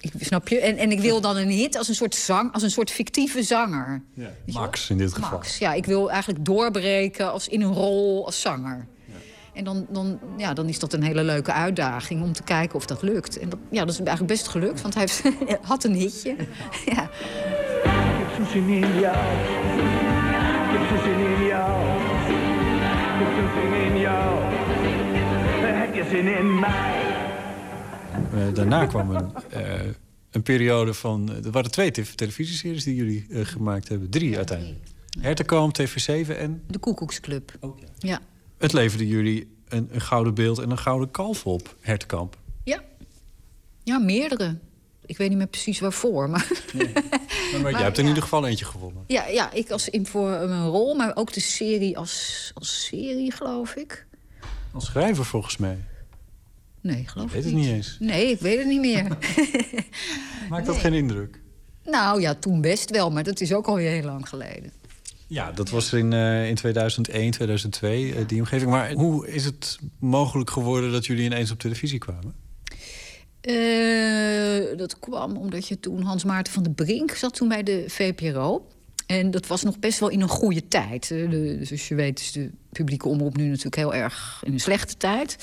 Ik, 0.00 0.12
snap 0.20 0.48
je? 0.48 0.60
En, 0.60 0.76
en 0.76 0.90
ik 0.90 1.00
wil 1.00 1.20
dan 1.20 1.36
een 1.36 1.48
hit 1.48 1.76
als 1.76 1.88
een 1.88 1.94
soort 1.94 2.14
zang, 2.14 2.52
als 2.52 2.62
een 2.62 2.70
soort 2.70 2.90
fictieve 2.90 3.42
zanger. 3.42 4.02
Ja, 4.14 4.30
Max 4.46 4.90
in 4.90 4.98
dit 4.98 5.12
geval. 5.12 5.30
Max, 5.30 5.58
ja, 5.58 5.72
ik 5.72 5.86
wil 5.86 6.10
eigenlijk 6.10 6.44
doorbreken 6.44 7.32
als 7.32 7.48
in 7.48 7.60
een 7.60 7.72
rol 7.72 8.26
als 8.26 8.40
zanger. 8.40 8.86
En 9.52 9.64
dan, 9.64 9.86
dan, 9.90 10.18
ja, 10.36 10.54
dan 10.54 10.68
is 10.68 10.78
dat 10.78 10.92
een 10.92 11.02
hele 11.02 11.22
leuke 11.22 11.52
uitdaging 11.52 12.22
om 12.22 12.32
te 12.32 12.42
kijken 12.42 12.74
of 12.74 12.86
dat 12.86 13.02
lukt. 13.02 13.38
En 13.38 13.48
dat, 13.48 13.58
ja, 13.70 13.84
dat 13.84 13.94
is 13.94 13.98
eigenlijk 13.98 14.28
best 14.28 14.48
gelukt, 14.48 14.80
want 14.80 14.94
hij 14.94 15.02
heeft, 15.02 15.22
had 15.62 15.84
een 15.84 15.94
hitje. 15.94 16.36
ja. 16.94 17.10
Ik 18.42 18.48
heb 18.48 18.56
zin 18.56 18.68
in 18.68 19.00
jou. 19.00 19.16
Ik 20.72 20.88
heb 20.88 21.02
zin 21.04 21.18
in 21.18 21.46
jou. 21.46 21.98
Ik 23.20 23.36
heb 23.36 23.50
zin 23.54 23.92
in 23.92 23.98
jou. 23.98 24.42
Heb 25.64 25.94
je 25.94 26.04
zin 26.10 26.36
in 26.36 26.58
mij? 26.58 27.16
Uh, 28.34 28.54
daarna 28.54 28.86
kwam 28.86 29.10
een, 29.10 29.32
uh, 29.56 29.80
een 30.30 30.42
periode 30.42 30.94
van... 30.94 31.30
Er 31.44 31.50
waren 31.50 31.70
twee 31.70 31.90
televisieseries 31.90 32.84
die 32.84 32.94
jullie 32.94 33.26
uh, 33.28 33.44
gemaakt 33.44 33.88
hebben. 33.88 34.10
Drie 34.10 34.36
uiteindelijk. 34.36 34.84
Hertekamp, 35.20 35.78
TV7 35.80 36.36
en... 36.36 36.62
De 36.66 36.78
Koekoeksclub. 36.78 37.52
Ja. 37.60 37.68
ja. 37.98 38.20
Het 38.58 38.72
leverde 38.72 39.08
jullie 39.08 39.56
een, 39.68 39.88
een, 39.92 40.00
gouden 40.00 40.34
beeld 40.34 40.58
en 40.58 40.70
een 40.70 40.78
gouden 40.78 41.10
kalf 41.10 41.46
op, 41.46 41.76
Hertekamp. 41.80 42.38
Ja. 42.64 42.82
Ja, 43.82 43.98
meerdere. 43.98 44.58
Ik 45.06 45.16
weet 45.16 45.28
niet 45.28 45.38
meer 45.38 45.46
precies 45.46 45.80
waarvoor, 45.80 46.30
maar... 46.30 46.48
Nee. 46.72 46.92
Maar, 46.92 47.60
maar, 47.62 47.70
jij 47.72 47.82
hebt 47.82 47.98
in 47.98 48.06
ieder 48.06 48.22
geval 48.22 48.46
eentje 48.46 48.64
gewonnen. 48.64 49.04
Ja, 49.06 49.26
ja 49.26 49.52
ik 49.52 49.70
als 49.70 49.88
in 49.88 50.06
voor 50.06 50.28
mijn 50.28 50.66
rol, 50.66 50.94
maar 50.94 51.16
ook 51.16 51.32
de 51.32 51.40
serie 51.40 51.98
als, 51.98 52.50
als 52.54 52.84
serie, 52.84 53.32
geloof 53.32 53.74
ik. 53.74 54.06
Als 54.72 54.84
schrijver, 54.84 55.24
volgens 55.24 55.56
mij. 55.56 55.78
Nee, 56.80 57.04
geloof 57.06 57.26
ik 57.26 57.32
weet 57.32 57.44
het 57.44 57.54
niet 57.54 57.68
eens. 57.68 57.96
Nee, 58.00 58.30
ik 58.30 58.40
weet 58.40 58.58
het 58.58 58.66
niet 58.66 58.80
meer. 58.80 59.18
Maakt 60.50 60.66
dat 60.66 60.76
geen 60.76 60.94
indruk? 60.94 61.40
Nou 61.84 62.20
ja, 62.20 62.34
toen 62.34 62.60
best 62.60 62.90
wel, 62.90 63.10
maar 63.10 63.22
dat 63.22 63.40
is 63.40 63.52
ook 63.52 63.66
al 63.66 63.76
heel 63.76 64.02
lang 64.02 64.28
geleden. 64.28 64.72
Ja, 65.26 65.52
dat 65.52 65.70
was 65.70 65.92
in, 65.92 66.12
uh, 66.12 66.48
in 66.48 66.54
2001, 66.54 67.30
2002, 67.30 68.08
uh, 68.08 68.16
die 68.26 68.38
omgeving. 68.38 68.70
Maar 68.70 68.92
hoe 68.92 69.28
is 69.28 69.44
het 69.44 69.78
mogelijk 69.98 70.50
geworden 70.50 70.92
dat 70.92 71.06
jullie 71.06 71.24
ineens 71.24 71.50
op 71.50 71.58
televisie 71.58 71.98
kwamen? 71.98 72.34
Uh, 73.42 74.76
dat 74.76 74.98
kwam 74.98 75.36
omdat 75.36 75.68
je 75.68 75.80
toen 75.80 76.02
Hans 76.02 76.24
Maarten 76.24 76.52
van 76.52 76.62
de 76.62 76.70
Brink 76.70 77.10
zat 77.10 77.34
toen 77.34 77.48
bij 77.48 77.62
de 77.62 77.84
VPRO. 77.86 78.66
En 79.06 79.30
dat 79.30 79.46
was 79.46 79.62
nog 79.62 79.78
best 79.78 79.98
wel 79.98 80.08
in 80.08 80.20
een 80.20 80.28
goede 80.28 80.68
tijd. 80.68 81.08
De, 81.08 81.56
dus 81.68 81.88
je 81.88 81.94
weet 81.94 82.20
is 82.20 82.32
de 82.32 82.50
publieke 82.72 83.08
omroep 83.08 83.36
nu 83.36 83.46
natuurlijk 83.46 83.76
heel 83.76 83.94
erg 83.94 84.42
in 84.44 84.52
een 84.52 84.60
slechte 84.60 84.96
tijd. 84.96 85.36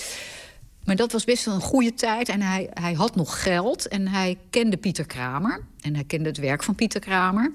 Maar 0.83 0.95
dat 0.95 1.11
was 1.11 1.23
best 1.23 1.45
wel 1.45 1.53
een 1.53 1.61
goede 1.61 1.93
tijd. 1.93 2.29
En 2.29 2.41
hij, 2.41 2.69
hij 2.73 2.93
had 2.93 3.15
nog 3.15 3.43
geld. 3.43 3.87
En 3.87 4.07
hij 4.07 4.37
kende 4.49 4.77
Pieter 4.77 5.05
Kramer. 5.05 5.63
En 5.81 5.95
hij 5.95 6.03
kende 6.03 6.29
het 6.29 6.37
werk 6.37 6.63
van 6.63 6.75
Pieter 6.75 6.99
Kramer. 6.99 7.53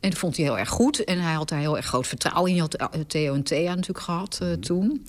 En 0.00 0.10
dat 0.10 0.18
vond 0.18 0.36
hij 0.36 0.44
heel 0.44 0.58
erg 0.58 0.68
goed. 0.68 1.04
En 1.04 1.20
hij 1.20 1.32
had 1.32 1.48
daar 1.48 1.58
heel 1.58 1.76
erg 1.76 1.86
groot 1.86 2.06
vertrouwen 2.06 2.50
in. 2.50 2.56
Je 2.56 2.60
had 2.60 2.74
eh, 2.74 3.00
Theo 3.06 3.34
en 3.34 3.42
Thea 3.42 3.74
natuurlijk 3.74 4.04
gehad 4.04 4.38
uh, 4.42 4.52
toen. 4.52 5.06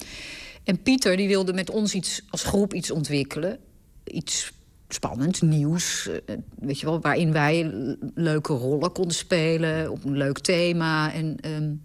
En 0.64 0.82
Pieter 0.82 1.18
die 1.18 1.28
wilde 1.28 1.54
met 1.54 1.70
ons 1.70 1.94
iets, 1.94 2.22
als 2.30 2.44
groep 2.44 2.74
iets 2.74 2.92
ontwikkelen. 2.92 3.60
Iets 4.04 4.54
spannends, 4.88 5.42
nieuws. 5.42 6.08
Uh, 6.08 6.36
weet 6.60 6.80
je 6.80 6.86
wel, 6.86 7.02
waarin 7.02 7.32
wij 7.32 7.72
leuke 8.16 8.54
rollen 8.54 8.92
konden 8.92 9.16
spelen. 9.16 9.92
Op 9.92 10.04
een 10.04 10.18
leuk 10.18 10.40
thema. 10.40 11.14
En, 11.14 11.38
um, 11.46 11.84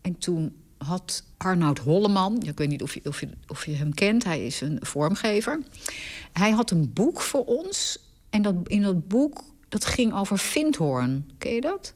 en 0.00 0.18
toen 0.18 0.54
had 0.78 1.24
Arnoud 1.36 1.78
Holleman... 1.78 2.42
ik 2.42 2.58
weet 2.58 2.68
niet 2.68 2.82
of 2.82 2.94
je, 2.94 3.00
of, 3.04 3.20
je, 3.20 3.28
of 3.46 3.66
je 3.66 3.72
hem 3.72 3.94
kent, 3.94 4.24
hij 4.24 4.46
is 4.46 4.60
een 4.60 4.78
vormgever. 4.80 5.60
Hij 6.32 6.50
had 6.50 6.70
een 6.70 6.92
boek 6.92 7.20
voor 7.20 7.44
ons 7.44 7.98
En 8.34 8.42
dat, 8.42 8.54
in 8.66 8.82
dat 8.82 9.08
boek, 9.08 9.44
dat 9.68 9.84
ging 9.84 10.14
over 10.14 10.38
Vindhoorn. 10.38 11.30
Ken 11.38 11.54
je 11.54 11.60
dat? 11.60 11.94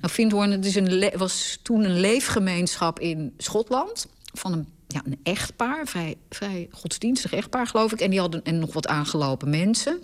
Nou, 0.00 0.12
Vindhoorn 0.12 0.50
het 0.50 0.64
is 0.64 0.74
een 0.74 1.10
was 1.16 1.58
toen 1.62 1.84
een 1.84 2.00
leefgemeenschap 2.00 2.98
in 2.98 3.34
Schotland... 3.36 4.06
van 4.32 4.52
een, 4.52 4.68
ja, 4.92 5.02
een 5.04 5.20
echtpaar, 5.22 5.86
vrij, 5.86 6.16
vrij 6.30 6.68
godsdienstig 6.70 7.32
echtpaar, 7.32 7.66
geloof 7.66 7.92
ik. 7.92 8.00
En 8.00 8.10
die 8.10 8.20
hadden 8.20 8.42
en 8.42 8.58
nog 8.58 8.72
wat 8.72 8.86
aangelopen 8.86 9.50
mensen. 9.50 10.02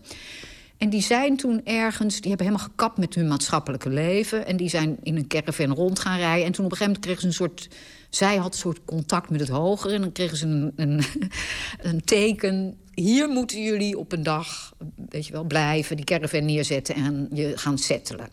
En 0.76 0.90
die 0.90 1.02
zijn 1.02 1.36
toen 1.36 1.60
ergens, 1.64 2.20
die 2.20 2.28
hebben 2.28 2.46
helemaal 2.46 2.68
gekapt 2.68 2.98
met 2.98 3.14
hun 3.14 3.28
maatschappelijke 3.28 3.88
leven. 3.88 4.46
En 4.46 4.56
die 4.56 4.68
zijn 4.68 4.96
in 5.02 5.16
een 5.16 5.26
caravan 5.26 5.72
rond 5.72 5.98
gaan 5.98 6.18
rijden. 6.18 6.46
En 6.46 6.52
toen 6.52 6.64
op 6.64 6.70
een 6.70 6.76
gegeven 6.76 7.00
moment 7.00 7.04
kregen 7.04 7.20
ze 7.20 7.26
een 7.26 7.48
soort. 7.48 7.68
Zij 8.10 8.36
had 8.36 8.52
een 8.52 8.58
soort 8.58 8.84
contact 8.84 9.30
met 9.30 9.40
het 9.40 9.48
hogere. 9.48 9.94
En 9.94 10.00
dan 10.00 10.12
kregen 10.12 10.36
ze 10.36 10.46
een, 10.46 10.72
een, 10.76 11.02
een 11.90 12.04
teken. 12.04 12.76
Hier 12.94 13.28
moeten 13.28 13.62
jullie 13.62 13.98
op 13.98 14.12
een 14.12 14.22
dag, 14.22 14.74
weet 15.08 15.26
je 15.26 15.32
wel, 15.32 15.44
blijven, 15.44 15.96
die 15.96 16.04
caravan 16.04 16.44
neerzetten 16.44 16.94
en 16.94 17.28
je 17.32 17.52
gaan 17.56 17.78
settelen. 17.78 18.28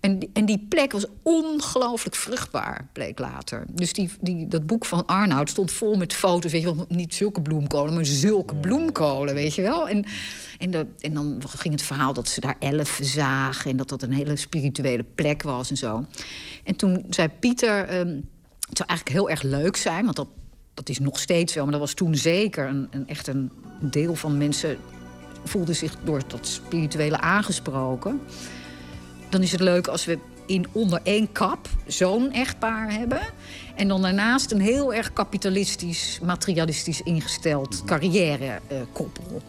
En, 0.00 0.18
die- 0.18 0.30
en 0.32 0.44
die 0.44 0.66
plek 0.68 0.92
was 0.92 1.06
ongelooflijk 1.22 2.14
vruchtbaar, 2.16 2.88
bleek 2.92 3.18
later. 3.18 3.64
Dus 3.72 3.92
die, 3.92 4.10
die, 4.20 4.48
dat 4.48 4.66
boek 4.66 4.84
van 4.84 5.06
Arnoud 5.06 5.50
stond 5.50 5.70
vol 5.72 5.96
met 5.96 6.14
foto's. 6.14 6.52
Weet 6.52 6.60
je 6.62 6.74
wel, 6.74 6.86
niet 6.88 7.14
zulke 7.14 7.40
bloemkolen, 7.42 7.94
maar 7.94 8.04
zulke 8.06 8.54
bloemkolen, 8.54 9.34
weet 9.34 9.54
je 9.54 9.62
wel. 9.62 9.88
En, 9.88 10.04
en, 10.58 10.70
dat- 10.70 10.86
en 11.00 11.14
dan 11.14 11.42
ging 11.46 11.74
het 11.74 11.82
verhaal 11.82 12.12
dat 12.12 12.28
ze 12.28 12.40
daar 12.40 12.56
elf 12.58 12.98
zagen... 13.02 13.70
en 13.70 13.76
dat 13.76 13.88
dat 13.88 14.02
een 14.02 14.12
hele 14.12 14.36
spirituele 14.36 15.04
plek 15.14 15.42
was 15.42 15.70
en 15.70 15.76
zo. 15.76 16.04
En 16.64 16.76
toen 16.76 17.04
zei 17.10 17.28
Pieter... 17.28 17.84
ehm, 17.88 18.08
het 18.68 18.78
zou 18.78 18.88
eigenlijk 18.88 19.18
heel 19.18 19.30
erg 19.30 19.42
leuk 19.42 19.76
zijn, 19.76 20.04
want 20.04 20.16
dat, 20.16 20.28
dat 20.74 20.88
is 20.88 20.98
nog 20.98 21.18
steeds 21.18 21.54
wel... 21.54 21.62
maar 21.62 21.72
dat 21.72 21.80
was 21.80 21.94
toen 21.94 22.14
zeker 22.14 22.68
een, 22.68 22.88
een, 22.90 23.08
echt 23.08 23.26
een 23.26 23.50
deel 23.80 24.14
van 24.14 24.38
mensen... 24.38 24.76
voelde 25.44 25.72
zich 25.72 25.96
door 26.04 26.22
dat 26.26 26.46
spirituele 26.46 27.20
aangesproken 27.20 28.20
dan 29.30 29.42
is 29.42 29.52
het 29.52 29.60
leuk 29.60 29.86
als 29.86 30.04
we 30.04 30.18
in 30.46 30.66
onder 30.72 31.00
één 31.02 31.32
kap 31.32 31.68
zo'n 31.86 32.32
echtpaar 32.32 32.92
hebben. 32.92 33.20
En 33.76 33.88
dan 33.88 34.02
daarnaast 34.02 34.50
een 34.50 34.60
heel 34.60 34.94
erg 34.94 35.12
kapitalistisch, 35.12 36.18
materialistisch 36.22 37.00
ingesteld 37.02 37.82
carrière-koppel. 37.84 39.42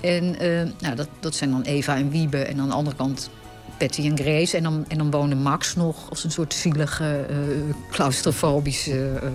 en 0.00 0.38
eh, 0.38 0.70
nou, 0.80 0.94
dat, 0.96 1.08
dat 1.20 1.34
zijn 1.34 1.50
dan 1.50 1.62
Eva 1.62 1.96
en 1.96 2.10
Wiebe. 2.10 2.38
En 2.38 2.60
aan 2.60 2.68
de 2.68 2.74
andere 2.74 2.96
kant 2.96 3.30
Patty 3.78 4.06
en 4.06 4.18
Grace. 4.18 4.56
En 4.56 4.62
dan, 4.62 4.84
en 4.88 4.98
dan 4.98 5.10
woonde 5.10 5.34
Max 5.34 5.74
nog 5.74 6.10
als 6.10 6.24
een 6.24 6.30
soort 6.30 6.54
zielige, 6.54 7.26
eh 7.28 7.36
claustrofobische 7.90 9.20
eh, 9.22 9.30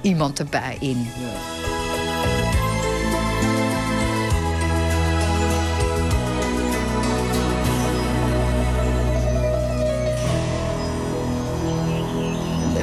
iemand 0.00 0.38
erbij 0.38 0.76
in. 0.80 1.06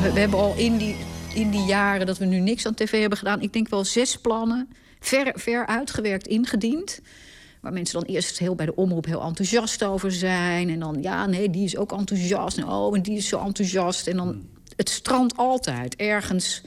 We 0.01 0.19
hebben 0.19 0.39
al 0.39 0.55
in 0.55 0.77
die, 0.77 0.95
in 1.34 1.49
die 1.49 1.65
jaren 1.65 2.05
dat 2.05 2.17
we 2.17 2.26
nu 2.26 2.39
niks 2.39 2.65
aan 2.65 2.73
tv 2.73 2.99
hebben 2.99 3.17
gedaan... 3.17 3.41
ik 3.41 3.53
denk 3.53 3.69
wel 3.69 3.85
zes 3.85 4.17
plannen, 4.17 4.69
ver, 4.99 5.31
ver 5.35 5.65
uitgewerkt, 5.65 6.27
ingediend... 6.27 7.01
waar 7.61 7.73
mensen 7.73 7.99
dan 7.99 8.09
eerst 8.09 8.39
heel 8.39 8.55
bij 8.55 8.65
de 8.65 8.76
omroep 8.76 9.05
heel 9.05 9.21
enthousiast 9.21 9.84
over 9.84 10.11
zijn... 10.11 10.69
en 10.69 10.80
dan, 10.80 11.01
ja, 11.01 11.26
nee, 11.26 11.49
die 11.49 11.63
is 11.63 11.77
ook 11.77 11.91
enthousiast. 11.91 12.57
En 12.57 12.67
oh, 12.67 12.95
en 12.95 13.01
die 13.01 13.17
is 13.17 13.27
zo 13.27 13.39
enthousiast. 13.39 14.07
En 14.07 14.15
dan, 14.17 14.45
het 14.76 14.89
strandt 14.89 15.38
altijd. 15.38 15.95
Ergens, 15.95 16.61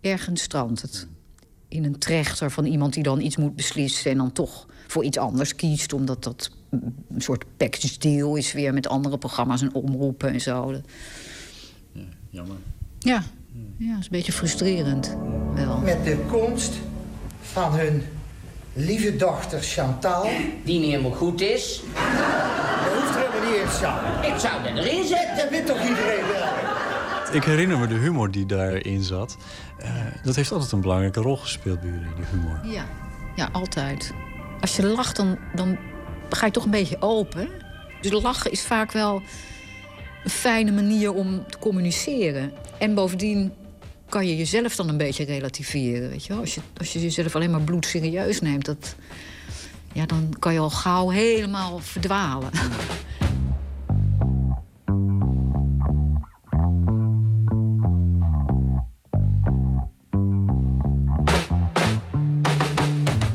ergens 0.00 0.42
strandt 0.42 0.82
het. 0.82 1.06
In 1.68 1.84
een 1.84 1.98
trechter 1.98 2.50
van 2.50 2.64
iemand 2.64 2.94
die 2.94 3.02
dan 3.02 3.20
iets 3.20 3.36
moet 3.36 3.56
beslissen... 3.56 4.10
en 4.10 4.16
dan 4.16 4.32
toch 4.32 4.66
voor 4.86 5.04
iets 5.04 5.18
anders 5.18 5.54
kiest... 5.54 5.92
omdat 5.92 6.22
dat 6.24 6.50
een 6.70 7.22
soort 7.22 7.44
package 7.56 7.98
deal 7.98 8.36
is 8.36 8.52
weer 8.52 8.74
met 8.74 8.88
andere 8.88 9.18
programma's 9.18 9.62
en 9.62 9.74
omroepen 9.74 10.32
en 10.32 10.40
zo. 10.40 10.80
Jammer. 12.34 12.56
Ja, 12.98 13.22
ja 13.76 13.90
dat 13.90 13.98
is 13.98 14.04
een 14.04 14.10
beetje 14.10 14.32
frustrerend. 14.32 15.16
Wel. 15.54 15.78
Met 15.78 16.04
de 16.04 16.24
komst 16.28 16.72
van 17.40 17.72
hun 17.72 18.02
lieve 18.72 19.16
dochter 19.16 19.62
Chantal. 19.62 20.28
Die 20.64 20.80
niet 20.80 20.90
helemaal 20.90 21.10
goed 21.10 21.40
is. 21.40 21.82
Dat 22.84 22.92
hoeft 22.92 23.16
helemaal 23.16 23.50
niet 23.50 23.60
eens, 23.60 23.80
Jean. 23.80 24.32
Ik 24.34 24.38
zou 24.38 24.64
er 24.64 24.76
erin 24.76 25.06
zetten. 25.06 25.36
Dat 25.36 25.50
weet 25.50 25.66
toch 25.66 25.80
iedereen 25.82 26.26
wel? 26.26 27.32
Ik 27.32 27.44
herinner 27.44 27.78
me 27.78 27.86
de 27.86 27.94
humor 27.94 28.30
die 28.30 28.46
daarin 28.46 29.02
zat. 29.02 29.36
Eh, 29.78 29.90
dat 30.22 30.36
heeft 30.36 30.52
altijd 30.52 30.72
een 30.72 30.80
belangrijke 30.80 31.20
rol 31.20 31.36
gespeeld 31.36 31.80
bij 31.80 31.90
jullie, 31.90 32.14
die 32.16 32.24
humor. 32.30 32.60
Ja, 32.62 32.84
ja 33.36 33.48
altijd. 33.52 34.12
Als 34.60 34.76
je 34.76 34.86
lacht, 34.86 35.16
dan, 35.16 35.38
dan 35.54 35.78
ga 36.30 36.46
je 36.46 36.52
toch 36.52 36.64
een 36.64 36.70
beetje 36.70 37.00
open. 37.00 37.48
Dus 38.00 38.22
lachen 38.22 38.50
is 38.50 38.62
vaak 38.62 38.92
wel 38.92 39.22
een 40.24 40.30
fijne 40.30 40.72
manier 40.72 41.12
om 41.12 41.46
te 41.48 41.58
communiceren. 41.58 42.52
En 42.78 42.94
bovendien 42.94 43.52
kan 44.08 44.26
je 44.26 44.36
jezelf 44.36 44.76
dan 44.76 44.88
een 44.88 44.96
beetje 44.96 45.24
relativeren. 45.24 46.10
Weet 46.10 46.24
je 46.24 46.32
wel? 46.32 46.40
Als, 46.40 46.54
je, 46.54 46.60
als 46.76 46.92
je 46.92 47.00
jezelf 47.00 47.34
alleen 47.34 47.50
maar 47.50 47.60
bloedserieus 47.60 48.40
neemt, 48.40 48.64
dat, 48.64 48.94
ja, 49.92 50.06
dan 50.06 50.34
kan 50.38 50.52
je 50.52 50.58
al 50.58 50.70
gauw 50.70 51.08
helemaal 51.08 51.78
verdwalen. 51.78 52.50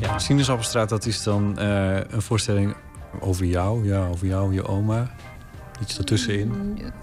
Ja, 0.00 0.84
dat 0.86 1.06
is 1.06 1.22
dan 1.22 1.58
eh, 1.58 1.96
een 1.96 2.22
voorstelling 2.22 2.74
over 3.20 3.44
jou, 3.44 3.86
ja, 3.86 4.06
over 4.06 4.26
jou, 4.26 4.54
je 4.54 4.66
oma. 4.66 5.10
Iets 5.80 5.98
ertussenin, 5.98 6.52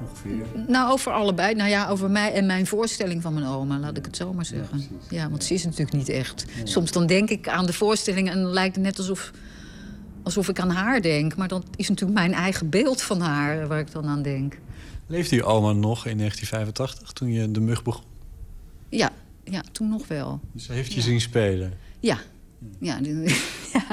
ongeveer. 0.02 0.46
Nou, 0.68 0.92
over 0.92 1.12
allebei. 1.12 1.56
Nou 1.56 1.70
ja, 1.70 1.90
over 1.90 2.12
mij 2.12 2.34
en 2.34 2.46
mijn 2.46 2.68
voorstelling 2.68 3.22
van 3.22 3.34
mijn 3.34 3.46
oma, 3.46 3.80
laat 3.80 3.98
ik 3.98 4.06
het 4.06 4.16
zo 4.16 4.34
maar 4.34 4.46
zeggen. 4.46 4.84
Ja, 5.10 5.30
want 5.30 5.44
ze 5.44 5.54
is 5.54 5.64
natuurlijk 5.64 5.94
niet 5.94 6.10
echt. 6.10 6.46
Soms 6.64 6.92
dan 6.92 7.08
denk 7.08 7.30
ik 7.30 7.48
aan 7.48 7.66
de 7.66 7.74
voorstelling 7.74 8.30
en 8.30 8.42
dan 8.42 8.52
lijkt 8.52 8.76
het 8.76 8.86
net 8.86 8.98
alsof, 8.98 9.32
alsof 10.24 10.50
ik 10.50 10.60
aan 10.60 10.70
haar 10.70 11.02
denk. 11.02 11.36
Maar 11.36 11.48
dat 11.48 11.66
is 11.76 11.90
natuurlijk 11.90 12.20
mijn 12.20 12.34
eigen 12.34 12.70
beeld 12.70 13.02
van 13.02 13.22
haar 13.22 13.68
waar 13.68 13.80
ik 13.80 13.92
dan 13.92 14.06
aan 14.06 14.22
denk. 14.22 14.58
Leefde 15.08 15.36
je 15.36 15.44
oma 15.44 15.72
nog 15.72 16.06
in 16.06 16.18
1985, 16.18 17.12
toen 17.12 17.32
je 17.32 17.52
de 17.52 17.60
mug 17.60 17.84
begon? 17.84 18.04
Ja, 18.90 19.12
ja 19.44 19.64
toen 19.72 19.90
nog 19.90 20.08
wel. 20.08 20.40
Dus 20.52 20.66
ze 20.66 20.74
heeft 20.74 20.94
je 20.94 21.02
zien 21.02 21.22
spelen. 21.22 21.74
Ja. 22.00 22.18
Ja, 22.80 23.00
die- 23.02 23.24
ja, 23.74 23.84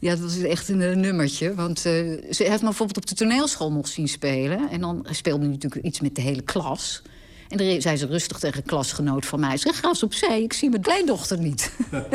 ja, 0.00 0.10
dat 0.10 0.20
was 0.20 0.38
echt 0.38 0.68
een 0.68 0.80
eh, 0.82 0.96
nummertje. 0.96 1.54
Want 1.54 1.76
eh, 1.76 1.92
ze 2.30 2.42
heeft 2.44 2.58
me 2.60 2.64
bijvoorbeeld 2.64 2.96
op 2.96 3.06
de 3.06 3.14
toneelschool 3.14 3.72
nog 3.72 3.88
zien 3.88 4.08
spelen. 4.08 4.70
En 4.70 4.80
dan 4.80 5.06
speelde 5.10 5.42
hij 5.44 5.52
natuurlijk 5.52 5.84
iets 5.84 6.00
met 6.00 6.14
de 6.14 6.20
hele 6.22 6.42
klas. 6.42 7.02
En 7.48 7.56
dan 7.58 7.80
zei 7.80 7.96
ze 7.96 8.06
rustig 8.06 8.38
tegen 8.38 8.56
een 8.56 8.66
klasgenoot 8.66 9.26
van 9.26 9.40
mij... 9.40 9.56
zeg, 9.56 9.80
ga 9.80 9.88
eens 9.88 10.02
opzij, 10.02 10.42
ik 10.42 10.52
zie 10.52 10.70
mijn 10.70 10.82
kleindochter 10.82 11.38
niet. 11.38 11.72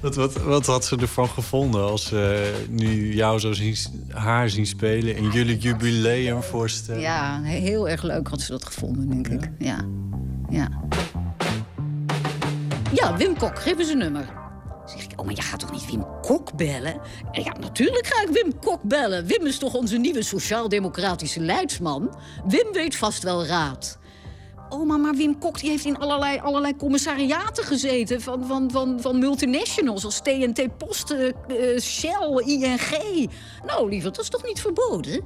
Wat, 0.00 0.14
wat, 0.14 0.32
wat 0.42 0.66
had 0.66 0.84
ze 0.84 0.96
ervan 0.96 1.28
gevonden 1.28 1.82
als 1.82 2.06
ze 2.06 2.52
nu 2.68 3.14
jou 3.14 3.38
zo 3.38 3.52
zien, 3.52 3.76
haar 4.08 4.50
zien 4.50 4.66
spelen... 4.66 5.16
in 5.16 5.30
jullie 5.30 5.58
jubileumvoorstelling? 5.58 7.02
ja, 7.04 7.40
he- 7.42 7.58
heel 7.58 7.88
erg 7.88 8.02
leuk 8.02 8.28
had 8.28 8.40
ze 8.40 8.50
dat 8.52 8.64
gevonden, 8.64 9.08
denk 9.08 9.28
ik. 9.28 9.50
Ja. 9.58 9.84
Ja. 10.50 10.68
Ja, 12.92 13.16
Wim 13.16 13.36
Kok, 13.36 13.58
geef 13.58 13.78
eens 13.78 13.88
een 13.88 13.98
nummer. 13.98 14.28
Zeg 14.86 15.04
ik, 15.04 15.20
oh, 15.20 15.26
maar 15.26 15.34
je 15.34 15.42
gaat 15.42 15.60
toch 15.60 15.72
niet 15.72 15.90
Wim 15.90 16.04
Kok 16.22 16.56
bellen? 16.56 17.00
En 17.32 17.42
ja, 17.42 17.52
natuurlijk 17.60 18.06
ga 18.06 18.22
ik 18.22 18.28
Wim 18.28 18.58
Kok 18.58 18.82
bellen. 18.82 19.26
Wim 19.26 19.46
is 19.46 19.58
toch 19.58 19.74
onze 19.74 19.96
nieuwe 19.96 20.22
sociaal-democratische 20.22 21.40
leidsman? 21.40 22.14
Wim 22.46 22.72
weet 22.72 22.96
vast 22.96 23.22
wel 23.22 23.46
raad. 23.46 23.98
Oh, 24.68 24.86
maar, 24.86 25.00
maar 25.00 25.14
Wim 25.14 25.38
Kok 25.38 25.60
die 25.60 25.70
heeft 25.70 25.84
in 25.84 25.98
allerlei, 25.98 26.38
allerlei 26.38 26.76
commissariaten 26.76 27.64
gezeten... 27.64 28.20
Van, 28.20 28.46
van, 28.46 28.70
van, 28.70 29.00
van 29.00 29.18
multinationals 29.18 30.04
als 30.04 30.20
TNT 30.20 30.76
Post, 30.76 31.10
eh, 31.10 31.28
eh, 31.28 31.80
Shell, 31.80 32.42
ING. 32.44 33.30
Nou, 33.66 33.88
liever, 33.88 34.12
dat 34.12 34.22
is 34.22 34.28
toch 34.28 34.44
niet 34.44 34.60
verboden? 34.60 35.24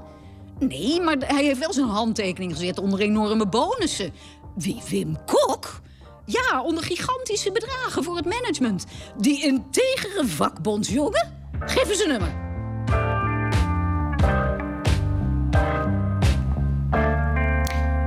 Nee, 0.58 1.00
maar 1.00 1.16
hij 1.18 1.44
heeft 1.44 1.58
wel 1.58 1.72
zijn 1.72 1.86
handtekening 1.86 2.52
gezet 2.52 2.78
onder 2.78 3.00
enorme 3.00 3.46
bonussen. 3.46 4.12
Wie, 4.54 4.82
Wim 4.88 5.16
Kok? 5.24 5.82
Ja, 6.26 6.62
onder 6.62 6.84
gigantische 6.84 7.52
bedragen 7.52 8.04
voor 8.04 8.16
het 8.16 8.24
management. 8.24 8.84
Die 9.16 9.42
integere 9.42 10.26
vakbondsjongen? 10.26 11.48
Geef 11.60 11.88
eens 11.88 12.02
een 12.02 12.08
nummer. 12.08 12.42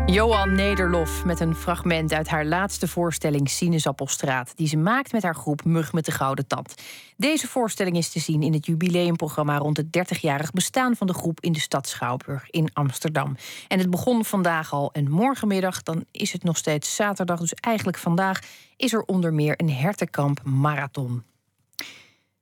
Johan 0.08 0.56
Nederlof 0.56 1.26
met 1.26 1.40
een 1.40 1.56
fragment 1.56 2.14
uit 2.14 2.28
haar 2.28 2.46
laatste 2.46 2.88
voorstelling 2.88 3.50
Sinaasappelstraat... 3.50 4.52
die 4.56 4.68
ze 4.68 4.78
maakt 4.78 5.12
met 5.12 5.24
haar 5.24 5.36
groep 5.36 5.64
Mug 5.64 5.94
met 5.94 6.06
de 6.06 6.12
Gouden 6.12 6.48
Tand. 6.48 6.76
Deze 7.18 7.48
voorstelling 7.48 7.98
is 7.98 8.10
te 8.10 8.20
zien 8.20 8.42
in 8.42 8.54
het 8.54 8.66
jubileumprogramma... 8.66 9.58
rond 9.58 9.78
het 9.78 9.86
30-jarig 9.86 10.52
bestaan 10.52 10.96
van 10.96 11.08
de 11.08 11.14
groep 11.14 11.40
in 11.40 11.52
de 11.52 11.60
stad 11.60 11.88
Schouwburg 11.88 12.50
in 12.50 12.70
Amsterdam. 12.74 13.36
En 13.68 13.80
het 13.80 13.90
begon 13.90 14.26
vandaag 14.26 14.74
al 14.74 14.92
en 14.92 15.10
morgenmiddag, 15.10 15.84
dan 15.84 16.06
is 16.12 16.32
het 16.32 16.44
nog 16.44 16.58
steeds 16.58 16.96
zaterdag... 16.96 17.40
dus 17.40 17.54
eigenlijk 17.54 17.98
vandaag 17.98 18.40
is 18.78 18.94
er 18.94 19.02
onder 19.02 19.34
meer 19.34 19.54
een 19.58 19.72
hertenkamp 19.72 20.44
marathon. 20.44 21.24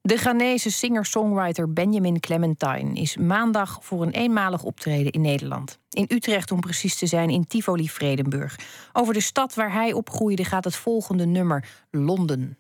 De 0.06 0.18
Ghanese 0.18 0.72
singer-songwriter 0.72 1.74
Benjamin 1.74 2.20
Clementine 2.20 2.94
is 2.94 3.18
maandag 3.18 3.80
voor 3.82 4.02
een 4.02 4.12
eenmalig 4.12 4.64
optreden 4.64 5.12
in 5.12 5.22
Nederland. 5.22 5.80
In 5.90 6.06
Utrecht, 6.08 6.52
om 6.52 6.60
precies 6.60 6.96
te 6.96 7.06
zijn, 7.06 7.30
in 7.30 7.48
Tivoli 7.48 7.90
Vredenburg. 7.90 8.60
Over 8.94 9.14
de 9.14 9.22
stad 9.22 9.54
waar 9.54 9.74
hij 9.74 9.94
opgroeide 9.94 10.44
gaat 10.44 10.64
het 10.64 10.76
volgende 10.76 11.26
nummer: 11.26 11.68
Londen. 11.92 12.58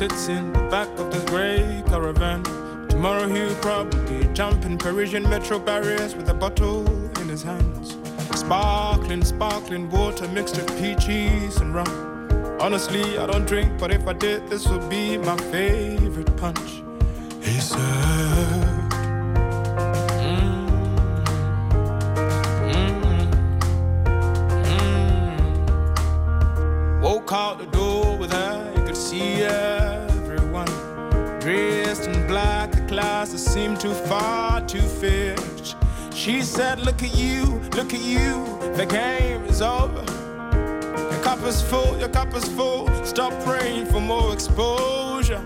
Sits 0.00 0.28
in 0.28 0.50
the 0.54 0.62
back 0.70 0.88
of 0.98 1.12
this 1.12 1.22
grey 1.24 1.82
caravan. 1.86 2.42
Tomorrow 2.88 3.28
he'll 3.28 3.54
probably 3.56 4.26
jump 4.32 4.64
in 4.64 4.78
Parisian 4.78 5.28
metro 5.28 5.58
barriers 5.58 6.16
with 6.16 6.26
a 6.30 6.32
bottle 6.32 6.88
in 7.20 7.28
his 7.28 7.42
hands. 7.42 7.98
Sparkling, 8.34 9.22
sparkling 9.22 9.90
water 9.90 10.26
mixed 10.28 10.56
with 10.56 10.68
peaches 10.80 11.58
and 11.58 11.74
rum. 11.74 12.56
Honestly, 12.58 13.18
I 13.18 13.26
don't 13.26 13.46
drink, 13.46 13.78
but 13.78 13.90
if 13.90 14.08
I 14.08 14.14
did, 14.14 14.48
this 14.48 14.66
would 14.68 14.88
be 14.88 15.18
my 15.18 15.36
favorite 15.52 16.34
punch. 16.38 16.82
He 17.42 17.60
said. 17.60 18.79
She 36.30 36.42
said, 36.42 36.78
Look 36.78 37.02
at 37.02 37.12
you, 37.16 37.44
look 37.74 37.92
at 37.92 38.00
you, 38.00 38.46
the 38.76 38.86
game 38.86 39.42
is 39.46 39.60
over. 39.60 40.04
Your 41.10 41.22
cup 41.24 41.42
is 41.42 41.60
full, 41.60 41.98
your 41.98 42.08
cup 42.08 42.32
is 42.36 42.44
full. 42.44 42.86
Stop 43.04 43.32
praying 43.42 43.86
for 43.86 44.00
more 44.00 44.32
exposure. 44.32 45.42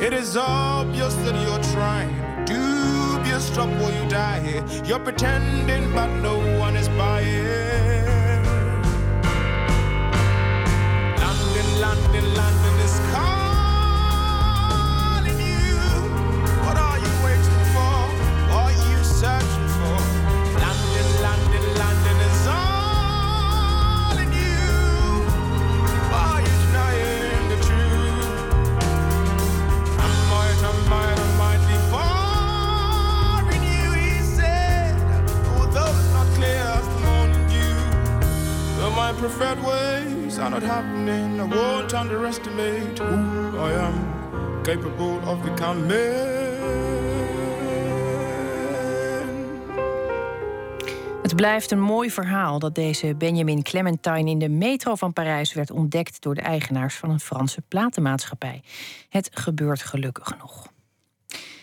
It 0.00 0.12
is 0.12 0.36
obvious 0.36 1.12
that 1.24 1.34
you're 1.42 1.64
trying. 1.74 2.14
Dubious, 2.44 3.50
while 3.56 3.92
you 3.92 4.08
die 4.08 4.38
here. 4.38 4.64
You're 4.84 5.00
pretending, 5.00 5.92
but 5.92 6.06
no 6.06 6.38
one 6.56 6.76
is 6.76 6.88
buying. 6.90 8.01
Preferred 39.22 39.62
ways 39.62 40.38
are 40.38 40.50
not 40.50 40.62
happening, 40.62 41.40
I 41.40 41.44
won't 41.44 41.92
underestimate 41.92 42.98
who 42.98 43.56
I 43.56 43.72
am, 43.72 43.94
capable 44.62 45.20
of 45.26 45.42
becoming. 45.42 46.40
Het 51.22 51.36
blijft 51.36 51.70
een 51.70 51.80
mooi 51.80 52.10
verhaal 52.10 52.58
dat 52.58 52.74
deze 52.74 53.14
Benjamin 53.14 53.62
Clementine 53.62 54.30
in 54.30 54.38
de 54.38 54.48
metro 54.48 54.94
van 54.94 55.12
Parijs 55.12 55.52
werd 55.52 55.70
ontdekt 55.70 56.22
door 56.22 56.34
de 56.34 56.40
eigenaars 56.40 56.94
van 56.94 57.10
een 57.10 57.20
Franse 57.20 57.62
platenmaatschappij. 57.68 58.62
Het 59.08 59.30
gebeurt 59.32 59.82
gelukkig 59.82 60.38
nog. 60.38 60.72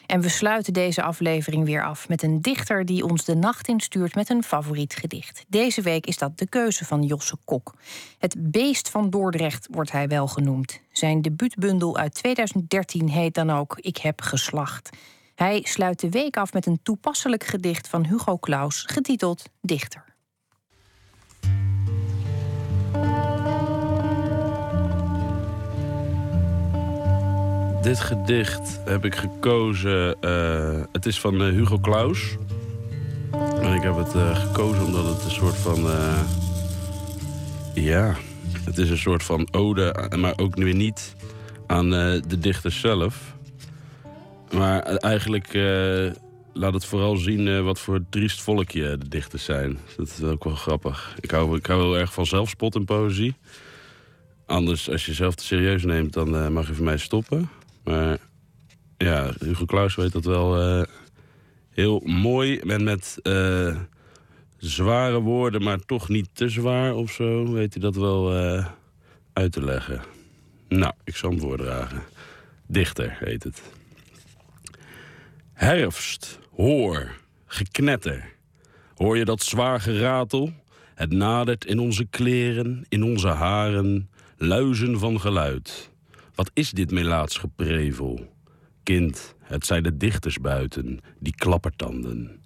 En 0.10 0.22
we 0.22 0.30
sluiten 0.30 0.74
deze 0.74 1.02
aflevering 1.04 1.66
weer 1.66 1.84
af 1.84 2.08
met 2.08 2.24
een 2.24 2.42
dichter 2.42 2.86
die 2.86 3.06
ons 3.06 3.26
de 3.26 3.36
nacht 3.36 3.68
instuurt 3.68 4.16
met 4.16 4.30
een 4.30 4.44
favoriet 4.44 4.96
gedicht. 4.96 5.46
Deze 5.48 5.82
week 5.82 6.06
is 6.06 6.18
dat 6.18 6.38
de 6.38 6.48
keuze 6.48 6.86
van 6.86 7.04
Josse 7.04 7.38
Kok. 7.46 7.76
Het 8.18 8.52
Beest 8.52 8.90
van 8.90 9.10
Dordrecht 9.10 9.68
wordt 9.72 9.92
hij 9.92 10.08
wel 10.08 10.28
genoemd. 10.28 10.80
Zijn 10.92 11.22
debuutbundel 11.22 11.98
uit 11.98 12.14
2013 12.14 13.10
heet 13.10 13.34
dan 13.34 13.50
ook 13.50 13.78
Ik 13.80 13.98
heb 13.98 14.22
geslacht. 14.22 14.90
Hij 15.36 15.62
sluit 15.64 16.00
de 16.00 16.10
week 16.10 16.38
af 16.38 16.54
met 16.54 16.66
een 16.66 16.80
toepasselijk 16.84 17.44
gedicht 17.44 17.88
van 17.88 18.06
Hugo 18.06 18.38
Claus, 18.38 18.84
getiteld 18.88 19.44
Dichter. 19.62 20.06
Dit 27.82 28.00
gedicht 28.00 28.80
heb 28.86 29.06
ik 29.06 29.16
gekozen. 29.16 30.22
eh, 30.22 30.82
het 30.92 31.06
is 31.06 31.20
van 31.20 31.42
eh, 31.42 31.48
Hugo 31.48 31.80
Claus. 31.80 32.36
En 33.62 33.74
ik 33.74 33.82
heb 33.82 33.96
het 33.96 34.16
eh, 34.16 34.40
gekozen 34.40 34.86
omdat 34.86 35.06
het 35.06 35.24
een 35.24 35.32
soort 35.32 35.56
van. 35.56 35.88
ja, 37.74 38.16
het 38.66 38.78
is 38.78 38.90
een 38.90 38.98
soort 38.98 39.24
van 39.24 39.48
ode, 39.52 40.10
maar 40.18 40.34
ook 40.38 40.56
weer 40.56 40.76
niet 40.76 41.16
aan 41.68 41.90
de 41.90 42.38
dichter 42.40 42.72
zelf. 42.72 43.36
Maar 44.52 44.82
eigenlijk 44.84 45.54
laat 46.54 46.74
het 46.74 46.86
vooral 46.86 47.16
zien 47.18 47.64
wat 47.64 47.80
voor 47.80 48.00
triest 48.10 48.42
volkje 48.42 48.98
de 48.98 49.08
dichters 49.08 49.44
zijn. 49.44 49.80
Dat 49.98 50.08
is 50.08 50.24
ook 50.24 50.44
wel 50.44 50.56
grappig. 50.56 51.16
Ik 51.20 51.32
hou, 51.32 51.58
ik 51.58 51.66
hou 51.66 51.82
heel 51.82 51.98
erg 51.98 52.14
van 52.14 52.26
zelfspot 52.26 52.76
in 52.76 52.86
poëzie. 52.86 53.36
Anders, 54.46 54.90
als 54.90 55.06
je 55.06 55.12
jezelf 55.12 55.36
te 55.36 55.44
serieus 55.44 55.84
neemt, 55.84 56.14
dan 56.14 56.54
mag 56.54 56.68
je 56.68 56.74
van 56.74 56.86
mij 56.86 56.98
stoppen. 56.98 57.50
Maar 57.84 58.18
ja, 58.98 59.34
Hugo 59.40 59.66
Claus 59.66 59.96
weet 59.96 60.12
dat 60.12 60.26
wel 60.26 60.62
eh, 60.62 60.84
heel 61.70 62.00
mooi. 62.06 62.60
En 62.60 62.84
met 62.84 63.20
eh, 63.22 63.76
zware 64.58 65.20
woorden, 65.20 65.64
maar 65.64 65.80
toch 65.80 66.10
niet 66.10 66.30
te 66.34 66.50
zwaar 66.50 66.96
of 66.96 67.12
zo, 67.12 67.52
weet 67.52 67.74
hij 67.74 67.82
dat 67.82 67.96
wel 67.96 68.36
eh, 68.36 68.66
uit 69.34 69.52
te 69.52 69.64
leggen. 69.64 70.02
Nou, 70.68 70.94
ik 71.04 71.16
zal 71.16 71.30
hem 71.30 71.40
voordragen. 71.40 72.02
Dichter 72.68 73.18
heet 73.20 73.44
het. 73.44 73.62
Herfst, 75.54 76.40
hoor, 76.56 77.12
geknetter. 77.46 78.34
Hoor 78.96 79.18
je 79.18 79.26
dat 79.26 79.44
zwaar 79.44 79.82
geratel? 79.82 80.54
Het 80.96 81.12
nadert 81.12 81.66
in 81.66 81.80
onze 81.80 82.06
kleren, 82.06 82.86
in 82.90 83.04
onze 83.04 83.28
haren, 83.28 84.10
luizen 84.38 85.00
van 85.00 85.20
geluid. 85.20 85.90
Wat 86.40 86.52
is 86.54 86.72
dit 86.72 86.92
melaats 86.92 87.38
geprevel? 87.38 88.34
Kind, 88.84 89.36
het 89.42 89.66
zijn 89.66 89.84
de 89.84 89.98
dichters 89.98 90.38
buiten, 90.38 91.00
die 91.20 91.36
klappertanden. 91.36 92.42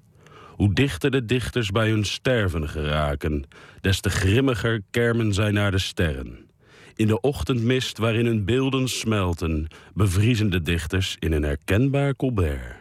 Hoe 0.50 0.74
dichter 0.74 1.12
de 1.12 1.26
dichters 1.26 1.72
bij 1.72 1.90
hun 1.90 2.06
sterven 2.06 2.70
geraken, 2.70 3.48
des 3.82 4.00
te 4.00 4.10
grimmiger 4.10 4.82
kermen 4.92 5.34
zij 5.34 5.52
naar 5.52 5.72
de 5.72 5.78
sterren. 5.78 6.50
In 6.96 7.08
de 7.08 7.22
ochtendmist 7.22 7.98
waarin 7.98 8.26
hun 8.26 8.46
beelden 8.46 8.88
smelten, 8.88 9.68
bevriezen 9.94 10.50
de 10.50 10.62
dichters 10.62 11.16
in 11.20 11.32
een 11.32 11.44
herkenbaar 11.44 12.16
Colbert. 12.16 12.76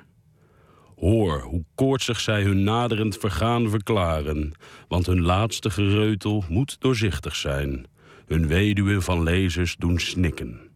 Hoor 0.97 1.41
hoe 1.41 1.65
koortsig 1.75 2.21
zij 2.21 2.43
hun 2.43 2.65
naderend 2.65 3.19
vergaan 3.19 3.71
verklaren, 3.71 4.53
want 4.89 5.07
hun 5.07 5.23
laatste 5.23 5.71
gereutel 5.71 6.45
moet 6.49 6.81
doorzichtig 6.81 7.37
zijn. 7.37 7.87
Hun 8.27 8.47
weduwen 8.47 9.03
van 9.03 9.23
lezers 9.23 9.77
doen 9.77 9.99
snikken. 9.99 10.71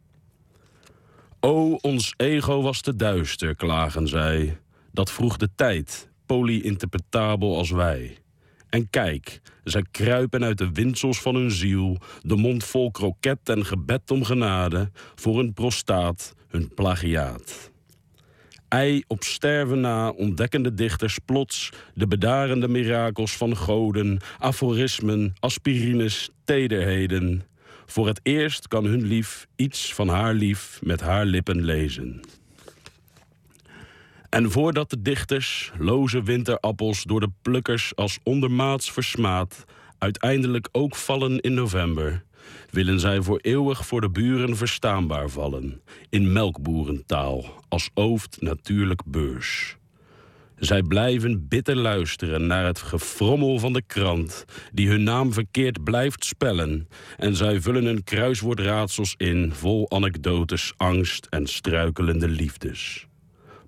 O, 1.46 1.78
ons 1.80 2.14
ego 2.16 2.62
was 2.62 2.80
te 2.80 2.96
duister, 2.96 3.54
klagen 3.54 4.08
zij. 4.08 4.58
Dat 4.92 5.10
vroeg 5.10 5.36
de 5.36 5.48
tijd, 5.54 6.08
poly-interpretabel 6.26 7.56
als 7.56 7.70
wij. 7.70 8.18
En 8.68 8.90
kijk, 8.90 9.40
zij 9.64 9.84
kruipen 9.90 10.44
uit 10.44 10.58
de 10.58 10.72
windsels 10.72 11.20
van 11.20 11.34
hun 11.34 11.50
ziel, 11.50 11.98
de 12.22 12.36
mond 12.36 12.64
vol 12.64 12.90
kroket 12.90 13.38
en 13.48 13.64
gebed 13.64 14.10
om 14.10 14.24
genade, 14.24 14.90
voor 15.14 15.38
hun 15.38 15.52
prostaat, 15.52 16.34
hun 16.48 16.74
plagiaat. 16.74 17.70
Ei 18.68 19.02
op 19.06 19.22
sterven 19.22 19.80
na 19.80 20.10
ontdekken 20.10 20.62
de 20.62 20.74
dichters 20.74 21.18
plots 21.24 21.72
de 21.94 22.06
bedarende 22.06 22.68
mirakels 22.68 23.36
van 23.36 23.56
goden, 23.56 24.20
aforismen, 24.38 25.34
aspirines, 25.40 26.30
tederheden. 26.44 27.42
Voor 27.86 28.06
het 28.06 28.20
eerst 28.22 28.68
kan 28.68 28.84
hun 28.84 29.02
lief 29.02 29.46
iets 29.56 29.94
van 29.94 30.08
haar 30.08 30.34
lief 30.34 30.80
met 30.82 31.00
haar 31.00 31.24
lippen 31.24 31.64
lezen. 31.64 32.20
En 34.28 34.50
voordat 34.50 34.90
de 34.90 35.02
dichters, 35.02 35.72
loze 35.78 36.22
winterappels 36.22 37.02
door 37.02 37.20
de 37.20 37.30
plukkers 37.42 37.96
als 37.96 38.18
ondermaats 38.22 38.92
versmaad, 38.92 39.64
uiteindelijk 39.98 40.68
ook 40.72 40.96
vallen 40.96 41.40
in 41.40 41.54
november, 41.54 42.24
willen 42.70 43.00
zij 43.00 43.22
voor 43.22 43.38
eeuwig 43.42 43.86
voor 43.86 44.00
de 44.00 44.10
buren 44.10 44.56
verstaanbaar 44.56 45.28
vallen, 45.28 45.80
in 46.10 46.32
melkboerentaal, 46.32 47.44
als 47.68 47.90
ooft 47.94 48.40
natuurlijk 48.40 49.02
beurs. 49.06 49.76
Zij 50.56 50.82
blijven 50.82 51.48
bitter 51.48 51.76
luisteren 51.76 52.46
naar 52.46 52.64
het 52.64 52.78
gefrommel 52.78 53.58
van 53.58 53.72
de 53.72 53.82
krant, 53.86 54.44
die 54.72 54.88
hun 54.88 55.02
naam 55.02 55.32
verkeerd 55.32 55.84
blijft 55.84 56.24
spellen. 56.24 56.88
En 57.16 57.36
zij 57.36 57.60
vullen 57.60 57.84
hun 57.84 58.04
kruiswoordraadsels 58.04 59.14
in, 59.16 59.52
vol 59.52 59.90
anekdotes, 59.90 60.72
angst 60.76 61.26
en 61.30 61.46
struikelende 61.46 62.28
liefdes. 62.28 63.06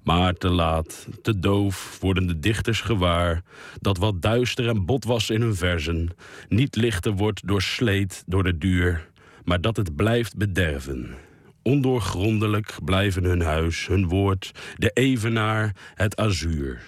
Maar 0.02 0.34
te 0.34 0.48
laat, 0.48 1.08
te 1.22 1.38
doof 1.38 1.98
worden 2.00 2.26
de 2.26 2.38
dichters 2.38 2.80
gewaar 2.80 3.42
dat 3.80 3.98
wat 3.98 4.22
duister 4.22 4.68
en 4.68 4.84
bot 4.86 5.04
was 5.04 5.30
in 5.30 5.40
hun 5.40 5.54
verzen 5.54 6.10
niet 6.48 6.76
lichter 6.76 7.12
wordt 7.12 7.46
door 7.46 7.62
sleet, 7.62 8.22
door 8.26 8.42
de 8.42 8.58
duur, 8.58 9.10
maar 9.44 9.60
dat 9.60 9.76
het 9.76 9.96
blijft 9.96 10.36
bederven. 10.36 11.27
Ondoorgrondelijk 11.62 12.78
blijven 12.84 13.24
hun 13.24 13.40
huis, 13.40 13.86
hun 13.86 14.08
woord, 14.08 14.52
de 14.76 14.90
evenaar, 14.94 15.76
het 15.94 16.16
azuur. 16.16 16.82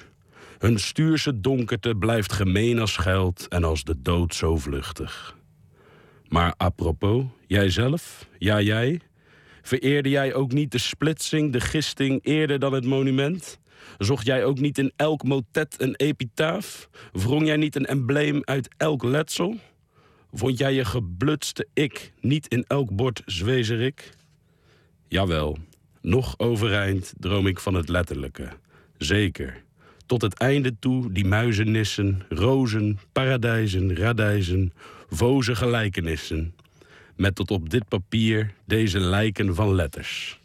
Hun 0.58 0.78
stuurse 0.78 1.40
donkerte 1.40 1.94
blijft 1.94 2.32
gemeen 2.32 2.78
als 2.78 2.96
geld 2.96 3.48
en 3.48 3.64
als 3.64 3.84
de 3.84 4.02
dood 4.02 4.34
zo 4.34 4.56
vluchtig. 4.56 5.36
Maar 6.28 6.54
apropos, 6.56 7.24
jijzelf, 7.46 8.28
ja 8.38 8.60
jij, 8.60 9.00
vereerde 9.62 10.08
jij 10.08 10.34
ook 10.34 10.52
niet 10.52 10.72
de 10.72 10.78
splitsing, 10.78 11.52
de 11.52 11.60
gisting 11.60 12.20
eerder 12.22 12.58
dan 12.58 12.72
het 12.72 12.84
monument? 12.84 13.58
Zocht 13.98 14.26
jij 14.26 14.44
ook 14.44 14.58
niet 14.58 14.78
in 14.78 14.92
elk 14.96 15.22
motet 15.22 15.74
een 15.78 15.94
epitaaf? 15.96 16.88
Wrong 17.12 17.46
jij 17.46 17.56
niet 17.56 17.76
een 17.76 17.86
embleem 17.86 18.40
uit 18.44 18.68
elk 18.76 19.02
letsel? 19.02 19.56
Vond 20.32 20.58
jij 20.58 20.74
je 20.74 20.84
geblutste 20.84 21.68
ik 21.74 22.12
niet 22.20 22.48
in 22.48 22.64
elk 22.66 22.90
bord 22.90 23.22
zwezerik? 23.26 24.10
Jawel, 25.10 25.58
nog 26.00 26.34
overeind 26.38 27.12
droom 27.18 27.46
ik 27.46 27.60
van 27.60 27.74
het 27.74 27.88
letterlijke. 27.88 28.48
Zeker. 28.98 29.62
Tot 30.06 30.22
het 30.22 30.34
einde 30.34 30.78
toe 30.78 31.12
die 31.12 31.24
muizenissen, 31.24 32.22
rozen, 32.28 32.98
paradijzen, 33.12 33.96
radijzen, 33.96 34.72
voze 35.08 35.54
gelijkenissen. 35.54 36.54
Met 37.16 37.34
tot 37.34 37.50
op 37.50 37.70
dit 37.70 37.88
papier 37.88 38.52
deze 38.64 38.98
lijken 38.98 39.54
van 39.54 39.74
letters. 39.74 40.40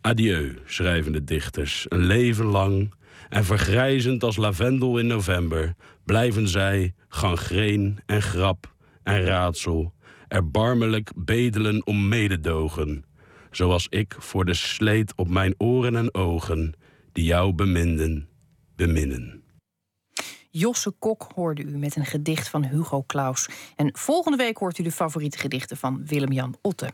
Adieu, 0.00 0.58
schrijven 0.64 1.12
de 1.12 1.24
dichters, 1.24 1.86
een 1.88 2.04
leven 2.06 2.46
lang. 2.46 2.94
En 3.28 3.44
vergrijzend 3.44 4.22
als 4.24 4.36
lavendel 4.36 4.98
in 4.98 5.06
november 5.06 5.74
blijven 6.04 6.48
zij 6.48 6.94
gangreen 7.08 7.98
en 8.06 8.22
grap 8.22 8.72
en 9.02 9.22
raadsel 9.22 9.92
erbarmelijk 10.28 11.12
bedelen 11.14 11.86
om 11.86 12.08
mededogen 12.08 13.04
zoals 13.50 13.86
ik 13.88 14.14
voor 14.18 14.44
de 14.44 14.54
sleet 14.54 15.12
op 15.16 15.28
mijn 15.28 15.54
oren 15.58 15.96
en 15.96 16.14
ogen, 16.14 16.74
die 17.12 17.24
jou 17.24 17.52
beminden, 17.52 18.28
beminnen. 18.76 19.42
Josse 20.50 20.90
Kok 20.90 21.30
hoorde 21.34 21.62
u 21.62 21.78
met 21.78 21.96
een 21.96 22.06
gedicht 22.06 22.48
van 22.48 22.64
Hugo 22.64 23.02
Claus. 23.06 23.48
En 23.76 23.90
volgende 23.92 24.36
week 24.36 24.56
hoort 24.56 24.78
u 24.78 24.82
de 24.82 24.92
favoriete 24.92 25.38
gedichten 25.38 25.76
van 25.76 26.06
Willem-Jan 26.06 26.56
Otte. 26.62 26.92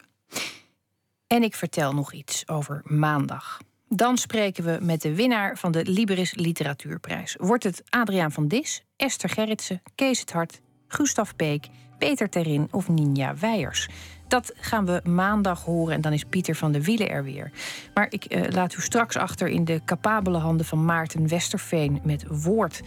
En 1.27 1.43
ik 1.43 1.55
vertel 1.55 1.95
nog 1.95 2.13
iets 2.13 2.49
over 2.49 2.81
maandag. 2.85 3.61
Dan 3.89 4.19
spreken 4.19 4.65
we 4.65 4.79
met 4.81 5.03
de 5.03 5.15
winnaar 5.15 5.59
van 5.59 5.73
de 5.73 5.85
Liberis 5.85 6.35
Literatuurprijs. 6.35 7.37
Wordt 7.39 7.65
het 7.65 7.83
Adriaan 7.89 8.33
van 8.33 8.49
Dis, 8.49 8.85
Esther 8.97 9.29
Gerritsen, 9.29 9.83
Kees 9.95 10.21
het 10.21 10.33
Hart, 10.33 10.61
Gustaf 10.89 11.37
Peek, 11.37 11.67
Peter 11.99 12.29
Terin 12.29 12.69
of 12.71 12.89
Ninja 12.89 13.37
Weijers? 13.37 13.89
Dat 14.29 14.53
gaan 14.57 14.87
we 14.87 15.01
maandag 15.05 15.65
horen 15.65 15.95
en 15.95 16.01
dan 16.01 16.13
is 16.13 16.25
Pieter 16.25 16.55
van 16.55 16.73
de 16.73 16.83
Wielen 16.83 17.11
er 17.11 17.25
weer. 17.25 17.51
Maar 17.95 18.07
ik 18.11 18.25
eh, 18.25 18.53
laat 18.53 18.75
u 18.75 18.81
straks 18.81 19.17
achter 19.17 19.49
in 19.49 19.65
de 19.65 19.81
capabele 19.85 20.39
handen 20.39 20.67
van 20.67 20.85
Maarten 20.85 21.29
Westerveen 21.29 22.01
met 22.05 22.25
woord. 22.29 22.81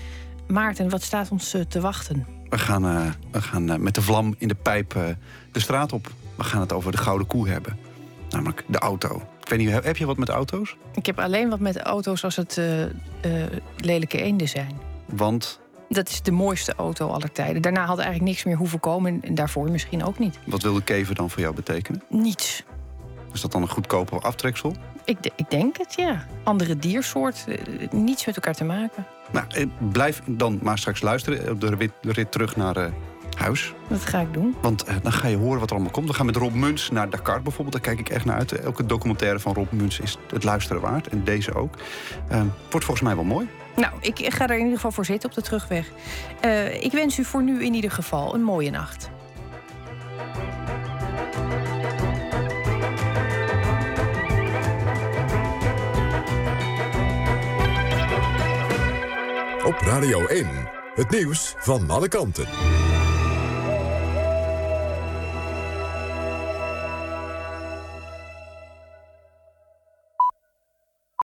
Maarten, 0.48 0.90
wat 0.90 1.02
staat 1.02 1.32
ons 1.32 1.54
eh, 1.54 1.62
te 1.62 1.82
wachten? 1.82 2.28
We 2.50 2.58
gaan, 2.58 2.86
eh, 2.86 3.12
we 3.32 3.42
gaan 3.42 3.82
met 3.84 3.96
de 3.96 4.02
vlam 4.02 4.36
in 4.38 4.48
de 4.48 4.56
pijp 4.56 4.94
de 5.52 5.60
straat 5.60 5.94
op. 5.94 6.12
We 6.36 6.44
gaan 6.44 6.62
het 6.62 6.74
over 6.74 6.92
de 6.92 6.98
gouden 6.98 7.28
koe 7.28 7.50
hebben. 7.50 7.78
Namelijk 8.30 8.64
de 8.68 8.80
auto. 8.80 9.22
Ik 9.42 9.50
weet 9.50 9.60
niet, 9.60 9.70
heb 9.70 9.84
heb 9.84 9.98
je 9.98 10.06
wat 10.06 10.18
met 10.18 10.30
auto's? 10.30 10.76
Ik 10.94 11.06
heb 11.06 11.20
alleen 11.20 11.50
wat 11.50 11.60
met 11.60 11.78
auto's 11.78 12.24
als 12.24 12.36
het 12.36 12.62
lelijke 13.78 14.22
eenden 14.22 14.48
zijn. 14.48 14.80
Want 15.06 15.60
Dat 15.90 16.10
is 16.10 16.22
de 16.22 16.32
mooiste 16.32 16.74
auto 16.76 17.08
aller 17.08 17.32
tijden. 17.32 17.62
Daarna 17.62 17.86
had 17.86 17.98
eigenlijk 17.98 18.28
niks 18.30 18.44
meer 18.44 18.56
hoeven 18.58 18.80
komen 18.80 19.20
en 19.22 19.36
daarvoor 19.36 19.72
misschien 19.72 20.04
ook 20.04 20.20
niet. 20.20 20.40
wat 20.46 20.62
wil 20.62 20.74
de 20.74 20.84
kever 20.84 21.16
dan 21.16 21.30
voor 21.30 21.42
jou 21.42 21.56
betekenen? 21.56 22.02
Niets. 22.10 22.64
Is 23.34 23.42
dat 23.42 23.52
dan 23.52 23.62
een 23.62 23.70
goedkoper 23.70 24.20
aftreksel? 24.22 24.76
Ik, 25.06 25.24
de- 25.24 25.32
ik 25.36 25.50
denk 25.50 25.78
het, 25.78 25.94
ja. 25.96 26.26
Andere 26.44 26.78
diersoort, 26.78 27.46
eh, 27.48 27.58
niets 27.92 28.26
met 28.26 28.36
elkaar 28.36 28.54
te 28.54 28.64
maken. 28.64 29.06
Nou, 29.32 29.46
eh, 29.50 29.66
blijf 29.92 30.22
dan 30.26 30.60
maar 30.62 30.78
straks 30.78 31.02
luisteren 31.02 31.52
op 31.52 31.62
de 31.62 31.90
rit, 32.02 32.32
terug 32.32 32.56
naar 32.56 32.76
eh, 32.78 32.92
huis. 33.38 33.74
Dat 33.88 34.06
ga 34.06 34.20
ik 34.20 34.34
doen. 34.34 34.56
Want 34.62 34.84
eh, 34.84 34.96
dan 35.04 35.12
ga 35.12 35.28
je 35.28 35.38
horen 35.38 35.60
wat 35.60 35.70
er 35.70 35.76
allemaal 35.76 35.94
komt. 35.94 36.08
We 36.08 36.14
gaan 36.14 36.26
met 36.26 36.36
Rob 36.36 36.54
Muns 36.54 36.90
naar 36.90 37.10
Dakar 37.10 37.42
bijvoorbeeld. 37.42 37.72
Daar 37.84 37.96
kijk 37.96 38.00
ik 38.08 38.10
echt 38.16 38.26
naar 38.26 38.36
uit. 38.38 38.52
Elke 38.52 38.86
documentaire 38.86 39.40
van 39.40 39.54
Rob 39.54 39.72
Muns 39.72 40.00
is 40.00 40.18
het 40.34 40.44
luisteren 40.44 40.82
waard. 40.82 41.08
En 41.08 41.24
deze 41.24 41.54
ook. 41.54 41.76
Eh, 42.28 42.42
wordt 42.70 42.86
volgens 42.86 43.02
mij 43.02 43.16
wel 43.16 43.24
mooi. 43.24 43.48
Nou, 43.76 43.94
ik 44.00 44.34
ga 44.34 44.44
er 44.44 44.56
in 44.56 44.60
ieder 44.60 44.76
geval 44.76 44.92
voor 44.92 45.06
zitten 45.06 45.30
op 45.30 45.36
de 45.36 45.42
terugweg. 45.42 45.92
Eh, 46.42 46.84
ik 46.84 46.92
wens 46.92 47.18
u 47.18 47.24
voor 47.24 47.44
nu 47.44 47.64
in 47.64 47.74
ieder 47.74 47.92
geval 47.92 48.34
een 48.34 48.44
mooie 48.44 48.72
nacht. 48.72 49.10
Op 59.66 59.80
Radio 59.80 60.26
1, 60.26 60.48
het 60.96 61.10
nieuws 61.10 61.54
van 61.58 61.90
alle 61.90 62.08
kanten. 62.08 62.79